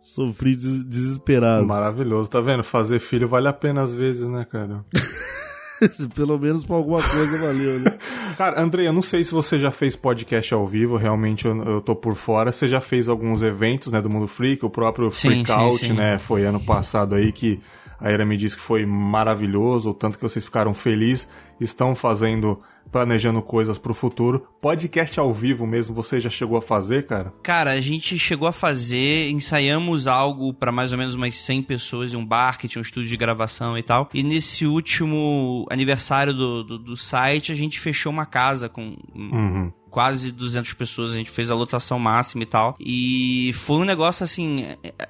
Sofri 0.00 0.56
des- 0.56 0.84
desesperado. 0.84 1.66
Maravilhoso, 1.66 2.30
tá 2.30 2.40
vendo? 2.40 2.64
Fazer 2.64 2.98
filho 2.98 3.28
vale 3.28 3.46
a 3.46 3.52
pena 3.52 3.82
às 3.82 3.92
vezes, 3.92 4.26
né, 4.26 4.44
cara? 4.44 4.82
Pelo 6.14 6.38
menos 6.38 6.64
pra 6.64 6.76
alguma 6.76 7.02
coisa 7.02 7.38
valeu, 7.38 7.80
né? 7.80 7.98
Cara, 8.36 8.60
Andrei, 8.60 8.88
eu 8.88 8.92
não 8.92 9.02
sei 9.02 9.24
se 9.24 9.32
você 9.32 9.58
já 9.58 9.70
fez 9.70 9.96
podcast 9.96 10.52
ao 10.54 10.66
vivo, 10.66 10.96
realmente 10.96 11.46
eu, 11.46 11.56
eu 11.64 11.80
tô 11.80 11.94
por 11.94 12.14
fora. 12.14 12.52
Você 12.52 12.68
já 12.68 12.80
fez 12.80 13.08
alguns 13.08 13.42
eventos, 13.42 13.92
né, 13.92 14.00
do 14.00 14.10
Mundo 14.10 14.26
Freak, 14.28 14.64
o 14.64 14.70
próprio 14.70 15.10
Sim, 15.10 15.28
Freak 15.28 15.46
sim, 15.46 15.52
Out, 15.52 15.86
sim. 15.86 15.92
né, 15.92 16.18
foi 16.18 16.44
ano 16.44 16.60
passado 16.60 17.14
aí 17.14 17.32
que 17.32 17.60
a 18.00 18.10
Era 18.10 18.24
me 18.24 18.36
disse 18.36 18.56
que 18.56 18.62
foi 18.62 18.86
maravilhoso, 18.86 19.90
o 19.90 19.94
tanto 19.94 20.18
que 20.18 20.22
vocês 20.22 20.44
ficaram 20.44 20.72
felizes, 20.72 21.28
estão 21.60 21.94
fazendo, 21.94 22.60
planejando 22.90 23.40
coisas 23.42 23.78
pro 23.78 23.94
futuro. 23.94 24.46
Podcast 24.60 25.18
ao 25.18 25.32
vivo 25.32 25.66
mesmo, 25.66 25.94
você 25.94 26.18
já 26.20 26.30
chegou 26.30 26.58
a 26.58 26.62
fazer, 26.62 27.06
cara? 27.06 27.32
Cara, 27.42 27.72
a 27.72 27.80
gente 27.80 28.18
chegou 28.18 28.48
a 28.48 28.52
fazer, 28.52 29.30
ensaiamos 29.30 30.06
algo 30.06 30.52
pra 30.52 30.72
mais 30.72 30.92
ou 30.92 30.98
menos 30.98 31.14
umas 31.14 31.34
100 31.34 31.62
pessoas 31.62 32.12
em 32.12 32.16
um 32.16 32.24
bar 32.24 32.58
que 32.58 32.68
tinha 32.68 32.80
um 32.80 32.82
estúdio 32.82 33.08
de 33.08 33.16
gravação 33.16 33.76
e 33.78 33.82
tal. 33.82 34.08
E 34.12 34.22
nesse 34.22 34.66
último 34.66 35.66
aniversário 35.70 36.32
do, 36.34 36.64
do, 36.64 36.78
do 36.78 36.96
site, 36.96 37.52
a 37.52 37.54
gente 37.54 37.78
fechou 37.78 38.12
uma 38.12 38.26
casa 38.26 38.68
com 38.68 38.96
Uhum. 39.14 39.72
quase 39.90 40.30
200 40.30 40.72
pessoas, 40.74 41.10
a 41.12 41.14
gente 41.14 41.30
fez 41.30 41.50
a 41.50 41.54
lotação 41.54 41.98
máxima 41.98 42.42
e 42.42 42.46
tal. 42.46 42.76
E 42.78 43.50
foi 43.54 43.76
um 43.76 43.84
negócio, 43.84 44.22
assim, 44.24 44.64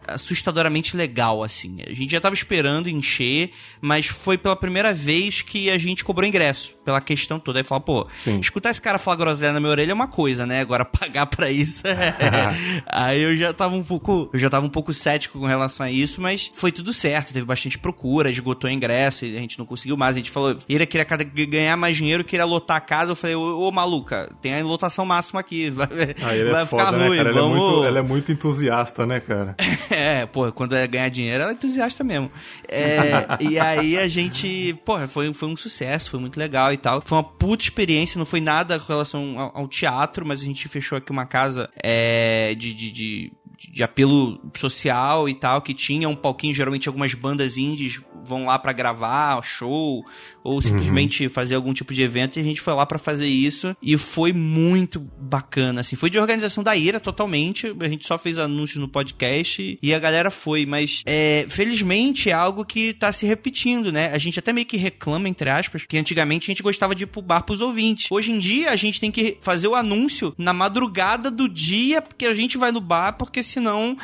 assustadoramente 0.07 0.97
legal, 0.97 1.43
assim. 1.43 1.79
A 1.87 1.93
gente 1.93 2.11
já 2.11 2.21
tava 2.21 2.35
esperando 2.35 2.89
encher, 2.89 3.51
mas 3.81 4.07
foi 4.07 4.37
pela 4.39 4.57
primeira 4.57 4.95
vez 4.95 5.43
que 5.43 5.71
a 5.71 5.79
gente 5.79 6.05
cobrou 6.05 6.27
ingresso 6.27 6.78
pela 6.89 7.03
questão 7.03 7.39
toda. 7.39 7.61
Aí 7.61 7.63
fala, 7.63 7.83
pô, 7.83 8.07
Sim. 8.17 8.41
escutar 8.41 8.71
esse 8.71 8.81
cara 8.81 8.99
falar 8.99 9.19
groselha 9.19 9.53
na 9.53 9.61
minha 9.61 9.71
orelha 9.71 9.91
é 9.91 9.95
uma 9.95 10.09
coisa, 10.09 10.47
né? 10.47 10.61
Agora 10.61 10.87
pagar 10.89 11.27
pra 11.27 11.51
isso 11.51 11.87
é... 11.87 12.15
Aí 12.89 13.23
eu 13.23 13.37
já 13.37 13.53
tava 13.53 13.75
um 13.75 13.85
pouco. 13.85 14.31
Eu 14.33 14.39
já 14.39 14.49
tava 14.49 14.65
um 14.65 14.71
pouco 14.71 14.95
cético 14.95 15.39
com 15.39 15.45
relação 15.45 15.85
a 15.85 15.91
isso, 15.91 16.19
mas 16.19 16.51
foi 16.55 16.73
tudo 16.73 16.95
certo. 16.95 17.35
Teve 17.35 17.45
bastante 17.45 17.79
procura, 17.79 18.31
esgotou 18.31 18.71
ingresso 18.71 19.27
e 19.27 19.37
a 19.37 19.41
gente 19.41 19.59
não 19.59 19.67
conseguiu 19.67 19.99
mais. 19.99 20.17
A 20.17 20.19
gente 20.19 20.31
falou, 20.31 20.57
ele 20.67 20.87
queria 20.87 21.05
ganhar 21.47 21.77
mais 21.77 21.95
dinheiro, 21.95 22.25
queria 22.25 22.47
lotar 22.47 22.79
a 22.79 22.81
casa. 22.81 23.13
Eu 23.13 23.17
falei, 23.17 23.37
ô, 23.37 23.69
ô 23.69 23.71
maluca, 23.71 24.33
tem 24.41 24.59
a 24.59 24.65
lotação 24.65 25.05
máxima 25.05 25.41
aqui. 25.41 25.69
Vai, 25.79 25.87
ah, 25.87 26.53
vai 26.53 26.63
é 26.63 26.65
ficar 26.65 26.87
foda, 26.87 27.07
ruim. 27.07 27.23
Né, 27.23 27.33
Vamos... 27.33 27.37
Ela, 27.37 27.39
é 27.39 27.49
muito, 27.49 27.85
ela 27.85 27.99
é 27.99 28.03
muito 28.03 28.33
entusiasta, 28.33 29.05
né, 29.05 29.21
cara? 29.21 29.55
é, 29.91 30.25
pô, 30.25 30.51
quando 30.53 30.75
é 30.75 30.87
ganhar 30.87 31.11
dinheiro, 31.11 31.43
ela 31.43 31.53
é 31.53 31.55
entusiasta 31.55 32.03
mesmo. 32.03 32.31
É, 32.67 33.27
e 33.41 33.59
aí 33.59 33.99
a 33.99 34.09
gente, 34.09 34.75
pô, 34.85 34.99
foi, 35.07 35.33
foi 35.33 35.49
um 35.49 35.57
sucesso, 35.57 36.11
foi 36.11 36.21
muito 36.21 36.39
legal 36.39 36.73
tal. 36.79 37.03
Foi 37.05 37.19
uma 37.19 37.25
puta 37.25 37.65
experiência, 37.65 38.19
não 38.19 38.27
foi 38.27 38.41
nada 38.41 38.79
com 38.79 38.87
relação 38.87 39.39
ao, 39.39 39.59
ao 39.59 39.69
teatro, 39.69 40.25
mas 40.25 40.41
a 40.41 40.45
gente 40.45 40.69
fechou 40.69 40.97
aqui 40.99 41.11
uma 41.11 41.27
casa 41.27 41.69
é, 41.83 42.55
de, 42.55 42.73
de, 42.73 42.91
de 42.91 43.33
de 43.59 43.83
apelo 43.83 44.41
social 44.57 45.29
e 45.29 45.35
tal, 45.35 45.61
que 45.61 45.75
tinha 45.75 46.09
um 46.09 46.15
palquinho, 46.15 46.55
geralmente 46.55 46.89
algumas 46.89 47.13
bandas 47.15 47.57
indies 47.57 48.01
vão 48.25 48.45
lá 48.45 48.59
para 48.59 48.73
gravar 48.73 49.43
show 49.43 50.05
ou 50.45 50.63
simplesmente 50.63 51.25
uhum. 51.25 51.31
fazer 51.31 51.55
algum 51.55 51.73
tipo 51.73 51.93
de 51.93 52.03
evento 52.03 52.39
e 52.39 52.41
a 52.41 52.45
gente 52.45 52.61
foi 52.61 52.75
lá 52.75 52.87
para 52.87 52.99
fazer 52.99 53.27
isso 53.27 53.77
e 53.83 53.97
foi 53.97 54.33
muito 54.33 55.01
bacana, 55.01 55.81
assim, 55.81 55.97
foi 55.97 56.11
de 56.11 56.19
organização 56.19 56.63
da 56.63 56.77
Ira 56.77 57.01
totalmente, 57.01 57.75
a 57.81 57.89
gente 57.89 58.07
só 58.07 58.19
fez 58.19 58.39
anúncios 58.39 58.81
no 58.81 58.89
podcast 58.89 59.79
e 59.81 59.95
a 59.95 59.99
galera 59.99 60.31
foi, 60.31 60.65
mas 60.65 61.03
é, 61.07 61.47
felizmente 61.49 62.31
é 62.31 62.33
algo 62.33 62.65
que 62.65 62.93
tá 62.93 63.13
se 63.13 63.27
repetindo, 63.27 63.91
né? 63.91 64.11
A 64.13 64.19
gente 64.19 64.39
até 64.39 64.53
meio 64.53 64.67
que 64.67 64.77
reclama, 64.77 65.29
entre 65.29 65.51
aspas, 65.51 65.85
que 65.87 65.99
antigamente 65.99 66.51
a 66.51 66.53
gente 66.53 66.63
gostava 66.63 66.95
de 66.95 67.05
ir 67.05 67.07
pro 67.07 67.23
bar 67.23 67.43
pros 67.43 67.61
ouvintes. 67.61 68.09
Hoje 68.11 68.33
em 68.33 68.39
dia 68.39 68.71
a 68.71 68.77
gente 68.77 69.01
tem 69.01 69.11
que 69.11 69.39
fazer 69.41 69.69
o 69.69 69.75
anúncio 69.75 70.35
na 70.37 70.53
madrugada 70.53 71.31
do 71.31 71.49
dia, 71.49 72.03
porque 72.03 72.27
a 72.27 72.35
gente 72.35 72.59
vai 72.59 72.73
no 72.73 72.81
bar, 72.81 73.15
porque 73.15 73.43
senão 73.49 73.97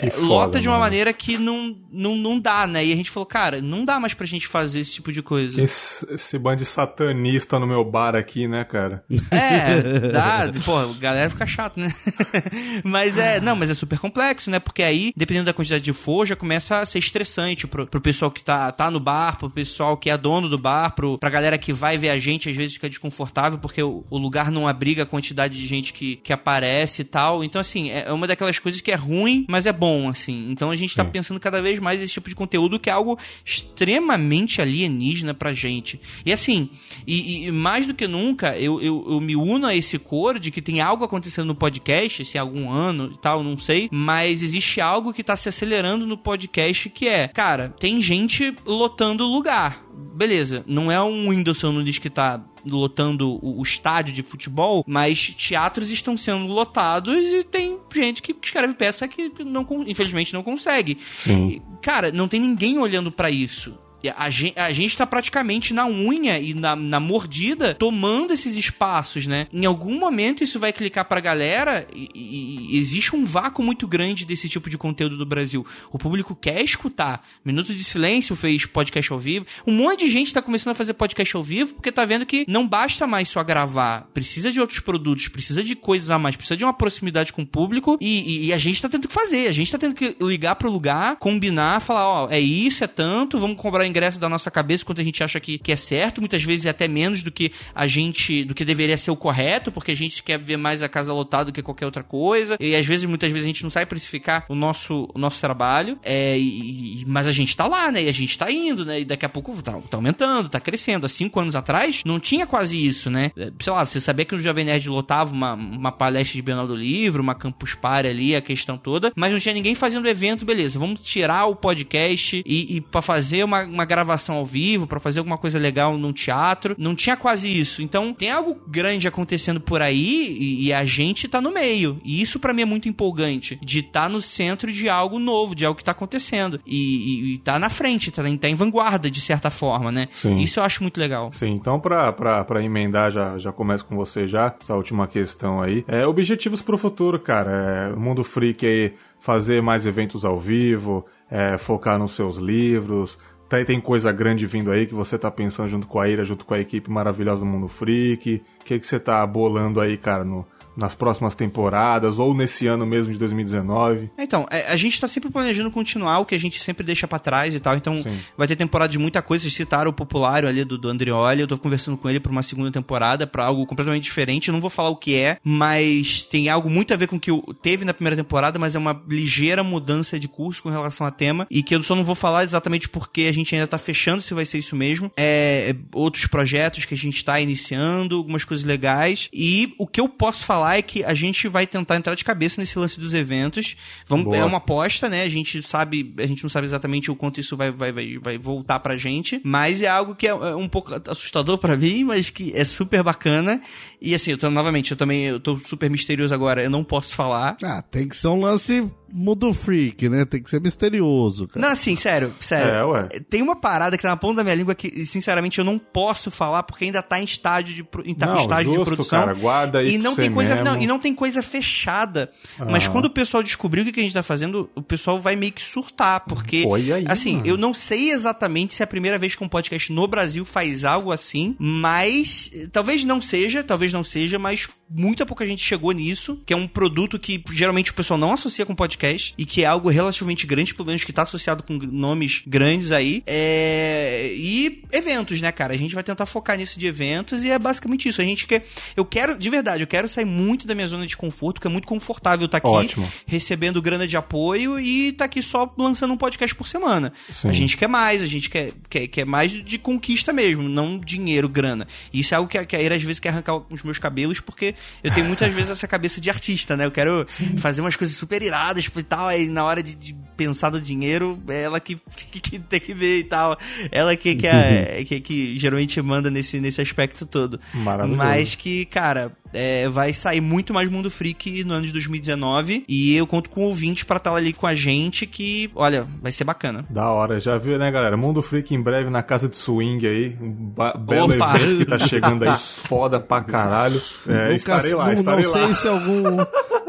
é, 0.00 0.10
foda, 0.10 0.26
lota 0.26 0.60
de 0.60 0.68
uma 0.68 0.74
mano. 0.74 0.84
maneira 0.84 1.12
que 1.12 1.36
não, 1.38 1.76
não, 1.90 2.16
não 2.16 2.38
dá, 2.38 2.66
né? 2.66 2.84
E 2.84 2.92
a 2.92 2.96
gente 2.96 3.10
falou, 3.10 3.26
cara, 3.26 3.60
não 3.60 3.84
dá 3.84 3.98
mais 3.98 4.14
pra 4.14 4.26
gente 4.26 4.46
fazer 4.46 4.80
esse 4.80 4.92
tipo 4.92 5.10
de 5.10 5.22
coisa. 5.22 5.60
Esse, 5.60 6.06
esse 6.12 6.38
bando 6.38 6.58
de 6.58 6.64
satanista 6.64 7.58
no 7.58 7.66
meu 7.66 7.84
bar 7.84 8.14
aqui, 8.14 8.46
né, 8.46 8.64
cara? 8.64 9.04
É, 9.30 10.10
dá. 10.10 10.50
Pô, 10.64 10.78
a 10.78 10.92
galera 10.94 11.30
fica 11.30 11.46
chato, 11.46 11.78
né? 11.78 11.92
mas 12.84 13.18
é, 13.18 13.40
não, 13.40 13.56
mas 13.56 13.70
é 13.70 13.74
super 13.74 13.98
complexo, 13.98 14.50
né? 14.50 14.58
Porque 14.58 14.82
aí, 14.82 15.12
dependendo 15.16 15.46
da 15.46 15.52
quantidade 15.52 15.82
de 15.82 15.92
for, 15.92 16.26
já 16.26 16.36
começa 16.36 16.78
a 16.78 16.86
ser 16.86 16.98
estressante 16.98 17.66
pro, 17.66 17.86
pro 17.86 18.00
pessoal 18.00 18.30
que 18.30 18.42
tá, 18.42 18.70
tá 18.70 18.90
no 18.90 19.00
bar, 19.00 19.38
pro 19.38 19.50
pessoal 19.50 19.96
que 19.96 20.10
é 20.10 20.16
dono 20.16 20.48
do 20.48 20.58
bar, 20.58 20.90
pro, 20.94 21.18
pra 21.18 21.30
galera 21.30 21.58
que 21.58 21.72
vai 21.72 21.98
ver 21.98 22.10
a 22.10 22.18
gente, 22.18 22.48
às 22.48 22.56
vezes 22.56 22.74
fica 22.74 22.88
desconfortável 22.88 23.58
porque 23.58 23.82
o, 23.82 24.04
o 24.10 24.18
lugar 24.18 24.50
não 24.50 24.68
abriga 24.68 25.02
a 25.02 25.06
quantidade 25.06 25.58
de 25.58 25.66
gente 25.66 25.92
que, 25.92 26.16
que 26.16 26.32
aparece 26.32 27.02
e 27.02 27.04
tal. 27.04 27.42
Então, 27.42 27.60
assim, 27.60 27.90
é, 27.90 28.04
é 28.08 28.12
uma 28.12 28.26
daquelas 28.26 28.58
coisas 28.58 28.80
que 28.80 28.90
é 28.90 28.96
ruim, 28.96 29.44
mas 29.48 29.66
é 29.66 29.72
bom 29.72 29.87
bom, 29.88 30.08
assim. 30.08 30.50
Então 30.50 30.70
a 30.70 30.76
gente 30.76 30.94
tá 30.94 31.04
Sim. 31.04 31.10
pensando 31.10 31.40
cada 31.40 31.62
vez 31.62 31.78
mais 31.80 32.02
esse 32.02 32.12
tipo 32.12 32.28
de 32.28 32.34
conteúdo 32.34 32.78
que 32.78 32.90
é 32.90 32.92
algo 32.92 33.18
extremamente 33.44 34.60
alienígena 34.60 35.32
pra 35.32 35.54
gente. 35.54 35.98
E 36.26 36.32
assim, 36.32 36.68
e, 37.06 37.46
e 37.46 37.50
mais 37.50 37.86
do 37.86 37.94
que 37.94 38.06
nunca, 38.06 38.56
eu, 38.58 38.80
eu, 38.82 39.06
eu, 39.08 39.20
me 39.20 39.34
uno 39.34 39.66
a 39.66 39.74
esse 39.74 39.98
coro 39.98 40.38
de 40.38 40.50
que 40.50 40.60
tem 40.60 40.80
algo 40.80 41.04
acontecendo 41.04 41.46
no 41.46 41.54
podcast, 41.54 42.24
se 42.24 42.36
é 42.36 42.40
algum 42.40 42.70
ano 42.70 43.12
e 43.14 43.18
tal, 43.18 43.42
não 43.42 43.56
sei, 43.56 43.88
mas 43.90 44.42
existe 44.42 44.80
algo 44.80 45.12
que 45.12 45.24
tá 45.24 45.36
se 45.36 45.48
acelerando 45.48 46.06
no 46.06 46.18
podcast 46.18 46.90
que 46.90 47.08
é, 47.08 47.28
cara, 47.28 47.70
tem 47.80 48.02
gente 48.02 48.54
lotando 48.66 49.26
lugar 49.26 49.87
beleza, 49.98 50.64
não 50.66 50.90
é 50.90 51.02
um 51.02 51.28
Whindersson 51.28 51.72
Nunes 51.72 51.98
que 51.98 52.08
tá 52.08 52.42
lotando 52.64 53.38
o, 53.42 53.60
o, 53.60 53.62
estádio 53.62 54.14
de 54.14 54.22
futebol, 54.22 54.84
mas 54.86 55.34
teatros 55.36 55.90
estão 55.90 56.16
sendo 56.16 56.46
lotados 56.46 57.16
e 57.16 57.44
tem 57.44 57.78
gente 57.94 58.22
que 58.22 58.34
escreve 58.42 58.74
peça 58.74 59.08
que 59.08 59.32
não, 59.44 59.66
infelizmente 59.86 60.32
não 60.32 60.42
consegue. 60.42 60.98
Sim. 61.16 61.62
Cara, 61.82 62.12
não 62.12 62.28
tem 62.28 62.40
ninguém 62.40 62.78
olhando 62.78 63.10
para 63.10 63.30
isso. 63.30 63.76
A 64.16 64.30
gente, 64.30 64.58
a 64.58 64.72
gente 64.72 64.96
tá 64.96 65.06
praticamente 65.06 65.74
na 65.74 65.86
unha 65.86 66.38
e 66.38 66.54
na, 66.54 66.76
na 66.76 67.00
mordida 67.00 67.74
tomando 67.74 68.32
esses 68.32 68.56
espaços, 68.56 69.26
né? 69.26 69.48
Em 69.52 69.66
algum 69.66 69.98
momento 69.98 70.44
isso 70.44 70.58
vai 70.58 70.72
clicar 70.72 71.04
pra 71.04 71.20
galera 71.20 71.86
e, 71.92 72.08
e, 72.14 72.78
existe 72.78 73.16
um 73.16 73.24
vácuo 73.24 73.62
muito 73.62 73.86
grande 73.88 74.24
desse 74.24 74.48
tipo 74.48 74.70
de 74.70 74.78
conteúdo 74.78 75.16
do 75.16 75.26
Brasil. 75.26 75.66
O 75.92 75.98
público 75.98 76.36
quer 76.36 76.62
escutar. 76.62 77.26
Minuto 77.44 77.74
de 77.74 77.82
Silêncio 77.82 78.36
fez 78.36 78.66
podcast 78.66 79.12
ao 79.12 79.18
vivo. 79.18 79.46
Um 79.66 79.72
monte 79.72 80.04
de 80.04 80.10
gente 80.10 80.32
tá 80.32 80.40
começando 80.40 80.72
a 80.72 80.74
fazer 80.76 80.94
podcast 80.94 81.36
ao 81.36 81.42
vivo 81.42 81.74
porque 81.74 81.90
tá 81.90 82.04
vendo 82.04 82.24
que 82.24 82.44
não 82.48 82.66
basta 82.66 83.06
mais 83.06 83.28
só 83.28 83.42
gravar. 83.42 84.08
Precisa 84.14 84.52
de 84.52 84.60
outros 84.60 84.78
produtos, 84.80 85.28
precisa 85.28 85.62
de 85.64 85.74
coisas 85.74 86.10
a 86.10 86.18
mais, 86.18 86.36
precisa 86.36 86.56
de 86.56 86.64
uma 86.64 86.72
proximidade 86.72 87.32
com 87.32 87.42
o 87.42 87.46
público 87.46 87.98
e, 88.00 88.46
e 88.46 88.52
a 88.52 88.58
gente 88.58 88.80
tá 88.80 88.88
tendo 88.88 89.08
que 89.08 89.14
fazer. 89.14 89.48
A 89.48 89.52
gente 89.52 89.72
tá 89.72 89.78
tendo 89.78 89.94
que 89.94 90.16
ligar 90.20 90.54
pro 90.54 90.70
lugar, 90.70 91.16
combinar, 91.16 91.80
falar, 91.80 92.06
ó, 92.06 92.28
é 92.30 92.38
isso, 92.38 92.84
é 92.84 92.86
tanto, 92.86 93.38
vamos 93.38 93.56
cobrar 93.56 93.87
ingresso 93.88 94.18
da 94.18 94.28
nossa 94.28 94.50
cabeça 94.50 94.84
quando 94.84 95.00
a 95.00 95.04
gente 95.04 95.22
acha 95.22 95.40
que, 95.40 95.58
que 95.58 95.72
é 95.72 95.76
certo, 95.76 96.20
muitas 96.20 96.42
vezes 96.42 96.66
é 96.66 96.70
até 96.70 96.86
menos 96.86 97.22
do 97.22 97.30
que 97.30 97.52
a 97.74 97.86
gente, 97.86 98.44
do 98.44 98.54
que 98.54 98.64
deveria 98.64 98.96
ser 98.96 99.10
o 99.10 99.16
correto, 99.16 99.72
porque 99.72 99.92
a 99.92 99.96
gente 99.96 100.22
quer 100.22 100.38
ver 100.38 100.56
mais 100.56 100.82
a 100.82 100.88
casa 100.88 101.12
lotada 101.12 101.46
do 101.46 101.52
que 101.52 101.62
qualquer 101.62 101.86
outra 101.86 102.02
coisa, 102.02 102.56
e 102.60 102.74
às 102.74 102.86
vezes, 102.86 103.04
muitas 103.04 103.30
vezes 103.30 103.44
a 103.44 103.48
gente 103.48 103.62
não 103.62 103.70
sabe 103.70 103.86
precificar 103.86 104.44
o 104.48 104.54
nosso, 104.54 105.08
o 105.14 105.18
nosso 105.18 105.40
trabalho, 105.40 105.98
é, 106.02 106.38
e, 106.38 107.04
mas 107.06 107.26
a 107.26 107.32
gente 107.32 107.56
tá 107.56 107.66
lá, 107.66 107.90
né, 107.90 108.04
e 108.04 108.08
a 108.08 108.12
gente 108.12 108.36
tá 108.36 108.50
indo, 108.50 108.84
né, 108.84 109.00
e 109.00 109.04
daqui 109.04 109.24
a 109.24 109.28
pouco 109.28 109.60
tá, 109.62 109.72
tá 109.72 109.96
aumentando, 109.96 110.48
tá 110.48 110.60
crescendo. 110.60 111.06
Há 111.06 111.08
cinco 111.08 111.40
anos 111.40 111.54
atrás, 111.54 112.02
não 112.04 112.20
tinha 112.20 112.46
quase 112.46 112.84
isso, 112.84 113.10
né, 113.10 113.30
é, 113.36 113.50
sei 113.60 113.72
lá, 113.72 113.84
você 113.84 114.00
sabia 114.00 114.24
que 114.24 114.34
o 114.34 114.40
Jovem 114.40 114.64
Nerd 114.64 114.88
lotava 114.88 115.32
uma, 115.32 115.54
uma 115.54 115.92
palestra 115.92 116.34
de 116.34 116.42
Bienal 116.42 116.66
do 116.66 116.76
Livro, 116.76 117.22
uma 117.22 117.34
Campus 117.34 117.74
Party 117.74 118.08
ali, 118.08 118.36
a 118.36 118.40
questão 118.40 118.76
toda, 118.76 119.12
mas 119.16 119.32
não 119.32 119.38
tinha 119.38 119.54
ninguém 119.54 119.74
fazendo 119.74 120.08
evento, 120.08 120.44
beleza, 120.44 120.78
vamos 120.78 121.00
tirar 121.02 121.46
o 121.46 121.56
podcast 121.56 122.42
e, 122.44 122.76
e 122.76 122.80
para 122.80 123.02
fazer 123.02 123.44
uma, 123.44 123.62
uma 123.78 123.84
gravação 123.84 124.36
ao 124.36 124.44
vivo, 124.44 124.86
para 124.86 124.98
fazer 124.98 125.20
alguma 125.20 125.38
coisa 125.38 125.58
legal 125.58 125.96
num 125.96 126.12
teatro. 126.12 126.74
Não 126.76 126.94
tinha 126.94 127.16
quase 127.16 127.48
isso. 127.48 127.80
Então, 127.80 128.12
tem 128.12 128.30
algo 128.30 128.56
grande 128.66 129.06
acontecendo 129.06 129.60
por 129.60 129.80
aí 129.80 130.36
e, 130.38 130.66
e 130.66 130.72
a 130.72 130.84
gente 130.84 131.28
tá 131.28 131.40
no 131.40 131.52
meio. 131.52 132.00
E 132.04 132.20
isso 132.20 132.38
para 132.38 132.52
mim 132.52 132.62
é 132.62 132.64
muito 132.64 132.88
empolgante. 132.88 133.58
De 133.62 133.80
estar 133.80 134.02
tá 134.02 134.08
no 134.08 134.20
centro 134.20 134.72
de 134.72 134.88
algo 134.88 135.18
novo, 135.18 135.54
de 135.54 135.64
algo 135.64 135.78
que 135.78 135.84
tá 135.84 135.92
acontecendo. 135.92 136.60
E, 136.66 136.76
e, 136.76 137.34
e 137.34 137.38
tá 137.38 137.58
na 137.58 137.68
frente, 137.68 138.10
tá, 138.10 138.22
tá, 138.22 138.48
em 138.48 138.54
vanguarda, 138.54 139.10
de 139.10 139.20
certa 139.20 139.50
forma, 139.50 139.92
né? 139.92 140.08
Sim. 140.12 140.38
Isso 140.38 140.58
eu 140.58 140.64
acho 140.64 140.82
muito 140.82 140.98
legal. 140.98 141.32
Sim, 141.32 141.50
então 141.50 141.78
pra, 141.78 142.12
pra, 142.12 142.44
pra 142.44 142.62
emendar, 142.62 143.10
já, 143.10 143.38
já 143.38 143.52
começo 143.52 143.84
com 143.86 143.96
você 143.96 144.26
já, 144.26 144.54
essa 144.60 144.74
última 144.74 145.06
questão 145.06 145.62
aí. 145.62 145.84
É, 145.86 146.06
objetivos 146.06 146.60
pro 146.62 146.78
futuro, 146.78 147.18
cara. 147.20 147.50
É, 147.92 147.96
Mundo 147.96 148.24
Freak 148.24 148.66
aí, 148.66 148.94
fazer 149.20 149.62
mais 149.62 149.86
eventos 149.86 150.24
ao 150.24 150.38
vivo, 150.38 151.04
é, 151.30 151.58
focar 151.58 151.98
nos 151.98 152.12
seus 152.12 152.36
livros, 152.36 153.18
Tá, 153.48 153.64
tem 153.64 153.80
coisa 153.80 154.12
grande 154.12 154.46
vindo 154.46 154.70
aí 154.70 154.86
que 154.86 154.94
você 154.94 155.18
tá 155.18 155.30
pensando 155.30 155.68
junto 155.68 155.86
com 155.86 155.98
a 155.98 156.08
Ira, 156.08 156.22
junto 156.22 156.44
com 156.44 156.52
a 156.52 156.60
equipe 156.60 156.90
maravilhosa 156.90 157.40
do 157.40 157.46
Mundo 157.46 157.66
Freak. 157.66 158.42
O 158.60 158.64
que, 158.64 158.78
que 158.78 158.86
você 158.86 159.00
tá 159.00 159.26
bolando 159.26 159.80
aí, 159.80 159.96
cara, 159.96 160.22
no, 160.22 160.46
nas 160.78 160.94
próximas 160.94 161.34
temporadas 161.34 162.18
ou 162.18 162.32
nesse 162.32 162.66
ano 162.66 162.86
mesmo 162.86 163.12
de 163.12 163.18
2019? 163.18 164.10
Então, 164.16 164.46
é, 164.50 164.68
a 164.68 164.76
gente 164.76 165.00
tá 165.00 165.08
sempre 165.08 165.30
planejando 165.30 165.70
continuar 165.70 166.20
o 166.20 166.24
que 166.24 166.34
a 166.34 166.40
gente 166.40 166.62
sempre 166.62 166.86
deixa 166.86 167.08
para 167.08 167.18
trás 167.18 167.54
e 167.54 167.60
tal. 167.60 167.76
Então, 167.76 168.00
Sim. 168.02 168.16
vai 168.36 168.46
ter 168.46 168.54
temporada 168.54 168.90
de 168.90 168.98
muita 168.98 169.20
coisa. 169.20 169.42
Vocês 169.42 169.54
citaram 169.54 169.90
o 169.90 169.92
populário 169.92 170.48
ali 170.48 170.64
do, 170.64 170.78
do 170.78 170.88
Andrioli. 170.88 171.40
Eu 171.40 171.48
tô 171.48 171.58
conversando 171.58 171.96
com 171.96 172.08
ele 172.08 172.20
pra 172.20 172.30
uma 172.30 172.42
segunda 172.42 172.70
temporada, 172.70 173.26
para 173.26 173.44
algo 173.44 173.66
completamente 173.66 174.04
diferente. 174.04 174.48
Eu 174.48 174.52
não 174.52 174.60
vou 174.60 174.70
falar 174.70 174.90
o 174.90 174.96
que 174.96 175.16
é, 175.16 175.38
mas 175.42 176.22
tem 176.22 176.48
algo 176.48 176.70
muito 176.70 176.94
a 176.94 176.96
ver 176.96 177.08
com 177.08 177.16
o 177.16 177.20
que 177.20 177.30
teve 177.60 177.84
na 177.84 177.92
primeira 177.92 178.16
temporada, 178.16 178.58
mas 178.58 178.76
é 178.76 178.78
uma 178.78 179.02
ligeira 179.08 179.64
mudança 179.64 180.18
de 180.18 180.28
curso 180.28 180.62
com 180.62 180.70
relação 180.70 181.06
a 181.06 181.10
tema. 181.10 181.46
E 181.50 181.62
que 181.62 181.74
eu 181.74 181.82
só 181.82 181.96
não 181.96 182.04
vou 182.04 182.14
falar 182.14 182.44
exatamente 182.44 182.88
porque 182.88 183.22
a 183.22 183.32
gente 183.32 183.54
ainda 183.54 183.66
tá 183.66 183.78
fechando 183.78 184.22
se 184.22 184.32
vai 184.32 184.46
ser 184.46 184.58
isso 184.58 184.76
mesmo. 184.76 185.10
É, 185.16 185.70
é 185.70 185.76
outros 185.92 186.26
projetos 186.26 186.84
que 186.84 186.94
a 186.94 186.96
gente 186.96 187.24
tá 187.24 187.40
iniciando, 187.40 188.16
algumas 188.16 188.44
coisas 188.44 188.64
legais. 188.64 189.28
E 189.32 189.74
o 189.76 189.86
que 189.86 190.00
eu 190.00 190.08
posso 190.08 190.44
falar 190.44 190.67
é 190.76 190.82
que 190.82 191.04
a 191.04 191.14
gente 191.14 191.48
vai 191.48 191.66
tentar 191.66 191.96
entrar 191.96 192.14
de 192.14 192.24
cabeça 192.24 192.60
nesse 192.60 192.78
lance 192.78 192.98
dos 192.98 193.14
eventos. 193.14 193.76
Vamos, 194.06 194.32
é 194.34 194.44
uma 194.44 194.58
aposta, 194.58 195.08
né? 195.08 195.22
A 195.22 195.28
gente 195.28 195.62
sabe, 195.62 196.14
a 196.18 196.26
gente 196.26 196.42
não 196.42 196.50
sabe 196.50 196.66
exatamente 196.66 197.10
o 197.10 197.16
quanto 197.16 197.40
isso 197.40 197.56
vai, 197.56 197.70
vai, 197.70 197.92
vai, 197.92 198.18
vai 198.18 198.38
voltar 198.38 198.80
pra 198.80 198.96
gente, 198.96 199.40
mas 199.44 199.82
é 199.82 199.88
algo 199.88 200.14
que 200.14 200.26
é, 200.26 200.30
é 200.30 200.54
um 200.54 200.68
pouco 200.68 200.92
assustador 201.10 201.58
para 201.58 201.76
mim, 201.76 202.04
mas 202.04 202.30
que 202.30 202.52
é 202.54 202.64
super 202.64 203.02
bacana. 203.02 203.60
E 204.00 204.14
assim, 204.14 204.32
eu 204.32 204.38
tô, 204.38 204.50
novamente, 204.50 204.90
eu 204.90 204.96
também 204.96 205.24
eu 205.24 205.40
tô 205.40 205.56
super 205.58 205.90
misterioso 205.90 206.34
agora, 206.34 206.62
eu 206.62 206.70
não 206.70 206.84
posso 206.84 207.14
falar. 207.14 207.56
Ah, 207.62 207.82
tem 207.82 208.08
que 208.08 208.16
ser 208.16 208.28
um 208.28 208.40
lance 208.40 208.90
mundo 209.12 209.52
freak, 209.54 210.08
né? 210.08 210.24
Tem 210.24 210.42
que 210.42 210.50
ser 210.50 210.60
misterioso, 210.60 211.48
cara. 211.48 211.66
Não, 211.66 211.72
assim, 211.72 211.96
sério, 211.96 212.32
sério. 212.40 212.72
É, 212.74 212.84
ué. 212.84 213.08
Tem 213.28 213.42
uma 213.42 213.56
parada 213.56 213.96
que 213.96 214.02
tá 214.02 214.08
na 214.08 214.16
ponta 214.16 214.36
da 214.36 214.44
minha 214.44 214.54
língua 214.54 214.74
que, 214.74 215.04
sinceramente, 215.06 215.58
eu 215.58 215.64
não 215.64 215.78
posso 215.78 216.30
falar 216.30 216.62
porque 216.62 216.84
ainda 216.84 217.02
tá 217.02 217.20
em 217.20 217.24
estágio 217.24 217.74
de, 217.74 217.86
em 218.10 218.14
tá- 218.14 218.26
Não, 218.26 218.36
estágio 218.42 218.72
justo, 218.72 218.78
de 218.78 218.84
produção. 218.96 219.20
cara, 219.20 219.34
guarda 219.34 219.78
aí 219.80 219.94
e 219.94 219.98
não 219.98 220.14
tem 220.14 220.32
coisa, 220.32 220.54
mesmo. 220.56 220.70
não, 220.70 220.80
e 220.82 220.86
não 220.86 220.98
tem 220.98 221.14
coisa 221.14 221.42
fechada. 221.42 222.30
Mas 222.70 222.86
Ah. 222.86 222.90
quando 222.90 223.06
o 223.06 223.10
pessoal 223.10 223.42
descobrir 223.42 223.82
o 223.82 223.84
que 223.84 223.92
que 223.92 224.00
a 224.00 224.02
gente 224.02 224.12
tá 224.14 224.22
fazendo, 224.22 224.70
o 224.74 224.82
pessoal 224.82 225.20
vai 225.20 225.36
meio 225.36 225.52
que 225.52 225.62
surtar, 225.62 226.20
porque 226.26 226.64
Olha 226.66 226.96
aí, 226.96 227.04
assim, 227.08 227.36
mano. 227.36 227.46
eu 227.46 227.56
não 227.56 227.72
sei 227.74 228.10
exatamente 228.10 228.74
se 228.74 228.82
é 228.82 228.84
a 228.84 228.86
primeira 228.86 229.18
vez 229.18 229.34
que 229.34 229.42
um 229.44 229.48
podcast 229.48 229.92
no 229.92 230.06
Brasil 230.06 230.44
faz 230.44 230.84
algo 230.84 231.12
assim, 231.12 231.56
mas 231.58 232.50
eh, 232.54 232.66
talvez 232.70 233.04
não 233.04 233.20
seja, 233.20 233.62
talvez 233.62 233.92
não 233.92 234.04
seja, 234.04 234.38
mas 234.38 234.68
muita 234.90 235.26
pouca 235.26 235.46
gente 235.46 235.62
chegou 235.62 235.92
nisso, 235.92 236.40
que 236.46 236.52
é 236.52 236.56
um 236.56 236.66
produto 236.66 237.18
que 237.18 237.42
geralmente 237.52 237.90
o 237.90 237.94
pessoal 237.94 238.18
não 238.18 238.32
associa 238.32 238.64
com 238.64 238.74
podcast 238.74 239.34
e 239.36 239.44
que 239.44 239.62
é 239.62 239.66
algo 239.66 239.88
relativamente 239.88 240.46
grande, 240.46 240.74
pelo 240.74 240.86
menos 240.86 241.04
que 241.04 241.12
tá 241.12 241.22
associado 241.22 241.62
com 241.62 241.74
nomes 241.74 242.42
grandes 242.46 242.90
aí. 242.90 243.22
É... 243.26 244.32
E 244.34 244.82
eventos, 244.92 245.40
né, 245.40 245.52
cara? 245.52 245.74
A 245.74 245.76
gente 245.76 245.94
vai 245.94 246.02
tentar 246.02 246.26
focar 246.26 246.56
nisso 246.56 246.78
de 246.78 246.86
eventos 246.86 247.42
e 247.44 247.50
é 247.50 247.58
basicamente 247.58 248.08
isso. 248.08 248.20
A 248.20 248.24
gente 248.24 248.46
quer. 248.46 248.64
Eu 248.96 249.04
quero, 249.04 249.36
de 249.36 249.50
verdade, 249.50 249.82
eu 249.82 249.86
quero 249.86 250.08
sair 250.08 250.24
muito 250.24 250.66
da 250.66 250.74
minha 250.74 250.86
zona 250.86 251.06
de 251.06 251.16
conforto, 251.16 251.56
porque 251.56 251.68
é 251.68 251.70
muito 251.70 251.86
confortável 251.86 252.46
estar 252.46 252.58
aqui 252.58 252.68
Ótimo. 252.68 253.10
recebendo 253.26 253.82
grana 253.82 254.06
de 254.06 254.16
apoio 254.16 254.78
e 254.80 255.12
tá 255.12 255.24
aqui 255.24 255.42
só 255.42 255.72
lançando 255.76 256.12
um 256.12 256.16
podcast 256.16 256.54
por 256.54 256.66
semana. 256.66 257.12
Sim. 257.32 257.48
A 257.48 257.52
gente 257.52 257.76
quer 257.76 257.88
mais, 257.88 258.22
a 258.22 258.26
gente 258.26 258.48
quer, 258.48 258.72
quer, 258.88 259.06
quer 259.08 259.24
mais 259.26 259.52
de 259.52 259.78
conquista 259.78 260.32
mesmo, 260.32 260.68
não 260.68 260.98
dinheiro, 260.98 261.48
grana. 261.48 261.86
E 262.12 262.20
isso 262.20 262.34
é 262.34 262.36
algo 262.36 262.48
que 262.48 262.76
a 262.76 262.80
Ira 262.80 262.96
às 262.96 263.02
vezes 263.02 263.20
quer 263.20 263.30
arrancar 263.30 263.62
os 263.70 263.82
meus 263.82 263.98
cabelos, 263.98 264.40
porque 264.40 264.74
eu 265.02 265.12
tenho 265.12 265.26
muitas 265.26 265.52
vezes 265.52 265.70
essa 265.70 265.86
cabeça 265.86 266.20
de 266.20 266.30
artista, 266.30 266.76
né? 266.76 266.86
Eu 266.86 266.90
quero 266.90 267.26
fazer 267.58 267.80
umas 267.80 267.96
coisas 267.96 268.16
super 268.16 268.42
iradas 268.42 268.84
e 268.84 269.02
tal, 269.02 269.28
aí 269.28 269.48
na 269.48 269.64
hora 269.64 269.82
de, 269.82 269.94
de 269.94 270.14
pensar 270.36 270.70
no 270.70 270.80
dinheiro, 270.80 271.36
é 271.48 271.62
ela 271.62 271.80
que, 271.80 271.96
que, 272.16 272.40
que 272.40 272.58
tem 272.58 272.80
que 272.80 272.94
ver 272.94 273.18
e 273.18 273.24
tal. 273.24 273.58
Ela 273.90 274.14
que, 274.16 274.34
que, 274.34 274.46
é, 274.46 275.04
que, 275.06 275.20
que 275.20 275.58
geralmente 275.58 276.00
manda 276.00 276.30
nesse, 276.30 276.60
nesse 276.60 276.80
aspecto 276.80 277.26
todo. 277.26 277.60
Maravilhoso. 277.74 278.16
Mas 278.18 278.54
que, 278.54 278.84
cara, 278.86 279.32
é, 279.52 279.88
vai 279.88 280.12
sair 280.12 280.40
muito 280.40 280.72
mais 280.74 280.88
Mundo 280.90 281.10
Freak 281.10 281.64
no 281.64 281.74
ano 281.74 281.86
de 281.86 281.92
2019 281.92 282.84
e 282.88 283.14
eu 283.16 283.26
conto 283.26 283.50
com 283.50 283.62
ouvintes 283.62 284.04
pra 284.04 284.16
estar 284.18 284.34
ali 284.34 284.52
com 284.52 284.66
a 284.66 284.74
gente 284.74 285.26
que, 285.26 285.70
olha, 285.74 286.06
vai 286.20 286.32
ser 286.32 286.44
bacana. 286.44 286.84
Da 286.90 287.10
hora, 287.10 287.38
já 287.40 287.56
viu, 287.58 287.78
né, 287.78 287.90
galera? 287.90 288.16
Mundo 288.16 288.42
Freak 288.42 288.74
em 288.74 288.80
breve 288.82 289.10
na 289.10 289.22
casa 289.22 289.48
de 289.48 289.56
swing 289.56 290.06
aí. 290.06 290.36
Um 290.40 290.72
belo 291.06 291.34
Opa! 291.34 291.56
evento 291.56 291.78
que 291.78 291.84
tá 291.84 291.98
chegando 291.98 292.44
aí, 292.44 292.56
foda 292.58 293.18
pra 293.20 293.42
caralho. 293.42 294.00
É, 294.26 294.42
Nunca- 294.44 294.54
estarei 294.54 294.94
lá, 294.94 295.06
não, 295.06 295.12
estarei 295.14 295.44
não 295.44 295.52
lá. 295.52 295.58
sei 295.64 295.74
se 295.74 295.88
algum. 295.88 296.36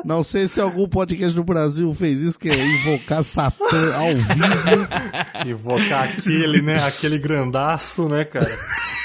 Não 0.05 0.23
sei 0.23 0.47
se 0.47 0.61
algum 0.61 0.87
podcast 0.87 1.35
do 1.35 1.43
Brasil 1.43 1.93
fez 1.93 2.21
isso, 2.21 2.39
que 2.39 2.49
é 2.49 2.65
invocar 2.65 3.21
Satã 3.21 3.95
ao 3.95 4.15
vivo. 4.15 4.87
Invocar 5.45 6.03
aquele, 6.05 6.61
né? 6.61 6.81
Aquele 6.85 7.17
grandaço, 7.19 8.07
né, 8.07 8.23
cara? 8.23 8.57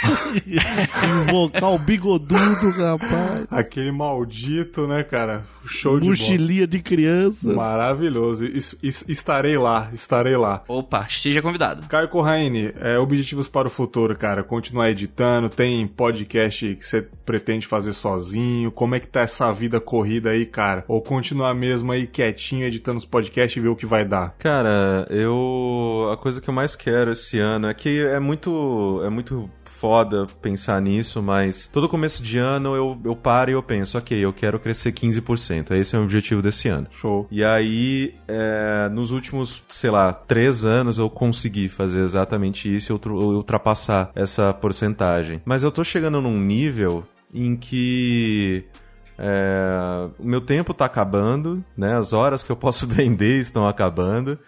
Invocar 1.28 1.72
o 1.72 1.78
bigodudo, 1.78 2.70
rapaz. 2.78 3.43
Aquele 3.50 3.90
maldito, 3.92 4.86
né, 4.86 5.02
cara? 5.02 5.44
Show 5.66 5.94
de 5.98 6.06
bola. 6.06 6.10
Mochilinha 6.16 6.66
de 6.66 6.80
criança. 6.80 7.52
Maravilhoso. 7.54 8.44
Is- 8.44 8.76
is- 8.82 9.04
estarei 9.08 9.56
lá, 9.56 9.88
estarei 9.92 10.36
lá. 10.36 10.62
Opa, 10.68 11.06
esteja 11.08 11.40
convidado. 11.42 11.86
Caio 11.88 12.08
Corraine, 12.08 12.72
é, 12.80 12.98
objetivos 12.98 13.48
para 13.48 13.68
o 13.68 13.70
futuro, 13.70 14.14
cara. 14.16 14.42
Continuar 14.42 14.90
editando, 14.90 15.48
tem 15.48 15.86
podcast 15.86 16.74
que 16.76 16.86
você 16.86 17.02
pretende 17.24 17.66
fazer 17.66 17.92
sozinho. 17.92 18.70
Como 18.70 18.94
é 18.94 19.00
que 19.00 19.06
tá 19.06 19.20
essa 19.20 19.50
vida 19.52 19.80
corrida 19.80 20.30
aí, 20.30 20.44
cara? 20.46 20.84
Ou 20.88 21.00
continuar 21.00 21.54
mesmo 21.54 21.92
aí 21.92 22.06
quietinho, 22.06 22.66
editando 22.66 22.98
os 22.98 23.04
podcasts 23.04 23.56
e 23.56 23.60
ver 23.60 23.68
o 23.68 23.76
que 23.76 23.86
vai 23.86 24.04
dar? 24.04 24.34
Cara, 24.38 25.06
eu. 25.10 26.08
A 26.12 26.16
coisa 26.16 26.40
que 26.40 26.48
eu 26.48 26.54
mais 26.54 26.76
quero 26.76 27.12
esse 27.12 27.38
ano 27.38 27.68
é 27.68 27.74
que 27.74 28.00
é 28.02 28.20
muito. 28.20 29.00
É 29.04 29.08
muito 29.10 29.48
foda 29.84 30.26
pensar 30.40 30.80
nisso, 30.80 31.20
mas 31.22 31.66
todo 31.66 31.90
começo 31.90 32.22
de 32.22 32.38
ano 32.38 32.74
eu, 32.74 32.98
eu 33.04 33.14
paro 33.14 33.50
e 33.50 33.52
eu 33.52 33.62
penso, 33.62 33.98
ok, 33.98 34.18
eu 34.18 34.32
quero 34.32 34.58
crescer 34.58 34.92
15%. 34.92 35.72
Esse 35.72 35.94
é 35.94 35.98
o 35.98 36.02
objetivo 36.02 36.40
desse 36.40 36.68
ano. 36.68 36.86
Show. 36.90 37.28
E 37.30 37.44
aí, 37.44 38.14
é, 38.26 38.88
nos 38.90 39.10
últimos, 39.10 39.62
sei 39.68 39.90
lá, 39.90 40.10
três 40.10 40.64
anos 40.64 40.96
eu 40.96 41.10
consegui 41.10 41.68
fazer 41.68 41.98
exatamente 42.02 42.74
isso 42.74 42.92
e 42.92 42.94
ultra- 42.94 43.12
ultrapassar 43.12 44.10
essa 44.14 44.54
porcentagem. 44.54 45.42
Mas 45.44 45.62
eu 45.62 45.70
tô 45.70 45.84
chegando 45.84 46.18
num 46.18 46.40
nível 46.40 47.04
em 47.34 47.54
que 47.54 48.64
é, 49.18 50.08
o 50.18 50.26
meu 50.26 50.40
tempo 50.40 50.72
tá 50.72 50.86
acabando, 50.86 51.62
né? 51.76 51.94
As 51.94 52.14
horas 52.14 52.42
que 52.42 52.50
eu 52.50 52.56
posso 52.56 52.86
vender 52.88 53.38
estão 53.38 53.66
acabando. 53.68 54.38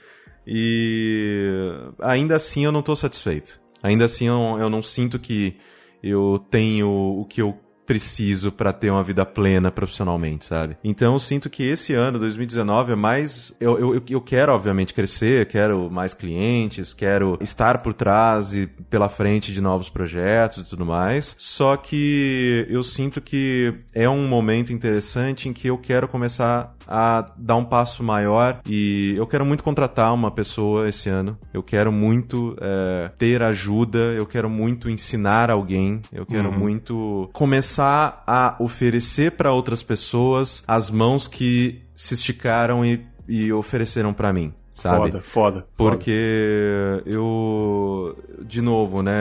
E 0.47 1.71
ainda 2.01 2.37
assim 2.37 2.65
eu 2.65 2.73
não 2.73 2.81
tô 2.81 2.97
satisfeito. 2.97 3.66
Ainda 3.87 4.05
assim 4.05 4.27
eu, 4.27 4.57
eu 4.59 4.69
não 4.69 4.83
sinto 4.83 5.19
que 5.19 5.57
eu 6.03 6.45
tenho 6.51 6.89
o 6.89 7.25
que 7.25 7.41
eu 7.41 7.59
preciso 7.87 8.51
para 8.51 8.73
ter 8.73 8.91
uma 8.91 9.03
vida 9.03 9.25
plena 9.25 9.71
profissionalmente, 9.71 10.45
sabe? 10.45 10.77
Então 10.83 11.13
eu 11.13 11.19
sinto 11.21 11.49
que 11.49 11.63
esse 11.63 11.95
ano, 11.95 12.19
2019, 12.19 12.93
é 12.93 12.97
mais. 12.97 13.55
Eu, 13.61 13.79
eu, 13.79 14.03
eu 14.11 14.21
quero, 14.21 14.53
obviamente, 14.53 14.93
crescer, 14.93 15.47
quero 15.47 15.89
mais 15.89 16.13
clientes, 16.13 16.93
quero 16.93 17.39
estar 17.41 17.79
por 17.79 17.95
trás 17.95 18.53
e 18.53 18.67
pela 18.67 19.09
frente 19.09 19.53
de 19.53 19.61
novos 19.61 19.89
projetos 19.89 20.59
e 20.59 20.65
tudo 20.65 20.85
mais. 20.85 21.35
Só 21.39 21.77
que 21.77 22.67
eu 22.69 22.83
sinto 22.83 23.21
que 23.21 23.73
é 23.95 24.09
um 24.09 24.27
momento 24.27 24.73
interessante 24.73 25.49
em 25.49 25.53
que 25.53 25.69
eu 25.69 25.79
quero 25.79 26.09
começar 26.09 26.76
a 26.87 27.33
dar 27.37 27.57
um 27.57 27.65
passo 27.65 28.03
maior 28.03 28.59
e 28.67 29.15
eu 29.17 29.27
quero 29.27 29.45
muito 29.45 29.65
contratar 29.65 30.13
uma 30.15 30.31
pessoa 30.31 30.89
esse 30.89 31.09
ano. 31.09 31.37
Eu 31.53 31.63
quero 31.63 31.91
muito 31.91 32.57
é, 32.61 33.11
ter 33.19 33.43
ajuda, 33.43 33.99
eu 33.99 34.27
quero 34.27 34.49
muito 34.49 34.89
ensinar 34.89 35.51
alguém, 35.51 36.01
eu 36.13 36.25
quero 36.25 36.53
muito 36.53 37.29
começar 37.33 38.23
a 38.27 38.57
oferecer 38.59 39.33
para 39.33 39.53
outras 39.53 39.83
pessoas 39.83 40.63
as 40.67 40.91
mãos 40.91 41.27
que 41.27 41.83
se 41.97 42.15
esticaram 42.15 42.85
e, 42.85 43.05
e 43.29 43.53
ofereceram 43.53 44.13
para 44.13 44.33
mim. 44.33 44.53
Sabe? 44.77 45.11
Foda, 45.11 45.23
foda. 45.23 45.67
Porque 45.75 47.03
eu, 47.07 48.15
de 48.45 48.61
novo, 48.61 49.03
né, 49.03 49.15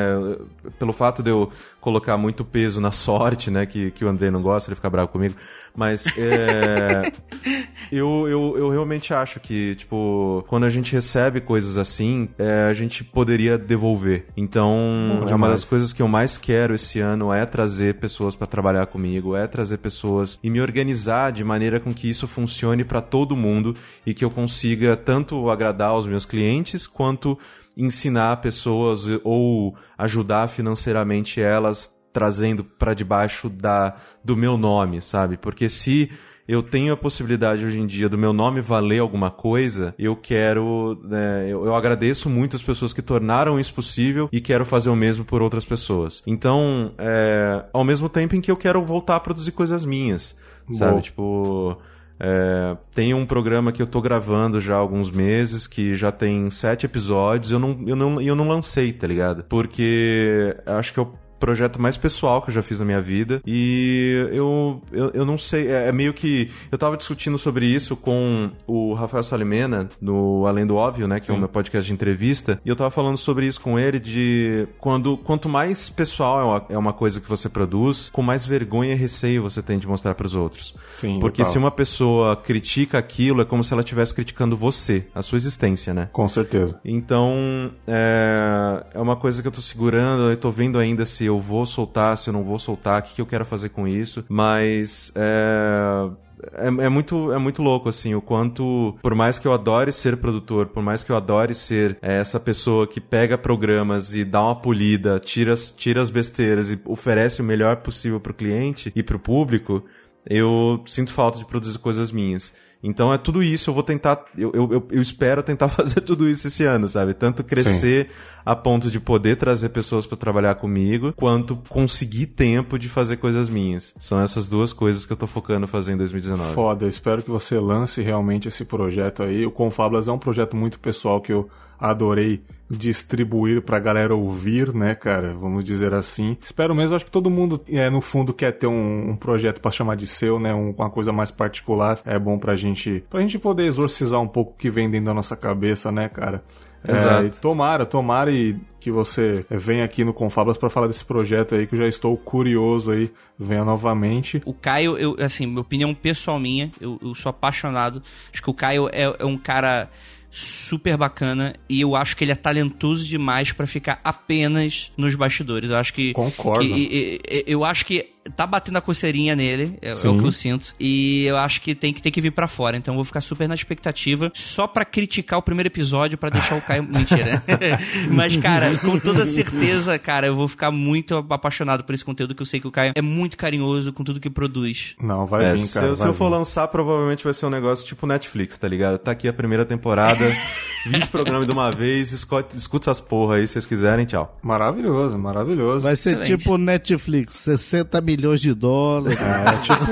pelo 0.78 0.92
fato 0.92 1.24
de 1.24 1.30
eu 1.30 1.50
colocar 1.86 2.18
muito 2.18 2.44
peso 2.44 2.82
na 2.82 2.92
sorte, 2.92 3.52
né, 3.52 3.64
que, 3.68 3.92
que 3.92 4.04
o 4.04 4.10
André 4.10 4.32
não 4.32 4.42
gosta, 4.42 4.72
ele 4.72 4.76
fica 4.76 4.90
bravo 4.90 5.10
comigo, 5.10 5.36
mas 5.76 6.08
é, 6.18 7.12
eu, 7.92 8.28
eu, 8.28 8.58
eu 8.58 8.70
realmente 8.72 9.14
acho 9.14 9.40
que, 9.40 9.76
tipo, 9.76 10.44
quando 10.48 10.64
a 10.64 10.70
gente 10.70 10.92
recebe 10.92 11.40
coisas 11.42 11.78
assim, 11.78 12.28
é, 12.40 12.64
a 12.68 12.74
gente 12.74 13.04
poderia 13.04 13.56
devolver. 13.56 14.26
Então, 14.36 15.24
é 15.30 15.36
uma 15.36 15.48
das 15.48 15.64
coisas 15.64 15.94
que 15.94 16.02
eu 16.02 16.08
mais 16.08 16.40
quero 16.40 16.74
esse 16.74 17.00
ano 17.00 17.32
é 17.32 17.46
trazer 17.46 18.00
pessoas 18.00 18.36
para 18.36 18.48
trabalhar 18.48 18.88
comigo, 18.88 19.36
é 19.36 19.46
trazer 19.46 19.78
pessoas 19.78 20.40
e 20.42 20.50
me 20.50 20.60
organizar 20.60 21.32
de 21.32 21.44
maneira 21.44 21.80
com 21.80 21.94
que 21.94 22.10
isso 22.10 22.28
funcione 22.28 22.84
para 22.84 23.00
todo 23.00 23.36
mundo 23.36 23.76
e 24.04 24.12
que 24.12 24.26
eu 24.26 24.32
consiga 24.32 24.98
tanto 24.98 25.52
agradar 25.52 25.96
os 25.96 26.08
meus 26.08 26.26
clientes 26.26 26.88
quanto 26.88 27.38
ensinar 27.78 28.38
pessoas 28.38 29.06
ou 29.24 29.76
ajudar 29.98 30.48
financeiramente 30.48 31.42
elas 31.42 31.94
trazendo 32.14 32.64
para 32.64 32.94
debaixo 32.94 33.50
da 33.50 33.96
do 34.24 34.38
meu 34.38 34.58
nome, 34.58 35.02
sabe? 35.02 35.36
Porque 35.36 35.68
se 35.68 36.10
eu 36.48 36.62
tenho 36.62 36.94
a 36.94 36.98
possibilidade 36.98 37.66
hoje 37.66 37.80
em 37.80 37.88
dia 37.88 38.08
do 38.08 38.18
meu 38.18 38.32
nome 38.32 38.62
valer 38.62 39.00
alguma 39.00 39.32
coisa, 39.32 39.96
eu 39.98 40.16
quero. 40.16 41.00
né, 41.04 41.46
eu, 41.50 41.66
eu 41.66 41.76
agradeço 41.76 42.30
muito 42.30 42.56
as 42.56 42.62
pessoas 42.62 42.94
que 42.94 43.02
tornaram 43.02 43.60
isso 43.60 43.74
possível 43.74 44.30
e 44.32 44.40
quero 44.40 44.64
fazer 44.64 44.90
o 44.90 44.96
mesmo 44.96 45.26
por 45.26 45.42
outras 45.42 45.66
pessoas. 45.66 46.22
Então, 46.26 46.94
é, 46.98 47.66
ao 47.74 47.84
mesmo 47.84 48.08
tempo 48.08 48.36
em 48.36 48.42
que 48.42 48.52
eu 48.52 48.58
quero 48.58 48.84
voltar 48.84 49.16
a 49.16 49.20
produzir 49.20 49.52
coisas 49.52 49.84
minhas, 49.84 50.38
sabe? 50.72 51.02
Tipo. 51.02 51.78
É, 52.20 52.78
tem 52.94 53.14
um 53.14 53.26
programa 53.26 53.72
que 53.72 53.82
eu 53.82 53.88
tô 53.88 54.02
gravando 54.02 54.62
já 54.62 54.76
há 54.76 54.78
alguns 54.78 55.12
meses, 55.12 55.68
que 55.68 55.96
já 55.96 56.12
tem 56.12 56.50
sete 56.50 56.86
episódios, 56.86 57.52
eu 57.52 57.60
não, 57.60 57.84
eu 57.86 57.96
não, 57.96 58.22
eu 58.22 58.36
não 58.36 58.48
lancei, 58.48 58.94
tá 58.94 59.06
ligado? 59.06 59.44
Porque 59.44 60.56
acho 60.66 60.94
que 60.94 61.00
o 61.00 61.12
projeto 61.40 61.82
mais 61.82 61.98
pessoal 61.98 62.42
que 62.42 62.50
eu 62.50 62.54
já 62.54 62.62
fiz 62.62 62.80
na 62.80 62.86
minha 62.86 63.02
vida. 63.02 63.42
E 63.46 64.28
eu, 64.32 64.82
eu, 64.92 65.12
eu 65.14 65.26
não 65.26 65.38
sei, 65.38 65.68
é, 65.68 65.90
é 65.90 65.92
meio 65.92 66.14
que. 66.14 66.50
Eu 66.72 66.78
tava 66.78 66.98
discutindo 66.98 67.38
sobre 67.38 67.66
isso 67.66 67.96
com 67.96 68.52
o 68.68 68.94
Rafael 68.94 69.24
Salimena, 69.24 69.90
no 70.02 70.46
Além 70.48 70.66
do 70.66 70.76
Óbvio, 70.76 71.08
né? 71.08 71.20
Que 71.20 71.32
é 71.32 71.34
o 71.34 71.38
meu 71.38 71.50
podcast 71.50 71.88
de 71.88 71.94
entrevista. 71.94 72.60
E 72.66 72.70
eu 72.70 72.76
tava 72.76 72.92
falando 72.92 73.18
sobre 73.18 73.46
isso 73.46 73.62
com 73.62 73.78
ele 73.78 74.00
de 74.00 74.68
quando 74.80 75.18
quanto 75.18 75.50
mais 75.50 75.90
pessoal 75.90 76.40
é 76.40 76.44
uma, 76.44 76.66
é 76.70 76.78
uma 76.78 76.94
coisa 76.94 77.20
que 77.20 77.30
você 77.30 77.50
produz, 77.50 78.10
com 78.12 78.22
mais 78.22 78.46
vergonha 78.46 78.94
e 78.94 78.96
receio 78.96 79.44
você 79.44 79.62
tem 79.62 79.78
de 79.78 79.88
mostrar 79.88 80.16
pros 80.16 80.36
outros. 80.36 80.76
Sim, 81.00 81.20
Porque 81.20 81.42
total. 81.42 81.52
se 81.52 81.58
uma 81.58 81.72
pessoa 81.72 82.36
critica 82.36 82.98
aquilo, 82.98 83.42
é 83.42 83.46
como 83.46 83.64
se 83.64 83.74
ela 83.74 83.82
estivesse 83.82 84.14
criticando 84.14 84.56
você, 84.56 85.08
a 85.14 85.22
sua 85.22 85.38
existência, 85.38 85.94
né? 85.94 86.10
Com 86.12 86.28
certeza. 86.28 86.80
Então, 86.84 87.72
é, 87.88 88.84
é 88.94 89.00
uma 89.00 89.16
coisa 89.16 89.42
que 89.42 89.48
eu 89.48 89.52
tô 89.52 89.62
segurando, 89.62 90.30
eu 90.30 90.38
tô 90.38 90.52
vendo 90.52 90.78
ainda 90.78 91.06
se 91.06 91.25
eu 91.26 91.40
vou 91.40 91.66
soltar, 91.66 92.18
se 92.18 92.30
eu 92.30 92.34
não 92.34 92.44
vou 92.44 92.60
soltar, 92.60 93.02
o 93.02 93.04
que, 93.04 93.16
que 93.16 93.22
eu 93.22 93.26
quero 93.26 93.46
fazer 93.46 93.70
com 93.70 93.88
isso. 93.88 94.24
Mas 94.30 95.12
é, 95.16 96.10
é, 96.54 96.68
é, 96.68 96.90
muito, 96.90 97.32
é 97.32 97.38
muito 97.38 97.62
louco, 97.62 97.90
assim, 97.90 98.14
o 98.14 98.22
quanto, 98.22 98.96
por 99.02 99.16
mais 99.16 99.40
que 99.40 99.48
eu 99.48 99.54
adore 99.54 99.92
ser 99.92 100.18
produtor, 100.18 100.68
por 100.68 100.84
mais 100.84 101.04
que 101.04 101.12
eu 101.12 101.16
adore 101.16 101.56
ser 101.56 101.98
é, 102.02 102.20
essa 102.20 102.40
pessoa 102.40 102.88
que 102.88 103.00
pega 103.00 103.38
programas 103.38 104.14
e 104.14 104.24
dá 104.24 104.42
uma 104.42 104.56
polida, 104.56 105.20
tira, 105.20 105.56
tira 105.56 106.02
as 106.02 106.10
besteiras 106.10 106.72
e 106.72 106.80
oferece 106.86 107.42
o 107.42 107.46
melhor 107.46 107.78
possível 107.78 108.20
pro 108.20 108.34
cliente 108.34 108.92
e 108.96 109.04
pro 109.04 109.20
público, 109.20 109.84
eu 110.28 110.84
sinto 110.86 111.14
falta 111.14 111.38
de 111.38 111.46
produzir 111.46 111.78
coisas 111.80 112.12
minhas. 112.12 112.54
Então 112.86 113.12
é 113.12 113.18
tudo 113.18 113.42
isso, 113.42 113.72
eu 113.72 113.74
vou 113.74 113.82
tentar, 113.82 114.26
eu, 114.38 114.52
eu, 114.54 114.88
eu 114.92 115.02
espero 115.02 115.42
tentar 115.42 115.68
fazer 115.70 116.02
tudo 116.02 116.30
isso 116.30 116.48
esse 116.48 116.64
ano, 116.64 116.88
sabe? 116.88 117.16
Tanto 117.16 117.44
crescer 117.44 118.08
Sim. 118.08 118.16
a 118.46 118.56
ponto 118.56 118.92
de 118.92 119.00
poder 119.00 119.38
trazer 119.38 119.70
pessoas 119.70 120.06
para 120.06 120.16
trabalhar 120.16 120.54
comigo, 120.56 121.12
quanto 121.14 121.56
conseguir 121.68 122.28
tempo 122.28 122.78
de 122.78 122.88
fazer 122.88 123.18
coisas 123.18 123.50
minhas. 123.50 123.96
São 124.00 124.22
essas 124.22 124.48
duas 124.48 124.72
coisas 124.72 125.04
que 125.04 125.12
eu 125.12 125.18
tô 125.18 125.26
focando 125.26 125.66
fazer 125.66 125.94
em 125.94 125.98
2019. 125.98 126.54
Foda, 126.54 126.86
eu 126.86 126.90
espero 126.90 127.24
que 127.24 127.32
você 127.32 127.58
lance 127.60 128.04
realmente 128.04 128.48
esse 128.48 128.64
projeto 128.64 129.24
aí. 129.24 129.46
O 129.46 129.52
Confablas 129.52 130.08
é 130.08 130.12
um 130.12 130.20
projeto 130.20 130.56
muito 130.56 130.80
pessoal 130.80 131.20
que 131.20 131.34
eu 131.34 131.50
adorei 131.80 132.42
distribuir 132.70 133.62
pra 133.62 133.80
galera 133.80 134.16
ouvir, 134.16 134.74
né, 134.74 134.96
cara? 134.96 135.34
Vamos 135.34 135.64
dizer 135.64 135.94
assim. 135.94 136.36
Espero 136.42 136.74
mesmo, 136.74 136.96
acho 136.96 137.06
que 137.06 137.12
todo 137.12 137.30
mundo, 137.30 137.62
é, 137.70 137.90
no 137.90 138.02
fundo, 138.02 138.34
quer 138.34 138.52
ter 138.54 138.68
um, 138.68 139.12
um 139.12 139.16
projeto 139.16 139.62
para 139.62 139.72
chamar 139.72 139.96
de 139.96 140.08
seu, 140.08 140.40
né? 140.40 140.54
Um, 140.54 140.72
uma 140.72 140.90
coisa 140.90 141.12
mais 141.12 141.30
particular. 141.30 142.00
É 142.06 142.18
bom 142.18 142.38
pra 142.38 142.56
gente, 142.56 143.04
pra 143.10 143.22
gente 143.22 143.38
poder 143.38 143.66
exorcizar 143.66 144.20
um 144.20 144.28
pouco 144.28 144.54
o 144.54 144.56
que 144.56 144.70
vem 144.70 144.90
dentro 144.90 145.06
da 145.06 145.14
nossa 145.14 145.36
cabeça, 145.36 145.92
né, 145.92 146.10
cara? 146.10 146.44
É, 146.88 146.92
Exato. 146.92 147.26
É, 147.26 147.30
tomara, 147.30 147.86
tomara 147.86 148.32
e 148.32 148.56
que 148.80 148.92
você 148.92 149.44
venha 149.50 149.84
aqui 149.84 150.04
no 150.04 150.14
Confablas 150.14 150.58
para 150.58 150.70
falar 150.70 150.86
desse 150.86 151.04
projeto 151.04 151.56
aí 151.56 151.66
que 151.66 151.74
eu 151.74 151.80
já 151.80 151.88
estou 151.88 152.16
curioso 152.16 152.92
aí, 152.92 153.12
venha 153.38 153.66
novamente. 153.66 154.42
O 154.46 154.54
Caio, 154.54 154.96
eu, 154.96 155.16
assim, 155.20 155.48
minha 155.48 155.62
opinião 155.62 155.94
pessoal 155.96 156.40
minha, 156.40 156.72
eu, 156.80 157.00
eu 157.02 157.16
sou 157.16 157.32
apaixonado. 157.32 158.02
Acho 158.32 158.44
que 158.44 158.50
o 158.50 158.54
Caio 158.54 158.88
é, 158.92 159.16
é 159.18 159.26
um 159.26 159.38
cara 159.38 159.90
super 160.36 160.98
bacana 160.98 161.56
e 161.70 161.80
eu 161.80 161.96
acho 161.96 162.18
que 162.18 162.24
ele 162.26 162.34
é 162.34 162.36
talentoso 162.36 163.06
demais 163.06 163.54
para 163.54 163.66
ficar 163.66 164.00
apenas 164.04 164.92
nos 164.98 165.16
bastidores. 165.16 165.70
Eu 165.70 165.78
acho 165.78 165.94
que 165.94 166.12
concordo. 166.12 166.68
Que, 166.68 167.22
eu 167.48 167.64
acho 167.64 167.86
que 167.86 168.15
tá 168.36 168.48
batendo 168.48 168.78
a 168.78 168.82
coceirinha 168.82 169.36
nele, 169.36 169.78
é, 169.82 169.90
é, 169.90 169.94
o 169.94 170.18
que 170.18 170.26
eu 170.26 170.32
sinto. 170.32 170.74
E 170.80 171.26
eu 171.26 171.38
acho 171.38 171.62
que 171.62 171.76
tem 171.76 171.94
que, 171.94 172.02
tem 172.02 172.12
que 172.12 172.22
vir 172.22 172.32
para 172.32 172.48
fora. 172.48 172.78
Então 172.78 172.94
eu 172.94 172.98
vou 172.98 173.06
ficar 173.06 173.22
super 173.22 173.48
na 173.48 173.54
expectativa, 173.54 174.32
só 174.34 174.68
para 174.68 174.86
criticar 174.86 175.38
o 175.40 175.42
primeiro 175.42 175.68
episódio, 175.68 176.18
para 176.18 176.30
deixar 176.30 176.56
o 176.56 176.62
Caio. 176.62 176.84
Mentira. 176.92 177.44
Mas, 178.10 178.36
cara, 178.38 178.76
com 178.78 179.00
toda 179.00 179.26
certeza, 179.26 179.98
cara, 180.00 180.28
eu 180.28 180.36
vou 180.36 180.48
ficar 180.48 180.72
muito 180.72 181.16
apaixonado 181.30 181.84
por 181.84 181.94
esse 181.94 182.04
conteúdo, 182.04 182.34
que 182.34 182.42
eu 182.42 182.46
sei 182.46 182.60
que 182.60 182.68
o 182.68 182.72
Caio 182.72 182.94
é 182.96 183.02
muito 183.02 183.38
carinhoso 183.38 183.94
com 183.94 184.04
tudo 184.04 184.20
que 184.20 184.30
produz. 184.30 184.96
Não, 185.00 185.26
vai 185.26 185.46
é, 185.46 185.54
vir, 185.54 185.70
cara. 185.70 185.96
Se, 185.96 186.02
se 186.02 186.08
eu 186.08 186.14
for 186.14 186.30
lançar, 186.30 186.68
provavelmente 186.68 187.24
vai 187.24 187.34
ser 187.34 187.46
um 187.46 187.50
negócio 187.50 187.86
tipo 187.86 188.08
Netflix, 188.08 188.58
tá 188.58 188.68
ligado? 188.68 188.98
Tá 188.98 189.12
aqui 189.12 189.28
a 189.28 189.34
primeira 189.34 189.66
temporada, 189.66 190.26
20 190.88 191.08
programas 191.10 191.46
de 191.46 191.54
uma 191.54 191.72
vez, 191.72 192.12
escuta, 192.12 192.56
escuta 192.56 192.90
essas 192.90 193.02
porra 193.02 193.36
aí 193.36 193.48
se 193.48 193.54
vocês 193.54 193.66
quiserem, 193.66 194.06
tchau. 194.06 194.38
Maravilhoso, 194.42 195.18
maravilhoso. 195.18 195.82
Vai 195.82 195.96
ser 195.96 196.12
Excelente. 196.12 196.38
tipo 196.38 196.58
Netflix, 196.58 197.36
60 197.36 198.02
milhões 198.02 198.15
milhões 198.16 198.42
de 198.42 198.54
dólares. 198.54 199.20
É, 199.20 199.58
tipo 199.58 199.84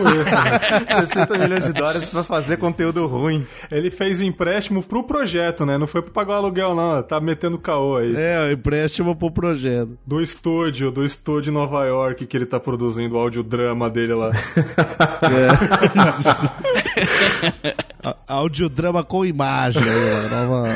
isso. 0.89 1.07
60 1.07 1.37
milhões 1.37 1.65
de 1.65 1.73
dólares 1.73 2.09
pra 2.09 2.23
fazer 2.23 2.57
conteúdo 2.57 3.05
ruim. 3.05 3.45
Ele 3.69 3.91
fez 3.91 4.21
empréstimo 4.21 4.81
pro 4.81 5.03
projeto, 5.03 5.65
né? 5.65 5.77
Não 5.77 5.87
foi 5.87 6.01
pra 6.01 6.11
pagar 6.11 6.33
o 6.33 6.37
aluguel, 6.37 6.73
não. 6.73 7.03
Tá 7.03 7.19
metendo 7.19 7.57
caô 7.57 7.97
aí. 7.97 8.15
É, 8.15 8.51
empréstimo 8.51 9.15
pro 9.15 9.31
projeto. 9.31 9.97
Do 10.05 10.21
estúdio, 10.21 10.91
do 10.91 11.05
estúdio 11.05 11.51
em 11.51 11.53
Nova 11.53 11.85
York 11.85 12.25
que 12.25 12.37
ele 12.37 12.45
tá 12.45 12.59
produzindo 12.59 13.15
o 13.15 13.19
audiodrama 13.19 13.89
dele 13.89 14.13
lá. 14.13 14.29
é. 17.69 17.73
Audiodrama 18.27 19.03
com 19.03 19.25
imagem. 19.25 19.81
Aí, 19.81 20.29
nova... 20.29 20.67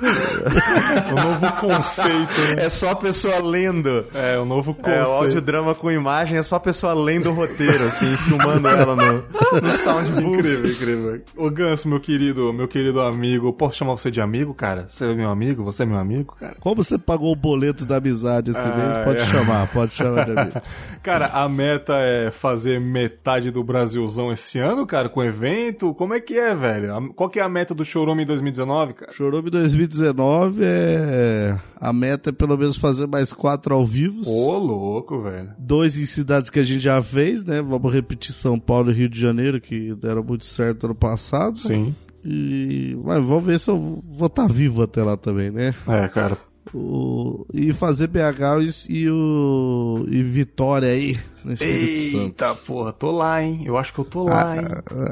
o 1.10 1.14
novo 1.14 1.52
conceito. 1.60 2.56
Né? 2.56 2.64
É 2.64 2.68
só 2.68 2.90
a 2.90 2.96
pessoa 2.96 3.38
lendo. 3.42 4.06
É, 4.14 4.38
o 4.38 4.44
novo 4.44 4.74
conceito. 4.74 4.98
É, 4.98 5.06
o 5.06 5.10
audiodrama 5.10 5.74
com 5.74 5.90
imagem 5.90 6.38
é 6.38 6.42
só 6.42 6.56
a 6.56 6.60
pessoa 6.60 6.94
lendo 6.94 7.30
o 7.30 7.32
roteiro, 7.32 7.84
assim, 7.84 8.16
filmando 8.24 8.66
ela 8.68 8.96
no, 8.96 9.12
no 9.60 9.72
soundbook. 9.72 10.38
Incrível, 10.38 10.70
incrível. 10.70 11.22
Ô 11.36 11.50
Ganso, 11.50 11.88
meu 11.88 12.00
querido, 12.00 12.52
meu 12.52 12.66
querido 12.66 13.00
amigo, 13.00 13.52
posso 13.52 13.76
chamar 13.76 13.92
você 13.92 14.10
de 14.10 14.20
amigo, 14.20 14.54
cara? 14.54 14.86
Você 14.88 15.04
é 15.04 15.14
meu 15.14 15.30
amigo? 15.30 15.62
Você 15.64 15.82
é 15.82 15.86
meu 15.86 15.98
amigo, 15.98 16.34
cara? 16.38 16.56
Como 16.60 16.82
você 16.82 16.96
pagou 16.96 17.32
o 17.32 17.36
boleto 17.36 17.84
da 17.84 17.96
amizade 17.96 18.50
esse 18.50 18.60
ah, 18.60 18.76
mês, 18.76 18.96
pode 19.04 19.20
é. 19.20 19.26
chamar, 19.26 19.66
pode 19.68 19.94
chamar 19.94 20.24
de 20.24 20.38
amigo. 20.38 20.62
cara, 21.02 21.26
a 21.26 21.48
meta 21.48 21.94
é 21.96 22.30
fazer 22.30 22.80
metade 22.80 23.50
do 23.50 23.62
Brasilzão 23.62 24.32
esse 24.32 24.58
ano, 24.58 24.86
cara, 24.86 25.08
com 25.08 25.22
evento. 25.22 25.92
Como 25.94 26.14
é 26.14 26.20
que 26.20 26.38
é, 26.38 26.54
velho? 26.54 26.69
Velho? 26.72 27.12
Qual 27.14 27.28
que 27.30 27.40
é 27.40 27.42
a 27.42 27.48
meta 27.48 27.74
do 27.74 27.84
Chorume 27.84 28.24
2019, 28.24 28.94
cara? 28.94 29.12
Chorume 29.12 29.50
2019 29.50 30.62
é... 30.64 31.58
A 31.80 31.92
meta 31.92 32.28
é 32.28 32.32
pelo 32.32 32.56
menos 32.58 32.76
fazer 32.76 33.06
mais 33.06 33.32
quatro 33.32 33.74
ao 33.74 33.86
vivo. 33.86 34.28
Ô, 34.28 34.58
louco, 34.58 35.22
velho. 35.22 35.50
Dois 35.58 35.96
em 35.96 36.04
cidades 36.04 36.50
que 36.50 36.58
a 36.58 36.62
gente 36.62 36.80
já 36.80 37.02
fez, 37.02 37.44
né? 37.44 37.62
Vamos 37.62 37.92
repetir 37.92 38.34
São 38.34 38.58
Paulo 38.58 38.90
e 38.90 38.94
Rio 38.94 39.08
de 39.08 39.18
Janeiro, 39.18 39.60
que 39.60 39.94
deram 39.94 40.22
muito 40.22 40.44
certo 40.44 40.84
ano 40.84 40.94
passado. 40.94 41.58
Sim. 41.58 41.94
E 42.22 42.98
mas 43.02 43.24
vamos 43.24 43.44
ver 43.44 43.58
se 43.58 43.70
eu 43.70 43.78
vou 43.78 44.26
estar 44.26 44.46
tá 44.46 44.52
vivo 44.52 44.82
até 44.82 45.02
lá 45.02 45.16
também, 45.16 45.50
né? 45.50 45.74
É, 45.88 46.06
cara. 46.08 46.36
O, 46.74 47.46
e 47.52 47.72
fazer 47.72 48.06
BH 48.06 48.86
e, 48.88 49.08
o, 49.08 50.06
e 50.08 50.22
Vitória 50.22 50.88
aí, 50.88 51.18
Eita, 51.58 52.54
porra, 52.54 52.92
tô 52.92 53.10
lá, 53.10 53.42
hein? 53.42 53.62
Eu 53.64 53.78
acho 53.78 53.94
que 53.94 54.00
eu 54.00 54.04
tô 54.04 54.24
lá, 54.24 54.52
ah, 54.52 54.56
hein? 54.56 54.62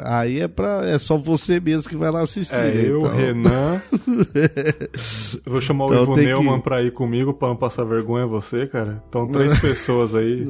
Aí 0.05 0.41
é, 0.41 0.49
pra, 0.49 0.85
é 0.85 0.99
só 0.99 1.16
você 1.16 1.59
mesmo 1.59 1.89
que 1.89 1.97
vai 1.97 2.11
lá 2.11 2.20
assistir. 2.20 2.55
É, 2.55 2.75
né, 2.75 2.83
eu, 2.85 3.01
então. 3.01 3.16
Renan. 3.16 3.83
eu 5.47 5.53
vou 5.53 5.61
chamar 5.61 5.87
então, 5.87 6.01
o 6.01 6.03
Ivo 6.03 6.16
Neumann 6.16 6.59
que... 6.59 6.65
pra 6.65 6.83
ir 6.83 6.93
comigo 6.93 7.33
pra 7.33 7.49
não 7.49 7.57
passar 7.57 7.85
vergonha 7.85 8.27
você, 8.27 8.66
cara. 8.66 9.03
Então, 9.09 9.27
três 9.29 9.59
pessoas 9.61 10.15
aí. 10.15 10.47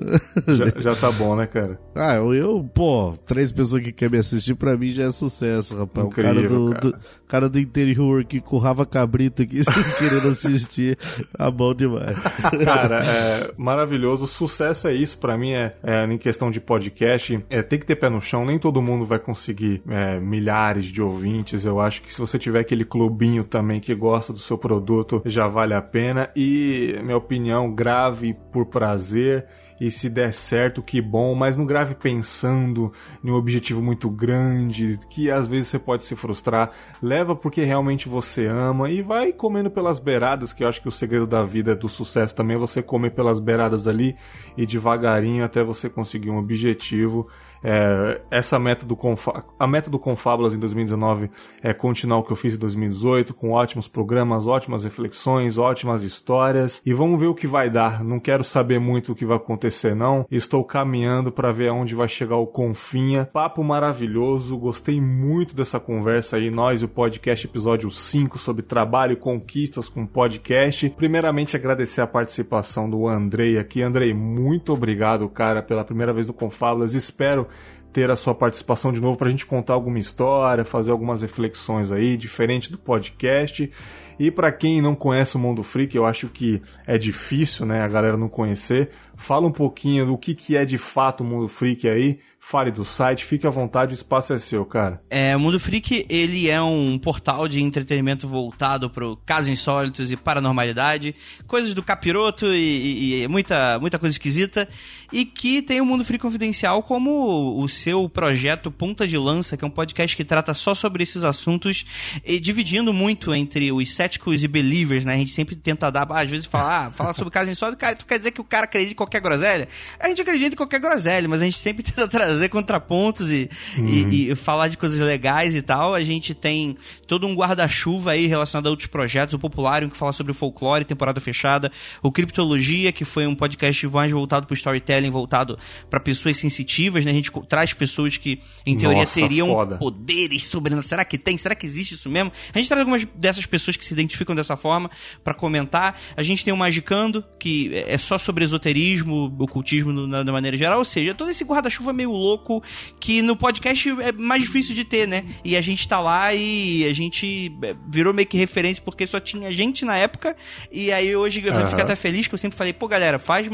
já, 0.48 0.80
já 0.80 0.96
tá 0.96 1.12
bom, 1.12 1.36
né, 1.36 1.46
cara? 1.46 1.78
Ah, 1.94 2.16
eu, 2.16 2.34
eu, 2.34 2.70
pô, 2.74 3.14
três 3.24 3.52
pessoas 3.52 3.82
que 3.82 3.92
querem 3.92 4.12
me 4.12 4.18
assistir 4.18 4.54
pra 4.54 4.76
mim 4.76 4.88
já 4.88 5.04
é 5.04 5.10
sucesso, 5.12 5.76
rapaz. 5.76 6.06
Incrível, 6.06 6.32
o 6.32 6.34
cara 6.34 6.48
do, 6.48 6.70
cara. 6.70 6.80
do, 6.80 6.98
cara 7.28 7.48
do 7.48 7.58
interior 7.60 8.24
que 8.24 8.40
currava 8.40 8.84
cabrito 8.84 9.42
aqui, 9.42 9.62
vocês 9.62 9.92
querendo 9.94 10.28
assistir, 10.28 10.87
tá 10.96 11.50
bom 11.50 11.74
demais. 11.74 12.16
Cara, 12.64 13.04
é 13.04 13.50
maravilhoso. 13.56 14.26
Sucesso 14.26 14.88
é 14.88 14.94
isso, 14.94 15.18
pra 15.18 15.36
mim 15.36 15.52
é 15.52 15.74
é, 15.82 16.04
em 16.04 16.18
questão 16.18 16.50
de 16.50 16.60
podcast, 16.60 17.44
é, 17.48 17.62
tem 17.62 17.78
que 17.78 17.86
ter 17.86 17.96
pé 17.96 18.08
no 18.08 18.20
chão. 18.20 18.44
Nem 18.44 18.58
todo 18.58 18.82
mundo 18.82 19.04
vai 19.04 19.18
conseguir 19.18 19.82
é, 19.88 20.18
milhares 20.20 20.86
de 20.86 21.02
ouvintes. 21.02 21.64
Eu 21.64 21.80
acho 21.80 22.02
que 22.02 22.12
se 22.12 22.20
você 22.20 22.38
tiver 22.38 22.60
aquele 22.60 22.84
clubinho 22.84 23.44
também 23.44 23.80
que 23.80 23.94
gosta 23.94 24.32
do 24.32 24.38
seu 24.38 24.58
produto, 24.58 25.22
já 25.24 25.48
vale 25.48 25.74
a 25.74 25.82
pena. 25.82 26.30
E, 26.34 26.98
minha 27.02 27.16
opinião, 27.16 27.72
grave 27.72 28.34
por 28.52 28.66
prazer 28.66 29.46
e 29.80 29.90
se 29.90 30.08
der 30.08 30.34
certo, 30.34 30.82
que 30.82 31.00
bom, 31.00 31.34
mas 31.34 31.56
não 31.56 31.64
grave 31.64 31.94
pensando 31.94 32.92
em 33.22 33.30
um 33.30 33.34
objetivo 33.34 33.82
muito 33.82 34.10
grande, 34.10 34.98
que 35.08 35.30
às 35.30 35.46
vezes 35.46 35.68
você 35.68 35.78
pode 35.78 36.04
se 36.04 36.16
frustrar. 36.16 36.70
Leva 37.00 37.36
porque 37.36 37.64
realmente 37.64 38.08
você 38.08 38.46
ama 38.46 38.90
e 38.90 39.02
vai 39.02 39.32
comendo 39.32 39.70
pelas 39.70 39.98
beiradas, 39.98 40.52
que 40.52 40.64
eu 40.64 40.68
acho 40.68 40.82
que 40.82 40.88
o 40.88 40.92
segredo 40.92 41.26
da 41.26 41.44
vida 41.44 41.74
do 41.74 41.88
sucesso 41.88 42.34
também 42.34 42.56
é 42.56 42.60
você 42.60 42.82
comer 42.82 43.10
pelas 43.10 43.38
beiradas 43.38 43.86
ali 43.86 44.16
e 44.56 44.66
devagarinho 44.66 45.44
até 45.44 45.62
você 45.62 45.88
conseguir 45.88 46.30
um 46.30 46.38
objetivo. 46.38 47.28
É, 47.62 48.20
essa 48.30 48.58
meta 48.58 48.86
do 48.86 48.94
Confa 48.94 49.44
a 49.58 49.66
meta 49.66 49.90
do 49.90 49.98
Confábulas 49.98 50.54
em 50.54 50.58
2019 50.58 51.30
é 51.62 51.72
continuar 51.74 52.18
o 52.18 52.22
que 52.22 52.32
eu 52.32 52.36
fiz 52.36 52.54
em 52.54 52.58
2018, 52.58 53.34
com 53.34 53.50
ótimos 53.50 53.88
programas, 53.88 54.46
ótimas 54.46 54.84
reflexões, 54.84 55.58
ótimas 55.58 56.02
histórias. 56.02 56.80
E 56.86 56.92
vamos 56.92 57.18
ver 57.20 57.26
o 57.26 57.34
que 57.34 57.46
vai 57.46 57.68
dar. 57.68 58.04
Não 58.04 58.20
quero 58.20 58.44
saber 58.44 58.78
muito 58.78 59.12
o 59.12 59.14
que 59.14 59.26
vai 59.26 59.36
acontecer, 59.36 59.94
não. 59.94 60.26
Estou 60.30 60.62
caminhando 60.64 61.32
para 61.32 61.52
ver 61.52 61.68
aonde 61.68 61.94
vai 61.94 62.08
chegar 62.08 62.36
o 62.36 62.46
Confinha. 62.46 63.28
Papo 63.32 63.64
maravilhoso, 63.64 64.56
gostei 64.56 65.00
muito 65.00 65.54
dessa 65.54 65.80
conversa 65.80 66.36
aí. 66.36 66.50
Nós, 66.50 66.82
o 66.82 66.88
podcast 66.88 67.46
episódio 67.46 67.90
5 67.90 68.38
sobre 68.38 68.62
trabalho 68.62 69.14
e 69.14 69.16
conquistas 69.16 69.88
com 69.88 70.06
podcast. 70.06 70.88
Primeiramente, 70.90 71.56
agradecer 71.56 72.00
a 72.00 72.06
participação 72.06 72.88
do 72.88 73.08
Andrei 73.08 73.58
aqui. 73.58 73.82
Andrei, 73.82 74.14
muito 74.14 74.72
obrigado, 74.72 75.28
cara, 75.28 75.62
pela 75.62 75.84
primeira 75.84 76.12
vez 76.12 76.26
no 76.26 76.32
Confábulas. 76.32 76.94
Espero 76.94 77.47
ter 77.92 78.10
a 78.10 78.16
sua 78.16 78.34
participação 78.34 78.92
de 78.92 79.00
novo 79.00 79.16
para 79.16 79.28
a 79.28 79.30
gente 79.30 79.46
contar 79.46 79.74
alguma 79.74 79.98
história, 79.98 80.64
fazer 80.64 80.90
algumas 80.90 81.22
reflexões 81.22 81.90
aí, 81.90 82.16
diferente 82.16 82.70
do 82.70 82.78
podcast. 82.78 83.70
E 84.18 84.30
para 84.30 84.50
quem 84.50 84.80
não 84.82 84.94
conhece 84.94 85.36
o 85.36 85.38
Mundo 85.38 85.62
Freak, 85.62 85.96
eu 85.96 86.04
acho 86.04 86.28
que 86.28 86.60
é 86.86 86.98
difícil, 86.98 87.64
né, 87.64 87.82
a 87.82 87.88
galera 87.88 88.16
não 88.16 88.28
conhecer. 88.28 88.90
Fala 89.16 89.46
um 89.46 89.52
pouquinho 89.52 90.06
do 90.06 90.18
que, 90.18 90.34
que 90.34 90.56
é 90.56 90.64
de 90.64 90.78
fato 90.78 91.22
o 91.22 91.24
Mundo 91.24 91.48
Freak 91.48 91.88
aí, 91.88 92.18
Fale 92.40 92.70
do 92.70 92.82
site, 92.82 93.26
fique 93.26 93.46
à 93.46 93.50
vontade, 93.50 93.92
o 93.92 93.94
espaço 93.94 94.32
é 94.32 94.38
seu, 94.38 94.64
cara. 94.64 95.02
É, 95.10 95.36
o 95.36 95.40
Mundo 95.40 95.60
Freak, 95.60 96.06
ele 96.08 96.48
é 96.48 96.62
um 96.62 96.98
portal 96.98 97.46
de 97.46 97.60
entretenimento 97.60 98.26
voltado 98.26 98.88
para 98.88 99.04
casos 99.26 99.50
insólitos 99.50 100.10
e 100.10 100.16
paranormalidade, 100.16 101.14
coisas 101.46 101.74
do 101.74 101.82
capiroto 101.82 102.46
e, 102.46 103.22
e, 103.22 103.28
muita, 103.28 103.78
muita 103.80 103.98
coisa 103.98 104.14
esquisita, 104.14 104.66
e 105.12 105.26
que 105.26 105.60
tem 105.60 105.80
o 105.82 105.84
Mundo 105.84 106.06
Freak 106.06 106.22
Confidencial 106.22 106.82
como 106.82 107.62
o 107.62 107.68
seu 107.68 108.08
projeto 108.08 108.70
Ponta 108.70 109.06
de 109.06 109.18
Lança, 109.18 109.54
que 109.54 109.64
é 109.64 109.68
um 109.68 109.70
podcast 109.70 110.16
que 110.16 110.24
trata 110.24 110.54
só 110.54 110.74
sobre 110.74 111.02
esses 111.02 111.24
assuntos, 111.24 111.84
e 112.24 112.40
dividindo 112.40 112.94
muito 112.94 113.34
entre 113.34 113.70
os 113.70 113.94
céticos 114.08 114.42
e 114.42 114.48
believers, 114.48 115.04
né? 115.04 115.14
A 115.14 115.18
gente 115.18 115.32
sempre 115.32 115.54
tenta 115.54 115.90
dar, 115.90 116.06
às 116.10 116.30
vezes 116.30 116.46
falar, 116.46 116.86
ah, 116.86 116.90
falar 116.90 117.14
sobre 117.14 117.32
casos 117.32 117.50
insólitos, 117.50 117.78
cara, 117.78 117.94
tu 117.94 118.06
quer 118.06 118.18
dizer 118.18 118.30
que 118.30 118.40
o 118.40 118.44
cara 118.44 118.64
acredita 118.64 118.92
em 118.92 118.96
qualquer 118.96 119.20
groselha? 119.20 119.68
A 120.00 120.08
gente 120.08 120.22
acredita 120.22 120.54
em 120.54 120.56
qualquer 120.56 120.80
groselha, 120.80 121.28
mas 121.28 121.42
a 121.42 121.44
gente 121.44 121.58
sempre 121.58 121.82
tenta 121.84 122.08
trazer 122.08 122.48
contrapontos 122.48 123.30
e, 123.30 123.50
uhum. 123.76 123.86
e, 123.86 124.30
e, 124.30 124.34
falar 124.34 124.68
de 124.68 124.78
coisas 124.78 124.98
legais 124.98 125.54
e 125.54 125.60
tal. 125.60 125.94
A 125.94 126.02
gente 126.02 126.34
tem 126.34 126.76
todo 127.06 127.26
um 127.26 127.34
guarda-chuva 127.34 128.12
aí 128.12 128.26
relacionado 128.26 128.66
a 128.66 128.70
outros 128.70 128.86
projetos. 128.86 129.34
O 129.34 129.38
Populário, 129.38 129.90
que 129.90 129.96
fala 129.96 130.12
sobre 130.12 130.32
folclore, 130.32 130.84
temporada 130.84 131.20
fechada. 131.20 131.70
O 132.02 132.10
Criptologia, 132.10 132.90
que 132.92 133.04
foi 133.04 133.26
um 133.26 133.34
podcast 133.34 133.86
mais 133.88 134.10
voltado 134.10 134.46
para 134.46 134.54
storytelling, 134.54 135.10
voltado 135.10 135.58
para 135.90 136.00
pessoas 136.00 136.38
sensitivas, 136.38 137.04
né? 137.04 137.10
A 137.10 137.14
gente 137.14 137.30
traz 137.48 137.72
pessoas 137.72 138.16
que, 138.16 138.40
em 138.64 138.76
teoria, 138.76 139.00
Nossa, 139.00 139.20
teriam 139.20 139.48
foda. 139.48 139.76
poderes 139.76 140.44
sobre. 140.44 140.82
Será 140.82 141.04
que 141.04 141.18
tem? 141.18 141.36
Será 141.36 141.54
que 141.54 141.66
existe 141.66 141.94
isso 141.94 142.08
mesmo? 142.08 142.32
A 142.54 142.58
gente 142.58 142.68
traz 142.68 142.80
algumas 142.80 143.04
dessas 143.14 143.44
pessoas 143.46 143.76
que 143.76 143.84
se 143.84 143.94
identificam 143.98 144.34
dessa 144.34 144.56
forma 144.56 144.90
para 145.22 145.34
comentar. 145.34 145.98
A 146.16 146.22
gente 146.22 146.44
tem 146.44 146.52
o 146.52 146.56
Magicando, 146.56 147.24
que 147.38 147.70
é 147.74 147.98
só 147.98 148.18
sobre 148.18 148.44
esoterismo, 148.44 149.34
ocultismo 149.38 149.92
de 149.92 150.32
maneira 150.32 150.56
geral. 150.56 150.78
Ou 150.78 150.84
seja, 150.84 151.14
todo 151.14 151.30
esse 151.30 151.44
guarda-chuva 151.44 151.92
meio 151.92 152.10
louco 152.10 152.62
que 153.00 153.22
no 153.22 153.36
podcast 153.36 153.88
é 154.00 154.12
mais 154.12 154.42
difícil 154.42 154.74
de 154.74 154.84
ter, 154.84 155.06
né? 155.06 155.24
E 155.44 155.56
a 155.56 155.60
gente 155.60 155.86
tá 155.86 156.00
lá 156.00 156.32
e 156.34 156.84
a 156.84 156.92
gente 156.92 157.52
é, 157.62 157.74
virou 157.88 158.14
meio 158.14 158.26
que 158.26 158.36
referência 158.36 158.82
porque 158.82 159.06
só 159.06 159.20
tinha 159.20 159.50
gente 159.50 159.84
na 159.84 159.96
época. 159.96 160.36
E 160.70 160.92
aí 160.92 161.14
hoje 161.14 161.42
eu 161.44 161.52
uhum. 161.52 161.66
fico 161.66 161.80
até 161.80 161.96
feliz 161.96 162.28
que 162.28 162.34
eu 162.34 162.38
sempre 162.38 162.56
falei, 162.56 162.72
pô, 162.72 162.86
galera, 162.86 163.18
faz 163.18 163.48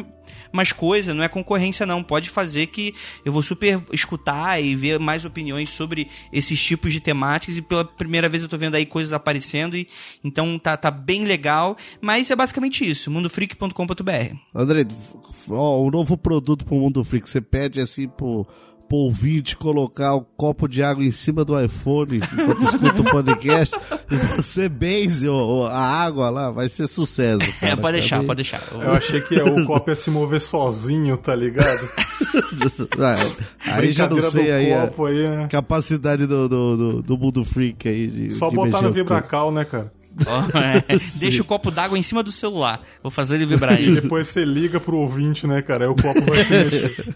mais 0.53 0.73
coisa, 0.73 1.13
não 1.13 1.25
é 1.25 1.29
concorrência 1.29 1.85
não. 1.85 2.03
Pode 2.03 2.31
fazer 2.31 2.69
que 2.69 2.95
eu 3.25 3.33
vou 3.33 3.43
super 3.43 3.83
escutar 3.93 4.63
e 4.63 4.77
ver 4.77 5.01
mais 5.01 5.25
opiniões 5.25 5.71
sobre 5.71 6.09
esses 6.33 6.63
tipos 6.63 6.93
de 6.93 7.01
temáticas. 7.01 7.57
E 7.57 7.63
pela 7.63 7.85
primeira 7.85 8.29
vez 8.29 8.43
eu 8.43 8.49
tô 8.49 8.57
vendo 8.57 8.77
aí 8.77 8.87
coisas 8.87 9.13
aparecendo. 9.13 9.77
E, 9.77 9.89
então 10.35 10.59
tá, 10.59 10.77
tá 10.77 10.91
bem 10.91 11.25
legal. 11.25 11.77
Mas 12.01 12.29
é 12.29 12.35
basicamente 12.35 12.89
isso, 12.89 13.09
mundofreak.com.br. 13.09 14.37
André, 14.53 14.85
ó, 15.49 15.81
o 15.81 15.91
novo 15.91 16.19
produto 16.19 16.65
pro 16.65 16.75
Mundo 16.75 17.05
Freak, 17.05 17.31
você 17.31 17.41
pede 17.41 17.81
assim 17.81 18.09
pro 18.09 18.45
pro 18.89 18.99
ouvinte 18.99 19.57
colocar 19.57 20.15
o 20.15 20.19
um 20.19 20.25
copo 20.37 20.69
de 20.69 20.83
água 20.83 21.05
em 21.05 21.11
cima 21.11 21.45
do 21.45 21.59
iPhone 21.59 22.19
enquanto 22.19 22.63
escuta 22.69 23.03
o 23.03 23.05
podcast 23.05 23.75
e 24.11 24.17
você 24.37 24.69
benze 24.69 25.27
a 25.71 25.79
água 25.79 26.31
lá, 26.31 26.51
vai 26.51 26.69
ser 26.69 26.87
sucesso. 26.87 27.51
Cara. 27.61 27.73
É, 27.73 27.77
pode 27.77 27.99
deixar, 27.99 28.23
pode 28.25 28.43
deixar. 28.43 28.63
Eu 28.73 28.93
achei 28.93 29.21
que 29.21 29.41
o 29.41 29.67
copo 29.67 29.91
ia 29.91 29.97
se 29.97 30.11
mover 30.11 30.41
sozinho, 30.41 31.17
tá 31.17 31.35
ligado? 31.35 31.89
aí 33.65 33.91
já 33.91 34.09
não 34.09 34.21
sei 34.21 34.51
aí, 34.51 34.73
a 34.73 34.85
aí 34.85 35.25
é... 35.25 35.49
capacidade 35.49 36.27
do, 36.27 36.49
do, 36.49 36.77
do, 36.77 37.03
do 37.03 37.19
mundo 37.19 37.45
freak 37.45 37.89
aí. 37.89 38.07
De, 38.07 38.31
Só 38.35 38.49
de 38.49 38.57
botar 38.57 38.83
no 38.83 38.93
Vibracal, 38.93 39.51
né, 39.51 39.65
cara? 39.65 39.91
Oh, 40.27 40.59
é. 40.59 40.85
Deixa 41.19 41.43
o 41.43 41.45
copo 41.45 41.71
d'água 41.71 41.99
em 41.99 42.03
cima 42.03 42.23
do 42.23 42.31
celular. 42.31 42.83
Vou 43.03 43.11
fazer 43.11 43.37
ele 43.37 43.47
vibrar. 43.47 43.81
E 43.81 43.93
depois 44.01 44.29
você 44.29 44.45
liga 44.45 44.79
pro 44.79 44.97
ouvinte, 44.97 45.47
né, 45.47 45.61
cara? 45.63 45.85
Aí 45.85 45.91
o 45.91 45.97
copo 45.97 46.21
vai 46.21 46.45
se 46.45 46.51
mexer. 46.51 47.15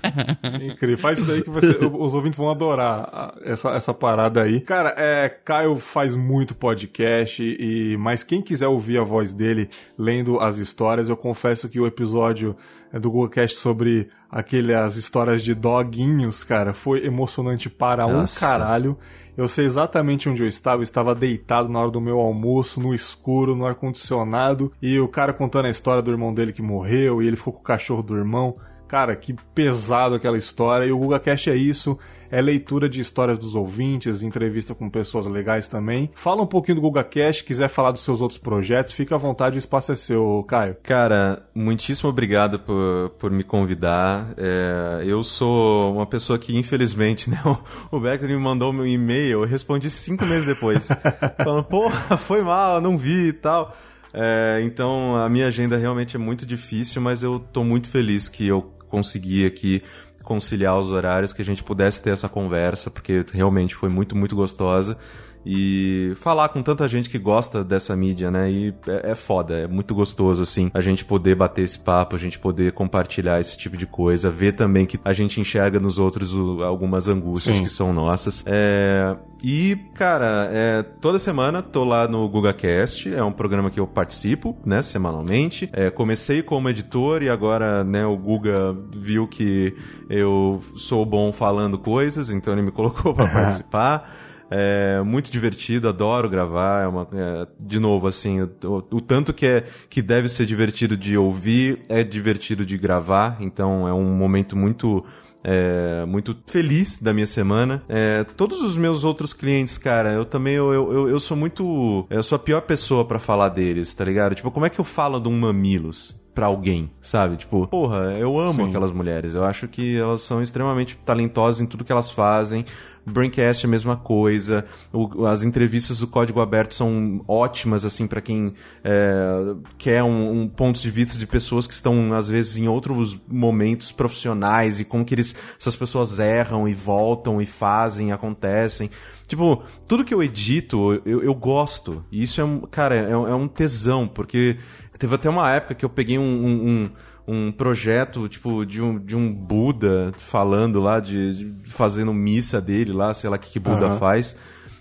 Incrível. 0.72 0.98
Faz 0.98 1.18
isso 1.18 1.26
daí 1.26 1.42
que 1.42 1.50
você, 1.50 1.78
os 1.80 2.14
ouvintes 2.14 2.38
vão 2.38 2.50
adorar 2.50 3.34
essa, 3.42 3.70
essa 3.70 3.94
parada 3.94 4.42
aí. 4.42 4.60
Cara, 4.60 4.94
é, 4.96 5.28
Caio 5.28 5.76
faz 5.76 6.14
muito 6.14 6.54
podcast, 6.54 7.42
e 7.42 7.96
mas 7.98 8.22
quem 8.22 8.42
quiser 8.42 8.66
ouvir 8.68 8.98
a 8.98 9.04
voz 9.04 9.32
dele 9.32 9.68
lendo 9.96 10.40
as 10.40 10.58
histórias, 10.58 11.08
eu 11.08 11.16
confesso 11.16 11.68
que 11.68 11.78
o 11.80 11.86
episódio 11.86 12.56
do 12.92 13.10
GoCast 13.10 13.56
sobre 13.58 14.06
aquele, 14.30 14.74
as 14.74 14.96
histórias 14.96 15.42
de 15.42 15.54
doguinhos, 15.54 16.42
cara, 16.44 16.72
foi 16.72 17.04
emocionante 17.04 17.68
para 17.68 18.06
Nossa. 18.06 18.38
um 18.38 18.48
caralho. 18.48 18.98
Eu 19.38 19.46
sei 19.46 19.66
exatamente 19.66 20.28
onde 20.28 20.42
eu 20.42 20.48
estava. 20.48 20.80
Eu 20.80 20.82
estava 20.82 21.14
deitado 21.14 21.68
na 21.68 21.78
hora 21.78 21.92
do 21.92 22.00
meu 22.00 22.18
almoço, 22.18 22.80
no 22.80 22.92
escuro, 22.92 23.54
no 23.54 23.64
ar-condicionado. 23.64 24.72
E 24.82 24.98
o 24.98 25.06
cara 25.06 25.32
contando 25.32 25.66
a 25.66 25.70
história 25.70 26.02
do 26.02 26.10
irmão 26.10 26.34
dele 26.34 26.52
que 26.52 26.60
morreu. 26.60 27.22
E 27.22 27.28
ele 27.28 27.36
ficou 27.36 27.52
com 27.52 27.60
o 27.60 27.62
cachorro 27.62 28.02
do 28.02 28.16
irmão. 28.16 28.56
Cara, 28.88 29.14
que 29.14 29.34
pesado 29.54 30.14
aquela 30.14 30.38
história. 30.38 30.86
E 30.86 30.92
o 30.92 30.98
GugaCast 30.98 31.50
é 31.50 31.56
isso 31.56 31.98
é 32.30 32.40
leitura 32.40 32.88
de 32.88 33.00
histórias 33.00 33.38
dos 33.38 33.54
ouvintes, 33.54 34.22
entrevista 34.22 34.74
com 34.74 34.88
pessoas 34.88 35.26
legais 35.26 35.68
também. 35.68 36.10
Fala 36.14 36.42
um 36.42 36.46
pouquinho 36.46 36.76
do 36.76 36.82
GugaCast, 36.82 37.44
quiser 37.44 37.68
falar 37.68 37.90
dos 37.90 38.02
seus 38.02 38.20
outros 38.20 38.38
projetos, 38.38 38.92
fica 38.92 39.14
à 39.14 39.18
vontade, 39.18 39.56
o 39.56 39.58
espaço 39.58 39.92
é 39.92 39.96
seu, 39.96 40.44
Caio. 40.46 40.76
Cara, 40.82 41.42
muitíssimo 41.54 42.10
obrigado 42.10 42.58
por, 42.58 43.10
por 43.18 43.30
me 43.30 43.42
convidar. 43.42 44.34
É, 44.36 45.02
eu 45.06 45.22
sou 45.22 45.94
uma 45.94 46.06
pessoa 46.06 46.38
que, 46.38 46.56
infelizmente, 46.56 47.30
né, 47.30 47.40
o, 47.44 47.96
o 47.96 48.00
Becker 48.00 48.28
me 48.28 48.36
mandou 48.36 48.72
meu 48.72 48.86
e-mail, 48.86 49.42
eu 49.42 49.46
respondi 49.46 49.90
cinco 49.90 50.24
meses 50.26 50.46
depois. 50.46 50.88
falando, 51.42 51.64
porra, 51.64 52.16
foi 52.16 52.42
mal, 52.42 52.80
não 52.80 52.96
vi 52.96 53.28
e 53.28 53.32
tal. 53.32 53.74
É, 54.12 54.60
então 54.62 55.16
a 55.16 55.28
minha 55.28 55.46
agenda 55.46 55.76
realmente 55.76 56.16
é 56.16 56.18
muito 56.18 56.46
difícil, 56.46 57.00
mas 57.00 57.22
eu 57.22 57.38
tô 57.38 57.62
muito 57.62 57.88
feliz 57.88 58.26
que 58.26 58.46
eu 58.46 58.77
consegui 58.88 59.46
aqui 59.46 59.82
conciliar 60.22 60.78
os 60.78 60.90
horários, 60.90 61.32
que 61.32 61.40
a 61.40 61.44
gente 61.44 61.64
pudesse 61.64 62.02
ter 62.02 62.10
essa 62.10 62.28
conversa, 62.28 62.90
porque 62.90 63.24
realmente 63.32 63.74
foi 63.74 63.88
muito, 63.88 64.14
muito 64.14 64.36
gostosa 64.36 64.98
e 65.44 66.12
falar 66.20 66.48
com 66.48 66.62
tanta 66.62 66.86
gente 66.88 67.08
que 67.08 67.18
gosta 67.18 67.64
dessa 67.64 67.94
mídia, 67.96 68.30
né? 68.30 68.50
E 68.50 68.74
é, 68.86 69.12
é, 69.12 69.14
foda, 69.14 69.54
é 69.58 69.66
muito 69.66 69.94
gostoso, 69.94 70.42
assim, 70.42 70.70
a 70.74 70.80
gente 70.80 71.04
poder 71.04 71.34
bater 71.34 71.62
esse 71.62 71.78
papo, 71.78 72.16
a 72.16 72.18
gente 72.18 72.38
poder 72.38 72.72
compartilhar 72.72 73.40
esse 73.40 73.56
tipo 73.56 73.76
de 73.76 73.86
coisa, 73.86 74.30
ver 74.30 74.52
também 74.52 74.86
que 74.86 74.98
a 75.04 75.12
gente 75.12 75.40
enxerga 75.40 75.80
nos 75.80 75.98
outros 75.98 76.34
o, 76.34 76.62
algumas 76.62 77.08
angústias 77.08 77.56
Sim. 77.56 77.62
que 77.62 77.70
são 77.70 77.92
nossas. 77.92 78.42
É, 78.46 79.16
e, 79.42 79.76
cara, 79.94 80.48
é, 80.52 80.82
toda 80.82 81.18
semana 81.18 81.62
tô 81.62 81.84
lá 81.84 82.08
no 82.08 82.28
GugaCast, 82.28 83.14
é 83.14 83.22
um 83.22 83.32
programa 83.32 83.70
que 83.70 83.78
eu 83.78 83.86
participo, 83.86 84.56
né, 84.64 84.82
semanalmente. 84.82 85.70
É, 85.72 85.90
comecei 85.90 86.42
como 86.42 86.68
editor 86.68 87.22
e 87.22 87.28
agora, 87.28 87.84
né, 87.84 88.04
o 88.04 88.16
Guga 88.16 88.76
viu 88.96 89.28
que 89.28 89.74
eu 90.10 90.60
sou 90.76 91.06
bom 91.06 91.32
falando 91.32 91.78
coisas, 91.78 92.30
então 92.30 92.52
ele 92.52 92.62
me 92.62 92.70
colocou 92.72 93.14
para 93.14 93.26
participar. 93.30 94.12
É 94.50 95.02
muito 95.02 95.30
divertido, 95.30 95.88
adoro 95.88 96.28
gravar. 96.28 96.84
É 96.84 96.86
uma, 96.86 97.08
é, 97.12 97.46
de 97.58 97.78
novo, 97.78 98.06
assim, 98.06 98.40
o, 98.40 98.84
o, 98.90 99.00
tanto 99.00 99.32
que, 99.32 99.46
é, 99.46 99.64
que 99.88 100.00
deve 100.00 100.28
ser 100.28 100.46
divertido 100.46 100.96
de 100.96 101.16
ouvir, 101.16 101.80
é 101.88 102.02
divertido 102.02 102.64
de 102.64 102.78
gravar. 102.78 103.36
Então 103.40 103.86
é 103.86 103.92
um 103.92 104.16
momento 104.16 104.56
muito. 104.56 105.04
É, 105.44 106.04
muito 106.04 106.36
feliz 106.48 106.98
da 106.98 107.14
minha 107.14 107.26
semana. 107.26 107.80
É, 107.88 108.24
todos 108.24 108.60
os 108.60 108.76
meus 108.76 109.04
outros 109.04 109.32
clientes, 109.32 109.78
cara, 109.78 110.12
eu 110.12 110.24
também 110.24 110.54
eu, 110.54 110.72
eu, 110.72 111.08
eu 111.08 111.20
sou 111.20 111.36
muito. 111.36 112.04
Eu 112.10 112.24
sou 112.24 112.34
a 112.34 112.38
pior 112.40 112.60
pessoa 112.62 113.04
para 113.04 113.20
falar 113.20 113.50
deles, 113.50 113.94
tá 113.94 114.04
ligado? 114.04 114.34
Tipo, 114.34 114.50
como 114.50 114.66
é 114.66 114.68
que 114.68 114.80
eu 114.80 114.84
falo 114.84 115.20
de 115.20 115.28
um 115.28 115.38
mamilos? 115.38 116.18
para 116.38 116.46
alguém, 116.46 116.88
sabe? 117.02 117.36
Tipo, 117.36 117.66
porra, 117.66 118.16
eu 118.16 118.38
amo 118.38 118.62
Sim. 118.62 118.68
aquelas 118.68 118.92
mulheres. 118.92 119.34
Eu 119.34 119.42
acho 119.42 119.66
que 119.66 119.96
elas 119.96 120.22
são 120.22 120.40
extremamente 120.40 120.96
talentosas 121.04 121.60
em 121.60 121.66
tudo 121.66 121.84
que 121.84 121.90
elas 121.90 122.12
fazem. 122.12 122.64
Braincast 123.08 123.64
é 123.64 123.66
a 123.66 123.70
mesma 123.70 123.96
coisa. 123.96 124.64
O, 124.92 125.26
as 125.26 125.42
entrevistas 125.42 125.98
do 125.98 126.06
Código 126.06 126.40
Aberto 126.40 126.74
são 126.74 127.24
ótimas, 127.26 127.84
assim, 127.84 128.06
para 128.06 128.20
quem 128.20 128.54
é, 128.84 129.54
quer 129.76 130.02
um, 130.02 130.42
um 130.42 130.48
ponto 130.48 130.80
de 130.80 130.90
vista 130.90 131.18
de 131.18 131.26
pessoas 131.26 131.66
que 131.66 131.74
estão, 131.74 132.14
às 132.14 132.28
vezes, 132.28 132.56
em 132.56 132.68
outros 132.68 133.18
momentos 133.28 133.90
profissionais 133.90 134.80
e 134.80 134.84
como 134.84 135.04
que 135.04 135.14
eles, 135.14 135.34
essas 135.58 135.76
pessoas 135.76 136.18
erram 136.18 136.68
e 136.68 136.74
voltam 136.74 137.40
e 137.40 137.46
fazem, 137.46 138.12
acontecem. 138.12 138.90
Tipo, 139.26 139.62
tudo 139.86 140.04
que 140.04 140.14
eu 140.14 140.22
edito, 140.22 141.02
eu, 141.04 141.22
eu 141.22 141.34
gosto. 141.34 142.04
E 142.10 142.22
isso 142.22 142.40
é, 142.40 142.44
cara, 142.70 142.94
é, 142.94 143.10
é 143.10 143.34
um 143.34 143.46
tesão, 143.46 144.08
porque 144.08 144.56
teve 144.98 145.14
até 145.14 145.28
uma 145.28 145.50
época 145.50 145.74
que 145.74 145.84
eu 145.84 145.90
peguei 145.90 146.18
um, 146.18 146.22
um, 146.22 146.68
um 146.68 146.90
um 147.28 147.52
projeto, 147.52 148.26
tipo, 148.26 148.64
de 148.64 148.80
um, 148.80 148.98
de 148.98 149.14
um 149.14 149.30
Buda 149.30 150.12
falando 150.16 150.80
lá, 150.80 150.98
de, 150.98 151.52
de 151.60 151.70
fazendo 151.70 152.14
missa 152.14 152.58
dele 152.58 152.90
lá, 152.90 153.12
sei 153.12 153.28
lá 153.28 153.36
o 153.36 153.38
que, 153.38 153.50
que 153.50 153.60
Buda 153.60 153.86
uhum. 153.86 153.98
faz. 153.98 154.34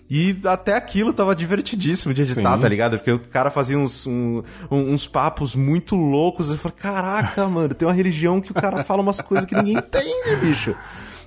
E 0.10 0.38
até 0.46 0.74
aquilo 0.74 1.12
tava 1.12 1.36
divertidíssimo 1.36 2.14
de 2.14 2.22
editar, 2.22 2.56
Sim. 2.56 2.62
tá 2.62 2.70
ligado? 2.70 2.98
Porque 2.98 3.12
o 3.12 3.20
cara 3.20 3.52
fazia 3.52 3.78
uns, 3.78 4.08
um, 4.08 4.42
uns 4.72 5.06
papos 5.06 5.54
muito 5.54 5.98
loucos. 5.98 6.50
Eu 6.50 6.58
falei, 6.58 6.78
caraca, 6.78 7.46
mano, 7.50 7.74
tem 7.76 7.86
uma 7.86 7.94
religião 7.94 8.40
que 8.40 8.52
o 8.52 8.54
cara 8.54 8.82
fala 8.86 9.02
umas 9.02 9.20
coisas 9.20 9.46
que 9.46 9.54
ninguém 9.54 9.76
entende, 9.76 10.38
bicho. 10.40 10.74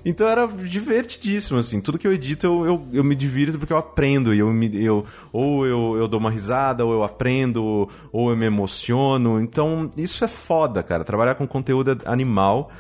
Então 0.05 0.27
era 0.27 0.47
divertidíssimo, 0.47 1.59
assim. 1.59 1.81
Tudo 1.81 1.99
que 1.99 2.07
eu 2.07 2.13
edito, 2.13 2.47
eu, 2.47 2.67
eu, 2.67 2.89
eu 2.93 3.05
me 3.05 3.15
divirto 3.15 3.59
porque 3.59 3.73
eu 3.73 3.77
aprendo. 3.77 4.35
E 4.35 4.39
eu, 4.39 4.53
me, 4.53 4.83
eu, 4.83 5.05
ou 5.33 5.67
eu, 5.67 5.97
eu 5.97 6.09
dou 6.09 6.19
uma 6.19 6.31
risada, 6.31 6.85
ou 6.85 6.93
eu 6.93 7.05
aprendo, 7.05 7.89
ou 8.13 8.31
eu 8.31 8.37
me 8.37 8.47
emociono. 8.47 9.41
Então, 9.41 9.91
isso 9.97 10.25
é 10.25 10.29
foda, 10.29 10.83
cara. 10.83 11.05
Trabalhar 11.05 11.35
com 11.35 11.47
conteúdo 11.47 11.99
animal. 12.05 12.71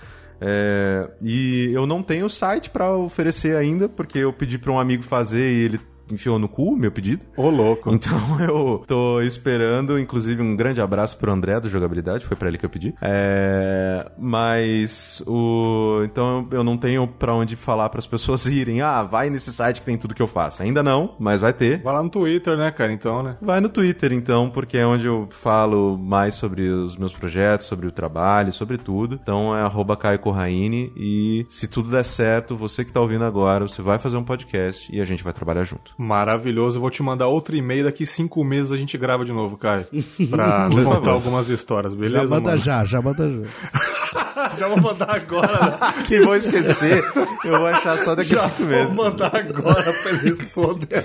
É, 0.40 1.10
e 1.22 1.70
eu 1.74 1.86
não 1.86 2.02
tenho 2.02 2.30
site 2.30 2.70
para 2.70 2.96
oferecer 2.96 3.56
ainda, 3.56 3.88
porque 3.88 4.18
eu 4.18 4.32
pedi 4.32 4.56
para 4.56 4.72
um 4.72 4.80
amigo 4.80 5.02
fazer 5.02 5.52
e 5.52 5.64
ele 5.64 5.80
enfiou 6.14 6.38
no 6.38 6.48
cu 6.48 6.76
meu 6.76 6.90
pedido. 6.90 7.24
Ô, 7.36 7.48
louco. 7.48 7.90
Então 8.00 8.40
eu 8.40 8.82
tô 8.86 9.20
esperando, 9.20 9.98
inclusive 9.98 10.40
um 10.40 10.56
grande 10.56 10.80
abraço 10.80 11.18
pro 11.18 11.30
André 11.30 11.60
do 11.60 11.68
Jogabilidade, 11.68 12.24
foi 12.24 12.36
para 12.36 12.48
ele 12.48 12.56
que 12.56 12.64
eu 12.64 12.70
pedi. 12.70 12.94
É, 13.02 14.10
mas 14.18 15.22
o 15.26 16.02
então 16.04 16.48
eu 16.50 16.64
não 16.64 16.78
tenho 16.78 17.06
para 17.06 17.34
onde 17.34 17.56
falar 17.56 17.88
para 17.90 17.98
as 17.98 18.06
pessoas 18.06 18.46
irem. 18.48 18.80
Ah, 18.80 19.02
vai 19.02 19.28
nesse 19.28 19.52
site 19.52 19.80
que 19.80 19.86
tem 19.86 19.98
tudo 19.98 20.14
que 20.14 20.22
eu 20.22 20.26
faço. 20.26 20.62
Ainda 20.62 20.82
não, 20.82 21.14
mas 21.18 21.40
vai 21.40 21.52
ter. 21.52 21.82
Vai 21.82 21.94
lá 21.94 22.02
no 22.02 22.08
Twitter, 22.08 22.56
né, 22.56 22.70
cara? 22.70 22.92
Então, 22.92 23.22
né? 23.22 23.36
Vai 23.40 23.60
no 23.60 23.68
Twitter, 23.68 24.12
então, 24.12 24.48
porque 24.48 24.78
é 24.78 24.86
onde 24.86 25.06
eu 25.06 25.28
falo 25.30 25.98
mais 25.98 26.34
sobre 26.34 26.68
os 26.68 26.96
meus 26.96 27.12
projetos, 27.12 27.66
sobre 27.66 27.86
o 27.86 27.92
trabalho, 27.92 28.52
sobre 28.52 28.78
tudo. 28.78 29.18
Então 29.20 29.56
é 29.56 29.60
arroba 29.60 29.96
Caio 29.96 30.18
Corraine 30.18 30.92
e 30.96 31.46
se 31.48 31.68
tudo 31.68 31.90
der 31.90 32.04
certo, 32.04 32.56
você 32.56 32.84
que 32.84 32.92
tá 32.92 33.00
ouvindo 33.00 33.24
agora, 33.24 33.66
você 33.66 33.82
vai 33.82 33.98
fazer 33.98 34.16
um 34.16 34.24
podcast 34.24 34.94
e 34.94 35.00
a 35.00 35.04
gente 35.04 35.22
vai 35.22 35.32
trabalhar 35.32 35.64
junto. 35.64 35.94
Maravilhoso. 36.00 36.78
Eu 36.78 36.80
vou 36.80 36.88
te 36.88 37.02
mandar 37.02 37.26
outro 37.26 37.54
e-mail. 37.54 37.84
Daqui 37.84 38.06
cinco 38.06 38.42
meses 38.42 38.72
a 38.72 38.76
gente 38.78 38.96
grava 38.96 39.22
de 39.22 39.32
novo, 39.32 39.58
Caio. 39.58 39.84
Pra 40.30 40.66
contar 40.82 41.10
algumas 41.10 41.50
histórias, 41.50 41.92
beleza? 41.92 42.26
Já 42.26 42.30
manda 42.30 42.48
mano? 42.48 42.56
já, 42.56 42.84
já 42.86 43.02
manda 43.02 43.30
já. 43.30 44.56
já 44.56 44.66
vou 44.68 44.80
mandar 44.80 45.14
agora, 45.14 45.52
né? 45.52 45.78
Que 46.08 46.24
vou 46.24 46.34
esquecer. 46.34 47.04
Eu 47.44 47.58
vou 47.58 47.66
achar 47.66 47.98
só 47.98 48.14
daqui 48.14 48.30
já 48.30 48.48
cinco 48.48 48.70
meses. 48.70 48.94
Vou 48.94 49.04
mandar 49.04 49.36
agora 49.36 49.92
pra 49.92 50.10
ele 50.10 50.30
responder. 50.30 51.04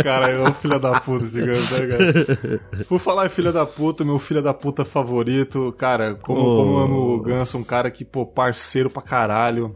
cara, 0.00 0.30
eu 0.30 0.54
filho 0.54 0.78
da 0.78 1.00
puta 1.00 1.24
esse 1.24 1.40
ganso, 1.40 1.74
né, 1.74 1.86
cara? 1.88 2.60
Por 2.88 3.00
falar 3.00 3.26
em 3.26 3.30
filho 3.30 3.52
da 3.52 3.66
puta, 3.66 4.04
meu 4.04 4.20
filho 4.20 4.40
da 4.40 4.54
puta 4.54 4.84
favorito, 4.84 5.74
cara, 5.76 6.14
como, 6.14 6.40
oh. 6.40 6.56
como 6.56 6.72
eu 6.72 6.78
amo 6.78 7.14
o 7.14 7.20
Ganso, 7.20 7.58
um 7.58 7.64
cara 7.64 7.90
que, 7.90 8.04
pô, 8.04 8.24
parceiro 8.24 8.88
pra 8.88 9.02
caralho 9.02 9.74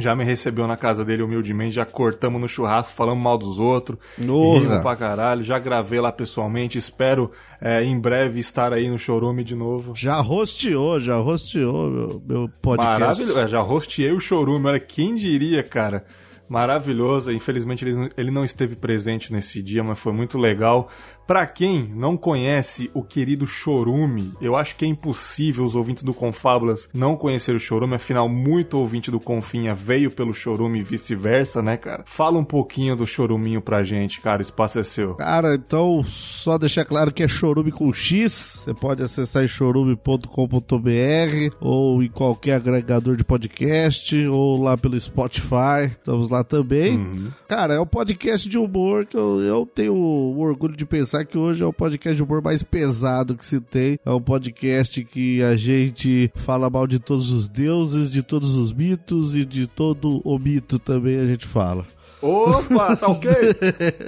já 0.00 0.14
me 0.14 0.24
recebeu 0.24 0.66
na 0.66 0.76
casa 0.76 1.04
dele 1.04 1.22
humildemente, 1.22 1.74
já 1.74 1.84
cortamos 1.84 2.40
no 2.40 2.48
churrasco, 2.48 2.94
falamos 2.94 3.22
mal 3.22 3.38
dos 3.38 3.58
outros, 3.58 3.98
rimos 4.18 4.82
pra 4.82 4.96
caralho, 4.96 5.42
já 5.42 5.58
gravei 5.58 6.00
lá 6.00 6.12
pessoalmente, 6.12 6.78
espero 6.78 7.30
é, 7.60 7.82
em 7.84 7.98
breve 7.98 8.40
estar 8.40 8.72
aí 8.72 8.88
no 8.88 8.98
Chorume 8.98 9.44
de 9.44 9.54
novo. 9.54 9.94
Já 9.96 10.20
rosteou, 10.20 11.00
já 11.00 11.16
rosteou 11.16 11.90
meu, 11.90 12.22
meu 12.26 12.50
podcast. 12.60 13.00
Maravilhoso, 13.00 13.40
é, 13.40 13.48
já 13.48 13.60
rosteei 13.60 14.12
o 14.12 14.20
Chorume, 14.20 14.66
olha, 14.66 14.80
quem 14.80 15.14
diria, 15.14 15.62
cara 15.62 16.04
maravilhosa. 16.48 17.32
Infelizmente 17.32 17.84
ele, 18.16 18.30
não 18.30 18.44
esteve 18.44 18.76
presente 18.76 19.32
nesse 19.32 19.62
dia, 19.62 19.82
mas 19.82 19.98
foi 19.98 20.12
muito 20.12 20.38
legal. 20.38 20.88
Para 21.26 21.46
quem 21.46 21.90
não 21.94 22.16
conhece 22.16 22.90
o 22.94 23.02
querido 23.02 23.46
Chorume, 23.46 24.32
eu 24.40 24.56
acho 24.56 24.76
que 24.76 24.86
é 24.86 24.88
impossível 24.88 25.62
os 25.62 25.74
ouvintes 25.74 26.02
do 26.02 26.14
Confábulas 26.14 26.88
não 26.94 27.16
conhecer 27.16 27.54
o 27.54 27.60
Chorume, 27.60 27.96
afinal, 27.96 28.30
muito 28.30 28.78
ouvinte 28.78 29.10
do 29.10 29.20
Confinha 29.20 29.74
veio 29.74 30.10
pelo 30.10 30.32
Chorume 30.32 30.78
e 30.78 30.82
vice-versa, 30.82 31.60
né, 31.60 31.76
cara? 31.76 32.02
Fala 32.06 32.38
um 32.38 32.44
pouquinho 32.44 32.96
do 32.96 33.06
Choruminho 33.06 33.60
pra 33.60 33.82
gente, 33.82 34.22
cara, 34.22 34.38
o 34.38 34.42
espaço 34.42 34.78
é 34.78 34.82
seu. 34.82 35.16
Cara, 35.16 35.54
então, 35.54 36.02
só 36.02 36.56
deixar 36.56 36.86
claro 36.86 37.12
que 37.12 37.22
é 37.22 37.28
Chorume 37.28 37.72
com 37.72 37.92
X, 37.92 38.62
você 38.64 38.72
pode 38.72 39.02
acessar 39.02 39.44
em 39.44 39.48
chorume.com.br 39.48 41.56
ou 41.60 42.02
em 42.02 42.08
qualquer 42.08 42.54
agregador 42.54 43.16
de 43.16 43.24
podcast 43.24 44.16
ou 44.28 44.62
lá 44.62 44.78
pelo 44.78 44.98
Spotify, 44.98 45.90
estamos 45.90 46.30
lá 46.30 46.37
também. 46.44 46.96
Uhum. 46.96 47.30
Cara, 47.46 47.74
é 47.74 47.80
um 47.80 47.86
podcast 47.86 48.48
de 48.48 48.58
humor 48.58 49.04
que 49.04 49.16
eu, 49.16 49.40
eu 49.40 49.66
tenho 49.66 49.94
orgulho 49.94 50.76
de 50.76 50.86
pensar 50.86 51.08
pensar 51.18 51.24
que 51.24 51.38
hoje 51.38 51.62
é 51.62 51.66
o 51.66 51.72
podcast 51.72 52.16
de 52.16 52.22
humor 52.22 52.42
mais 52.42 52.62
pesado 52.62 53.34
que 53.34 53.46
se 53.46 53.60
tem. 53.60 53.98
É 54.04 54.10
um 54.10 54.20
podcast 54.20 55.02
que 55.04 55.42
a 55.42 55.56
gente 55.56 56.30
fala 56.34 56.68
mal 56.68 56.86
de 56.86 56.98
todos 56.98 57.30
os 57.30 57.48
deuses, 57.48 58.10
de 58.10 58.22
todos 58.22 58.54
os 58.54 58.72
mitos 58.72 59.34
e 59.34 59.44
de 59.44 59.66
todo 59.66 60.20
o 60.24 60.38
mito 60.38 60.78
também 60.78 61.18
a 61.18 61.26
gente 61.26 61.46
fala. 61.46 61.86
Opa, 62.20 62.96
tá 62.96 63.06
ok? 63.08 63.30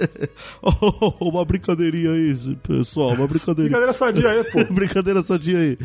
oh, 0.61 1.29
uma 1.29 1.45
brincadeirinha 1.45 2.11
aí, 2.11 2.55
pessoal, 2.57 3.13
uma 3.13 3.27
brincadeirinha. 3.27 3.77
Brincadeira 3.77 3.93
sadia 3.93 4.29
aí, 4.29 4.43
pô. 4.43 4.65
Brincadeira 4.73 5.23
sadia 5.23 5.57
aí. 5.57 5.77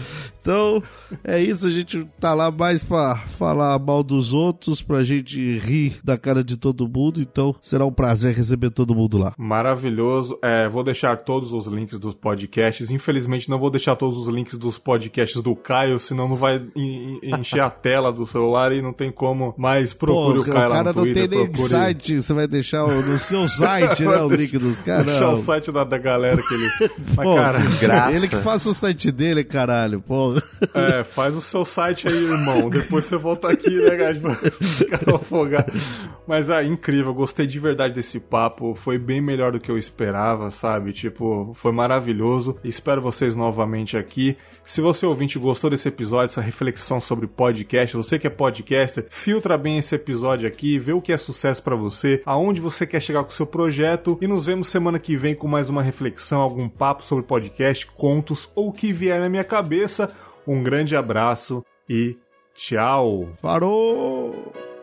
Então, 0.43 0.83
é 1.23 1.41
isso, 1.41 1.67
a 1.67 1.71
gente 1.71 2.05
tá 2.21 2.35
lá 2.35 2.51
mais 2.51 2.83
pra 2.83 3.17
falar 3.17 3.79
mal 3.79 4.03
dos 4.03 4.33
outros, 4.33 4.83
pra 4.83 5.05
gente 5.05 5.59
rir 5.59 5.99
da 6.03 6.19
cara 6.19 6.43
de 6.43 6.57
todo 6.57 6.89
mundo, 6.89 7.21
então 7.21 7.55
será 7.61 7.87
um 7.87 7.93
prazer 7.93 8.35
receber 8.35 8.71
todo 8.71 8.95
mundo 8.95 9.19
lá. 9.19 9.35
Maravilhoso. 9.39 10.39
É, 10.43 10.69
vou 10.69 10.83
deixar 10.83 11.17
todos 11.19 11.53
os 11.53 11.67
links 11.67 11.99
dos 11.99 12.15
podcasts. 12.15 12.91
Infelizmente, 12.91 13.49
não 13.49 13.59
vou 13.59 13.71
deixar 13.71 13.95
todos 13.97 14.19
os 14.19 14.29
links 14.29 14.59
dos 14.59 14.79
podcasts 14.79 15.41
do 15.43 15.55
Caio, 15.55 16.01
senão 16.01 16.29
não 16.29 16.37
vai 16.37 16.65
encher 17.23 17.61
a 17.61 17.71
tela 17.71 18.13
do 18.13 18.27
celular 18.27 18.73
e 18.73 18.83
não 18.83 18.93
tem 18.93 19.13
como 19.13 19.55
mais 19.57 19.93
procure 19.93 20.45
Pô, 20.45 20.51
o 20.51 20.53
Caio 20.53 20.69
lá 20.69 20.85
no 20.85 20.93
Twitter. 20.93 21.25
O 21.25 21.29
cara 21.29 21.29
não 21.29 21.29
tem 21.29 21.29
nem 21.29 21.47
procure... 21.53 21.69
site 22.17 22.23
você 22.23 22.33
vai 22.33 22.47
deixar 22.47 22.87
no 22.87 23.19
seu 23.19 23.49
site, 23.49 24.05
né, 24.05 24.23
o 24.23 24.29
link 24.29 24.57
dos 24.59 24.81
caras. 24.81 25.07
Deixar 25.07 25.31
o 25.31 25.37
site 25.37 25.73
da, 25.73 25.85
da 25.85 25.99
galera 25.99 26.43
que 26.43 26.55
ele. 26.55 26.71
Mas, 27.17 27.35
cara, 27.35 27.59
graça. 27.81 28.17
Ele 28.17 28.29
que 28.29 28.37
faça 28.37 28.71
o 28.71 28.75
site 28.75 29.11
dele, 29.11 29.45
caralho, 29.45 30.01
pô. 30.01 30.35
É, 30.75 31.05
faz 31.05 31.35
o 31.37 31.41
seu 31.41 31.65
site 31.65 32.09
aí, 32.09 32.25
irmão. 32.25 32.71
Depois 32.71 33.05
você 33.05 33.17
volta 33.17 33.51
aqui, 33.51 33.71
né, 33.71 33.97
cara? 33.97 34.17
Ficar. 35.27 35.67
Mas 36.27 36.51
é 36.51 36.65
incrível, 36.65 37.15
gostei 37.15 37.47
de 37.47 37.59
verdade 37.61 37.95
desse 37.95 38.19
papo. 38.19 38.75
Foi 38.75 38.99
bem 38.99 39.21
melhor 39.21 39.53
do 39.53 39.61
que 39.61 39.71
eu 39.71 39.79
esperava, 39.79 40.51
sabe? 40.51 40.93
Tipo, 40.93 41.55
foi 41.55 41.71
maravilhoso. 41.71 42.57
Espero 42.65 43.01
vocês 43.01 43.37
novamente 43.37 43.97
aqui. 43.97 44.37
Se 44.65 44.81
você 44.81 45.07
ouvinte 45.07 45.39
gostou 45.39 45.71
desse 45.71 45.87
episódio, 45.87 46.33
essa 46.33 46.41
reflexão 46.41 47.01
sobre 47.01 47.29
podcast, 47.29 47.97
você 47.97 48.19
que 48.19 48.27
é 48.27 48.31
podcaster, 48.31 49.07
filtra 49.09 49.57
bem 49.57 49.79
esse 49.79 49.95
episódio 49.95 50.49
aqui, 50.49 50.77
vê 50.79 50.93
o 50.93 51.01
que 51.01 51.13
é 51.13 51.17
sucesso 51.17 51.63
para 51.63 51.77
você, 52.07 52.23
aonde 52.25 52.61
você 52.61 52.87
quer 52.87 53.01
chegar 53.01 53.25
com 53.25 53.31
o 53.31 53.35
seu 53.35 53.47
projeto 53.47 54.17
e 54.21 54.27
nos 54.27 54.47
vemos 54.47 54.69
semana 54.69 54.99
que 54.99 55.17
vem 55.17 55.35
com 55.35 55.49
mais 55.49 55.69
uma 55.69 55.83
reflexão, 55.83 56.41
algum 56.41 56.69
papo 56.69 57.03
sobre 57.03 57.25
podcast, 57.25 57.87
contos 57.87 58.49
ou 58.55 58.69
o 58.69 58.73
que 58.73 58.93
vier 58.93 59.21
na 59.21 59.29
minha 59.29 59.45
cabeça. 59.45 60.11
Um 60.47 60.63
grande 60.63 60.97
abraço 60.97 61.65
e 61.89 62.17
tchau. 62.55 63.29
Parou! 63.43 64.76